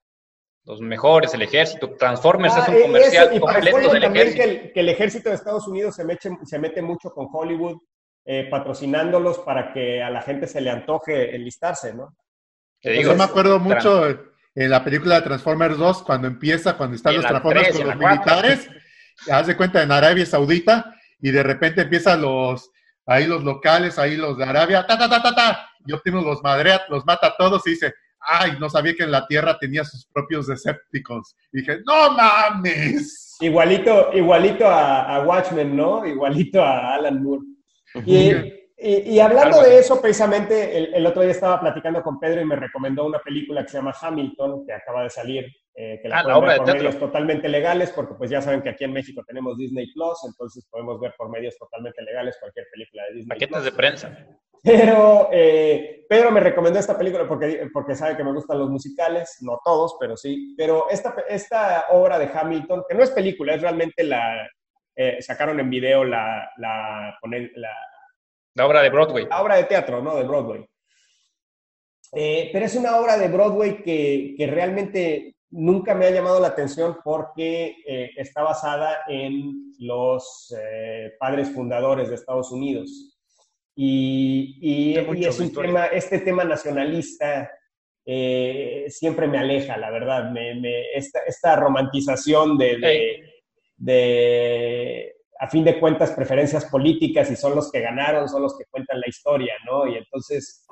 los 0.64 0.80
mejores, 0.80 1.32
el 1.34 1.42
ejército, 1.42 1.90
Transformers 1.90 2.56
es 2.56 2.68
ah, 2.68 2.72
un 2.72 2.82
comercial 2.82 3.40
completo 3.40 3.92
del 3.92 4.04
ejército. 4.04 4.42
Que 4.42 4.50
el, 4.50 4.72
que 4.72 4.80
el, 4.80 4.88
ejército 4.88 5.28
de 5.28 5.36
Estados 5.36 5.68
Unidos 5.68 5.94
se 5.94 6.04
se 6.44 6.58
mete 6.58 6.82
mucho 6.82 7.10
con 7.10 7.28
Hollywood, 7.30 7.76
eh, 8.28 8.48
patrocinándolos 8.50 9.38
para 9.38 9.72
que 9.72 10.02
a 10.02 10.10
la 10.10 10.20
gente 10.20 10.48
se 10.48 10.60
le 10.60 10.68
antoje 10.68 11.36
enlistarse, 11.36 11.94
¿no? 11.94 12.16
Yo 12.82 13.14
me 13.14 13.22
acuerdo 13.22 13.60
mucho 13.60 14.04
en 14.08 14.70
la 14.70 14.82
película 14.82 15.16
de 15.16 15.22
Transformers 15.22 15.78
2, 15.78 16.02
cuando 16.02 16.26
empieza, 16.26 16.76
cuando 16.76 16.96
están 16.96 17.14
los 17.14 17.24
Transformers 17.24 17.78
con 17.78 17.86
los 17.86 17.96
militares, 17.96 18.68
haz 19.30 19.46
de 19.46 19.56
cuenta 19.56 19.80
en 19.80 19.92
Arabia 19.92 20.26
Saudita, 20.26 20.92
y 21.20 21.30
de 21.30 21.44
repente 21.44 21.82
empiezan 21.82 22.20
los, 22.22 22.72
ahí 23.06 23.26
los 23.26 23.42
locales, 23.44 23.98
ahí 23.98 24.16
los 24.16 24.36
de 24.36 24.44
Arabia, 24.44 24.86
ta, 24.86 24.98
ta, 24.98 25.08
ta, 25.08 25.22
ta, 25.22 25.34
ta, 25.34 25.70
y 25.86 25.92
Optimus 25.92 26.24
los 26.24 26.42
madrea, 26.42 26.82
los 26.88 27.06
mata 27.06 27.28
a 27.28 27.36
todos 27.36 27.66
y 27.66 27.70
dice, 27.70 27.94
ay, 28.20 28.52
no 28.60 28.68
sabía 28.68 28.94
que 28.94 29.04
en 29.04 29.12
la 29.12 29.26
Tierra 29.26 29.56
tenía 29.58 29.84
sus 29.84 30.06
propios 30.06 30.46
Decepticons. 30.48 31.36
Y 31.52 31.60
dije, 31.60 31.78
no 31.86 32.10
mames. 32.10 33.36
Igualito, 33.40 34.10
igualito 34.12 34.66
a, 34.66 35.16
a 35.16 35.24
Watchmen, 35.24 35.76
¿no? 35.76 36.04
Igualito 36.04 36.62
a 36.62 36.94
Alan 36.94 37.22
Moore. 37.22 37.42
Y, 38.78 39.18
hablando 39.20 39.62
de 39.62 39.78
eso, 39.78 40.00
precisamente, 40.00 40.96
el, 40.96 41.06
otro 41.06 41.22
día 41.22 41.30
estaba 41.30 41.60
platicando 41.60 42.02
con 42.02 42.18
Pedro 42.18 42.42
y 42.42 42.44
me 42.44 42.56
recomendó 42.56 43.06
una 43.06 43.18
película 43.20 43.62
que 43.62 43.68
se 43.68 43.78
llama 43.78 43.94
Hamilton, 43.98 44.66
que 44.66 44.72
acaba 44.72 45.02
de 45.04 45.10
salir, 45.10 45.46
eh, 45.78 46.00
que 46.02 46.08
la 46.08 46.20
ah, 46.20 46.22
pueden 46.22 46.46
ver 46.46 46.56
por 46.56 46.74
medios 46.74 46.98
totalmente 46.98 47.48
legales, 47.50 47.90
porque 47.90 48.14
pues 48.14 48.30
ya 48.30 48.40
saben 48.40 48.62
que 48.62 48.70
aquí 48.70 48.84
en 48.84 48.94
México 48.94 49.22
tenemos 49.26 49.58
Disney 49.58 49.92
Plus, 49.92 50.24
entonces 50.26 50.66
podemos 50.70 50.98
ver 50.98 51.14
por 51.18 51.28
medios 51.28 51.56
totalmente 51.58 52.02
legales 52.02 52.38
cualquier 52.40 52.66
película 52.72 53.02
de 53.04 53.16
Disney. 53.16 53.38
Paquetes 53.38 53.64
de 53.64 53.72
prensa. 53.72 54.26
Pero 54.64 55.28
eh, 55.32 56.06
Pedro 56.08 56.30
me 56.30 56.40
recomendó 56.40 56.78
esta 56.78 56.96
película 56.96 57.28
porque, 57.28 57.68
porque 57.72 57.94
sabe 57.94 58.16
que 58.16 58.24
me 58.24 58.32
gustan 58.32 58.58
los 58.58 58.70
musicales, 58.70 59.36
no 59.42 59.60
todos, 59.64 59.96
pero 60.00 60.16
sí. 60.16 60.54
Pero 60.56 60.90
esta, 60.90 61.14
esta 61.28 61.86
obra 61.90 62.18
de 62.18 62.30
Hamilton, 62.32 62.82
que 62.88 62.96
no 62.96 63.04
es 63.04 63.10
película, 63.10 63.54
es 63.54 63.62
realmente 63.62 64.02
la, 64.02 64.48
eh, 64.96 65.20
sacaron 65.20 65.60
en 65.60 65.70
video 65.70 66.04
la, 66.04 66.50
la, 66.56 67.16
la, 68.54 68.64
obra 68.64 68.82
de 68.82 68.88
Broadway. 68.88 69.26
La 69.28 69.42
obra 69.42 69.56
de 69.56 69.64
teatro, 69.64 70.02
¿no? 70.02 70.16
De 70.16 70.24
Broadway. 70.24 70.66
Eh, 72.12 72.48
pero 72.52 72.64
es 72.64 72.74
una 72.74 72.96
obra 72.96 73.18
de 73.18 73.28
Broadway 73.28 73.82
que, 73.82 74.34
que, 74.36 74.46
realmente 74.46 75.35
nunca 75.50 75.94
me 75.94 76.06
ha 76.06 76.10
llamado 76.10 76.40
la 76.40 76.48
atención 76.48 76.98
porque 77.04 77.76
eh, 77.86 78.10
está 78.16 78.42
basada 78.42 78.98
en 79.08 79.72
los 79.78 80.54
padres 81.20 81.50
fundadores 81.50 82.08
de 82.08 82.14
Estados 82.14 82.50
Unidos. 82.50 83.18
Y, 83.74 84.58
y, 84.60 85.24
es 85.26 85.38
un 85.38 85.52
tema, 85.52 85.86
este 85.86 86.20
tema 86.20 86.44
nacionalista 86.44 87.50
siempre 88.88 89.26
me 89.26 89.38
aleja, 89.38 89.76
la 89.76 89.90
verdad. 89.90 90.30
Me, 90.30 90.94
esta, 90.94 91.20
esta, 91.26 91.56
romantización 91.56 92.56
de, 92.56 93.20
de, 93.76 95.16
a 95.38 95.48
fin 95.48 95.64
de 95.64 95.78
cuentas, 95.78 96.12
preferencias 96.12 96.64
políticas 96.66 97.30
y 97.30 97.36
son 97.36 97.54
los 97.54 97.70
que 97.70 97.80
ganaron, 97.80 98.28
son 98.28 98.42
los 98.42 98.56
que 98.56 98.64
cuentan 98.70 99.00
la 99.00 99.08
historia, 99.08 99.54
¿no? 99.66 99.86
Y 99.86 99.96
entonces, 99.96 100.66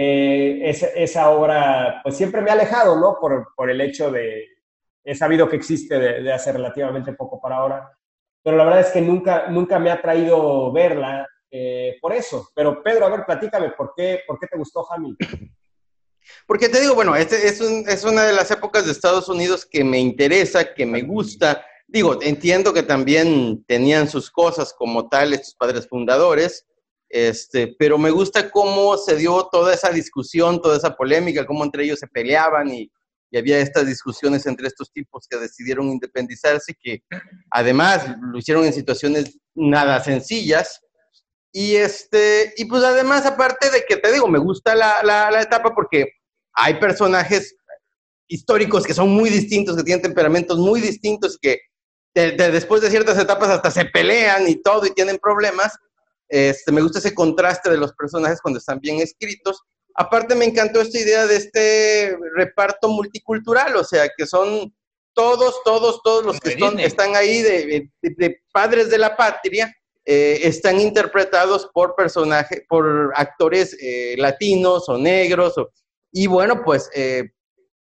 eh, 0.00 0.60
esa, 0.96 1.30
obra, 1.30 2.00
pues 2.02 2.16
siempre 2.16 2.40
me 2.40 2.50
ha 2.50 2.52
alejado, 2.52 2.98
¿no? 2.98 3.18
Por, 3.20 3.48
por 3.56 3.68
el 3.68 3.80
hecho 3.80 4.10
de, 4.10 4.46
he 5.04 5.14
sabido 5.14 5.48
que 5.48 5.56
existe 5.56 5.98
de, 5.98 6.32
hace 6.32 6.52
relativamente 6.52 7.12
poco 7.14 7.40
para 7.40 7.56
ahora, 7.56 7.90
pero 8.42 8.56
la 8.56 8.64
verdad 8.64 8.80
es 8.80 8.92
que 8.92 9.00
nunca, 9.00 9.48
nunca 9.48 9.78
me 9.78 9.90
ha 9.90 10.00
traído 10.00 10.72
verla 10.72 11.26
eh, 11.50 11.96
por 12.00 12.12
eso. 12.12 12.48
Pero 12.54 12.82
Pedro, 12.82 13.06
a 13.06 13.10
ver, 13.10 13.26
platícame, 13.26 13.70
¿por 13.70 13.92
qué, 13.96 14.20
por 14.26 14.38
qué 14.38 14.46
te 14.46 14.56
gustó 14.56 14.86
Hamilton? 14.90 15.52
Porque 16.46 16.68
te 16.68 16.80
digo, 16.80 16.94
bueno, 16.94 17.16
este 17.16 17.48
es, 17.48 17.60
es 17.60 18.04
una 18.04 18.24
de 18.24 18.34
las 18.34 18.50
épocas 18.50 18.84
de 18.84 18.92
Estados 18.92 19.28
Unidos 19.28 19.66
que 19.66 19.82
me 19.82 19.98
interesa, 19.98 20.74
que 20.74 20.84
me 20.86 21.02
gusta, 21.02 21.64
Digo, 21.90 22.18
entiendo 22.20 22.74
que 22.74 22.82
también 22.82 23.64
tenían 23.66 24.10
sus 24.10 24.30
cosas 24.30 24.74
como 24.74 25.08
tal 25.08 25.32
estos 25.32 25.54
padres 25.54 25.88
fundadores, 25.88 26.66
este, 27.08 27.74
pero 27.78 27.98
me 27.98 28.10
gusta 28.10 28.50
cómo 28.50 28.96
se 28.98 29.16
dio 29.16 29.48
toda 29.50 29.74
esa 29.74 29.90
discusión, 29.90 30.60
toda 30.60 30.76
esa 30.76 30.94
polémica, 30.94 31.46
cómo 31.46 31.64
entre 31.64 31.84
ellos 31.84 31.98
se 31.98 32.06
peleaban 32.06 32.72
y, 32.72 32.90
había 33.36 33.58
estas 33.58 33.86
discusiones 33.86 34.46
entre 34.46 34.66
estos 34.68 34.90
tipos 34.90 35.26
que 35.28 35.36
decidieron 35.36 35.88
independizarse, 35.88 36.74
que 36.82 37.02
además 37.50 38.16
lo 38.22 38.38
hicieron 38.38 38.64
en 38.64 38.72
situaciones 38.72 39.38
nada 39.54 40.02
sencillas. 40.02 40.80
Y, 41.52 41.76
este, 41.76 42.54
y 42.56 42.64
pues 42.64 42.82
además, 42.84 43.26
aparte 43.26 43.68
de 43.68 43.84
que 43.86 43.98
te 43.98 44.12
digo, 44.12 44.28
me 44.28 44.38
gusta 44.38 44.74
la, 44.74 45.02
la 45.02 45.42
etapa 45.42 45.74
porque 45.74 46.06
hay 46.54 46.80
personajes 46.80 47.54
históricos 48.28 48.84
que 48.84 48.94
son 48.94 49.10
muy 49.10 49.28
distintos, 49.28 49.76
que 49.76 49.84
tienen 49.84 50.02
temperamentos 50.02 50.58
muy 50.58 50.80
distintos 50.80 51.38
que 51.38 51.58
después 52.14 52.80
de 52.80 52.90
ciertas 52.90 53.18
etapas 53.18 53.50
hasta 53.50 53.70
se 53.70 53.84
pelean 53.84 54.48
y 54.48 54.56
todo 54.60 54.86
y 54.86 54.90
tienen 54.90 55.18
problemas. 55.18 55.76
Este, 56.28 56.72
me 56.72 56.82
gusta 56.82 56.98
ese 56.98 57.14
contraste 57.14 57.70
de 57.70 57.78
los 57.78 57.92
personajes 57.92 58.40
cuando 58.40 58.58
están 58.58 58.80
bien 58.80 59.00
escritos. 59.00 59.62
Aparte 59.94 60.34
me 60.34 60.44
encantó 60.44 60.80
esta 60.80 60.98
idea 60.98 61.26
de 61.26 61.36
este 61.36 62.16
reparto 62.36 62.88
multicultural, 62.88 63.74
o 63.76 63.84
sea, 63.84 64.08
que 64.16 64.26
son 64.26 64.72
todos, 65.14 65.62
todos, 65.64 66.00
todos 66.04 66.24
los 66.24 66.38
que 66.38 66.56
están 66.78 67.16
ahí 67.16 67.42
de, 67.42 67.90
padres 68.52 68.90
de 68.90 68.98
la 68.98 69.16
patria, 69.16 69.74
eh, 70.04 70.40
están 70.44 70.80
interpretados 70.80 71.68
por 71.74 71.96
personajes, 71.96 72.62
por 72.68 73.12
actores 73.16 73.76
eh, 73.80 74.14
latinos 74.16 74.88
o 74.88 74.96
negros. 74.96 75.54
y 76.12 76.26
bueno, 76.28 76.62
pues 76.64 76.88
eh, 76.94 77.24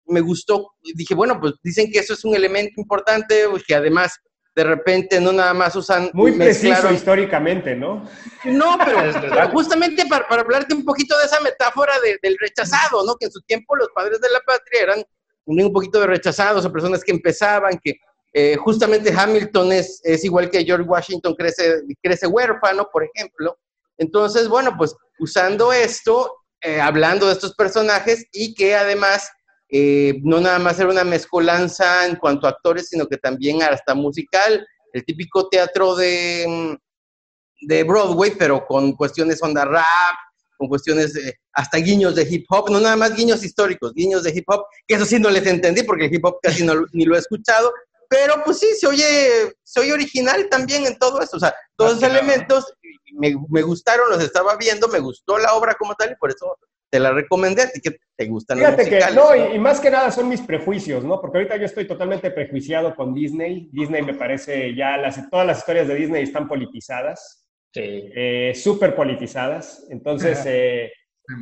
me 0.05 0.21
gustó, 0.21 0.73
dije, 0.95 1.15
bueno, 1.15 1.39
pues 1.39 1.53
dicen 1.63 1.91
que 1.91 1.99
eso 1.99 2.13
es 2.13 2.23
un 2.23 2.35
elemento 2.35 2.79
importante, 2.79 3.45
que 3.67 3.75
además 3.75 4.19
de 4.55 4.63
repente 4.63 5.19
no 5.19 5.31
nada 5.31 5.53
más 5.53 5.75
usan... 5.75 6.09
Muy 6.13 6.34
preciso 6.34 6.91
históricamente, 6.91 7.75
¿no? 7.75 8.05
No, 8.45 8.77
pero 8.84 9.49
justamente 9.51 10.05
para, 10.05 10.27
para, 10.27 10.41
hablarte 10.41 10.75
un 10.75 10.85
poquito 10.85 11.17
de 11.17 11.25
esa 11.25 11.39
metáfora 11.41 11.93
del 12.21 12.38
rechazado, 12.39 13.05
¿no? 13.05 13.15
Que 13.15 13.25
en 13.25 13.31
su 13.31 13.41
tiempo 13.41 13.75
los 13.75 13.89
padres 13.95 14.21
de 14.21 14.30
la 14.30 14.39
patria 14.41 14.84
eran 14.84 15.03
un 15.45 15.73
poquito 15.73 15.99
de 15.99 16.07
rechazados 16.07 16.65
o 16.65 16.71
personas 16.71 17.03
que 17.03 17.11
empezaban, 17.11 17.80
que 17.84 17.95
eh, 18.34 18.55
justamente 18.57 19.13
Hamilton 19.15 19.73
es, 19.73 20.01
es, 20.03 20.23
igual 20.23 20.49
que 20.49 20.63
George 20.63 20.88
Washington, 20.88 21.35
crece, 21.35 21.81
crece 22.01 22.27
huérfano, 22.27 22.89
por 22.91 23.03
ejemplo. 23.03 23.57
Entonces, 23.97 24.47
bueno, 24.47 24.75
pues 24.77 24.95
usando 25.19 25.71
esto, 25.71 26.34
eh, 26.61 26.81
hablando 26.81 27.27
de 27.27 27.34
estos 27.34 27.53
personajes 27.53 28.25
y 28.31 28.55
que 28.55 28.75
además 28.75 29.30
eh, 29.75 30.19
no 30.21 30.39
nada 30.39 30.59
más 30.59 30.79
era 30.79 30.91
una 30.91 31.03
mezcolanza 31.03 32.05
en 32.05 32.17
cuanto 32.17 32.45
a 32.45 32.51
actores, 32.51 32.89
sino 32.89 33.07
que 33.07 33.17
también 33.17 33.63
hasta 33.63 33.95
musical, 33.95 34.63
el 34.93 35.03
típico 35.03 35.49
teatro 35.49 35.95
de, 35.95 36.45
mm, 36.47 37.65
de 37.65 37.83
Broadway, 37.83 38.35
pero 38.37 38.67
con 38.67 38.91
cuestiones 38.93 39.41
onda 39.41 39.65
rap, 39.65 40.15
con 40.59 40.67
cuestiones 40.67 41.19
hasta 41.53 41.79
guiños 41.79 42.13
de 42.13 42.21
hip 42.21 42.45
hop, 42.49 42.69
no 42.69 42.79
nada 42.79 42.95
más 42.95 43.15
guiños 43.15 43.43
históricos, 43.43 43.95
guiños 43.95 44.21
de 44.21 44.29
hip 44.29 44.47
hop, 44.47 44.63
que 44.87 44.93
eso 44.93 45.05
sí 45.05 45.17
no 45.17 45.31
les 45.31 45.47
entendí 45.47 45.81
porque 45.81 46.05
el 46.05 46.13
hip 46.13 46.23
hop 46.23 46.37
casi 46.43 46.63
no, 46.63 46.85
ni 46.91 47.05
lo 47.05 47.15
he 47.15 47.19
escuchado, 47.19 47.73
pero 48.07 48.43
pues 48.45 48.59
sí, 48.59 48.75
se 48.79 48.85
oye, 48.85 49.55
se 49.63 49.79
oye 49.79 49.93
original 49.93 50.49
también 50.51 50.85
en 50.85 50.99
todo 50.99 51.19
eso, 51.19 51.37
o 51.37 51.39
sea, 51.39 51.51
todos 51.75 51.93
esos 51.97 52.03
elementos 52.03 52.71
me, 53.13 53.35
me, 53.49 53.63
gustaron, 53.63 54.07
los 54.11 54.21
estaba 54.21 54.55
viendo, 54.55 54.87
me 54.87 54.99
gustó 54.99 55.39
la 55.39 55.55
obra 55.55 55.73
como 55.73 55.95
tal 55.95 56.11
y 56.11 56.15
por 56.17 56.29
eso 56.29 56.59
te 56.93 56.99
la 56.99 57.11
recomendé, 57.11 57.63
así 57.63 57.81
que 57.81 57.97
te 58.15 58.27
gustan 58.27 58.59
Fíjate 58.59 58.87
que, 58.87 58.99
no, 59.15 59.35
y, 59.35 59.57
más 59.57 59.79
que 59.79 59.89
nada 59.89 60.11
son 60.11 60.29
mis 60.29 60.41
prejuicios, 60.41 61.03
¿no? 61.03 61.19
Porque 61.19 61.39
ahorita 61.39 61.57
yo 61.57 61.65
estoy 61.65 61.87
totalmente 61.87 62.29
prejuiciado 62.29 62.95
con 62.95 63.15
Disney. 63.15 63.67
Disney 63.71 64.03
me 64.03 64.13
parece 64.13 64.75
ya, 64.75 64.95
las, 64.97 65.27
todas 65.31 65.47
las 65.47 65.57
historias 65.57 65.87
de 65.87 65.95
Disney 65.95 66.21
están 66.21 66.47
politizadas. 66.47 67.49
Sí. 67.73 67.81
Eh, 67.81 68.51
súper 68.53 68.93
politizadas. 68.93 69.87
Entonces, 69.89 70.43
eh, 70.45 70.91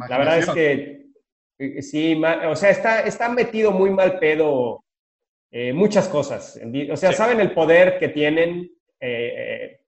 la 0.08 0.18
verdad 0.18 0.38
es 0.38 0.50
que 0.52 1.08
eh, 1.60 1.82
sí, 1.82 2.22
o 2.48 2.56
sea, 2.56 2.70
está, 2.70 3.02
está 3.02 3.28
metido 3.28 3.74
muy 3.74 3.90
mal 3.90 4.20
pedo 4.20 4.86
muchas 5.74 6.08
cosas. 6.08 6.58
O 6.94 6.96
sea, 6.96 7.12
saben 7.12 7.42
el 7.42 7.52
poder 7.52 8.00
que 8.00 8.08
tienen 8.08 8.72
eh, 9.02 9.81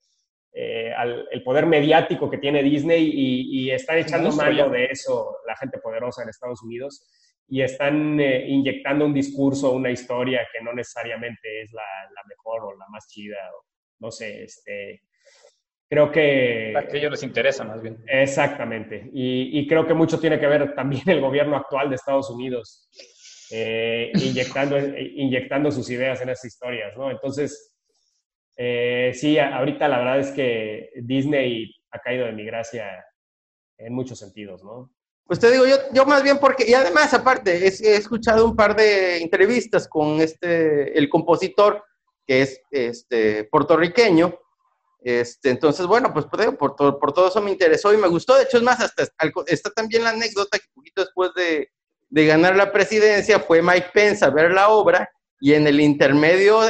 al, 0.95 1.27
el 1.31 1.43
poder 1.43 1.65
mediático 1.65 2.29
que 2.29 2.37
tiene 2.37 2.61
Disney 2.61 3.09
y, 3.13 3.71
están 3.71 3.97
echando 3.97 4.31
mano 4.31 4.69
de 4.69 4.85
eso 4.85 5.37
la 5.47 5.55
gente 5.55 5.79
poderosa 5.79 6.21
en 6.21 6.29
Estados 6.29 6.61
Unidos 6.61 7.07
y 7.47 7.61
están 7.61 8.19
eh, 8.19 8.45
inyectando 8.47 9.05
un 9.05 9.13
discurso, 9.13 9.71
una 9.71 9.91
historia 9.91 10.47
que 10.51 10.63
no 10.63 10.73
necesariamente 10.73 11.61
es 11.61 11.71
la, 11.71 11.83
mejor 12.27 12.63
o 12.63 12.77
la 12.77 12.87
más 12.89 13.07
chida, 13.07 13.37
o, 13.55 13.65
no 13.99 14.11
sé, 14.11 14.43
este, 14.43 15.03
creo 15.89 16.11
que... 16.11 16.73
A 16.75 16.95
ellos 16.95 17.11
les 17.11 17.23
interesa 17.23 17.63
más 17.63 17.81
bien. 17.81 18.03
Exactamente, 18.07 19.09
y, 19.13 19.67
creo 19.67 19.85
que 19.85 19.93
mucho 19.93 20.19
tiene 20.19 20.39
que 20.39 20.47
ver 20.47 20.73
también 20.73 21.07
el 21.09 21.21
gobierno 21.21 21.55
actual 21.55 21.89
de 21.89 21.95
Estados 21.95 22.29
Unidos, 22.29 22.89
eh, 23.51 24.11
inyectando, 24.15 24.79
inyectando 24.79 25.71
sus 25.71 25.89
ideas 25.89 26.21
en 26.21 26.29
esas 26.29 26.45
historias, 26.45 26.97
¿no? 26.97 27.11
Entonces, 27.11 27.72
eh, 28.55 29.11
sí, 29.13 29.39
ahorita 29.39 29.87
la 29.87 29.97
verdad 29.99 30.19
es 30.19 30.31
que 30.31 30.91
Disney 31.01 31.73
ha 31.91 31.99
caído 31.99 32.25
de 32.25 32.33
mi 32.33 32.45
gracia 32.45 33.05
en 33.77 33.93
muchos 33.93 34.19
sentidos, 34.19 34.63
¿no? 34.63 34.91
Pues 35.25 35.39
te 35.39 35.49
digo, 35.51 35.65
yo, 35.65 35.77
yo 35.93 36.05
más 36.05 36.21
bien 36.21 36.37
porque, 36.37 36.65
y 36.67 36.73
además 36.73 37.13
aparte, 37.13 37.65
he, 37.65 37.95
escuchado 37.95 38.45
un 38.45 38.55
par 38.55 38.75
de 38.75 39.21
entrevistas 39.21 39.87
con 39.87 40.19
este, 40.19 40.97
el 40.97 41.09
compositor, 41.09 41.83
que 42.27 42.41
es 42.41 42.61
este, 42.71 43.45
puertorriqueño, 43.45 44.37
este, 44.99 45.49
entonces, 45.49 45.85
bueno, 45.85 46.13
pues 46.13 46.25
por, 46.25 46.57
por, 46.57 46.99
por, 46.99 47.13
todo 47.13 47.27
eso 47.27 47.41
me 47.41 47.51
interesó 47.51 47.93
y 47.93 47.97
me 47.97 48.07
gustó. 48.07 48.35
De 48.35 48.43
hecho, 48.43 48.57
es 48.57 48.63
más, 48.63 48.79
hasta 48.79 49.03
está 49.47 49.69
también 49.71 50.03
la 50.03 50.11
anécdota 50.11 50.57
que 50.57 50.65
poquito 50.73 51.01
después 51.01 51.33
de, 51.35 51.69
de 52.09 52.25
ganar 52.25 52.55
la 52.55 52.71
presidencia 52.71 53.39
fue 53.39 53.61
Mike 53.61 53.89
Pence 53.93 54.23
a 54.23 54.29
ver 54.29 54.51
la 54.51 54.69
obra 54.69 55.09
y 55.43 55.53
en 55.53 55.67
el 55.67 55.81
intermedio 55.81 56.61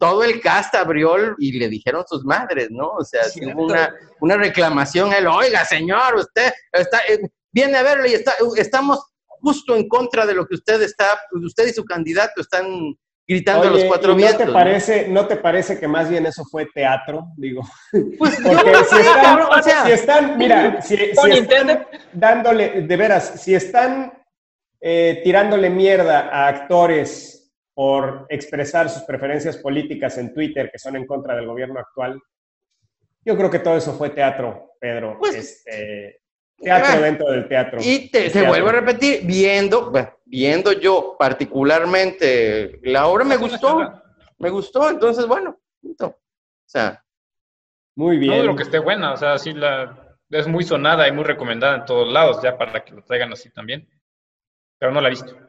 todo 0.00 0.24
el 0.24 0.40
cast 0.40 0.74
abrió 0.74 1.14
y 1.38 1.52
le 1.58 1.68
dijeron 1.68 2.06
sus 2.08 2.24
madres, 2.24 2.68
¿no? 2.70 2.88
O 2.92 3.04
sea, 3.04 3.20
hubo 3.52 3.66
una, 3.66 3.94
una 4.22 4.38
reclamación, 4.38 5.12
él, 5.12 5.26
oiga, 5.26 5.62
señor, 5.66 6.14
usted 6.14 6.50
está, 6.72 7.00
eh, 7.06 7.20
viene 7.52 7.76
a 7.76 7.82
verlo 7.82 8.06
y 8.06 8.14
está, 8.14 8.32
estamos 8.56 8.98
justo 9.42 9.76
en 9.76 9.86
contra 9.90 10.24
de 10.24 10.32
lo 10.32 10.46
que 10.46 10.54
usted 10.54 10.80
está, 10.80 11.20
usted 11.32 11.66
y 11.66 11.72
su 11.74 11.84
candidato 11.84 12.40
están 12.40 12.96
gritando 13.26 13.68
a 13.68 13.72
los 13.72 13.84
cuatro 13.84 14.14
vientos. 14.14 14.40
¿no 14.40 14.46
te, 14.46 14.52
parece, 14.52 15.08
¿no? 15.08 15.26
te 15.26 15.36
parece 15.36 15.78
que 15.78 15.86
más 15.86 16.08
bien 16.08 16.24
eso 16.24 16.46
fue 16.46 16.64
teatro? 16.64 17.26
Digo, 17.36 17.60
pues 18.18 18.38
porque 18.42 18.74
si, 18.88 18.96
están, 19.00 19.42
o 19.42 19.62
sea, 19.62 19.84
si 19.84 19.92
están, 19.92 20.38
mira, 20.38 20.80
si, 20.80 20.94
están 20.94 21.86
dándole, 22.14 22.80
de 22.80 22.96
veras, 22.96 23.34
si 23.38 23.54
están 23.54 24.14
eh, 24.80 25.20
tirándole 25.22 25.68
mierda 25.68 26.30
a 26.32 26.48
actores 26.48 27.37
por 27.78 28.26
expresar 28.28 28.90
sus 28.90 29.04
preferencias 29.04 29.56
políticas 29.58 30.18
en 30.18 30.34
Twitter 30.34 30.68
que 30.68 30.80
son 30.80 30.96
en 30.96 31.06
contra 31.06 31.36
del 31.36 31.46
gobierno 31.46 31.78
actual. 31.78 32.20
Yo 33.24 33.36
creo 33.36 33.48
que 33.48 33.60
todo 33.60 33.76
eso 33.76 33.92
fue 33.92 34.10
teatro, 34.10 34.72
Pedro. 34.80 35.16
Pues, 35.20 35.36
este, 35.36 36.22
teatro 36.56 37.00
dentro 37.00 37.30
del 37.30 37.46
teatro. 37.46 37.78
Y 37.80 38.10
te, 38.10 38.48
vuelvo 38.48 38.70
a 38.70 38.72
repetir, 38.72 39.20
viendo, 39.24 39.92
viendo 40.24 40.72
yo 40.72 41.14
particularmente 41.16 42.80
la 42.82 43.06
obra 43.06 43.24
me 43.24 43.36
gustó, 43.36 44.02
me 44.38 44.50
gustó, 44.50 44.90
entonces 44.90 45.28
bueno, 45.28 45.56
o 46.00 46.16
sea. 46.66 47.04
Muy 47.94 48.18
bien. 48.18 48.38
Todo 48.38 48.42
lo 48.42 48.56
que 48.56 48.64
esté 48.64 48.80
buena, 48.80 49.12
o 49.12 49.16
sea, 49.16 49.38
sí 49.38 49.52
la, 49.52 50.18
es 50.30 50.48
muy 50.48 50.64
sonada 50.64 51.06
y 51.06 51.12
muy 51.12 51.22
recomendada 51.22 51.76
en 51.76 51.84
todos 51.84 52.12
lados, 52.12 52.42
ya 52.42 52.58
para 52.58 52.84
que 52.84 52.92
lo 52.92 53.04
traigan 53.04 53.32
así 53.32 53.50
también. 53.50 53.88
Pero 54.80 54.90
no 54.90 55.00
la 55.00 55.06
he 55.06 55.10
visto. 55.10 55.47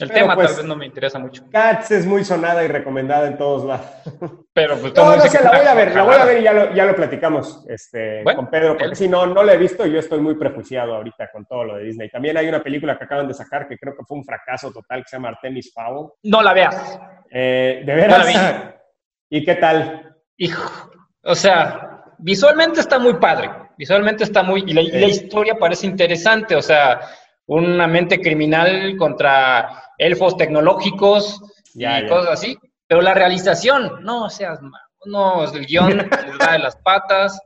El 0.00 0.10
tema 0.12 0.28
tal 0.28 0.36
pues, 0.36 0.56
vez 0.58 0.66
no 0.66 0.76
me 0.76 0.86
interesa 0.86 1.18
mucho. 1.18 1.42
Cats 1.50 1.90
es 1.90 2.06
muy 2.06 2.24
sonada 2.24 2.62
y 2.62 2.68
recomendada 2.68 3.26
en 3.26 3.36
todos 3.36 3.64
lados. 3.64 3.86
Pero 4.52 4.76
pues 4.78 4.92
todo 4.92 5.10
no, 5.10 5.16
no 5.16 5.22
sé, 5.22 5.42
la 5.42 5.50
voy 5.50 5.66
a 5.66 5.74
ver, 5.74 5.94
la 5.94 6.02
voy 6.02 6.14
a 6.14 6.24
ver 6.24 6.40
y 6.40 6.44
ya 6.44 6.52
lo, 6.52 6.72
ya 6.72 6.84
lo 6.84 6.94
platicamos 6.94 7.64
este, 7.68 8.22
con 8.24 8.48
Pedro, 8.48 8.76
porque 8.76 8.94
si 8.94 9.08
no, 9.08 9.26
no 9.26 9.42
la 9.42 9.54
he 9.54 9.56
visto 9.56 9.86
y 9.86 9.92
yo 9.92 9.98
estoy 9.98 10.20
muy 10.20 10.36
prejuiciado 10.36 10.94
ahorita 10.94 11.30
con 11.32 11.46
todo 11.46 11.64
lo 11.64 11.76
de 11.76 11.84
Disney. 11.84 12.08
También 12.10 12.36
hay 12.36 12.48
una 12.48 12.62
película 12.62 12.96
que 12.96 13.04
acaban 13.04 13.26
de 13.26 13.34
sacar 13.34 13.68
que 13.68 13.76
creo 13.76 13.96
que 13.96 14.04
fue 14.04 14.18
un 14.18 14.24
fracaso 14.24 14.72
total 14.72 15.02
que 15.02 15.08
se 15.08 15.16
llama 15.16 15.30
Artemis 15.30 15.72
Fowl. 15.72 16.12
No 16.24 16.42
la 16.42 16.52
veas. 16.52 17.00
Eh, 17.30 17.82
¿De 17.84 17.94
veras? 17.94 18.26
¿Y 19.30 19.44
qué 19.44 19.56
tal? 19.56 20.16
Hijo, 20.36 20.90
o 21.24 21.34
sea, 21.34 22.04
visualmente 22.18 22.80
está 22.80 22.98
muy 22.98 23.14
padre. 23.14 23.50
Visualmente 23.76 24.24
está 24.24 24.42
muy... 24.42 24.64
y 24.66 24.72
la 24.72 25.06
historia 25.06 25.56
parece 25.56 25.86
interesante, 25.86 26.56
o 26.56 26.62
sea 26.62 27.00
una 27.48 27.86
mente 27.86 28.20
criminal 28.20 28.96
contra 28.96 29.92
elfos 29.96 30.36
tecnológicos 30.36 31.40
y 31.74 32.06
cosas 32.06 32.32
así. 32.32 32.56
Pero 32.86 33.02
la 33.02 33.14
realización, 33.14 34.02
no 34.02 34.30
seas 34.30 34.60
no, 35.04 35.44
el 35.44 35.66
guion 35.66 35.96
les 36.26 36.38
da 36.38 36.52
de 36.52 36.58
las 36.58 36.76
patas. 36.76 37.40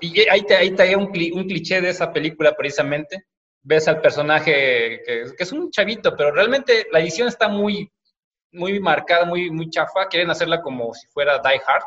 Y 0.00 0.28
ahí 0.28 0.42
te, 0.42 0.56
ahí 0.56 0.70
te 0.72 0.96
un, 0.96 1.04
un 1.04 1.46
cliché 1.46 1.80
de 1.80 1.90
esa 1.90 2.12
película 2.12 2.54
precisamente. 2.56 3.26
Ves 3.62 3.86
al 3.86 4.00
personaje 4.00 5.00
que, 5.06 5.24
es 5.38 5.52
un 5.52 5.70
chavito, 5.70 6.16
pero 6.16 6.32
realmente 6.32 6.88
la 6.90 7.00
edición 7.00 7.28
está 7.28 7.48
muy, 7.48 7.92
muy 8.50 8.80
marcada, 8.80 9.24
muy, 9.24 9.50
muy 9.50 9.70
chafa. 9.70 10.08
Quieren 10.08 10.30
hacerla 10.30 10.60
como 10.60 10.92
si 10.94 11.06
fuera 11.08 11.38
Die 11.38 11.60
Hard, 11.64 11.84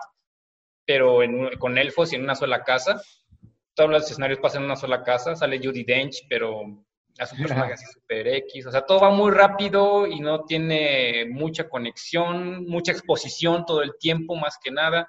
pero 0.85 1.19
con 1.59 1.77
elfos 1.77 2.13
y 2.13 2.15
en 2.15 2.23
una 2.23 2.35
sola 2.35 2.63
casa. 2.63 3.01
Todos 3.73 3.89
los 3.89 4.09
escenarios 4.09 4.39
pasan 4.39 4.61
en 4.61 4.65
una 4.65 4.77
sola 4.77 5.03
casa. 5.03 5.35
Sale 5.35 5.59
Judy 5.61 5.83
Dench, 5.83 6.25
pero 6.29 6.61
a 7.17 7.25
su 7.25 7.35
personaje 7.37 7.73
así 7.73 7.85
super 7.85 8.27
X, 8.27 8.65
o 8.65 8.71
sea, 8.71 8.85
todo 8.85 9.01
va 9.01 9.09
muy 9.09 9.31
rápido 9.31 10.05
y 10.05 10.19
no 10.19 10.43
tiene 10.43 11.25
mucha 11.29 11.69
conexión, 11.69 12.65
mucha 12.65 12.91
exposición 12.91 13.65
todo 13.65 13.81
el 13.81 13.97
tiempo, 13.97 14.35
más 14.35 14.57
que 14.61 14.71
nada, 14.71 15.07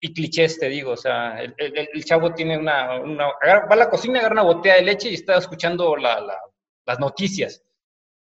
y 0.00 0.12
clichés, 0.12 0.58
te 0.58 0.68
digo, 0.68 0.92
o 0.92 0.96
sea, 0.96 1.40
el, 1.42 1.54
el, 1.56 2.04
chavo 2.04 2.34
tiene 2.34 2.58
una, 2.58 3.00
una 3.00 3.26
va 3.26 3.66
a 3.70 3.76
la 3.76 3.88
cocina, 3.88 4.18
agarra 4.18 4.42
una 4.42 4.54
botella 4.54 4.74
de 4.76 4.82
leche 4.82 5.08
y 5.08 5.14
está 5.14 5.38
escuchando 5.38 5.96
la, 5.96 6.20
las 6.84 7.00
noticias, 7.00 7.62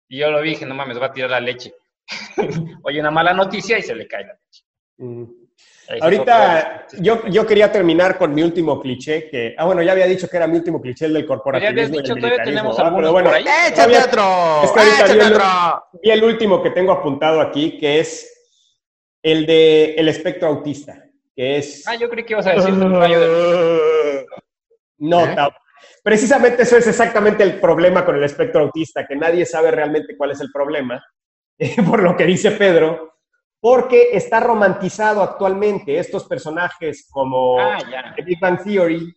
y 0.08 0.20
yo 0.20 0.30
lo 0.30 0.42
vi 0.42 0.52
dije, 0.52 0.66
no 0.66 0.76
mames, 0.76 1.02
va 1.02 1.08
a 1.08 1.14
tirar 1.14 1.32
la 1.32 1.40
leche. 1.40 1.74
Oye, 2.84 3.00
una 3.00 3.12
mala 3.12 3.34
noticia 3.34 3.80
y 3.80 3.82
se 3.82 3.96
le 3.96 4.08
cae 4.08 4.26
la 4.26 4.34
leche. 4.34 5.41
Ahorita 6.00 6.88
yo, 7.00 7.26
yo 7.28 7.46
quería 7.46 7.72
terminar 7.72 8.18
con 8.18 8.34
mi 8.34 8.44
último 8.44 8.80
cliché, 8.80 9.30
que, 9.30 9.56
ah, 9.58 9.66
bueno, 9.66 9.82
ya 9.82 9.92
había 9.92 10.06
dicho 10.06 10.28
que 10.28 10.38
era 10.38 10.48
mi 10.48 10.58
último 10.58 10.82
cliché, 10.82 11.06
el 11.06 11.14
del 11.14 11.26
corporativismo. 11.26 11.96
Ya 11.96 12.02
dicho, 12.02 12.16
todavía 12.16 12.44
tenemos 12.44 12.80
ah, 12.80 12.94
pero 12.96 13.12
bueno, 13.12 13.32
¡Échate 13.36 13.98
otro! 13.98 14.64
Es 14.64 14.72
que 14.72 14.80
ahorita 14.80 15.84
vi 16.02 16.12
el, 16.12 16.24
último 16.24 16.62
que 16.62 16.70
tengo 16.70 16.92
apuntado 16.92 17.42
aquí, 17.42 17.78
que 17.78 18.00
es 18.00 18.32
el 19.24 19.46
de 19.46 19.96
el 19.96 20.08
espectro 20.08 20.48
autista, 20.48 21.04
que 21.36 21.58
es... 21.58 21.88
Ah, 21.88 21.96
yo 21.96 22.10
creí 22.10 22.26
que 22.26 22.34
ibas 22.34 22.48
a 22.48 22.54
decir 22.54 22.74
un 22.74 22.96
rayo 22.96 23.20
de... 23.20 24.26
No, 25.00 25.26
¿Eh? 25.26 25.36
Precisamente 26.04 26.64
eso 26.64 26.78
es 26.78 26.88
exactamente 26.88 27.44
el 27.44 27.60
problema 27.60 28.04
con 28.04 28.16
el 28.16 28.24
espectro 28.24 28.62
autista, 28.62 29.06
que 29.06 29.16
nadie 29.16 29.46
sabe 29.46 29.72
realmente 29.72 30.16
cuál 30.18 30.32
es 30.32 30.42
el 30.42 30.52
problema, 30.52 31.04
por 31.88 32.02
lo 32.02 32.16
que 32.16 32.26
dice 32.26 32.52
Pedro, 32.52 33.11
porque 33.62 34.10
está 34.12 34.40
romantizado 34.40 35.22
actualmente 35.22 35.98
estos 35.98 36.26
personajes 36.26 37.08
como 37.10 37.60
Ah. 37.60 37.78
The 38.16 38.24
Big 38.24 38.40
Bang 38.40 38.62
Theory, 38.64 39.14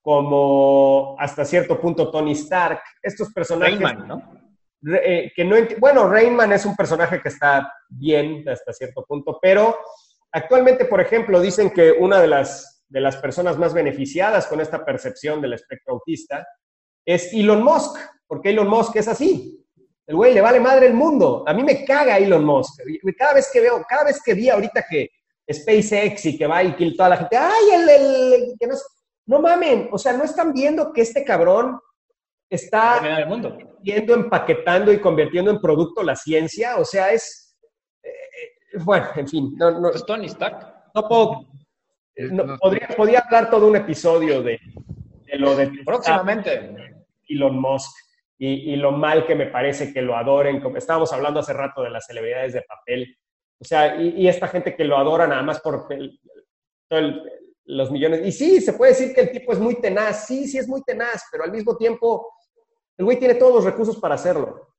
como 0.00 1.16
hasta 1.18 1.44
cierto 1.44 1.80
punto 1.80 2.10
Tony 2.10 2.32
Stark, 2.32 2.80
estos 3.02 3.32
personajes 3.32 3.80
Rayman, 3.80 4.06
¿no? 4.06 4.44
Eh, 4.86 5.32
que 5.34 5.44
no 5.44 5.56
bueno, 5.78 6.08
Rainman 6.08 6.52
es 6.52 6.66
un 6.66 6.76
personaje 6.76 7.20
que 7.20 7.28
está 7.30 7.72
bien 7.88 8.46
hasta 8.48 8.72
cierto 8.72 9.04
punto, 9.08 9.38
pero 9.40 9.78
actualmente, 10.30 10.84
por 10.84 11.00
ejemplo, 11.00 11.40
dicen 11.40 11.70
que 11.70 11.90
una 11.90 12.20
de 12.20 12.28
las, 12.28 12.84
de 12.88 13.00
las 13.00 13.16
personas 13.16 13.56
más 13.58 13.72
beneficiadas 13.72 14.46
con 14.46 14.60
esta 14.60 14.84
percepción 14.84 15.40
del 15.40 15.54
espectro 15.54 15.94
autista 15.94 16.46
es 17.06 17.32
Elon 17.32 17.64
Musk, 17.64 17.98
porque 18.26 18.50
Elon 18.50 18.68
Musk 18.68 18.96
es 18.96 19.08
así. 19.08 19.63
El 20.06 20.16
güey 20.16 20.34
le 20.34 20.40
vale 20.40 20.60
madre 20.60 20.86
el 20.86 20.94
mundo. 20.94 21.44
A 21.46 21.54
mí 21.54 21.62
me 21.62 21.84
caga 21.84 22.18
Elon 22.18 22.44
Musk. 22.44 22.80
Cada 23.16 23.34
vez 23.34 23.50
que 23.52 23.60
veo, 23.60 23.82
cada 23.88 24.04
vez 24.04 24.20
que 24.22 24.34
vi 24.34 24.50
ahorita 24.50 24.84
que 24.88 25.08
SpaceX 25.50 26.26
y 26.26 26.38
que 26.38 26.46
va 26.46 26.62
y 26.62 26.74
que 26.76 26.90
toda 26.92 27.10
la 27.10 27.16
gente, 27.18 27.36
ay, 27.36 27.70
el, 27.74 27.88
el- 27.88 28.54
que 28.58 28.66
no, 28.66 28.74
es-". 28.74 28.86
no 29.26 29.40
mamen, 29.40 29.88
o 29.92 29.98
sea, 29.98 30.12
no 30.12 30.24
están 30.24 30.52
viendo 30.52 30.92
que 30.92 31.02
este 31.02 31.24
cabrón 31.24 31.78
está 32.50 33.18
el 33.20 33.26
mundo. 33.26 33.56
yendo, 33.82 34.14
empaquetando 34.14 34.92
y 34.92 35.00
convirtiendo 35.00 35.50
en 35.50 35.60
producto 35.60 36.02
la 36.02 36.16
ciencia. 36.16 36.76
O 36.76 36.84
sea, 36.84 37.10
es. 37.12 37.56
eh, 38.02 38.08
eh, 38.08 38.78
bueno, 38.84 39.06
en 39.16 39.28
fin, 39.28 39.54
no, 39.56 39.70
no, 39.80 39.90
Pues 39.90 40.04
Tony 40.04 40.26
Stark. 40.26 40.66
no 40.94 41.08
puedo. 41.08 41.46
no- 42.30 42.58
podría, 42.58 42.88
podría 42.96 43.18
hablar 43.20 43.50
todo 43.50 43.66
un 43.68 43.76
episodio 43.76 44.42
de, 44.42 44.60
de 45.26 45.38
lo 45.38 45.56
de 45.56 45.70
Próximamente. 45.84 46.94
Elon 47.26 47.58
Musk 47.58 47.90
y, 48.46 48.72
y 48.72 48.76
lo 48.76 48.92
mal 48.92 49.26
que 49.26 49.34
me 49.34 49.46
parece 49.46 49.92
que 49.92 50.02
lo 50.02 50.16
adoren. 50.16 50.62
Estábamos 50.76 51.12
hablando 51.12 51.40
hace 51.40 51.52
rato 51.52 51.82
de 51.82 51.90
las 51.90 52.06
celebridades 52.06 52.52
de 52.52 52.62
papel. 52.62 53.16
O 53.60 53.64
sea, 53.64 53.96
y, 54.00 54.08
y 54.22 54.28
esta 54.28 54.48
gente 54.48 54.74
que 54.76 54.84
lo 54.84 54.96
adora 54.98 55.26
nada 55.26 55.42
más 55.42 55.60
por 55.60 55.86
el- 55.90 56.18
todo 56.88 56.98
el- 57.00 57.22
los 57.66 57.90
millones. 57.90 58.20
Y 58.26 58.32
sí, 58.32 58.60
se 58.60 58.74
puede 58.74 58.92
decir 58.92 59.14
que 59.14 59.22
el 59.22 59.30
tipo 59.30 59.52
es 59.52 59.58
muy 59.58 59.80
tenaz. 59.80 60.26
Sí, 60.26 60.46
sí 60.46 60.58
es 60.58 60.68
muy 60.68 60.82
tenaz, 60.82 61.22
pero 61.32 61.44
al 61.44 61.52
mismo 61.52 61.76
tiempo 61.76 62.28
el 62.98 63.04
güey 63.06 63.18
tiene 63.18 63.34
todos 63.36 63.54
los 63.54 63.64
recursos 63.64 63.96
para 63.98 64.16
hacerlo. 64.16 64.74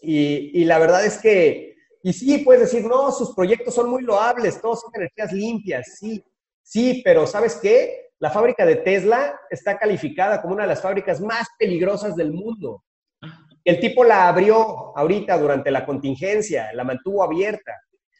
Y, 0.00 0.60
y 0.60 0.64
la 0.64 0.78
verdad 0.78 1.04
es 1.04 1.18
que, 1.18 1.76
y 2.02 2.12
sí, 2.12 2.38
puedes 2.38 2.62
decir, 2.62 2.84
no, 2.88 3.12
sus 3.12 3.34
proyectos 3.34 3.74
son 3.74 3.88
muy 3.90 4.02
loables, 4.02 4.60
todos 4.60 4.80
son 4.80 4.90
energías 4.94 5.32
limpias, 5.32 5.98
sí, 5.98 6.24
sí, 6.62 7.02
pero 7.04 7.26
¿sabes 7.26 7.56
qué? 7.56 8.10
La 8.18 8.30
fábrica 8.30 8.64
de 8.66 8.76
Tesla 8.76 9.38
está 9.50 9.78
calificada 9.78 10.40
como 10.40 10.54
una 10.54 10.64
de 10.64 10.68
las 10.70 10.80
fábricas 10.82 11.20
más 11.20 11.46
peligrosas 11.58 12.16
del 12.16 12.32
mundo. 12.32 12.82
El 13.64 13.78
tipo 13.80 14.02
la 14.04 14.28
abrió 14.28 14.96
ahorita 14.96 15.38
durante 15.38 15.70
la 15.70 15.84
contingencia, 15.86 16.72
la 16.74 16.84
mantuvo 16.84 17.22
abierta. 17.22 17.72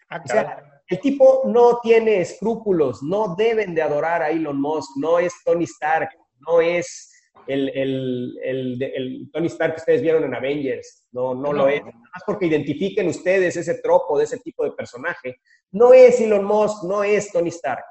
Ah, 0.08 0.22
O 0.24 0.28
sea, 0.28 0.62
el 0.86 1.00
tipo 1.00 1.42
no 1.46 1.78
tiene 1.82 2.20
escrúpulos, 2.20 3.02
no 3.02 3.34
deben 3.36 3.74
de 3.74 3.82
adorar 3.82 4.22
a 4.22 4.30
Elon 4.30 4.60
Musk, 4.60 4.90
no 4.98 5.18
es 5.18 5.32
Tony 5.44 5.64
Stark, 5.64 6.10
no 6.40 6.60
es 6.60 7.08
el, 7.46 7.70
el- 7.70 8.38
el- 8.44 8.78
de- 8.78 8.92
el 8.94 9.30
Tony 9.32 9.46
Stark 9.48 9.74
que 9.74 9.80
ustedes 9.80 10.02
vieron 10.02 10.22
en 10.24 10.34
Avengers, 10.34 11.08
no, 11.12 11.34
no, 11.34 11.52
lo 11.52 11.64
No. 11.64 11.68
es. 11.68 11.80
Nada 11.82 11.92
más 12.14 12.22
porque 12.26 12.46
identifiquen 12.46 13.08
ustedes 13.08 13.56
ese 13.56 13.80
tropo 13.80 14.18
de 14.18 14.24
ese 14.24 14.38
tipo 14.38 14.62
de 14.64 14.72
personaje. 14.72 15.36
No 15.72 15.92
es 15.92 16.20
Elon 16.20 16.44
Musk, 16.44 16.84
no 16.84 17.02
es 17.02 17.32
Tony 17.32 17.48
Stark. 17.48 17.84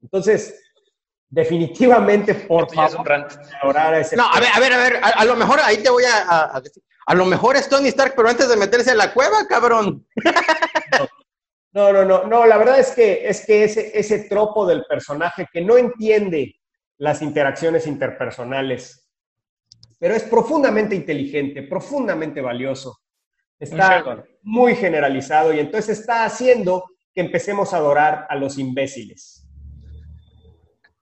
Entonces, 0.00 0.58
definitivamente, 1.32 2.34
por 2.34 2.64
Esto 2.64 2.74
favor, 2.74 3.76
a 3.78 3.98
ese 3.98 4.16
No, 4.16 4.26
a 4.30 4.38
ver, 4.38 4.50
a 4.54 4.60
ver, 4.60 4.72
a 4.74 4.78
ver, 4.78 4.96
a, 5.02 5.08
a 5.08 5.24
lo 5.24 5.34
mejor 5.34 5.58
ahí 5.64 5.78
te 5.78 5.90
voy 5.90 6.04
a, 6.04 6.22
a- 6.28 6.56
a 6.56 6.60
decir. 6.60 6.82
A 7.06 7.14
lo 7.14 7.24
mejor 7.24 7.56
es 7.56 7.68
Tony 7.68 7.88
Stark, 7.88 8.12
pero 8.14 8.28
antes 8.28 8.48
de 8.48 8.56
meterse 8.56 8.92
a 8.92 8.94
la 8.94 9.12
cueva, 9.12 9.46
cabrón. 9.48 10.06
No, 11.74 11.90
no, 11.90 12.04
no, 12.04 12.24
no, 12.24 12.44
la 12.44 12.58
verdad 12.58 12.78
es 12.78 12.90
que, 12.90 13.26
es 13.26 13.46
que 13.46 13.64
ese, 13.64 13.98
ese 13.98 14.24
tropo 14.28 14.66
del 14.66 14.84
personaje 14.84 15.46
que 15.50 15.62
no 15.62 15.78
entiende 15.78 16.54
las 16.98 17.22
interacciones 17.22 17.86
interpersonales, 17.86 19.08
pero 19.98 20.14
es 20.14 20.22
profundamente 20.24 20.94
inteligente, 20.94 21.62
profundamente 21.62 22.42
valioso, 22.42 22.98
está 23.58 24.04
muy 24.42 24.74
generalizado 24.76 25.54
y 25.54 25.60
entonces 25.60 25.98
está 26.00 26.26
haciendo 26.26 26.84
que 27.14 27.22
empecemos 27.22 27.72
a 27.72 27.78
adorar 27.78 28.26
a 28.28 28.36
los 28.36 28.58
imbéciles. 28.58 29.41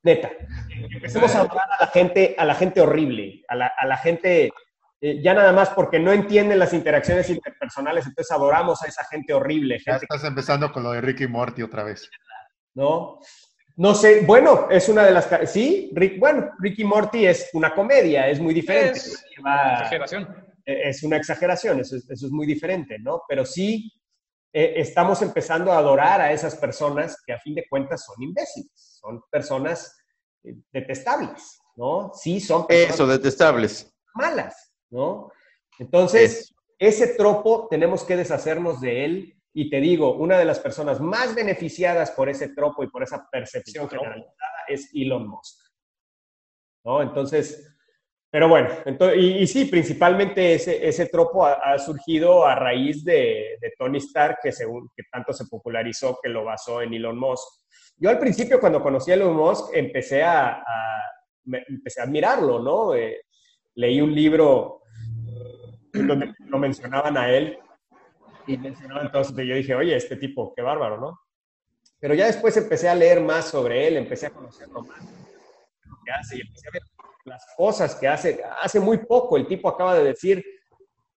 Neta, 0.03 0.31
empecemos 0.91 1.35
a 1.35 1.41
adorar 1.41 1.69
a 1.79 1.85
la 1.85 1.91
gente, 1.91 2.35
a 2.39 2.45
la 2.45 2.55
gente 2.55 2.81
horrible, 2.81 3.45
a 3.49 3.55
la, 3.55 3.73
a 3.79 3.87
la 3.87 3.97
gente, 3.99 4.51
eh, 5.01 5.21
ya 5.23 5.35
nada 5.35 5.53
más 5.53 5.71
porque 5.71 5.99
no 5.99 6.13
entienden 6.13 6.59
las 6.59 6.73
interacciones 6.73 7.29
interpersonales, 7.31 8.07
entonces 8.07 8.31
adoramos 8.33 8.83
a 8.83 8.87
esa 8.89 9.05
gente 9.05 9.33
horrible, 9.35 9.79
Ya 9.85 9.97
estás 9.97 10.25
empezando 10.25 10.73
con 10.73 10.83
lo 10.83 10.93
de 10.93 11.01
Ricky 11.01 11.27
Morty 11.27 11.63
otra 11.63 11.85
vez. 11.85 12.09
¿no? 12.75 13.19
No 13.77 13.95
sé, 13.95 14.23
bueno, 14.27 14.69
es 14.71 14.89
una 14.89 15.05
de 15.05 15.11
las... 15.13 15.29
Sí, 15.51 15.91
Rick, 15.95 16.19
bueno, 16.19 16.51
Ricky 16.59 16.85
Morty 16.85 17.27
es 17.27 17.49
una 17.55 17.75
comedia, 17.75 18.29
es 18.29 18.39
muy 18.41 18.53
diferente. 18.55 18.99
Es 18.99 19.25
Va- 19.45 19.75
Exageración. 19.75 20.29
eh, 20.67 20.83
es 20.85 21.03
una 21.03 21.17
exageración, 21.17 21.81
eso 21.81 21.97
es, 21.97 22.09
eso 22.11 22.27
es 22.27 22.33
muy 22.33 22.47
diferente, 22.47 22.99
¿no? 22.99 23.23
Pero 23.29 23.45
sí 23.47 23.91
eh, 24.53 24.75
estamos 24.77 25.23
empezando 25.23 25.73
a 25.73 25.79
adorar 25.79 26.21
a 26.21 26.33
esas 26.33 26.57
personas 26.57 27.17
que 27.27 27.33
a 27.33 27.39
fin 27.39 27.55
de 27.55 27.65
cuentas 27.71 28.05
son 28.05 28.23
imbéciles, 28.23 28.90
son 29.01 29.23
personas 29.31 29.97
eh, 30.45 30.55
detestables, 30.73 31.61
¿no? 31.77 32.13
Sí, 32.15 32.41
son 32.41 32.67
personas 32.67 32.95
Eso, 32.95 33.07
detestables. 33.07 33.93
malas, 34.15 34.75
¿no? 34.91 35.31
Entonces, 35.79 36.55
ese 36.79 37.15
tropo 37.15 37.67
tenemos 37.71 38.05
que 38.05 38.17
deshacernos 38.17 38.81
de 38.81 39.05
él. 39.05 39.37
Y 39.53 39.69
te 39.69 39.81
digo, 39.81 40.15
una 40.15 40.39
de 40.39 40.45
las 40.45 40.61
personas 40.61 41.01
más 41.01 41.35
beneficiadas 41.35 42.13
por 42.13 42.29
ese 42.29 42.51
tropo 42.55 42.85
y 42.85 42.89
por 42.89 43.03
esa 43.03 43.29
percepción 43.33 43.89
generalizada 43.89 44.65
es 44.69 44.89
Elon 44.95 45.27
Musk. 45.27 45.59
¿No? 46.85 47.03
Entonces, 47.03 47.77
pero 48.31 48.49
bueno, 48.49 48.69
ento- 48.85 49.13
y, 49.17 49.39
y 49.39 49.47
sí, 49.49 49.65
principalmente 49.65 50.55
ese, 50.55 50.87
ese 50.87 51.07
tropo 51.07 51.45
ha, 51.45 51.55
ha 51.55 51.79
surgido 51.81 52.47
a 52.47 52.55
raíz 52.55 53.05
de, 53.05 53.59
de 53.61 53.73
Tony 53.77 53.99
Stark, 53.99 54.39
que, 54.41 54.53
según, 54.53 54.89
que 54.95 55.03
tanto 55.11 55.33
se 55.33 55.47
popularizó 55.47 56.17
que 56.23 56.29
lo 56.29 56.45
basó 56.45 56.81
en 56.81 56.95
Elon 56.95 57.19
Musk. 57.19 57.60
Yo 58.01 58.09
al 58.09 58.19
principio, 58.19 58.59
cuando 58.59 58.83
conocí 58.83 59.11
a 59.11 59.15
Elon 59.15 59.37
Musk, 59.37 59.75
empecé 59.75 60.23
a, 60.23 60.65
empecé 61.45 62.01
a 62.01 62.05
admirarlo, 62.05 62.59
¿no? 62.59 62.95
Eh, 62.95 63.21
leí 63.75 64.01
un 64.01 64.15
libro 64.15 64.81
donde 65.93 66.35
lo 66.47 66.59
mencionaban 66.59 67.19
a 67.19 67.31
él 67.31 67.59
y 68.47 68.57
mencionaban 68.57 69.11
y 69.13 69.47
yo 69.47 69.55
dije, 69.55 69.75
oye, 69.75 69.95
este 69.95 70.17
tipo, 70.17 70.55
qué 70.55 70.63
bárbaro, 70.63 70.99
¿no? 70.99 71.21
Pero 71.99 72.15
ya 72.15 72.27
después 72.27 72.57
empecé 72.57 72.89
a 72.89 72.95
leer 72.95 73.21
más 73.21 73.49
sobre 73.49 73.87
él, 73.87 73.99
empecé 73.99 74.27
a 74.27 74.31
conocerlo 74.31 74.83
más, 74.83 75.03
lo 75.85 75.97
que 76.03 76.11
hace, 76.11 76.39
y 76.39 76.41
empecé 76.41 76.69
a 76.69 76.73
ver 76.73 76.83
las 77.27 77.47
cosas 77.55 77.95
que 77.97 78.09
hace. 78.09 78.43
Hace 78.63 78.81
muy 78.81 78.99
poco 78.99 79.37
el 79.37 79.47
tipo 79.47 79.69
acaba 79.69 79.95
de 79.95 80.05
decir 80.05 80.43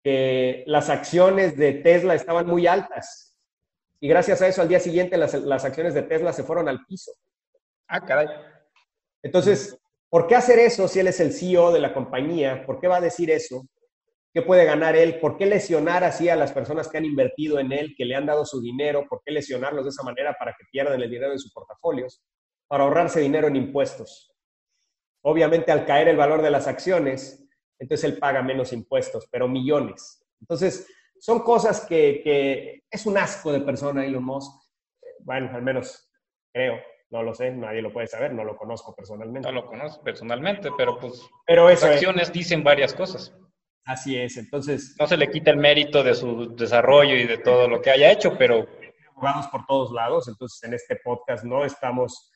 que 0.03 0.65
las 0.67 0.89
acciones 0.89 1.55
de 1.55 1.75
Tesla 1.75 2.13
estaban 2.13 2.45
muy 2.45 2.67
altas. 2.67 3.32
Y 4.03 4.09
gracias 4.09 4.41
a 4.41 4.49
eso, 4.49 4.61
al 4.61 4.67
día 4.67 4.81
siguiente, 4.81 5.15
las, 5.15 5.33
las 5.33 5.63
acciones 5.63 5.93
de 5.93 6.01
Tesla 6.01 6.33
se 6.33 6.43
fueron 6.43 6.67
al 6.67 6.85
piso. 6.85 7.13
Ah, 7.87 8.01
caray. 8.03 8.27
Entonces, 9.21 9.79
¿por 10.09 10.27
qué 10.27 10.35
hacer 10.35 10.59
eso 10.59 10.89
si 10.89 10.99
él 10.99 11.07
es 11.07 11.21
el 11.21 11.31
CEO 11.31 11.71
de 11.71 11.79
la 11.79 11.93
compañía? 11.93 12.65
¿Por 12.65 12.81
qué 12.81 12.89
va 12.89 12.97
a 12.97 13.01
decir 13.01 13.31
eso? 13.31 13.65
¿Qué 14.33 14.41
puede 14.41 14.65
ganar 14.65 14.97
él? 14.97 15.21
¿Por 15.21 15.37
qué 15.37 15.45
lesionar 15.45 16.03
así 16.03 16.27
a 16.27 16.35
las 16.35 16.51
personas 16.51 16.89
que 16.89 16.97
han 16.97 17.05
invertido 17.05 17.59
en 17.59 17.71
él, 17.71 17.95
que 17.97 18.03
le 18.03 18.13
han 18.13 18.25
dado 18.25 18.45
su 18.45 18.59
dinero? 18.59 19.05
¿Por 19.07 19.21
qué 19.23 19.31
lesionarlos 19.31 19.85
de 19.85 19.91
esa 19.91 20.03
manera 20.03 20.35
para 20.37 20.51
que 20.51 20.65
pierdan 20.69 21.01
el 21.01 21.09
dinero 21.09 21.31
en 21.31 21.39
sus 21.39 21.53
portafolios? 21.53 22.21
Para 22.67 22.83
ahorrarse 22.83 23.21
dinero 23.21 23.47
en 23.47 23.55
impuestos. 23.55 24.35
Obviamente, 25.21 25.71
al 25.71 25.85
caer 25.85 26.09
el 26.09 26.17
valor 26.17 26.41
de 26.41 26.51
las 26.51 26.67
acciones, 26.67 27.41
entonces 27.79 28.03
él 28.03 28.17
paga 28.17 28.41
menos 28.41 28.73
impuestos, 28.73 29.29
pero 29.31 29.47
millones. 29.47 30.25
Entonces, 30.41 30.87
son 31.23 31.39
cosas 31.39 31.85
que, 31.87 32.19
que 32.21 32.83
es 32.91 33.05
un 33.05 33.17
asco 33.17 33.53
de 33.53 33.61
persona 33.61 34.05
Elon 34.05 34.25
Musk. 34.25 34.51
Bueno, 35.19 35.49
al 35.55 35.61
menos 35.61 36.11
creo, 36.51 36.81
no 37.11 37.23
lo 37.23 37.33
sé, 37.33 37.49
nadie 37.49 37.81
lo 37.81 37.93
puede 37.93 38.07
saber, 38.07 38.33
no 38.33 38.43
lo 38.43 38.57
conozco 38.57 38.93
personalmente. 38.93 39.47
No 39.47 39.53
lo 39.55 39.65
conozco 39.65 40.03
personalmente, 40.03 40.69
pero 40.75 40.99
pues 40.99 41.21
Pero 41.47 41.69
eso 41.69 41.87
es, 41.87 41.93
acciones 41.93 42.33
dicen 42.33 42.61
varias 42.61 42.93
cosas. 42.93 43.33
así 43.85 44.17
es. 44.17 44.35
Entonces, 44.35 44.97
No 44.99 45.07
se 45.07 45.15
le 45.15 45.31
quita 45.31 45.51
el 45.51 45.55
mérito 45.57 46.03
de 46.03 46.13
su 46.13 46.53
desarrollo 46.57 47.15
y 47.15 47.25
de 47.25 47.37
todo 47.37 47.69
lo 47.69 47.81
que 47.81 47.91
haya 47.91 48.11
hecho, 48.11 48.37
pero 48.37 48.67
abogados 49.11 49.47
por 49.47 49.65
todos 49.65 49.93
lados, 49.93 50.27
entonces 50.27 50.61
en 50.63 50.73
este 50.73 50.97
podcast 50.97 51.45
no 51.45 51.63
estamos 51.63 52.33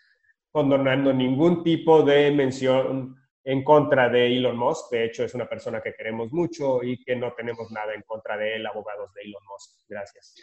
condonando 0.50 1.12
ningún 1.12 1.62
tipo 1.62 2.04
de 2.04 2.32
mención 2.32 3.18
en 3.48 3.64
contra 3.64 4.10
de 4.10 4.28
Elon 4.28 4.58
Musk. 4.58 4.92
De 4.92 5.06
hecho, 5.06 5.24
es 5.24 5.34
una 5.34 5.48
persona 5.48 5.82
que 5.82 5.94
queremos 5.94 6.34
mucho 6.34 6.84
y 6.84 7.02
que 7.02 7.16
no 7.16 7.32
tenemos 7.32 7.72
nada 7.72 7.94
en 7.94 8.02
contra 8.02 8.36
de 8.36 8.58
él, 8.58 8.68
abogados 8.68 9.14
de 9.14 9.22
Elon 9.22 9.42
Musk. 9.48 9.86
Gracias. 9.88 10.36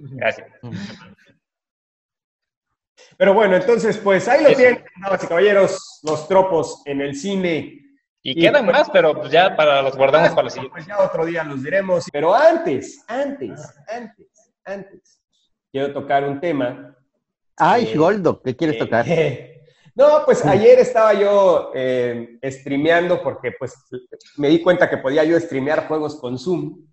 gracias. 0.00 0.48
Pero 3.16 3.34
bueno, 3.34 3.54
entonces, 3.54 3.96
pues 3.98 4.26
ahí 4.26 4.42
lo 4.42 4.52
tienen, 4.52 4.84
damas 5.00 5.22
y 5.22 5.26
caballeros, 5.28 6.00
los 6.02 6.26
tropos 6.26 6.82
en 6.86 7.02
el 7.02 7.14
cine. 7.14 7.80
Y, 8.20 8.34
quedan 8.34 8.64
pues, 8.64 8.78
más, 8.78 8.90
pero 8.90 9.14
pues 9.14 9.30
ya 9.30 9.54
para 9.54 9.80
los 9.82 9.96
guardamos 9.96 10.30
ah, 10.30 10.34
para 10.34 10.44
la 10.46 10.50
siguiente. 10.50 10.72
Pues 10.72 10.86
ya 10.86 10.98
otro 10.98 11.24
día 11.24 11.44
los 11.44 11.62
diremos. 11.62 12.06
Pero 12.12 12.34
antes, 12.34 13.04
antes, 13.06 13.60
antes, 13.86 14.52
antes, 14.64 15.22
quiero 15.70 15.92
tocar 15.92 16.24
un 16.24 16.40
tema. 16.40 16.96
Ay, 17.56 17.92
Eh, 17.92 17.96
Goldo, 17.96 18.42
¿qué 18.42 18.56
quieres 18.56 18.76
tocar? 18.76 19.06
No, 19.96 20.22
pues 20.24 20.44
ayer 20.44 20.78
estaba 20.80 21.14
yo 21.14 21.70
eh, 21.74 22.38
streameando 22.44 23.22
porque 23.22 23.52
pues 23.52 23.74
me 24.36 24.48
di 24.48 24.60
cuenta 24.60 24.90
que 24.90 24.96
podía 24.98 25.22
yo 25.24 25.38
streamear 25.38 25.86
juegos 25.86 26.20
con 26.20 26.36
Zoom. 26.38 26.84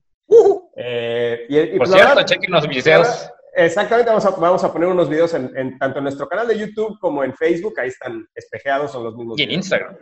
Eh, 0.75 1.45
y, 1.49 1.59
y, 1.59 1.67
Por 1.69 1.77
pues, 1.79 1.91
cierto, 1.91 2.09
verdad, 2.09 2.25
chequen 2.25 2.51
los 2.51 2.67
videos. 2.67 3.29
Exactamente, 3.53 4.09
vamos 4.09 4.25
a, 4.25 4.29
vamos 4.31 4.63
a 4.63 4.71
poner 4.71 4.87
unos 4.87 5.09
videos 5.09 5.33
en, 5.33 5.51
en- 5.57 5.77
tanto 5.77 5.97
en 5.97 6.03
nuestro 6.05 6.27
canal 6.29 6.47
de 6.47 6.57
YouTube 6.57 6.97
como 6.99 7.23
en 7.23 7.33
Facebook, 7.35 7.77
ahí 7.79 7.89
están 7.89 8.25
espejeados, 8.33 8.91
son 8.91 9.03
los 9.03 9.15
mismos. 9.15 9.37
Y 9.39 9.43
en 9.43 9.49
videos. 9.49 9.65
Instagram. 9.65 9.97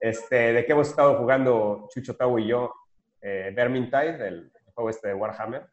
Este, 0.00 0.52
de 0.54 0.64
que 0.64 0.72
hemos 0.72 0.88
estado 0.88 1.18
jugando 1.18 1.88
Chucho 1.92 2.16
Tau 2.16 2.38
y 2.38 2.48
yo, 2.48 2.72
eh, 3.20 3.52
Vermintide, 3.54 4.26
el 4.28 4.52
juego 4.74 4.90
este 4.90 5.08
de 5.08 5.14
Warhammer. 5.14 5.66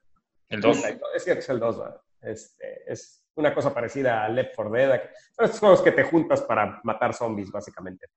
El 0.49 0.61
2. 0.61 0.77
Es 1.15 1.23
cierto, 1.23 1.39
es 1.39 1.49
el 1.49 1.59
2, 1.59 1.79
¿verdad? 1.79 2.01
Este, 2.21 2.83
es 2.91 3.24
una 3.35 3.53
cosa 3.53 3.73
parecida 3.73 4.23
a 4.23 4.29
Left 4.29 4.55
4 4.55 4.73
Dead. 4.73 5.01
Son 5.31 5.45
estos 5.45 5.59
juegos 5.59 5.81
que 5.81 5.91
te 5.91 6.03
juntas 6.03 6.41
para 6.41 6.79
matar 6.83 7.13
zombies, 7.13 7.51
básicamente. 7.51 8.07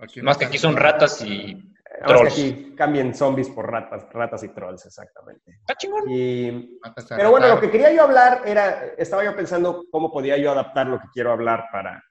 Aquí 0.00 0.22
Más 0.22 0.38
que 0.38 0.46
aquí 0.46 0.58
son 0.58 0.76
ratas 0.76 1.22
y... 1.22 1.54
Nada 1.54 2.14
más 2.14 2.32
que 2.32 2.32
Trolls. 2.32 2.32
aquí 2.32 2.74
cambien 2.74 3.14
zombies 3.14 3.50
por 3.50 3.70
ratas, 3.70 4.06
ratas 4.12 4.42
y 4.42 4.48
trolls, 4.48 4.86
exactamente. 4.86 5.58
Está 5.60 5.74
chingón. 5.74 6.04
Y 6.08 6.78
Pero 7.10 7.30
bueno, 7.30 7.48
lo 7.48 7.60
que 7.60 7.70
quería 7.70 7.92
yo 7.92 8.02
hablar 8.02 8.42
era, 8.46 8.86
estaba 8.96 9.22
yo 9.22 9.36
pensando 9.36 9.84
cómo 9.90 10.10
podía 10.10 10.38
yo 10.38 10.50
adaptar 10.50 10.86
lo 10.86 10.98
que 10.98 11.08
quiero 11.12 11.32
hablar 11.32 11.66
para, 11.70 12.02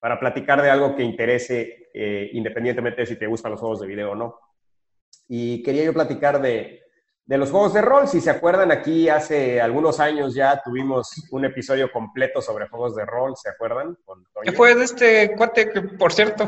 para 0.00 0.18
platicar 0.18 0.62
de 0.62 0.70
algo 0.70 0.96
que 0.96 1.02
interese, 1.02 1.90
eh, 1.92 2.30
independientemente 2.32 3.02
de 3.02 3.06
si 3.06 3.16
te 3.16 3.26
gustan 3.26 3.52
los 3.52 3.60
juegos 3.60 3.80
de 3.80 3.86
video 3.86 4.12
o 4.12 4.14
no. 4.14 4.40
Y 5.28 5.62
quería 5.62 5.84
yo 5.84 5.92
platicar 5.92 6.40
de, 6.40 6.87
de 7.28 7.36
los 7.38 7.50
juegos 7.50 7.74
de 7.74 7.82
rol. 7.82 8.08
Si 8.08 8.20
se 8.22 8.30
acuerdan, 8.30 8.72
aquí 8.72 9.08
hace 9.08 9.60
algunos 9.60 10.00
años 10.00 10.34
ya 10.34 10.60
tuvimos 10.64 11.10
un 11.30 11.44
episodio 11.44 11.92
completo 11.92 12.40
sobre 12.40 12.66
juegos 12.68 12.96
de 12.96 13.04
rol, 13.04 13.34
¿se 13.36 13.50
acuerdan? 13.50 13.96
Con 14.04 14.24
Toño. 14.32 14.44
¿Qué 14.44 14.52
fue 14.52 14.74
de 14.74 14.84
este 14.84 15.36
cuate 15.36 15.70
que, 15.70 15.82
por 15.82 16.10
cierto, 16.12 16.46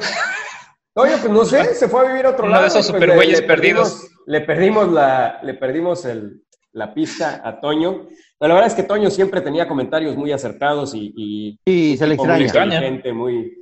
Toño, 0.94 1.12
pues 1.20 1.31
no 1.31 1.44
sé, 1.44 1.74
se 1.74 1.86
fue 1.89 2.01
a 2.01 2.05
vivir 2.11 2.24
a 2.27 2.31
otro 2.31 2.44
Uno 2.47 2.52
lado. 2.55 2.62
de 2.65 2.69
esos 2.70 2.89
y, 2.89 2.90
pues, 2.93 3.02
supergüeyes 3.02 3.40
le- 3.40 3.47
le 3.47 3.47
perdimos- 3.47 3.90
perdidos. 3.90 4.11
Le 4.27 4.40
perdimos 4.40 4.93
la, 4.93 5.40
le 5.43 5.55
perdimos 5.55 6.05
el- 6.07 6.43
la 6.73 6.94
pista 6.94 7.40
a 7.44 7.61
Toño. 7.61 8.07
Pero 8.39 8.48
la 8.48 8.55
verdad 8.55 8.69
es 8.69 8.74
que 8.74 8.82
Toño 8.85 9.11
siempre 9.11 9.43
tenía 9.43 9.69
comentarios 9.69 10.16
muy 10.16 10.32
acertados 10.32 10.94
y, 10.94 11.12
y 11.16 11.61
Sí, 11.66 11.97
se 11.98 12.07
le 12.07 12.16
muy 12.16 12.43
extraña. 12.44 12.77
inteligente, 12.77 13.12
muy... 13.12 13.60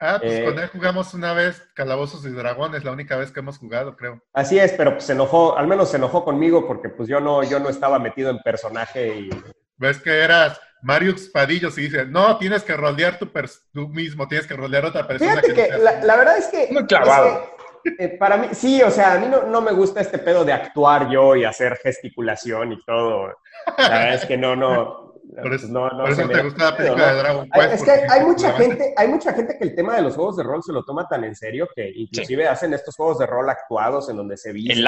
Ah, 0.00 0.18
pues 0.20 0.32
Eh, 0.32 0.44
con 0.44 0.58
él 0.58 0.68
jugamos 0.68 1.12
una 1.14 1.32
vez 1.32 1.62
Calabozos 1.74 2.24
y 2.24 2.30
Dragones, 2.30 2.84
la 2.84 2.92
única 2.92 3.16
vez 3.16 3.32
que 3.32 3.40
hemos 3.40 3.58
jugado, 3.58 3.96
creo. 3.96 4.22
Así 4.32 4.58
es, 4.58 4.72
pero 4.72 4.92
pues 4.92 5.04
se 5.04 5.12
enojó, 5.12 5.58
al 5.58 5.66
menos 5.66 5.90
se 5.90 5.96
enojó 5.96 6.24
conmigo 6.24 6.66
porque 6.66 6.88
pues 6.88 7.08
yo 7.08 7.20
no, 7.20 7.42
yo 7.42 7.58
no 7.58 7.68
estaba 7.68 7.98
metido 7.98 8.30
en 8.30 8.38
personaje 8.38 9.08
y... 9.08 9.30
Ves 9.76 10.00
que 10.00 10.10
eras 10.10 10.60
Marius 10.82 11.28
Padillos 11.28 11.76
y 11.78 11.82
dices, 11.82 12.08
no, 12.08 12.36
tienes 12.38 12.62
que 12.62 12.76
rolear 12.76 13.18
tu 13.18 13.26
tú 13.72 13.88
mismo, 13.88 14.26
tienes 14.28 14.46
que 14.46 14.54
rolear 14.54 14.84
a 14.84 14.88
otra 14.88 15.06
persona. 15.06 15.40
Fíjate 15.40 15.54
que 15.54 15.78
la, 15.78 16.04
la 16.04 16.16
verdad 16.16 16.38
es 16.38 16.46
que... 16.46 16.68
Muy 16.70 16.86
clavado. 16.86 17.44
es 17.84 17.92
que, 17.96 18.04
eh, 18.04 18.08
para 18.18 18.36
mí, 18.36 18.48
sí, 18.52 18.82
o 18.82 18.90
sea, 18.90 19.14
a 19.14 19.18
mí 19.18 19.26
no, 19.28 19.44
no 19.44 19.60
me 19.60 19.72
gusta 19.72 20.00
este 20.00 20.18
pedo 20.18 20.44
de 20.44 20.52
actuar 20.52 21.08
yo 21.10 21.34
y 21.34 21.44
hacer 21.44 21.76
gesticulación 21.76 22.72
y 22.72 22.84
todo. 22.84 23.36
La 23.78 23.88
verdad 23.88 24.14
es 24.14 24.26
que 24.26 24.36
no, 24.36 24.54
no... 24.54 25.07
Por 25.42 25.54
eso, 25.54 25.62
pues, 25.62 25.70
no, 25.72 25.88
no 25.90 26.04
por 26.04 26.06
se 26.14 26.20
eso 26.22 26.22
me 26.22 26.28
te 26.34 26.38
da 26.38 26.44
gusta 26.44 26.64
la 26.64 26.76
pedo, 26.76 26.86
película 26.94 27.06
¿no? 27.06 27.14
de 27.14 27.18
Dragon 27.22 27.48
Hay- 27.52 27.60
Quest. 27.60 27.74
Es 27.74 27.82
que 27.84 27.90
hay 27.90 28.20
mucha 28.24 28.46
jugabas- 28.52 28.58
gente, 28.66 28.94
hay 28.96 29.08
mucha 29.08 29.32
gente 29.32 29.58
que 29.58 29.64
el 29.64 29.74
tema 29.74 29.96
de 29.96 30.02
los 30.02 30.14
juegos 30.14 30.36
de 30.36 30.42
rol 30.42 30.62
se 30.62 30.72
lo 30.72 30.84
toma 30.84 31.06
tan 31.08 31.24
en 31.24 31.34
serio 31.34 31.68
que 31.74 31.90
inclusive 31.94 32.48
hacen 32.48 32.72
estos 32.74 32.94
juegos 32.96 33.18
de 33.18 33.26
rol 33.26 33.48
actuados 33.50 34.08
en 34.10 34.16
donde 34.16 34.36
se 34.36 34.52
visten 34.52 34.78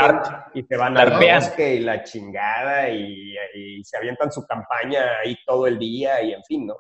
y 0.54 0.62
se 0.62 0.76
van 0.76 0.96
al 0.96 1.12
bosque 1.18 1.74
y 1.76 1.80
la 1.80 2.02
chingada 2.04 2.88
y, 2.90 3.34
y 3.54 3.84
se 3.84 3.96
avientan 3.96 4.30
su 4.32 4.46
campaña 4.46 5.18
ahí 5.24 5.36
todo 5.46 5.66
el 5.66 5.78
día 5.78 6.22
y 6.22 6.32
en 6.32 6.42
fin, 6.44 6.66
¿no? 6.66 6.76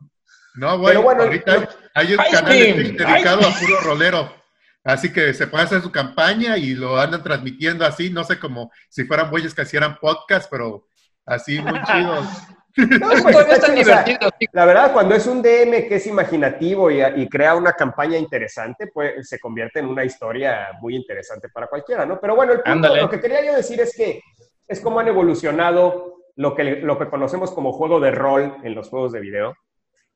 No, 0.56 0.78
güey, 0.78 0.88
Pero 0.94 1.02
bueno, 1.02 1.22
ahorita 1.22 1.68
hay 1.94 2.12
un 2.12 2.18
canal 2.30 2.52
dedicado 2.52 3.40
a 3.46 3.52
puro 3.60 3.80
rolero. 3.84 4.40
Así 4.82 5.12
que 5.12 5.34
se 5.34 5.46
puede 5.46 5.64
hacer 5.64 5.82
su 5.82 5.92
campaña 5.92 6.56
y 6.56 6.74
lo 6.74 6.98
andan 6.98 7.22
transmitiendo 7.22 7.84
así, 7.84 8.08
no 8.10 8.24
sé, 8.24 8.38
como 8.40 8.72
si 8.88 9.04
fueran 9.04 9.30
bueyes 9.30 9.54
que 9.54 9.62
hicieran 9.62 9.96
podcast, 10.00 10.50
pero 10.50 10.86
así 11.26 11.60
muy 11.60 11.80
chidos. 11.84 12.26
No, 12.76 13.08
pues, 13.22 13.36
chido, 13.64 13.80
o 13.80 13.84
sea. 13.84 14.04
La 14.52 14.64
verdad, 14.64 14.92
cuando 14.92 15.14
es 15.14 15.26
un 15.26 15.42
DM 15.42 15.88
que 15.88 15.96
es 15.96 16.06
imaginativo 16.06 16.90
y, 16.90 17.00
y 17.02 17.28
crea 17.28 17.54
una 17.54 17.72
campaña 17.72 18.16
interesante, 18.16 18.88
pues 18.92 19.28
se 19.28 19.38
convierte 19.38 19.80
en 19.80 19.86
una 19.86 20.04
historia 20.04 20.68
muy 20.80 20.94
interesante 20.94 21.48
para 21.48 21.66
cualquiera, 21.66 22.06
¿no? 22.06 22.20
Pero 22.20 22.36
bueno, 22.36 22.52
el 22.52 22.60
punto, 22.60 22.94
lo 22.94 23.10
que 23.10 23.20
quería 23.20 23.44
yo 23.44 23.54
decir 23.54 23.80
es 23.80 23.94
que 23.96 24.20
es 24.68 24.80
como 24.80 25.00
han 25.00 25.08
evolucionado 25.08 26.20
lo 26.36 26.54
que, 26.54 26.64
lo 26.76 26.98
que 26.98 27.08
conocemos 27.08 27.50
como 27.50 27.72
juego 27.72 28.00
de 28.00 28.12
rol 28.12 28.56
en 28.62 28.74
los 28.74 28.88
juegos 28.88 29.12
de 29.12 29.20
video. 29.20 29.54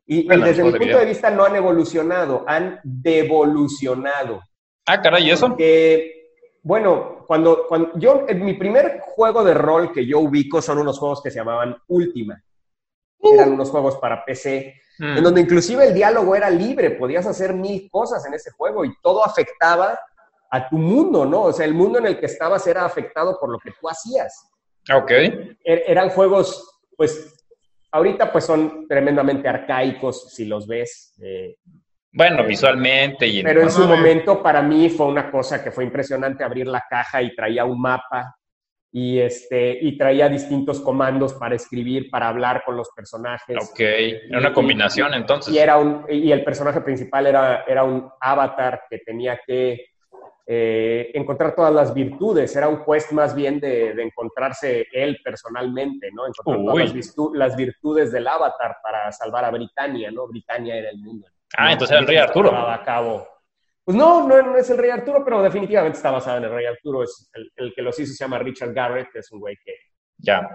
Y, 0.06 0.32
y 0.32 0.40
desde 0.40 0.62
mi 0.62 0.70
de 0.70 0.78
punto 0.78 0.98
de 0.98 1.04
video. 1.04 1.06
vista 1.06 1.30
no 1.30 1.44
han 1.44 1.56
evolucionado, 1.56 2.44
han 2.46 2.80
devolucionado. 2.84 4.40
Ah, 4.86 5.00
caray, 5.00 5.26
¿y 5.26 5.30
eso? 5.30 5.48
Porque, 5.48 6.30
bueno, 6.62 7.13
cuando, 7.26 7.66
cuando 7.68 7.92
yo, 7.96 8.24
en 8.28 8.44
mi 8.44 8.54
primer 8.54 9.00
juego 9.00 9.42
de 9.44 9.54
rol 9.54 9.92
que 9.92 10.06
yo 10.06 10.20
ubico 10.20 10.60
son 10.62 10.78
unos 10.78 10.98
juegos 10.98 11.22
que 11.22 11.30
se 11.30 11.38
llamaban 11.38 11.76
Ultima. 11.88 12.42
Eran 13.20 13.52
unos 13.52 13.70
juegos 13.70 13.96
para 13.96 14.24
PC, 14.24 14.74
Mm. 14.98 15.16
en 15.16 15.24
donde 15.24 15.40
inclusive 15.40 15.88
el 15.88 15.92
diálogo 15.94 16.36
era 16.36 16.48
libre, 16.48 16.90
podías 16.92 17.26
hacer 17.26 17.52
mil 17.52 17.88
cosas 17.90 18.24
en 18.26 18.34
ese 18.34 18.52
juego 18.52 18.84
y 18.84 18.94
todo 19.02 19.24
afectaba 19.26 19.98
a 20.50 20.68
tu 20.68 20.76
mundo, 20.78 21.24
¿no? 21.26 21.42
O 21.42 21.52
sea, 21.52 21.64
el 21.66 21.74
mundo 21.74 21.98
en 21.98 22.06
el 22.06 22.20
que 22.20 22.26
estabas 22.26 22.64
era 22.68 22.84
afectado 22.84 23.36
por 23.40 23.50
lo 23.50 23.58
que 23.58 23.72
tú 23.72 23.88
hacías. 23.88 24.52
Ok. 24.94 25.10
Er- 25.10 25.82
eran 25.88 26.10
juegos, 26.10 26.80
pues, 26.96 27.44
ahorita 27.90 28.30
pues 28.30 28.44
son 28.44 28.86
tremendamente 28.86 29.48
arcaicos 29.48 30.30
si 30.32 30.44
los 30.44 30.66
ves. 30.68 31.14
eh, 31.20 31.56
Bueno, 32.16 32.44
visualmente 32.44 33.26
y 33.26 33.40
en- 33.40 33.44
pero 33.44 33.62
en 33.62 33.70
su 33.70 33.86
momento 33.88 34.40
para 34.42 34.62
mí 34.62 34.88
fue 34.88 35.06
una 35.06 35.30
cosa 35.30 35.62
que 35.64 35.72
fue 35.72 35.82
impresionante 35.84 36.44
abrir 36.44 36.66
la 36.68 36.84
caja 36.88 37.20
y 37.20 37.34
traía 37.34 37.64
un 37.64 37.80
mapa 37.80 38.36
y, 38.92 39.18
este, 39.18 39.76
y 39.82 39.98
traía 39.98 40.28
distintos 40.28 40.80
comandos 40.80 41.34
para 41.34 41.56
escribir, 41.56 42.08
para 42.10 42.28
hablar 42.28 42.62
con 42.64 42.76
los 42.76 42.88
personajes. 42.94 43.56
Ok. 43.70 43.80
Era 43.80 44.38
una 44.38 44.52
combinación 44.54 45.12
entonces. 45.14 45.52
Y, 45.52 45.58
era 45.58 45.76
un, 45.78 46.04
y 46.08 46.30
el 46.30 46.44
personaje 46.44 46.80
principal 46.82 47.26
era, 47.26 47.64
era 47.66 47.82
un 47.82 48.08
avatar 48.20 48.82
que 48.88 48.98
tenía 48.98 49.40
que 49.44 49.86
eh, 50.46 51.10
encontrar 51.14 51.56
todas 51.56 51.72
las 51.74 51.92
virtudes. 51.92 52.54
Era 52.54 52.68
un 52.68 52.84
quest 52.84 53.10
más 53.10 53.34
bien 53.34 53.58
de, 53.58 53.94
de 53.94 54.02
encontrarse 54.04 54.86
él 54.92 55.18
personalmente, 55.24 56.10
¿no? 56.12 56.28
Encontrar 56.28 56.58
Uy. 56.58 56.64
todas 56.66 56.78
las, 56.78 56.94
virtu- 56.94 57.34
las 57.34 57.56
virtudes 57.56 58.12
del 58.12 58.28
avatar 58.28 58.76
para 58.80 59.10
salvar 59.10 59.44
a 59.46 59.50
Britannia, 59.50 60.12
¿no? 60.12 60.28
Britannia 60.28 60.76
era 60.76 60.90
el 60.90 60.98
mundo. 60.98 61.26
Ah, 61.56 61.72
entonces 61.72 61.92
era 61.92 62.00
el 62.00 62.06
rey 62.06 62.16
Arturo. 62.16 62.50
Llevaba 62.50 62.74
a 62.74 62.82
cabo. 62.82 63.28
Pues 63.84 63.96
no, 63.96 64.26
no, 64.26 64.40
no 64.42 64.56
es 64.56 64.68
el 64.70 64.78
rey 64.78 64.90
Arturo, 64.90 65.22
pero 65.24 65.42
definitivamente 65.42 65.96
está 65.98 66.10
basado 66.10 66.38
en 66.38 66.44
el 66.44 66.50
rey 66.50 66.66
Arturo. 66.66 67.02
Es 67.02 67.30
el, 67.34 67.50
el 67.56 67.74
que 67.74 67.82
los 67.82 67.98
hizo 67.98 68.12
se 68.14 68.24
llama 68.24 68.38
Richard 68.38 68.72
Garrett, 68.72 69.08
que 69.12 69.18
es 69.18 69.30
un 69.30 69.40
güey 69.40 69.56
que 69.62 69.74
Ya. 70.18 70.48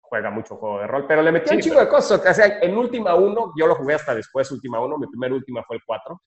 juega 0.00 0.30
mucho 0.30 0.56
juego 0.56 0.78
de 0.78 0.86
rol, 0.86 1.06
pero 1.08 1.20
le 1.22 1.32
metí 1.32 1.50
un 1.52 1.60
Sí, 1.60 1.68
chingo 1.68 1.80
de 1.80 1.88
cosas. 1.88 2.20
O 2.24 2.32
sea, 2.34 2.58
en 2.60 2.76
Última 2.76 3.14
1, 3.16 3.52
yo 3.58 3.66
lo 3.66 3.74
jugué 3.74 3.94
hasta 3.94 4.14
después, 4.14 4.50
Última 4.52 4.80
1, 4.80 4.98
mi 4.98 5.06
primer 5.08 5.32
Última 5.32 5.64
fue 5.64 5.76
el 5.76 5.82
4. 5.84 6.20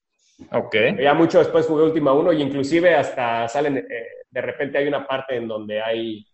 Ok. 0.52 0.76
Ya 1.00 1.14
mucho 1.14 1.40
después 1.40 1.66
jugué 1.66 1.84
Última 1.86 2.12
1 2.14 2.34
y 2.34 2.42
inclusive 2.42 2.94
hasta 2.94 3.48
salen, 3.48 3.78
eh, 3.78 3.86
de 4.30 4.42
repente 4.42 4.78
hay 4.78 4.88
una 4.88 5.08
parte 5.08 5.38
en 5.38 5.48
donde 5.48 5.82
hay 5.82 6.27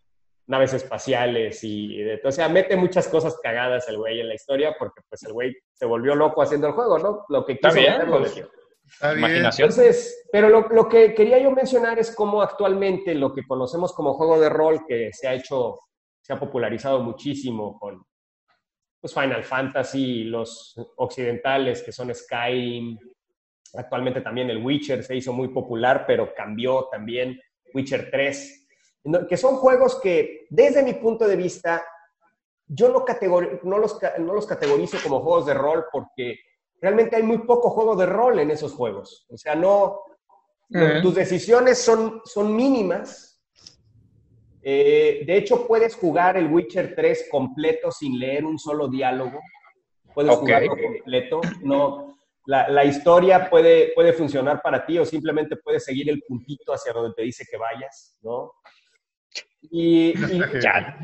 naves 0.48 0.74
espaciales 0.74 1.64
y, 1.64 1.98
de- 2.04 2.22
o 2.24 2.32
sea, 2.32 2.50
mete 2.50 2.76
muchas 2.76 3.08
cosas 3.08 3.38
cagadas 3.42 3.88
el 3.90 3.98
güey 3.98 4.20
en 4.20 4.28
la 4.28 4.36
historia 4.36 4.76
porque 4.78 5.02
pues 5.08 5.24
el 5.24 5.34
güey 5.34 5.56
se 5.74 5.86
volvió 5.86 6.16
loco 6.16 6.42
haciendo 6.42 6.68
el 6.68 6.74
juego, 6.74 7.00
¿no? 7.00 7.26
Lo 7.30 7.46
que 7.46 7.58
quiso 7.58 7.70
bien, 7.82 8.10
pues. 8.20 8.32
Imaginación. 9.18 9.70
Entonces, 9.70 10.28
pero 10.32 10.50
lo, 10.50 10.68
lo 10.70 10.90
que 10.90 11.14
quería 11.14 11.40
yo 11.40 11.50
mencionar 11.52 11.98
es 12.00 12.14
cómo 12.14 12.42
actualmente 12.42 13.16
lo 13.16 13.34
que 13.34 13.44
conocemos 13.48 13.94
como 13.94 14.14
juego 14.14 14.40
de 14.40 14.50
rol, 14.50 14.86
que 14.86 15.12
se 15.14 15.28
ha 15.28 15.34
hecho, 15.34 15.80
se 16.22 16.34
ha 16.34 16.40
popularizado 16.40 17.00
muchísimo 17.00 17.80
con 17.80 18.04
pues, 19.00 19.14
Final 19.14 19.44
Fantasy, 19.44 20.26
los 20.26 20.76
occidentales 20.98 21.82
que 21.82 21.92
son 21.94 22.14
Skyrim, 22.14 22.98
actualmente 23.76 24.22
también 24.22 24.50
el 24.50 24.64
Witcher 24.64 25.02
se 25.04 25.16
hizo 25.16 25.32
muy 25.34 25.48
popular, 25.48 26.04
pero 26.06 26.34
cambió 26.36 26.88
también 26.92 27.40
Witcher 27.74 28.10
3, 28.12 28.63
no- 28.63 28.63
que 29.28 29.38
son 29.38 29.58
juegos 29.58 30.00
que 30.02 30.48
desde 30.50 30.84
mi 30.84 30.94
punto 30.94 31.28
de 31.28 31.36
vista 31.36 31.84
yo 32.68 32.90
no, 32.90 33.06
no, 33.64 33.78
los, 33.78 34.00
no 34.20 34.34
los 34.34 34.48
categorizo 34.48 34.98
como 35.04 35.22
juegos 35.22 35.46
de 35.46 35.54
rol 35.54 35.86
porque 35.92 36.40
realmente 36.82 37.16
hay 37.16 37.24
muy 37.24 37.40
poco 37.40 37.70
juego 37.70 37.96
de 37.96 38.06
rol 38.06 38.40
en 38.40 38.52
esos 38.52 38.74
juegos. 38.74 39.26
O 39.30 39.38
sea, 39.38 39.56
no, 39.56 40.02
tus 41.02 41.16
decisiones 41.16 41.78
son, 41.78 42.22
son 42.26 42.56
mínimas. 42.56 43.42
Eh, 44.62 45.24
de 45.26 45.38
hecho, 45.38 45.68
puedes 45.68 45.96
jugar 45.96 46.38
el 46.38 46.52
Witcher 46.52 46.96
3 46.96 47.28
completo 47.30 47.92
sin 47.92 48.18
leer 48.18 48.46
un 48.46 48.58
solo 48.58 48.88
diálogo. 48.88 49.40
puedes 50.14 50.36
jugarlo 50.36 50.76
completo. 50.76 51.42
No, 51.62 52.18
la, 52.46 52.68
la 52.70 52.84
historia 52.84 53.50
puede, 53.50 53.94
puede 53.94 54.14
funcionar 54.14 54.62
para 54.62 54.86
ti 54.86 54.98
o 54.98 55.06
simplemente 55.06 55.58
puedes 55.58 55.86
seguir 55.86 56.10
el 56.10 56.22
puntito 56.28 56.74
hacia 56.74 56.92
donde 56.92 57.14
te 57.14 57.24
dice 57.24 57.46
que 57.50 57.58
vayas, 57.58 58.18
¿no? 58.22 58.54
Y, 59.62 60.10
y 60.18 60.40
Ya. 60.62 60.98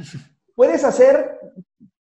puedes 0.56 0.84
hacer, 0.84 1.40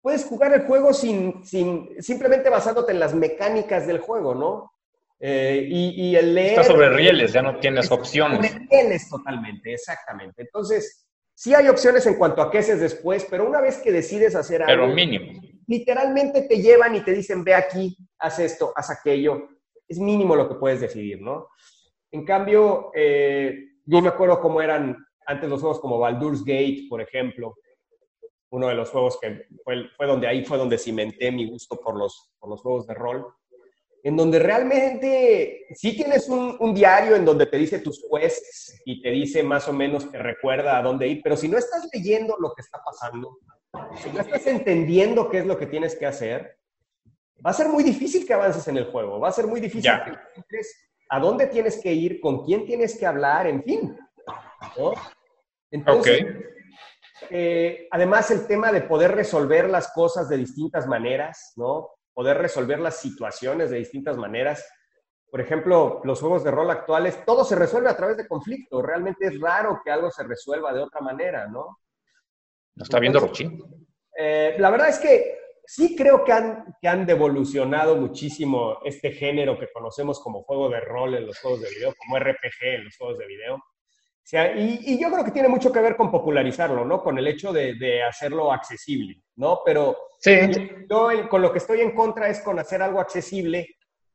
puedes 0.00 0.24
jugar 0.24 0.52
el 0.54 0.62
juego 0.62 0.92
sin, 0.92 1.44
sin, 1.44 1.90
simplemente 2.02 2.50
basándote 2.50 2.92
en 2.92 3.00
las 3.00 3.14
mecánicas 3.14 3.86
del 3.86 3.98
juego, 4.00 4.34
¿no? 4.34 4.72
Eh, 5.20 5.66
y, 5.68 6.10
y 6.10 6.16
el 6.16 6.34
leer... 6.34 6.50
Está 6.60 6.64
sobre 6.64 6.90
rieles, 6.90 7.32
ya 7.32 7.42
no 7.42 7.58
tienes 7.58 7.90
opciones. 7.90 8.50
Sobre 8.50 8.66
rieles 8.70 9.08
totalmente, 9.08 9.72
exactamente. 9.74 10.42
Entonces, 10.42 11.08
sí 11.34 11.54
hay 11.54 11.68
opciones 11.68 12.06
en 12.06 12.14
cuanto 12.14 12.40
a 12.42 12.50
qué 12.50 12.58
haces 12.58 12.80
después, 12.80 13.26
pero 13.28 13.46
una 13.48 13.60
vez 13.60 13.78
que 13.78 13.90
decides 13.92 14.34
hacer 14.36 14.62
algo, 14.62 14.84
Pero 14.84 14.94
mínimo. 14.94 15.40
literalmente 15.66 16.42
te 16.42 16.60
llevan 16.60 16.94
y 16.94 17.00
te 17.00 17.12
dicen, 17.12 17.42
ve 17.42 17.54
aquí, 17.54 17.96
haz 18.18 18.38
esto, 18.38 18.72
haz 18.76 18.90
aquello. 18.90 19.48
Es 19.88 19.98
mínimo 19.98 20.36
lo 20.36 20.48
que 20.48 20.54
puedes 20.56 20.80
decidir, 20.80 21.20
¿no? 21.20 21.48
En 22.12 22.24
cambio, 22.24 22.90
eh, 22.94 23.54
yo 23.86 24.00
me 24.00 24.08
acuerdo 24.08 24.40
cómo 24.40 24.62
eran 24.62 24.96
antes 25.28 25.48
los 25.48 25.60
juegos 25.60 25.78
como 25.80 25.98
Baldur's 25.98 26.42
Gate, 26.42 26.86
por 26.88 27.02
ejemplo, 27.02 27.56
uno 28.50 28.68
de 28.68 28.74
los 28.74 28.88
juegos 28.88 29.18
que 29.20 29.46
fue, 29.62 29.88
fue 29.94 30.06
donde 30.06 30.26
ahí 30.26 30.42
fue 30.42 30.56
donde 30.56 30.78
cimenté 30.78 31.30
mi 31.30 31.46
gusto 31.50 31.78
por 31.78 31.96
los, 31.98 32.30
por 32.38 32.48
los 32.48 32.62
juegos 32.62 32.86
de 32.86 32.94
rol, 32.94 33.26
en 34.02 34.16
donde 34.16 34.38
realmente 34.38 35.66
sí 35.74 35.94
tienes 35.94 36.30
un, 36.30 36.56
un 36.60 36.72
diario 36.74 37.14
en 37.14 37.26
donde 37.26 37.44
te 37.44 37.58
dice 37.58 37.80
tus 37.80 38.02
quests 38.10 38.80
y 38.86 39.02
te 39.02 39.10
dice 39.10 39.42
más 39.42 39.68
o 39.68 39.72
menos, 39.74 40.10
te 40.10 40.16
recuerda 40.18 40.78
a 40.78 40.82
dónde 40.82 41.06
ir, 41.08 41.20
pero 41.22 41.36
si 41.36 41.46
no 41.46 41.58
estás 41.58 41.86
leyendo 41.92 42.36
lo 42.40 42.54
que 42.54 42.62
está 42.62 42.80
pasando, 42.82 43.36
si 44.02 44.10
no 44.10 44.20
estás 44.20 44.46
entendiendo 44.46 45.28
qué 45.28 45.40
es 45.40 45.46
lo 45.46 45.58
que 45.58 45.66
tienes 45.66 45.94
que 45.94 46.06
hacer, 46.06 46.56
va 47.44 47.50
a 47.50 47.54
ser 47.54 47.68
muy 47.68 47.84
difícil 47.84 48.26
que 48.26 48.32
avances 48.32 48.66
en 48.68 48.78
el 48.78 48.86
juego, 48.86 49.20
va 49.20 49.28
a 49.28 49.32
ser 49.32 49.46
muy 49.46 49.60
difícil 49.60 49.82
Ya. 49.82 50.04
que 50.04 50.10
encuentres 50.12 50.74
a 51.10 51.20
dónde 51.20 51.48
tienes 51.48 51.78
que 51.82 51.92
ir, 51.92 52.18
con 52.20 52.46
quién 52.46 52.64
tienes 52.64 52.98
que 52.98 53.04
hablar, 53.04 53.46
en 53.46 53.62
fin. 53.62 53.94
¿no? 54.78 54.92
Entonces, 55.70 56.24
eh, 57.30 57.88
además 57.90 58.30
el 58.30 58.46
tema 58.46 58.72
de 58.72 58.82
poder 58.82 59.14
resolver 59.14 59.68
las 59.68 59.92
cosas 59.92 60.28
de 60.28 60.36
distintas 60.36 60.86
maneras, 60.86 61.52
¿no? 61.56 61.90
Poder 62.14 62.38
resolver 62.38 62.78
las 62.78 62.98
situaciones 62.98 63.70
de 63.70 63.78
distintas 63.78 64.16
maneras. 64.16 64.68
Por 65.30 65.40
ejemplo, 65.40 66.00
los 66.04 66.20
juegos 66.20 66.42
de 66.42 66.50
rol 66.50 66.70
actuales, 66.70 67.24
todo 67.24 67.44
se 67.44 67.54
resuelve 67.54 67.90
a 67.90 67.96
través 67.96 68.16
de 68.16 68.26
conflicto. 68.26 68.80
Realmente 68.80 69.26
es 69.26 69.40
raro 69.40 69.80
que 69.84 69.90
algo 69.90 70.10
se 70.10 70.24
resuelva 70.24 70.72
de 70.72 70.80
otra 70.80 71.00
manera, 71.00 71.46
¿no? 71.46 71.80
¿No 72.74 72.82
está 72.82 72.98
viendo 72.98 73.20
Rochín? 73.20 73.62
Eh, 74.16 74.56
la 74.58 74.70
verdad 74.70 74.88
es 74.88 74.98
que 74.98 75.38
sí 75.66 75.94
creo 75.94 76.24
que 76.24 76.32
han, 76.32 76.64
que 76.80 76.88
han 76.88 77.04
devolucionado 77.04 77.94
muchísimo 77.96 78.78
este 78.84 79.12
género 79.12 79.58
que 79.58 79.70
conocemos 79.70 80.18
como 80.20 80.42
juego 80.44 80.70
de 80.70 80.80
rol 80.80 81.14
en 81.14 81.26
los 81.26 81.38
juegos 81.40 81.60
de 81.60 81.68
video, 81.68 81.92
como 81.98 82.18
RPG 82.18 82.62
en 82.62 82.84
los 82.84 82.96
juegos 82.96 83.18
de 83.18 83.26
video. 83.26 83.62
Sea, 84.28 84.54
y, 84.54 84.80
y 84.84 85.00
yo 85.00 85.10
creo 85.10 85.24
que 85.24 85.30
tiene 85.30 85.48
mucho 85.48 85.72
que 85.72 85.80
ver 85.80 85.96
con 85.96 86.10
popularizarlo, 86.10 86.84
¿no? 86.84 87.02
Con 87.02 87.16
el 87.16 87.26
hecho 87.26 87.50
de, 87.50 87.76
de 87.76 88.02
hacerlo 88.02 88.52
accesible, 88.52 89.22
¿no? 89.36 89.60
Pero 89.64 89.96
Sí. 90.18 90.36
yo 90.86 91.08
con 91.30 91.40
lo 91.40 91.50
que 91.50 91.56
estoy 91.56 91.80
en 91.80 91.92
contra 91.94 92.28
es 92.28 92.40
con 92.42 92.58
hacer 92.58 92.82
algo 92.82 93.00
accesible, 93.00 93.66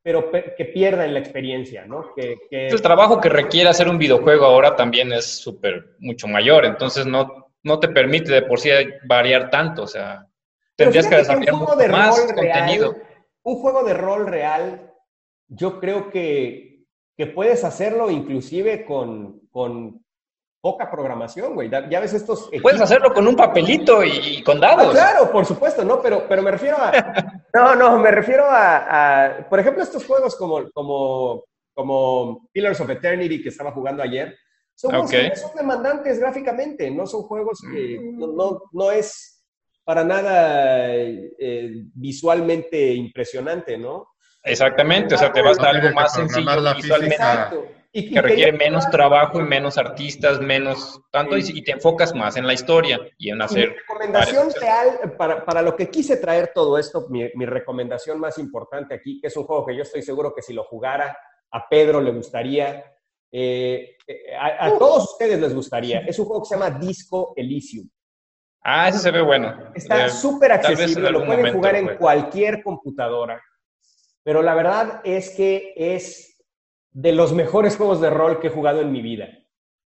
pero 0.04 0.30
pe- 0.30 0.54
que 0.56 0.66
pierda 0.66 1.04
en 1.06 1.16
la 1.16 1.20
experiencia, 1.20 1.86
¿no? 1.88 2.14
Que, 2.16 2.38
que- 2.48 2.68
El 2.68 2.80
trabajo 2.84 3.20
que 3.20 3.28
requiere 3.30 3.70
hacer 3.70 3.90
un 3.90 3.98
videojuego 3.98 4.46
ahora 4.46 4.76
también 4.76 5.12
es 5.12 5.26
súper, 5.42 5.96
mucho 5.98 6.28
mayor, 6.28 6.64
entonces 6.66 7.08
no, 7.08 7.48
no 7.64 7.80
te 7.80 7.88
permite 7.88 8.32
de 8.34 8.44
por 8.44 8.60
sí 8.60 8.70
variar 9.08 9.50
tanto, 9.50 9.82
o 9.82 9.88
sea, 9.88 10.28
tendrías 10.76 11.08
que 11.08 11.16
un 11.16 11.22
desarrollar 11.22 11.56
mucho 11.56 11.76
de 11.76 11.88
más 11.88 12.16
rol 12.20 12.30
real- 12.38 12.62
contenido. 12.62 12.96
un 13.42 13.56
juego 13.56 13.84
de 13.84 13.94
rol 13.96 14.28
real, 14.28 14.92
yo 15.48 15.80
creo 15.80 16.12
que, 16.12 16.84
que 17.18 17.26
puedes 17.26 17.64
hacerlo 17.64 18.12
inclusive 18.12 18.86
con, 18.86 19.40
con 19.50 20.03
poca 20.64 20.90
programación, 20.90 21.56
güey. 21.56 21.70
Ya 21.70 22.00
ves 22.00 22.14
estos... 22.14 22.50
Puedes 22.62 22.80
hacerlo 22.80 23.14
con 23.14 23.28
un 23.28 23.36
papelito 23.36 24.02
y, 24.02 24.42
con 24.44 24.64
Ah, 24.64 24.68
dados. 24.78 24.94
claro, 24.94 25.30
por 25.30 25.46
supuesto, 25.46 25.84
¿no? 25.84 26.02
Pero, 26.02 26.26
pero 26.30 26.42
me 26.42 26.52
refiero 26.52 26.78
a... 26.78 26.92
No, 27.54 27.76
no, 27.76 28.00
me 28.00 28.10
refiero 28.12 28.46
a, 28.50 29.26
a- 29.26 29.50
por 29.50 29.60
ejemplo, 29.60 29.84
estos 29.84 30.06
juegos 30.06 30.38
como, 30.38 30.72
como, 30.72 31.44
como 31.74 32.50
Pillars 32.54 32.80
of 32.80 32.90
Eternity 32.90 33.44
que 33.44 33.50
estaba 33.50 33.74
jugando 33.74 34.02
ayer. 34.02 34.38
Son 34.74 34.90
juegos 34.92 35.10
Ok. 35.10 35.12
que 35.18 35.30
no 35.30 35.36
son 35.36 35.56
demandantes 35.58 36.18
gráficamente, 36.20 36.90
no 36.90 37.06
son 37.08 37.24
juegos 37.24 37.60
que 37.70 38.00
no, 38.02 38.28
no, 38.28 38.62
no 38.72 38.90
es 38.90 39.44
para 39.84 40.06
nada 40.06 40.96
eh, 40.96 41.84
visualmente 41.94 42.94
impresionante, 42.94 43.78
¿no? 43.78 44.08
Exactamente, 44.46 45.16
o 45.16 45.18
sea, 45.18 45.32
te 45.34 45.42
vas 45.42 45.60
a 45.60 45.70
algo 45.70 45.94
más 45.94 46.14
sencillo 46.14 46.56
la 46.62 46.74
visualmente, 46.74 47.16
física. 47.18 47.34
Exacto. 47.34 47.68
Y, 47.96 48.08
y 48.08 48.12
que 48.12 48.22
requiere 48.24 48.52
menos 48.54 48.90
trabajo 48.90 49.40
y 49.40 49.44
menos 49.44 49.78
artistas, 49.78 50.40
menos 50.42 51.00
tanto, 51.12 51.38
y, 51.38 51.44
y 51.48 51.62
te 51.64 51.74
enfocas 51.74 52.14
más 52.16 52.36
en 52.38 52.48
la 52.48 52.54
historia 52.54 53.00
y 53.20 53.30
en 53.30 53.36
Y 53.36 53.38
mi 53.38 53.44
hacer 53.44 53.76
recomendación 53.88 54.50
real, 54.60 55.16
para, 55.16 55.46
para 55.46 55.62
lo 55.62 55.76
que 55.76 55.90
quise 55.90 56.18
traer 56.18 56.52
todo 56.56 56.80
esto, 56.80 57.06
mi, 57.10 57.30
mi 57.36 57.46
recomendación 57.46 58.20
más 58.20 58.40
importante 58.40 58.96
aquí, 58.96 59.22
que 59.22 59.28
es 59.28 59.38
un 59.38 59.44
juego 59.46 59.66
que 59.68 59.76
yo 59.76 59.84
estoy 59.84 60.02
seguro 60.02 60.34
que 60.34 60.42
si 60.42 60.54
lo 60.54 60.64
jugara, 60.64 61.16
a 61.52 61.70
Pedro 61.70 62.02
le 62.02 62.12
gustaría, 62.12 62.84
eh, 63.32 63.96
eh, 64.08 64.36
a, 64.40 64.66
a 64.66 64.78
todos 64.80 65.12
ustedes 65.12 65.40
les 65.40 65.54
gustaría. 65.54 66.00
Es 66.00 66.18
un 66.18 66.26
juego 66.26 66.42
que 66.42 66.50
se 66.50 66.56
llama 66.56 66.72
Disco 66.72 67.34
Elysium. 67.36 67.88
Ah, 68.64 68.90
ese 68.90 68.98
se 69.00 69.12
ve 69.12 69.22
bueno. 69.22 69.72
Está 69.76 70.08
Eh, 70.08 70.10
súper 70.10 70.52
accesible, 70.54 71.12
lo 71.12 71.20
pueden 71.20 71.38
momento 71.38 71.58
jugar 71.58 71.76
en 71.76 71.84
juegue. 71.86 72.00
cualquier 72.00 72.64
computadora. 72.64 73.40
Pero 74.24 74.42
la 74.42 74.56
verdad 74.56 75.02
es 75.04 75.30
que 75.32 75.74
es 75.76 76.33
de 76.94 77.12
los 77.12 77.34
mejores 77.34 77.76
juegos 77.76 78.00
de 78.02 78.10
rol 78.10 78.40
que 78.40 78.48
he 78.48 78.52
jugado 78.52 78.82
en 78.82 78.92
mi 78.92 79.02
vida. 79.02 79.28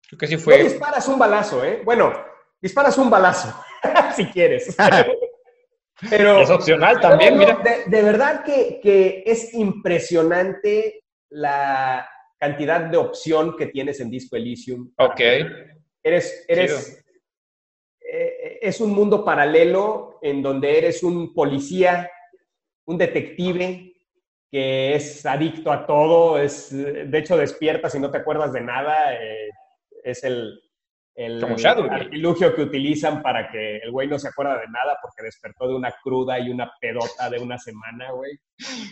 Creo 0.07 0.19
que 0.19 0.27
sí 0.27 0.35
No 0.35 0.41
fue. 0.41 0.63
disparas 0.63 1.07
un 1.07 1.17
balazo, 1.17 1.63
¿eh? 1.63 1.81
Bueno, 1.83 2.13
disparas 2.61 2.97
un 2.97 3.09
balazo, 3.09 3.53
si 4.15 4.25
quieres. 4.27 4.75
Pero 6.09 6.39
Es 6.41 6.49
opcional 6.51 6.99
también, 6.99 7.35
no, 7.35 7.41
no, 7.41 7.59
mira. 7.59 7.63
De, 7.63 7.89
de 7.97 8.03
verdad 8.03 8.43
que, 8.43 8.79
que 8.81 9.23
es 9.25 9.53
impresionante 9.55 11.01
la 11.29 12.07
cantidad 12.39 12.81
de 12.81 12.97
opción 12.97 13.55
que 13.57 13.65
tienes 13.67 13.99
en 13.99 14.11
Disco 14.11 14.35
Elysium. 14.35 14.91
Ok. 14.97 15.19
Eres, 16.03 16.45
eres, 16.47 17.03
eh, 17.99 18.59
es 18.61 18.79
un 18.79 18.91
mundo 18.91 19.25
paralelo 19.25 20.19
en 20.21 20.43
donde 20.43 20.77
eres 20.77 21.01
un 21.01 21.33
policía, 21.33 22.09
un 22.85 22.97
detective 22.97 23.86
que 24.51 24.95
es 24.95 25.25
adicto 25.25 25.71
a 25.71 25.85
todo, 25.85 26.37
es, 26.39 26.69
de 26.71 27.17
hecho 27.17 27.35
despiertas 27.37 27.93
y 27.95 27.99
no 27.99 28.09
te 28.11 28.17
acuerdas 28.19 28.53
de 28.53 28.61
nada, 28.61 29.13
eh, 29.15 29.49
es 30.03 30.23
el, 30.23 30.57
el 31.15 31.39
artilugio 32.05 32.55
que 32.55 32.61
utilizan 32.61 33.21
para 33.21 33.49
que 33.49 33.77
el 33.77 33.91
güey 33.91 34.07
no 34.07 34.17
se 34.19 34.27
acuerda 34.29 34.53
de 34.59 34.67
nada 34.69 34.97
porque 35.01 35.23
despertó 35.23 35.67
de 35.67 35.75
una 35.75 35.93
cruda 36.03 36.39
y 36.39 36.49
una 36.49 36.71
pedota 36.79 37.29
de 37.29 37.39
una 37.39 37.57
semana, 37.57 38.11
güey. 38.11 38.39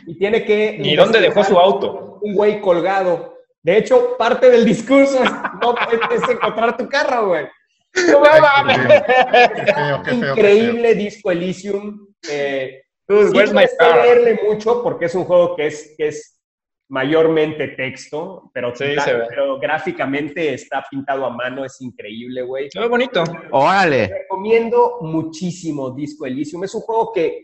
Y 0.08 0.18
tiene 0.18 0.44
que... 0.44 0.78
¿Y 0.82 0.96
dónde 0.96 1.22
dejó 1.22 1.44
su 1.44 1.58
auto? 1.58 2.20
Un 2.22 2.34
güey 2.34 2.60
colgado. 2.60 3.36
De 3.62 3.78
hecho, 3.78 4.16
parte 4.18 4.50
del 4.50 4.66
discurso 4.66 5.24
es, 5.24 5.32
no, 5.62 5.76
es- 5.92 6.22
es 6.24 6.30
encontrar 6.30 6.76
tu 6.78 6.88
carro, 6.90 7.28
güey. 7.30 7.46
No. 8.12 8.22
Qué 8.68 8.90
feo, 8.90 9.54
qué 9.56 9.74
feo, 9.74 10.04
qué 10.04 10.12
Increíble 10.14 10.96
Disco 10.96 11.32
Elysium. 11.32 12.08
Eh, 12.30 12.82
Dude, 13.08 13.30
sí 13.30 13.36
where's 13.38 13.54
my 13.54 13.66
leerle 14.04 14.40
mucho 14.48 14.82
porque 14.84 15.06
es 15.06 15.16
un 15.16 15.26
juego 15.26 15.56
que 15.56 15.68
es, 15.68 15.94
que 15.98 16.08
es 16.08 16.42
mayormente 16.90 17.70
texto, 17.70 18.50
pero, 18.54 18.76
Sí, 18.76 18.96
se 19.04 19.14
ve. 19.14 19.26
pero 19.30 19.60
gráficamente 19.60 20.54
está 20.54 20.84
pintado 20.90 21.26
a 21.26 21.30
mano, 21.32 21.66
es 21.66 21.82
increíble, 21.82 22.42
güey. 22.44 22.70
Se 22.70 22.80
ve 22.80 22.88
bonito. 22.88 23.24
Órale. 23.52 24.08
Recomiendo 24.08 25.00
muchísimo 25.02 25.92
Disco 25.92 26.26
Elysium. 26.26 26.64
Es 26.64 26.76
un 26.76 26.82
juego 26.82 27.12
que 27.12 27.44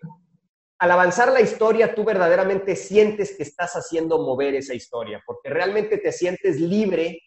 al 0.79 0.91
avanzar 0.91 1.31
la 1.31 1.41
historia 1.41 1.93
tú 1.93 2.03
verdaderamente 2.03 2.75
sientes 2.75 3.35
que 3.35 3.43
estás 3.43 3.73
haciendo 3.73 4.19
mover 4.19 4.55
esa 4.55 4.73
historia, 4.73 5.21
porque 5.25 5.49
realmente 5.49 5.97
te 5.97 6.11
sientes 6.11 6.59
libre 6.59 7.19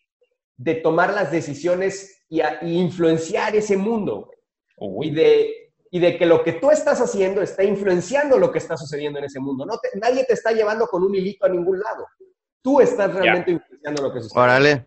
de 0.56 0.74
tomar 0.76 1.12
las 1.12 1.30
decisiones 1.32 2.24
y, 2.28 2.40
a- 2.40 2.58
y 2.62 2.78
influenciar 2.78 3.54
ese 3.56 3.76
mundo. 3.76 4.30
güey. 4.76 5.08
Y 5.08 5.10
Uy, 5.10 5.14
de, 5.16 5.63
y 5.94 6.00
de 6.00 6.18
que 6.18 6.26
lo 6.26 6.42
que 6.42 6.54
tú 6.54 6.72
estás 6.72 7.00
haciendo 7.00 7.40
está 7.40 7.62
influenciando 7.62 8.36
lo 8.36 8.50
que 8.50 8.58
está 8.58 8.76
sucediendo 8.76 9.20
en 9.20 9.26
ese 9.26 9.38
mundo. 9.38 9.64
No 9.64 9.78
te- 9.78 9.96
nadie 9.96 10.24
te 10.24 10.32
está 10.34 10.50
llevando 10.50 10.88
con 10.88 11.04
un 11.04 11.14
hilito 11.14 11.46
a 11.46 11.48
ningún 11.48 11.78
lado. 11.78 12.08
Tú 12.60 12.80
estás 12.80 13.14
realmente 13.14 13.52
influenciando 13.52 14.02
lo 14.02 14.12
que 14.12 14.20
sucede. 14.20 14.40
Órale. 14.42 14.86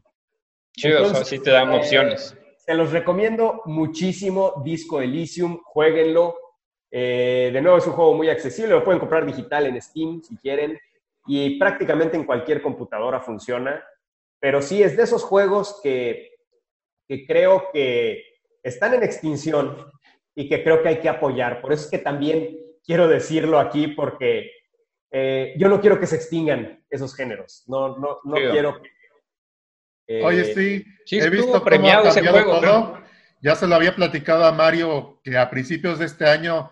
chido, 0.75 0.95
o 0.95 0.99
sea, 0.99 1.07
entonces, 1.07 1.27
sí 1.29 1.39
te 1.39 1.51
dan 1.51 1.71
eh, 1.71 1.77
opciones. 1.77 2.35
Se 2.57 2.73
los 2.73 2.91
recomiendo 2.91 3.61
muchísimo 3.63 4.61
Disco 4.65 4.99
Elysium, 4.99 5.61
jueguenlo. 5.63 6.35
Eh, 6.91 7.51
de 7.53 7.61
nuevo 7.61 7.77
es 7.77 7.87
un 7.87 7.93
juego 7.93 8.13
muy 8.13 8.27
accesible, 8.27 8.71
lo 8.73 8.83
pueden 8.83 8.99
comprar 8.99 9.25
digital 9.25 9.65
en 9.65 9.81
Steam 9.81 10.21
si 10.21 10.35
quieren 10.35 10.77
y 11.25 11.57
prácticamente 11.57 12.17
en 12.17 12.25
cualquier 12.25 12.61
computadora 12.61 13.21
funciona. 13.21 13.81
Pero 14.41 14.61
sí 14.61 14.83
es 14.83 14.97
de 14.97 15.03
esos 15.03 15.23
juegos 15.23 15.79
que, 15.81 16.31
que 17.07 17.25
creo 17.25 17.69
que 17.71 18.23
están 18.61 18.93
en 18.93 19.03
extinción 19.03 19.89
y 20.39 20.47
que 20.47 20.63
creo 20.63 20.83
que 20.83 20.89
hay 20.89 20.99
que 20.99 21.09
apoyar. 21.09 21.61
Por 21.61 21.73
eso 21.73 21.85
es 21.85 21.89
que 21.89 21.97
también 21.97 22.59
quiero 22.85 23.07
decirlo 23.07 23.59
aquí 23.59 23.87
porque 23.87 24.51
eh, 25.09 25.55
yo 25.57 25.67
no 25.67 25.81
quiero 25.81 25.99
que 25.99 26.05
se 26.05 26.15
extingan 26.15 26.85
esos 26.91 27.15
géneros. 27.15 27.63
No, 27.65 27.97
no, 27.97 28.19
no 28.23 28.35
quiero 28.35 28.79
que... 28.79 28.89
Eh, 30.05 30.23
Oye, 30.23 30.53
sí, 30.53 30.85
he 31.17 31.29
visto 31.31 31.63
premiado 31.63 32.03
cómo 32.03 32.11
ha 32.11 32.13
cambiado 32.13 32.37
juego, 32.43 32.61
todo. 32.61 33.03
Ya 33.41 33.55
se 33.55 33.65
lo 33.65 33.73
había 33.73 33.95
platicado 33.95 34.45
a 34.45 34.51
Mario 34.51 35.19
que 35.23 35.35
a 35.39 35.49
principios 35.49 35.97
de 35.97 36.05
este 36.05 36.29
año 36.29 36.69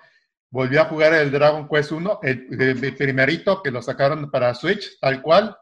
volvió 0.52 0.82
a 0.82 0.86
jugar 0.86 1.16
el 1.16 1.32
Dragon 1.32 1.68
Quest 1.68 1.92
1, 1.92 2.20
el, 2.22 2.96
primerito 2.96 3.64
que 3.64 3.72
lo 3.72 3.82
sacaron 3.82 4.30
para 4.30 4.54
Switch, 4.54 5.00
tal 5.00 5.24
cual. 5.24 5.58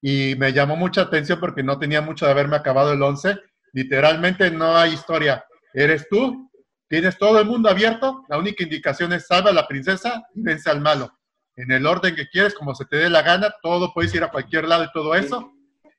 Y 0.00 0.36
me 0.38 0.52
llamó 0.52 0.76
mucha 0.76 1.02
atención 1.02 1.40
porque 1.40 1.64
no 1.64 1.76
tenía 1.76 2.02
mucho 2.02 2.24
de 2.24 2.30
haberme 2.30 2.54
acabado 2.54 2.92
el 2.92 3.02
11. 3.02 3.36
Literalmente 3.72 4.48
no 4.52 4.76
hay 4.76 4.92
historia. 4.92 5.44
Eres 5.74 6.08
tú, 6.08 6.51
tienes 6.92 7.16
todo 7.16 7.40
el 7.40 7.46
mundo 7.46 7.70
abierto, 7.70 8.22
la 8.28 8.36
única 8.36 8.62
indicación 8.62 9.14
es 9.14 9.26
salva 9.26 9.48
a 9.48 9.54
la 9.54 9.66
princesa 9.66 10.26
y 10.34 10.42
vence 10.42 10.68
al 10.68 10.82
malo. 10.82 11.10
En 11.56 11.72
el 11.72 11.86
orden 11.86 12.14
que 12.14 12.28
quieres, 12.28 12.52
como 12.52 12.74
se 12.74 12.84
te 12.84 12.96
dé 12.96 13.08
la 13.08 13.22
gana, 13.22 13.54
todo 13.62 13.94
puedes 13.94 14.14
ir 14.14 14.22
a 14.22 14.30
cualquier 14.30 14.68
lado 14.68 14.84
y 14.84 14.92
todo 14.92 15.14
eso. 15.14 15.54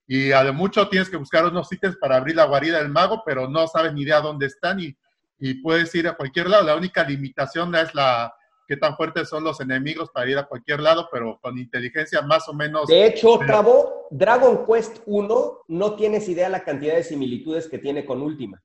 Y 0.05 0.33
a 0.33 0.43
lo 0.43 0.53
mucho 0.53 0.87
tienes 0.89 1.09
que 1.09 1.17
buscar 1.17 1.45
unos 1.45 1.71
ítems 1.73 1.95
para 1.95 2.17
abrir 2.17 2.35
la 2.35 2.45
guarida 2.45 2.77
del 2.77 2.89
mago, 2.89 3.23
pero 3.25 3.49
no 3.49 3.65
sabes 3.65 3.91
ni 3.91 4.03
idea 4.03 4.21
dónde 4.21 4.45
están 4.45 4.79
y, 4.79 4.95
y 5.39 5.55
puedes 5.63 5.95
ir 5.95 6.07
a 6.07 6.15
cualquier 6.15 6.47
lado. 6.47 6.63
La 6.63 6.75
única 6.75 7.03
limitación 7.03 7.73
es 7.73 7.95
la 7.95 8.31
qué 8.67 8.77
tan 8.77 8.95
fuertes 8.95 9.27
son 9.27 9.43
los 9.43 9.61
enemigos 9.61 10.11
para 10.11 10.29
ir 10.29 10.37
a 10.37 10.45
cualquier 10.45 10.79
lado, 10.79 11.09
pero 11.11 11.39
con 11.41 11.57
inteligencia 11.57 12.21
más 12.21 12.47
o 12.47 12.53
menos. 12.53 12.85
De 12.85 13.07
hecho, 13.07 13.39
Cabo, 13.39 14.09
Dragon 14.11 14.63
Quest 14.67 14.99
1 15.07 15.57
no 15.69 15.95
tienes 15.95 16.29
idea 16.29 16.49
la 16.49 16.63
cantidad 16.63 16.93
de 16.93 17.03
similitudes 17.03 17.67
que 17.67 17.79
tiene 17.79 18.05
con 18.05 18.21
Última. 18.21 18.61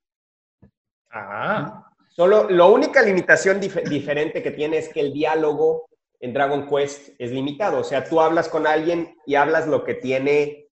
Ah. 1.09 1.88
Solo, 2.19 2.49
la 2.49 2.65
única 2.65 3.01
limitación 3.01 3.61
diferente 3.61 4.43
que 4.43 4.51
tiene 4.51 4.77
es 4.77 4.89
que 4.89 4.99
el 4.99 5.13
diálogo 5.13 5.87
en 6.19 6.33
Dragon 6.33 6.67
Quest 6.67 7.11
es 7.17 7.31
limitado. 7.31 7.79
O 7.79 7.83
sea, 7.85 8.03
tú 8.03 8.19
hablas 8.19 8.49
con 8.49 8.67
alguien 8.67 9.15
y 9.25 9.35
hablas 9.35 9.67
lo 9.67 9.85
que 9.85 9.93
tiene 9.93 10.67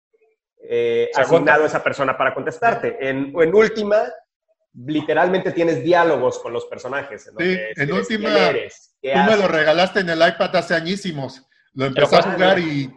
eh, 0.61 1.09
asignado 1.15 1.65
esa 1.65 1.81
persona 1.81 2.17
para 2.17 2.33
contestarte. 2.33 2.97
En, 2.99 3.33
en 3.33 3.55
última, 3.55 4.11
literalmente 4.73 5.53
tienes 5.53 5.81
diálogos 5.81 6.37
con 6.39 6.51
los 6.51 6.65
personajes. 6.65 7.27
En 7.27 7.37
sí, 7.37 7.61
en 7.77 7.93
última, 7.93 8.29
tú 9.01 9.19
me 9.29 9.37
lo 9.37 9.47
regalaste 9.47 10.01
en 10.01 10.09
el 10.09 10.19
iPad 10.19 10.53
hace 10.53 10.75
añísimos. 10.75 11.47
Lo 11.75 11.85
empecé 11.85 12.17
a 12.17 12.23
jugar 12.23 12.59
y... 12.59 12.93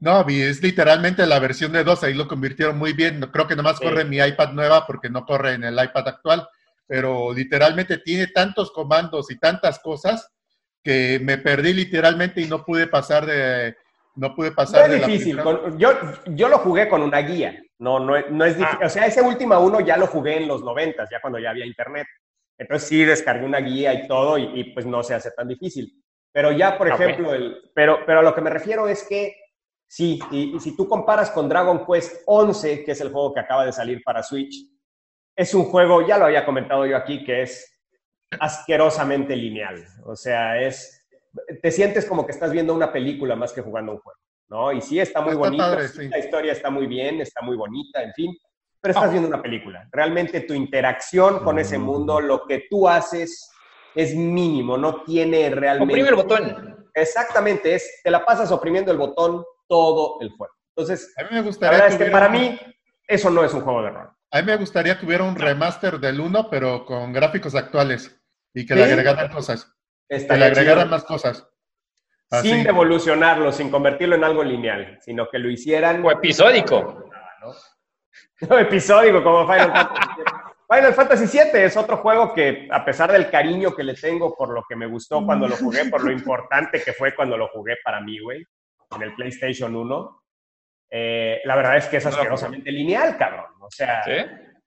No, 0.00 0.26
es 0.28 0.60
literalmente 0.60 1.24
la 1.24 1.38
versión 1.38 1.70
de 1.70 1.84
2, 1.84 2.02
ahí 2.02 2.14
lo 2.14 2.26
convirtieron 2.26 2.76
muy 2.76 2.94
bien. 2.94 3.20
Creo 3.32 3.46
que 3.46 3.54
nomás 3.54 3.78
corre 3.78 4.02
en 4.02 4.10
mi 4.10 4.16
iPad 4.16 4.54
nueva 4.54 4.88
porque 4.88 5.08
no 5.08 5.24
corre 5.24 5.52
en 5.52 5.62
el 5.62 5.74
iPad 5.74 6.08
actual, 6.08 6.48
pero 6.86 7.32
literalmente 7.32 7.98
tiene 7.98 8.28
tantos 8.28 8.70
comandos 8.70 9.30
y 9.30 9.38
tantas 9.38 9.78
cosas 9.78 10.30
que 10.82 11.18
me 11.22 11.38
perdí 11.38 11.72
literalmente 11.72 12.40
y 12.40 12.46
no 12.46 12.64
pude 12.64 12.86
pasar 12.86 13.24
de, 13.24 13.74
no 14.16 14.34
pude 14.34 14.52
pasar 14.52 14.88
no 14.88 14.94
es 14.94 15.06
difícil. 15.06 15.40
yo, 15.76 15.92
yo 16.26 16.48
lo 16.48 16.58
jugué 16.58 16.88
con 16.88 17.02
una 17.02 17.18
guía. 17.20 17.60
No, 17.78 17.98
no, 17.98 18.14
no 18.30 18.44
es 18.44 18.56
difícil. 18.56 18.78
Ah. 18.82 18.86
O 18.86 18.88
sea, 18.88 19.06
ese 19.06 19.20
último 19.20 19.58
uno 19.58 19.80
ya 19.80 19.96
lo 19.96 20.06
jugué 20.06 20.36
en 20.36 20.48
los 20.48 20.62
noventas, 20.62 21.08
ya 21.10 21.20
cuando 21.20 21.38
ya 21.38 21.50
había 21.50 21.66
internet. 21.66 22.06
Entonces 22.56 22.88
sí 22.88 23.04
descargué 23.04 23.44
una 23.44 23.58
guía 23.58 23.92
y 23.92 24.06
todo 24.06 24.38
y, 24.38 24.72
pues 24.72 24.86
no 24.86 25.02
se 25.02 25.14
hace 25.14 25.32
tan 25.32 25.48
difícil. 25.48 26.00
Pero 26.32 26.52
ya, 26.52 26.78
por 26.78 26.88
ejemplo, 26.88 27.34
el, 27.34 27.70
pero, 27.74 28.00
pero 28.06 28.20
a 28.20 28.22
lo 28.22 28.34
que 28.34 28.40
me 28.40 28.50
refiero 28.50 28.88
es 28.88 29.04
que 29.08 29.36
sí, 29.88 30.20
y, 30.30 30.58
si 30.60 30.76
tú 30.76 30.88
comparas 30.88 31.30
con 31.30 31.48
Dragon 31.48 31.84
Quest 31.84 32.22
11, 32.26 32.84
que 32.84 32.92
es 32.92 33.00
el 33.00 33.10
juego 33.10 33.34
que 33.34 33.40
acaba 33.40 33.66
de 33.66 33.72
salir 33.72 34.02
para 34.04 34.22
Switch, 34.22 34.54
es 35.36 35.54
un 35.54 35.64
juego, 35.64 36.06
ya 36.06 36.18
lo 36.18 36.26
había 36.26 36.44
comentado 36.44 36.86
yo 36.86 36.96
aquí, 36.96 37.24
que 37.24 37.42
es 37.42 37.80
asquerosamente 38.38 39.36
lineal. 39.36 39.84
O 40.04 40.16
sea, 40.16 40.60
es 40.60 41.04
te 41.62 41.70
sientes 41.70 42.06
como 42.06 42.24
que 42.24 42.32
estás 42.32 42.52
viendo 42.52 42.74
una 42.74 42.92
película 42.92 43.36
más 43.36 43.52
que 43.52 43.62
jugando 43.62 43.92
un 43.92 43.98
juego, 43.98 44.20
¿no? 44.48 44.72
Y 44.72 44.80
sí, 44.80 45.00
está 45.00 45.20
muy 45.20 45.34
bonito, 45.34 45.76
la 45.76 46.18
historia 46.18 46.52
está 46.52 46.70
muy 46.70 46.86
bien, 46.86 47.20
está 47.20 47.42
muy 47.42 47.56
bonita, 47.56 48.02
en 48.02 48.12
fin, 48.12 48.36
pero 48.80 48.92
estás 48.92 49.10
viendo 49.10 49.28
una 49.28 49.42
película. 49.42 49.88
Realmente 49.90 50.42
tu 50.42 50.54
interacción 50.54 51.40
con 51.40 51.58
ese 51.58 51.78
mundo, 51.78 52.20
lo 52.20 52.44
que 52.46 52.66
tú 52.70 52.88
haces 52.88 53.50
es 53.94 54.14
mínimo, 54.14 54.76
no 54.76 55.02
tiene 55.02 55.50
realmente... 55.50 55.94
Oprime 55.94 56.08
el 56.08 56.14
botón. 56.14 56.86
Exactamente, 56.94 57.74
es, 57.74 58.00
te 58.02 58.10
la 58.10 58.24
pasas 58.24 58.52
oprimiendo 58.52 58.92
el 58.92 58.98
botón 58.98 59.44
todo 59.66 60.18
el 60.20 60.30
juego. 60.30 60.54
Entonces, 60.76 61.12
a 61.16 61.22
mí 61.24 61.28
me 61.32 61.42
gustaría 61.42 61.96
que, 61.96 62.06
para 62.06 62.28
mí 62.28 62.58
eso 63.06 63.30
no 63.30 63.44
es 63.44 63.52
un 63.54 63.62
juego 63.62 63.82
de 63.82 63.90
rol. 63.90 64.10
A 64.34 64.40
mí 64.40 64.46
me 64.46 64.56
gustaría 64.56 64.98
que 64.98 65.06
hubiera 65.06 65.22
un 65.22 65.36
remaster 65.36 66.00
del 66.00 66.18
1, 66.18 66.50
pero 66.50 66.84
con 66.84 67.12
gráficos 67.12 67.54
actuales 67.54 68.20
y 68.52 68.66
que 68.66 68.74
le 68.74 68.82
agregaran 68.82 69.30
cosas 69.30 69.74
que 70.08 70.36
le 70.36 70.44
agregaran 70.44 70.90
más 70.90 71.04
cosas. 71.04 71.48
Sin 72.42 72.66
evolucionarlo, 72.66 73.52
sin 73.52 73.70
convertirlo 73.70 74.16
en 74.16 74.24
algo 74.24 74.42
lineal, 74.42 74.98
sino 75.00 75.28
que 75.30 75.38
lo 75.38 75.48
hicieran... 75.48 76.04
O 76.04 76.10
episódico. 76.10 77.10
No, 78.48 78.58
episódico, 78.58 79.22
como 79.22 79.46
Final 79.46 79.72
Fantasy 79.72 80.22
Final 80.68 80.94
Fantasy 80.94 81.38
VII 81.38 81.62
es 81.62 81.76
otro 81.76 81.98
juego 81.98 82.34
que, 82.34 82.68
a 82.70 82.84
pesar 82.84 83.12
del 83.12 83.30
cariño 83.30 83.74
que 83.74 83.84
le 83.84 83.94
tengo 83.94 84.34
por 84.34 84.52
lo 84.52 84.64
que 84.68 84.74
me 84.74 84.86
gustó 84.86 85.24
cuando 85.24 85.46
lo 85.46 85.56
jugué, 85.56 85.84
por 85.86 86.02
lo 86.02 86.10
importante 86.10 86.82
que 86.82 86.92
fue 86.92 87.14
cuando 87.14 87.36
lo 87.36 87.48
jugué 87.48 87.76
para 87.84 88.00
mí, 88.00 88.18
güey, 88.18 88.44
en 88.96 89.02
el 89.02 89.14
PlayStation 89.14 89.74
1, 89.74 90.23
eh, 90.90 91.40
la 91.44 91.56
verdad 91.56 91.76
es 91.76 91.86
que 91.86 91.96
es 91.98 92.06
asquerosamente 92.06 92.70
lineal, 92.70 93.16
cabrón. 93.16 93.52
O 93.60 93.70
sea, 93.70 94.02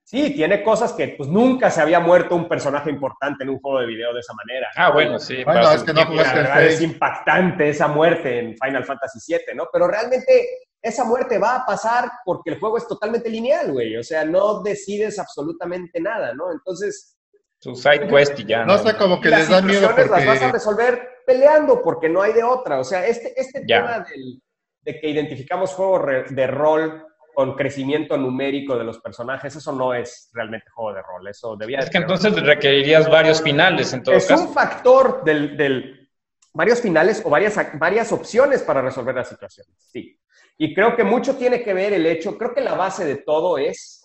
Sí, 0.08 0.34
tiene 0.34 0.64
cosas 0.64 0.94
que 0.94 1.16
pues 1.18 1.28
nunca 1.28 1.70
se 1.70 1.82
había 1.82 2.00
muerto 2.00 2.34
un 2.34 2.48
personaje 2.48 2.90
importante 2.90 3.44
en 3.44 3.50
un 3.50 3.60
juego 3.60 3.82
de 3.82 3.88
video 3.88 4.14
de 4.14 4.22
esa 4.22 4.34
manera. 4.36 4.70
Ah, 4.78 4.90
bueno, 4.90 5.20
sí. 5.20 5.44
Bueno, 5.44 5.70
es 5.70 5.84
que 5.84 5.92
no 5.92 6.00
la 6.00 6.34
verdad 6.34 6.64
es 6.64 6.82
impactante 6.82 7.68
esa 7.68 7.90
muerte 7.90 8.40
en 8.40 8.56
Final 8.56 8.86
Fantasy 8.86 9.20
VII, 9.28 9.54
¿no? 9.54 9.68
Pero 9.70 9.86
realmente 9.86 10.48
esa 10.82 11.04
muerte 11.04 11.38
va 11.38 11.58
a 11.58 11.66
pasar 11.66 12.10
porque 12.24 12.52
el 12.52 12.58
juego 12.58 12.78
es 12.78 12.88
totalmente 12.88 13.30
lineal, 13.30 13.74
güey. 13.74 13.98
O 13.98 14.04
sea, 14.04 14.24
no 14.24 14.64
decides 14.64 15.20
absolutamente 15.20 16.00
nada, 16.00 16.34
¿no? 16.34 16.54
Entonces... 16.54 17.18
Su 17.60 17.76
side 17.76 18.08
quest 18.08 18.40
y 18.40 18.46
ya. 18.46 18.64
No, 18.64 18.78
sé, 18.78 18.96
como 18.96 19.20
que 19.20 19.28
les 19.28 19.50
da 19.50 19.62
miedo 19.62 19.90
porque... 19.94 20.10
las 20.10 20.26
vas 20.26 20.42
a 20.42 20.52
resolver 20.54 21.06
peleando 21.26 21.82
porque 21.82 22.08
no 22.08 22.22
hay 22.22 22.32
de 22.32 22.46
otra. 22.46 22.80
O 22.80 22.86
sea, 22.86 23.06
este, 23.06 23.34
este 23.36 23.66
tema 23.66 24.06
de 24.82 25.00
que 25.00 25.10
identificamos 25.10 25.72
juegos 25.72 26.30
de 26.30 26.48
rol 26.48 27.06
con 27.34 27.54
crecimiento 27.54 28.18
numérico 28.18 28.78
de 28.78 28.84
los 28.84 29.00
personajes, 29.00 29.56
eso 29.56 29.72
no 29.72 29.94
es 29.94 30.32
realmente 30.34 30.72
juego 30.72 30.94
de 30.94 31.04
rol. 31.04 31.28
Eso 31.28 31.56
debía 31.56 31.80
Es 31.80 31.90
que 31.90 32.00
entonces 32.00 32.34
requerirías 32.42 33.08
varios 33.10 33.44
finales 33.44 33.94
en 33.94 34.02
todo 34.02 34.16
es 34.16 34.26
caso. 34.26 34.48
Un 34.48 34.54
factor 34.54 35.24
del, 35.24 35.56
del, 35.56 36.10
varios 36.52 36.82
finales 36.82 37.22
o 37.24 37.30
varias, 37.30 37.56
varias 37.78 38.12
opciones 38.12 38.64
para 38.64 38.82
resolver 38.82 39.14
las 39.14 39.30
situaciones. 39.30 39.72
Sí. 39.78 40.20
Y 40.58 40.74
creo 40.74 40.96
que 40.96 41.04
mucho 41.04 41.36
tiene 41.36 41.62
que 41.62 41.76
ver 41.76 41.94
el 41.94 42.08
hecho, 42.08 42.38
creo 42.40 42.56
que 42.56 42.62
la 42.62 42.74
base 42.74 43.06
de 43.06 43.18
todo 43.18 43.60
es 43.60 44.04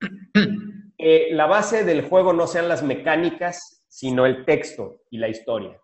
que 0.98 1.28
la 1.30 1.46
base 1.46 1.84
del 1.84 2.08
juego 2.08 2.32
no 2.32 2.48
sean 2.48 2.68
las 2.68 2.82
mecánicas, 2.82 3.84
sino 3.86 4.26
el 4.26 4.44
texto 4.44 5.02
y 5.10 5.18
la 5.18 5.28
historia. 5.28 5.80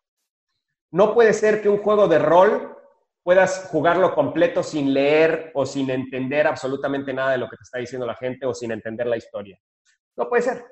No 0.90 1.14
puede 1.14 1.32
ser 1.32 1.62
que 1.62 1.68
un 1.68 1.78
juego 1.78 2.08
de 2.08 2.18
rol 2.18 2.76
puedas 3.22 3.68
jugarlo 3.70 4.14
completo 4.14 4.62
sin 4.62 4.92
leer 4.92 5.50
o 5.54 5.64
sin 5.64 5.90
entender 5.90 6.46
absolutamente 6.46 7.12
nada 7.12 7.32
de 7.32 7.38
lo 7.38 7.48
que 7.48 7.56
te 7.56 7.62
está 7.62 7.78
diciendo 7.78 8.06
la 8.06 8.16
gente 8.16 8.46
o 8.46 8.54
sin 8.54 8.72
entender 8.72 9.06
la 9.06 9.16
historia. 9.16 9.58
No 10.16 10.28
puede 10.28 10.42
ser. 10.42 10.64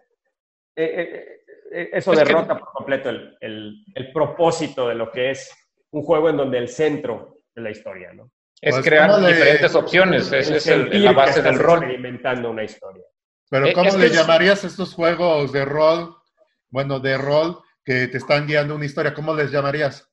Eh, 0.76 0.84
eh, 0.84 1.40
eh, 1.72 1.90
eso 1.92 2.12
derrota 2.12 2.58
por 2.58 2.72
completo 2.72 3.10
el, 3.10 3.84
propósito 4.12 4.88
de 4.88 4.94
lo 4.94 5.10
que 5.10 5.30
es 5.30 5.50
un 5.90 6.02
juego 6.02 6.30
en 6.30 6.36
donde 6.36 6.58
el 6.58 6.68
centro 6.68 7.36
es 7.54 7.62
la 7.62 7.70
historia, 7.70 8.12
¿no? 8.12 8.30
Es 8.60 8.74
pues, 8.74 8.84
crear 8.84 9.18
diferentes 9.20 9.74
opciones, 9.74 10.30
esa 10.32 10.54
es 10.54 10.66
la 10.92 11.12
base 11.12 11.40
del 11.40 11.58
rol. 11.58 11.78
Experimentando 11.78 12.50
una 12.50 12.64
historia. 12.64 13.04
Pero 13.48 13.72
¿cómo 13.72 13.96
le 13.96 14.10
llamarías 14.10 14.64
a 14.64 14.66
estos 14.66 14.94
juegos 14.94 15.52
de 15.52 15.64
rol, 15.64 16.14
bueno, 16.68 17.00
de 17.00 17.16
rol 17.16 17.60
que 17.84 18.06
te 18.08 18.18
están 18.18 18.46
guiando 18.46 18.74
una 18.74 18.84
historia? 18.84 19.14
¿Cómo 19.14 19.34
les 19.34 19.50
llamarías? 19.50 20.09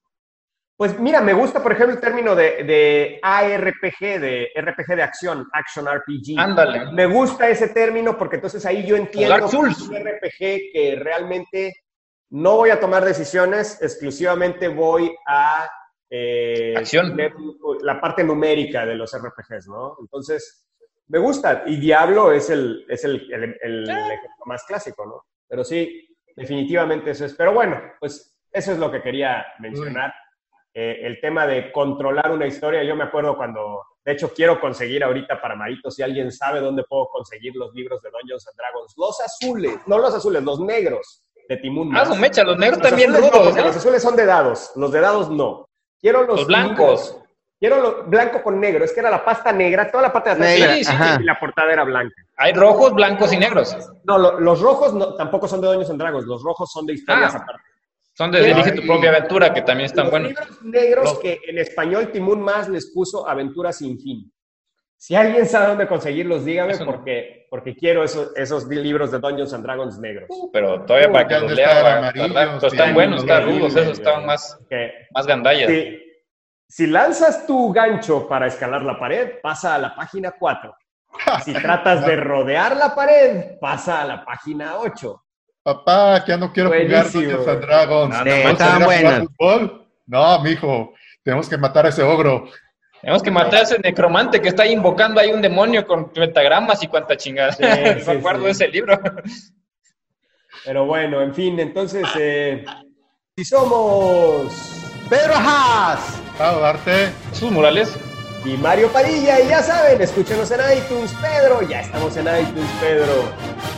Pues 0.78 1.00
mira, 1.00 1.22
me 1.22 1.34
gusta, 1.34 1.64
por 1.64 1.72
ejemplo, 1.72 1.96
el 1.96 2.00
término 2.00 2.36
de, 2.36 3.20
ARPG, 3.24 4.20
de 4.22 4.50
RPG 4.56 4.96
de 4.96 5.02
acción, 5.02 5.48
Action 5.52 5.88
RPG. 5.88 6.38
Ándale. 6.40 6.92
Me 6.92 7.08
gusta 7.08 7.50
ese 7.50 7.70
término 7.70 8.16
porque 8.16 8.36
entonces 8.36 8.64
ahí 8.64 8.86
yo 8.86 8.96
entiendo 8.96 9.40
que 9.40 9.46
es 9.46 9.54
un 9.82 9.96
RPG 9.96 10.72
que 10.72 11.00
realmente 11.02 11.74
no 12.30 12.58
voy 12.58 12.70
a 12.70 12.80
tomar 12.80 13.04
decisiones, 13.04 13.82
exclusivamente 13.82 14.68
voy 14.68 15.16
a... 15.26 15.68
Eh, 16.12 16.76
acción. 16.78 17.18
La 17.82 18.00
parte 18.00 18.24
numérica 18.24 18.86
de 18.86 18.96
los 18.96 19.12
RPGs, 19.18 19.68
¿no? 19.70 19.98
Entonces, 20.00 20.68
me 21.08 21.18
gusta. 21.18 21.64
Y 21.66 21.78
Diablo 21.78 22.32
es 22.32 22.52
el, 22.52 22.86
es 22.88 23.04
el, 23.04 23.28
el, 23.34 23.90
ejemplo 23.90 24.46
más 24.46 24.64
clásico, 24.66 25.06
¿no? 25.08 25.26
Pero 25.48 25.64
sí, 25.64 26.08
definitivamente 26.36 27.12
eso 27.12 27.26
es. 27.26 27.34
Pero 27.34 27.52
bueno, 27.52 27.82
pues 28.00 28.38
eso 28.52 28.72
es 28.74 28.78
lo 28.78 28.92
que 28.92 29.02
quería 29.02 29.44
mencionar. 29.60 30.14
Eh, 30.80 31.00
el 31.08 31.20
tema 31.20 31.48
de 31.48 31.72
controlar 31.72 32.30
una 32.32 32.46
historia. 32.46 32.84
Yo 32.84 32.96
me 32.96 33.06
acuerdo 33.06 33.36
cuando, 33.36 33.82
de 34.06 34.12
hecho, 34.12 34.32
quiero 34.32 34.60
conseguir 34.60 35.04
ahorita 35.04 35.42
para 35.42 35.56
Marito, 35.56 35.90
si 35.90 36.04
alguien 36.04 36.32
sabe 36.32 36.60
dónde 36.60 36.84
puedo 36.84 37.08
conseguir 37.10 37.56
los 37.56 37.74
libros 37.74 38.00
de 38.04 38.12
Dungeons 38.12 38.48
and 38.48 38.56
Dragons, 38.56 38.94
los 38.96 39.20
azules, 39.20 39.74
no 39.88 39.98
los 39.98 40.14
azules, 40.14 40.44
los 40.44 40.60
negros. 40.60 41.24
de 41.50 41.58
Timun 41.58 41.96
Ah, 41.98 42.06
su 42.06 42.16
mecha, 42.16 42.44
los 42.44 42.58
negros 42.60 42.78
Los 42.80 42.90
también 42.90 43.12
no, 43.12 43.18
rudos, 43.20 43.56
¿no? 43.56 43.64
Los 43.64 43.76
azules 43.78 44.04
son 44.04 44.16
de 44.16 44.26
dados, 44.28 44.72
los 44.76 44.92
de 44.92 45.00
dados 45.00 45.32
no. 45.32 45.66
Quiero 46.00 46.24
los, 46.28 46.42
Los 46.42 46.48
blancos. 46.48 47.18
Quiero 47.60 47.82
lo 47.82 48.04
blanco 48.04 48.44
con 48.44 48.60
negro. 48.60 48.86
Es 48.86 48.94
que 48.94 49.00
era 49.00 49.10
la 49.10 49.26
pasta 49.26 49.52
negra, 49.52 49.90
toda 49.90 50.04
la 50.04 50.14
parte 50.14 50.30
de 50.30 50.36
atrás 50.36 50.50
Negra, 50.60 50.74
Sí, 50.76 50.84
sí, 50.84 50.92
ajá. 50.94 51.18
y 51.20 51.24
la 51.24 51.40
portada 51.40 51.74
era 51.74 51.84
blanca. 51.86 52.14
Hay 52.36 52.54
rojos, 52.54 52.94
blancos 52.94 53.34
y 53.34 53.38
negros. 53.38 53.76
No, 54.04 54.20
lo- 54.20 54.40
los 54.40 54.62
rojos 54.62 54.94
no, 54.94 55.16
tampoco 55.16 55.48
son 55.48 55.62
de 55.62 55.68
Doños 55.68 55.90
and 55.90 56.00
Dragons, 56.00 56.26
los 56.28 56.44
rojos 56.44 56.72
son 56.72 56.86
de 56.86 56.94
historias 56.94 57.34
Ah. 57.34 57.38
aparte. 57.40 57.64
Son 58.18 58.32
de. 58.32 58.42
Dirige 58.44 58.72
tu 58.72 58.86
propia 58.88 59.12
aventura, 59.12 59.54
que 59.54 59.62
también 59.62 59.86
están 59.86 60.06
los 60.06 60.12
buenos. 60.12 60.30
libros 60.30 60.62
negros 60.64 61.04
Los- 61.06 61.20
que 61.20 61.40
en 61.48 61.60
español 61.60 62.12
Timun 62.12 62.42
Más 62.42 62.68
les 62.68 62.92
puso 62.92 63.28
Aventuras 63.30 63.78
sin 63.78 64.00
fin. 64.00 64.32
Si 65.00 65.14
alguien 65.14 65.46
sabe 65.46 65.68
dónde 65.68 65.88
conseguirlos, 65.88 66.44
dígame, 66.44 66.74
no. 66.80 66.86
porque, 66.86 67.46
porque 67.52 67.76
quiero 67.76 68.04
esos, 68.04 68.36
esos 68.36 68.66
libros 68.68 69.12
de 69.12 69.20
Dungeons 69.20 69.54
and 69.54 69.64
Dragons 69.64 70.00
negros. 70.00 70.28
Pero 70.52 70.82
todavía 70.86 71.12
para 71.12 71.28
que 71.28 71.40
los 71.40 71.52
lea, 71.52 72.10
están 72.64 72.94
buenos, 72.96 73.18
los 73.18 73.24
están 73.24 73.46
rudos, 73.46 73.76
esos 73.76 74.00
estaban 74.00 74.26
más, 74.26 74.60
Que 74.68 74.92
más 75.14 75.28
gandallas. 75.28 75.70
si, 75.70 76.02
si 76.68 76.88
lanzas 76.88 77.46
tu 77.46 77.72
gancho 77.72 78.28
para 78.28 78.48
escalar 78.48 78.82
la 78.82 78.98
pared, 78.98 79.34
pasa 79.44 79.76
a 79.76 79.78
la 79.78 79.96
página 79.96 80.32
4. 80.32 80.76
Si 81.46 81.54
tratas 81.54 82.04
de 82.04 82.16
rodear 82.16 82.76
la 82.76 82.96
pared, 82.96 83.60
pasa 83.62 84.02
a 84.02 84.06
la 84.06 84.26
página 84.26 84.78
8. 84.80 85.24
Papá, 85.68 86.24
que 86.24 86.32
ya 86.32 86.38
no 86.38 86.54
quiero 86.54 86.70
jugar. 86.70 87.12
Dungeons 87.12 87.46
and 87.46 87.60
Dragons. 87.60 88.16
No, 88.16 88.24
no, 88.24 88.32
¿Vamos 88.32 88.46
a 88.46 88.52
estaban 88.52 88.84
buenas. 88.86 89.20
fútbol? 89.20 89.88
No, 90.06 90.40
mijo, 90.42 90.94
tenemos 91.22 91.50
que 91.50 91.58
matar 91.58 91.86
a 91.86 91.90
ese 91.90 92.04
ogro. 92.04 92.48
Tenemos 93.02 93.22
que 93.22 93.32
matar 93.32 93.56
a 93.56 93.62
ese 93.64 93.78
necromante 93.80 94.40
que 94.40 94.48
está 94.48 94.66
invocando 94.66 95.20
ahí 95.20 95.30
un 95.30 95.42
demonio 95.42 95.86
con 95.86 96.10
pentagramas 96.14 96.82
y 96.84 96.88
cuanta 96.88 97.18
chingada. 97.18 97.52
Sí, 97.52 97.64
Me 97.64 98.00
sí, 98.00 98.12
acuerdo 98.12 98.40
sí. 98.40 98.46
de 98.46 98.52
ese 98.52 98.68
libro. 98.70 98.98
Pero 100.64 100.86
bueno, 100.86 101.22
en 101.22 101.36
fin, 101.36 101.60
entonces, 101.60 102.08
eh, 102.18 102.64
si 103.36 103.44
somos 103.44 104.50
Pedro 105.10 105.34
Haas. 105.36 106.22
Arte. 106.40 107.10
Sus 107.34 107.52
murales. 107.52 108.00
Y 108.46 108.56
Mario 108.58 108.90
Padilla, 108.90 109.42
y 109.42 109.50
ya 109.50 109.62
saben, 109.62 110.02
escúchenos 110.02 110.50
en 110.52 110.60
iTunes, 110.78 111.14
Pedro, 111.22 111.68
ya 111.68 111.82
estamos 111.82 112.16
en 112.16 112.28
iTunes, 112.28 112.70
Pedro. 112.80 113.24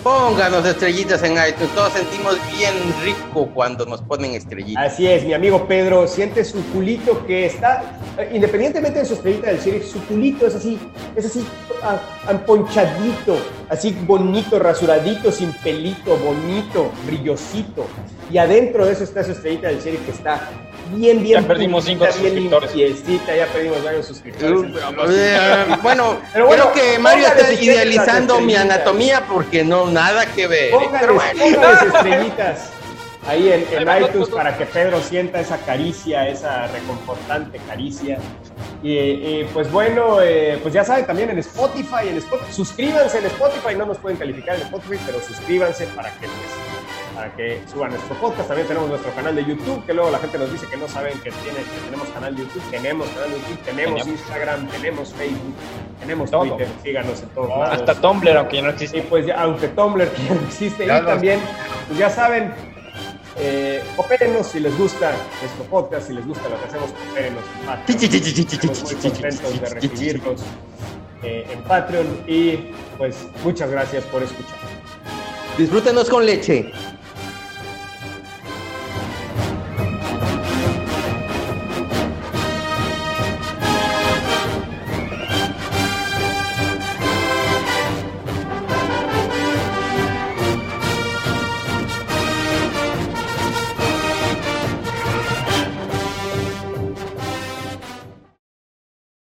Pónganos 0.04 0.66
estrellitas 0.66 1.24
en 1.24 1.34
iTunes. 1.34 1.74
Todos 1.74 1.94
sentimos 1.94 2.38
bien 2.58 2.74
rico 3.04 3.50
cuando 3.54 3.86
nos 3.86 4.02
ponen 4.02 4.34
estrellitas. 4.34 4.94
Así 4.94 5.08
es, 5.08 5.24
mi 5.24 5.34
amigo 5.34 5.68
Pedro 5.68 6.08
siente 6.08 6.46
su 6.46 6.64
culito 6.72 7.26
que 7.26 7.48
está, 7.48 8.00
eh, 8.18 8.30
independientemente 8.34 9.00
de 9.00 9.06
su 9.06 9.14
estrellita 9.16 9.48
del 9.48 9.60
sheriff, 9.60 9.92
su 9.92 10.04
culito 10.06 10.48
es 10.48 10.56
así, 10.56 10.80
es 11.16 11.26
así, 11.26 11.46
ah, 11.82 12.00
amponchadito, 12.28 13.38
así 13.70 13.98
bonito, 14.06 14.60
rasuradito, 14.60 15.32
sin 15.32 15.52
pelito, 15.54 16.18
bonito, 16.18 16.92
brillosito. 17.06 17.88
Y 18.32 18.38
adentro 18.38 18.86
de 18.86 18.94
eso 18.94 19.04
está 19.04 19.24
su 19.24 19.32
estrellita 19.32 19.70
del 19.70 19.82
sheriff 19.82 20.06
que 20.06 20.12
está 20.12 20.48
bien, 20.92 21.22
bien. 21.24 21.42
Ya 21.42 21.48
perdimos 21.48 21.86
cinco 21.86 22.06
bien 22.06 22.14
suscriptores. 22.14 22.76
limpiecita, 22.76 23.36
ya 23.36 23.46
perdimos 23.48 23.84
varios 23.84 24.06
suscriptores. 24.06 24.72
Eh, 25.10 25.66
bueno, 25.82 26.18
Pero 26.34 26.48
bueno, 26.48 26.72
creo 26.72 26.74
que 26.74 27.00
Mario 27.00 27.28
está 27.28 27.54
idealizando 27.54 28.40
mi 28.42 28.56
anatomía 28.56 29.26
porque 29.28 29.64
no, 29.64 29.88
nada 29.88 30.26
que 30.28 30.48
ver. 30.48 30.66
¿eh? 30.66 30.72
Póngales, 30.72 31.00
Pero 31.02 31.14
bueno. 31.16 31.40
póngales 31.40 31.82
estrellitas 31.94 32.70
ahí 33.28 33.52
en, 33.52 33.66
en 33.72 34.04
iTunes 34.04 34.30
para 34.30 34.58
que 34.58 34.66
Pedro 34.66 35.02
sienta 35.02 35.40
esa 35.40 35.58
caricia, 35.60 36.28
esa 36.28 36.68
reconfortante 36.68 37.60
caricia. 37.68 38.18
Y, 38.82 38.94
y, 38.98 39.50
pues 39.54 39.70
bueno, 39.72 40.22
eh, 40.22 40.58
pues 40.62 40.74
ya 40.74 40.84
saben 40.84 41.06
también 41.06 41.30
en 41.30 41.40
Spotify, 41.40 42.08
en 42.08 42.18
Spotify, 42.18 42.52
suscríbanse 42.52 43.20
en 43.20 43.26
Spotify, 43.26 43.76
no 43.78 43.86
nos 43.86 43.98
pueden 43.98 44.18
calificar 44.18 44.56
en 44.56 44.62
Spotify, 44.62 44.98
pero 45.06 45.22
suscríbanse 45.22 45.86
para 45.88 46.12
que 46.14 46.28
pues, 46.28 46.32
para 47.20 47.36
que 47.36 47.60
suban 47.70 47.92
nuestro 47.92 48.16
podcast. 48.16 48.48
También 48.48 48.66
tenemos 48.70 48.88
nuestro 48.88 49.12
canal 49.14 49.36
de 49.36 49.44
YouTube, 49.44 49.86
que 49.86 49.94
luego 49.94 50.10
la 50.10 50.20
gente 50.20 50.38
nos 50.38 50.54
dice 50.54 50.66
que 50.68 50.78
no 50.78 50.88
saben 50.88 51.12
que, 51.20 51.32
tiene, 51.32 51.58
que 51.58 51.82
tenemos 51.84 52.08
canal 52.10 52.34
de 52.34 52.44
YouTube. 52.44 52.64
Tenemos 52.72 53.10
canal 53.10 53.30
de 53.32 53.38
YouTube, 53.40 53.58
tenemos 53.66 54.02
Tenemos. 54.04 54.08
Instagram, 54.22 54.68
tenemos 54.70 55.14
Facebook, 55.14 55.54
tenemos 56.00 56.32
Todo. 56.32 56.42
Twitter, 56.48 56.68
síganos 56.82 57.22
en 57.22 57.30
todos 57.30 57.50
lados. 57.50 57.70
Hasta 57.74 57.96
Tumblr, 57.96 58.38
aunque 58.38 58.56
ya 58.56 58.62
no 58.62 58.70
Y 58.70 58.72
existe. 58.72 59.02
pues 59.02 59.26
ya, 59.26 59.42
aunque 59.42 59.68
Tumblr 59.68 60.08
que 60.08 60.24
ya 60.30 60.34
no 60.34 60.42
existe, 60.48 60.86
Ya 60.88 60.98
y 60.98 61.02
lo- 61.02 61.08
también, 61.08 61.40
pues 61.88 62.00
ya 62.00 62.10
saben, 62.10 62.54
eh, 63.38 63.84
coopérenos 63.98 64.48
si 64.48 64.62
les 64.62 64.78
gusta 64.78 65.12
nuestro 65.42 65.66
podcast, 65.66 66.08
si 66.08 66.14
les 66.14 66.26
gusta 66.26 66.48
lo 66.48 66.58
que 66.58 66.66
hacemos, 66.68 66.90
en 67.18 67.36
Patreon. 67.66 68.40
Estamos 68.50 68.84
muy 68.94 68.96
contentos 69.12 69.60
de 69.62 69.70
recibirlos 69.70 70.42
eh, 71.24 71.48
en 71.52 71.62
Patreon 71.64 72.08
y 72.28 72.72
pues 72.98 73.18
muchas 73.44 73.70
gracias 73.70 74.06
por 74.06 74.24
escuchar. 74.24 74.56
Disfrútenos 75.58 76.10
con 76.10 76.26
leche. 76.26 76.72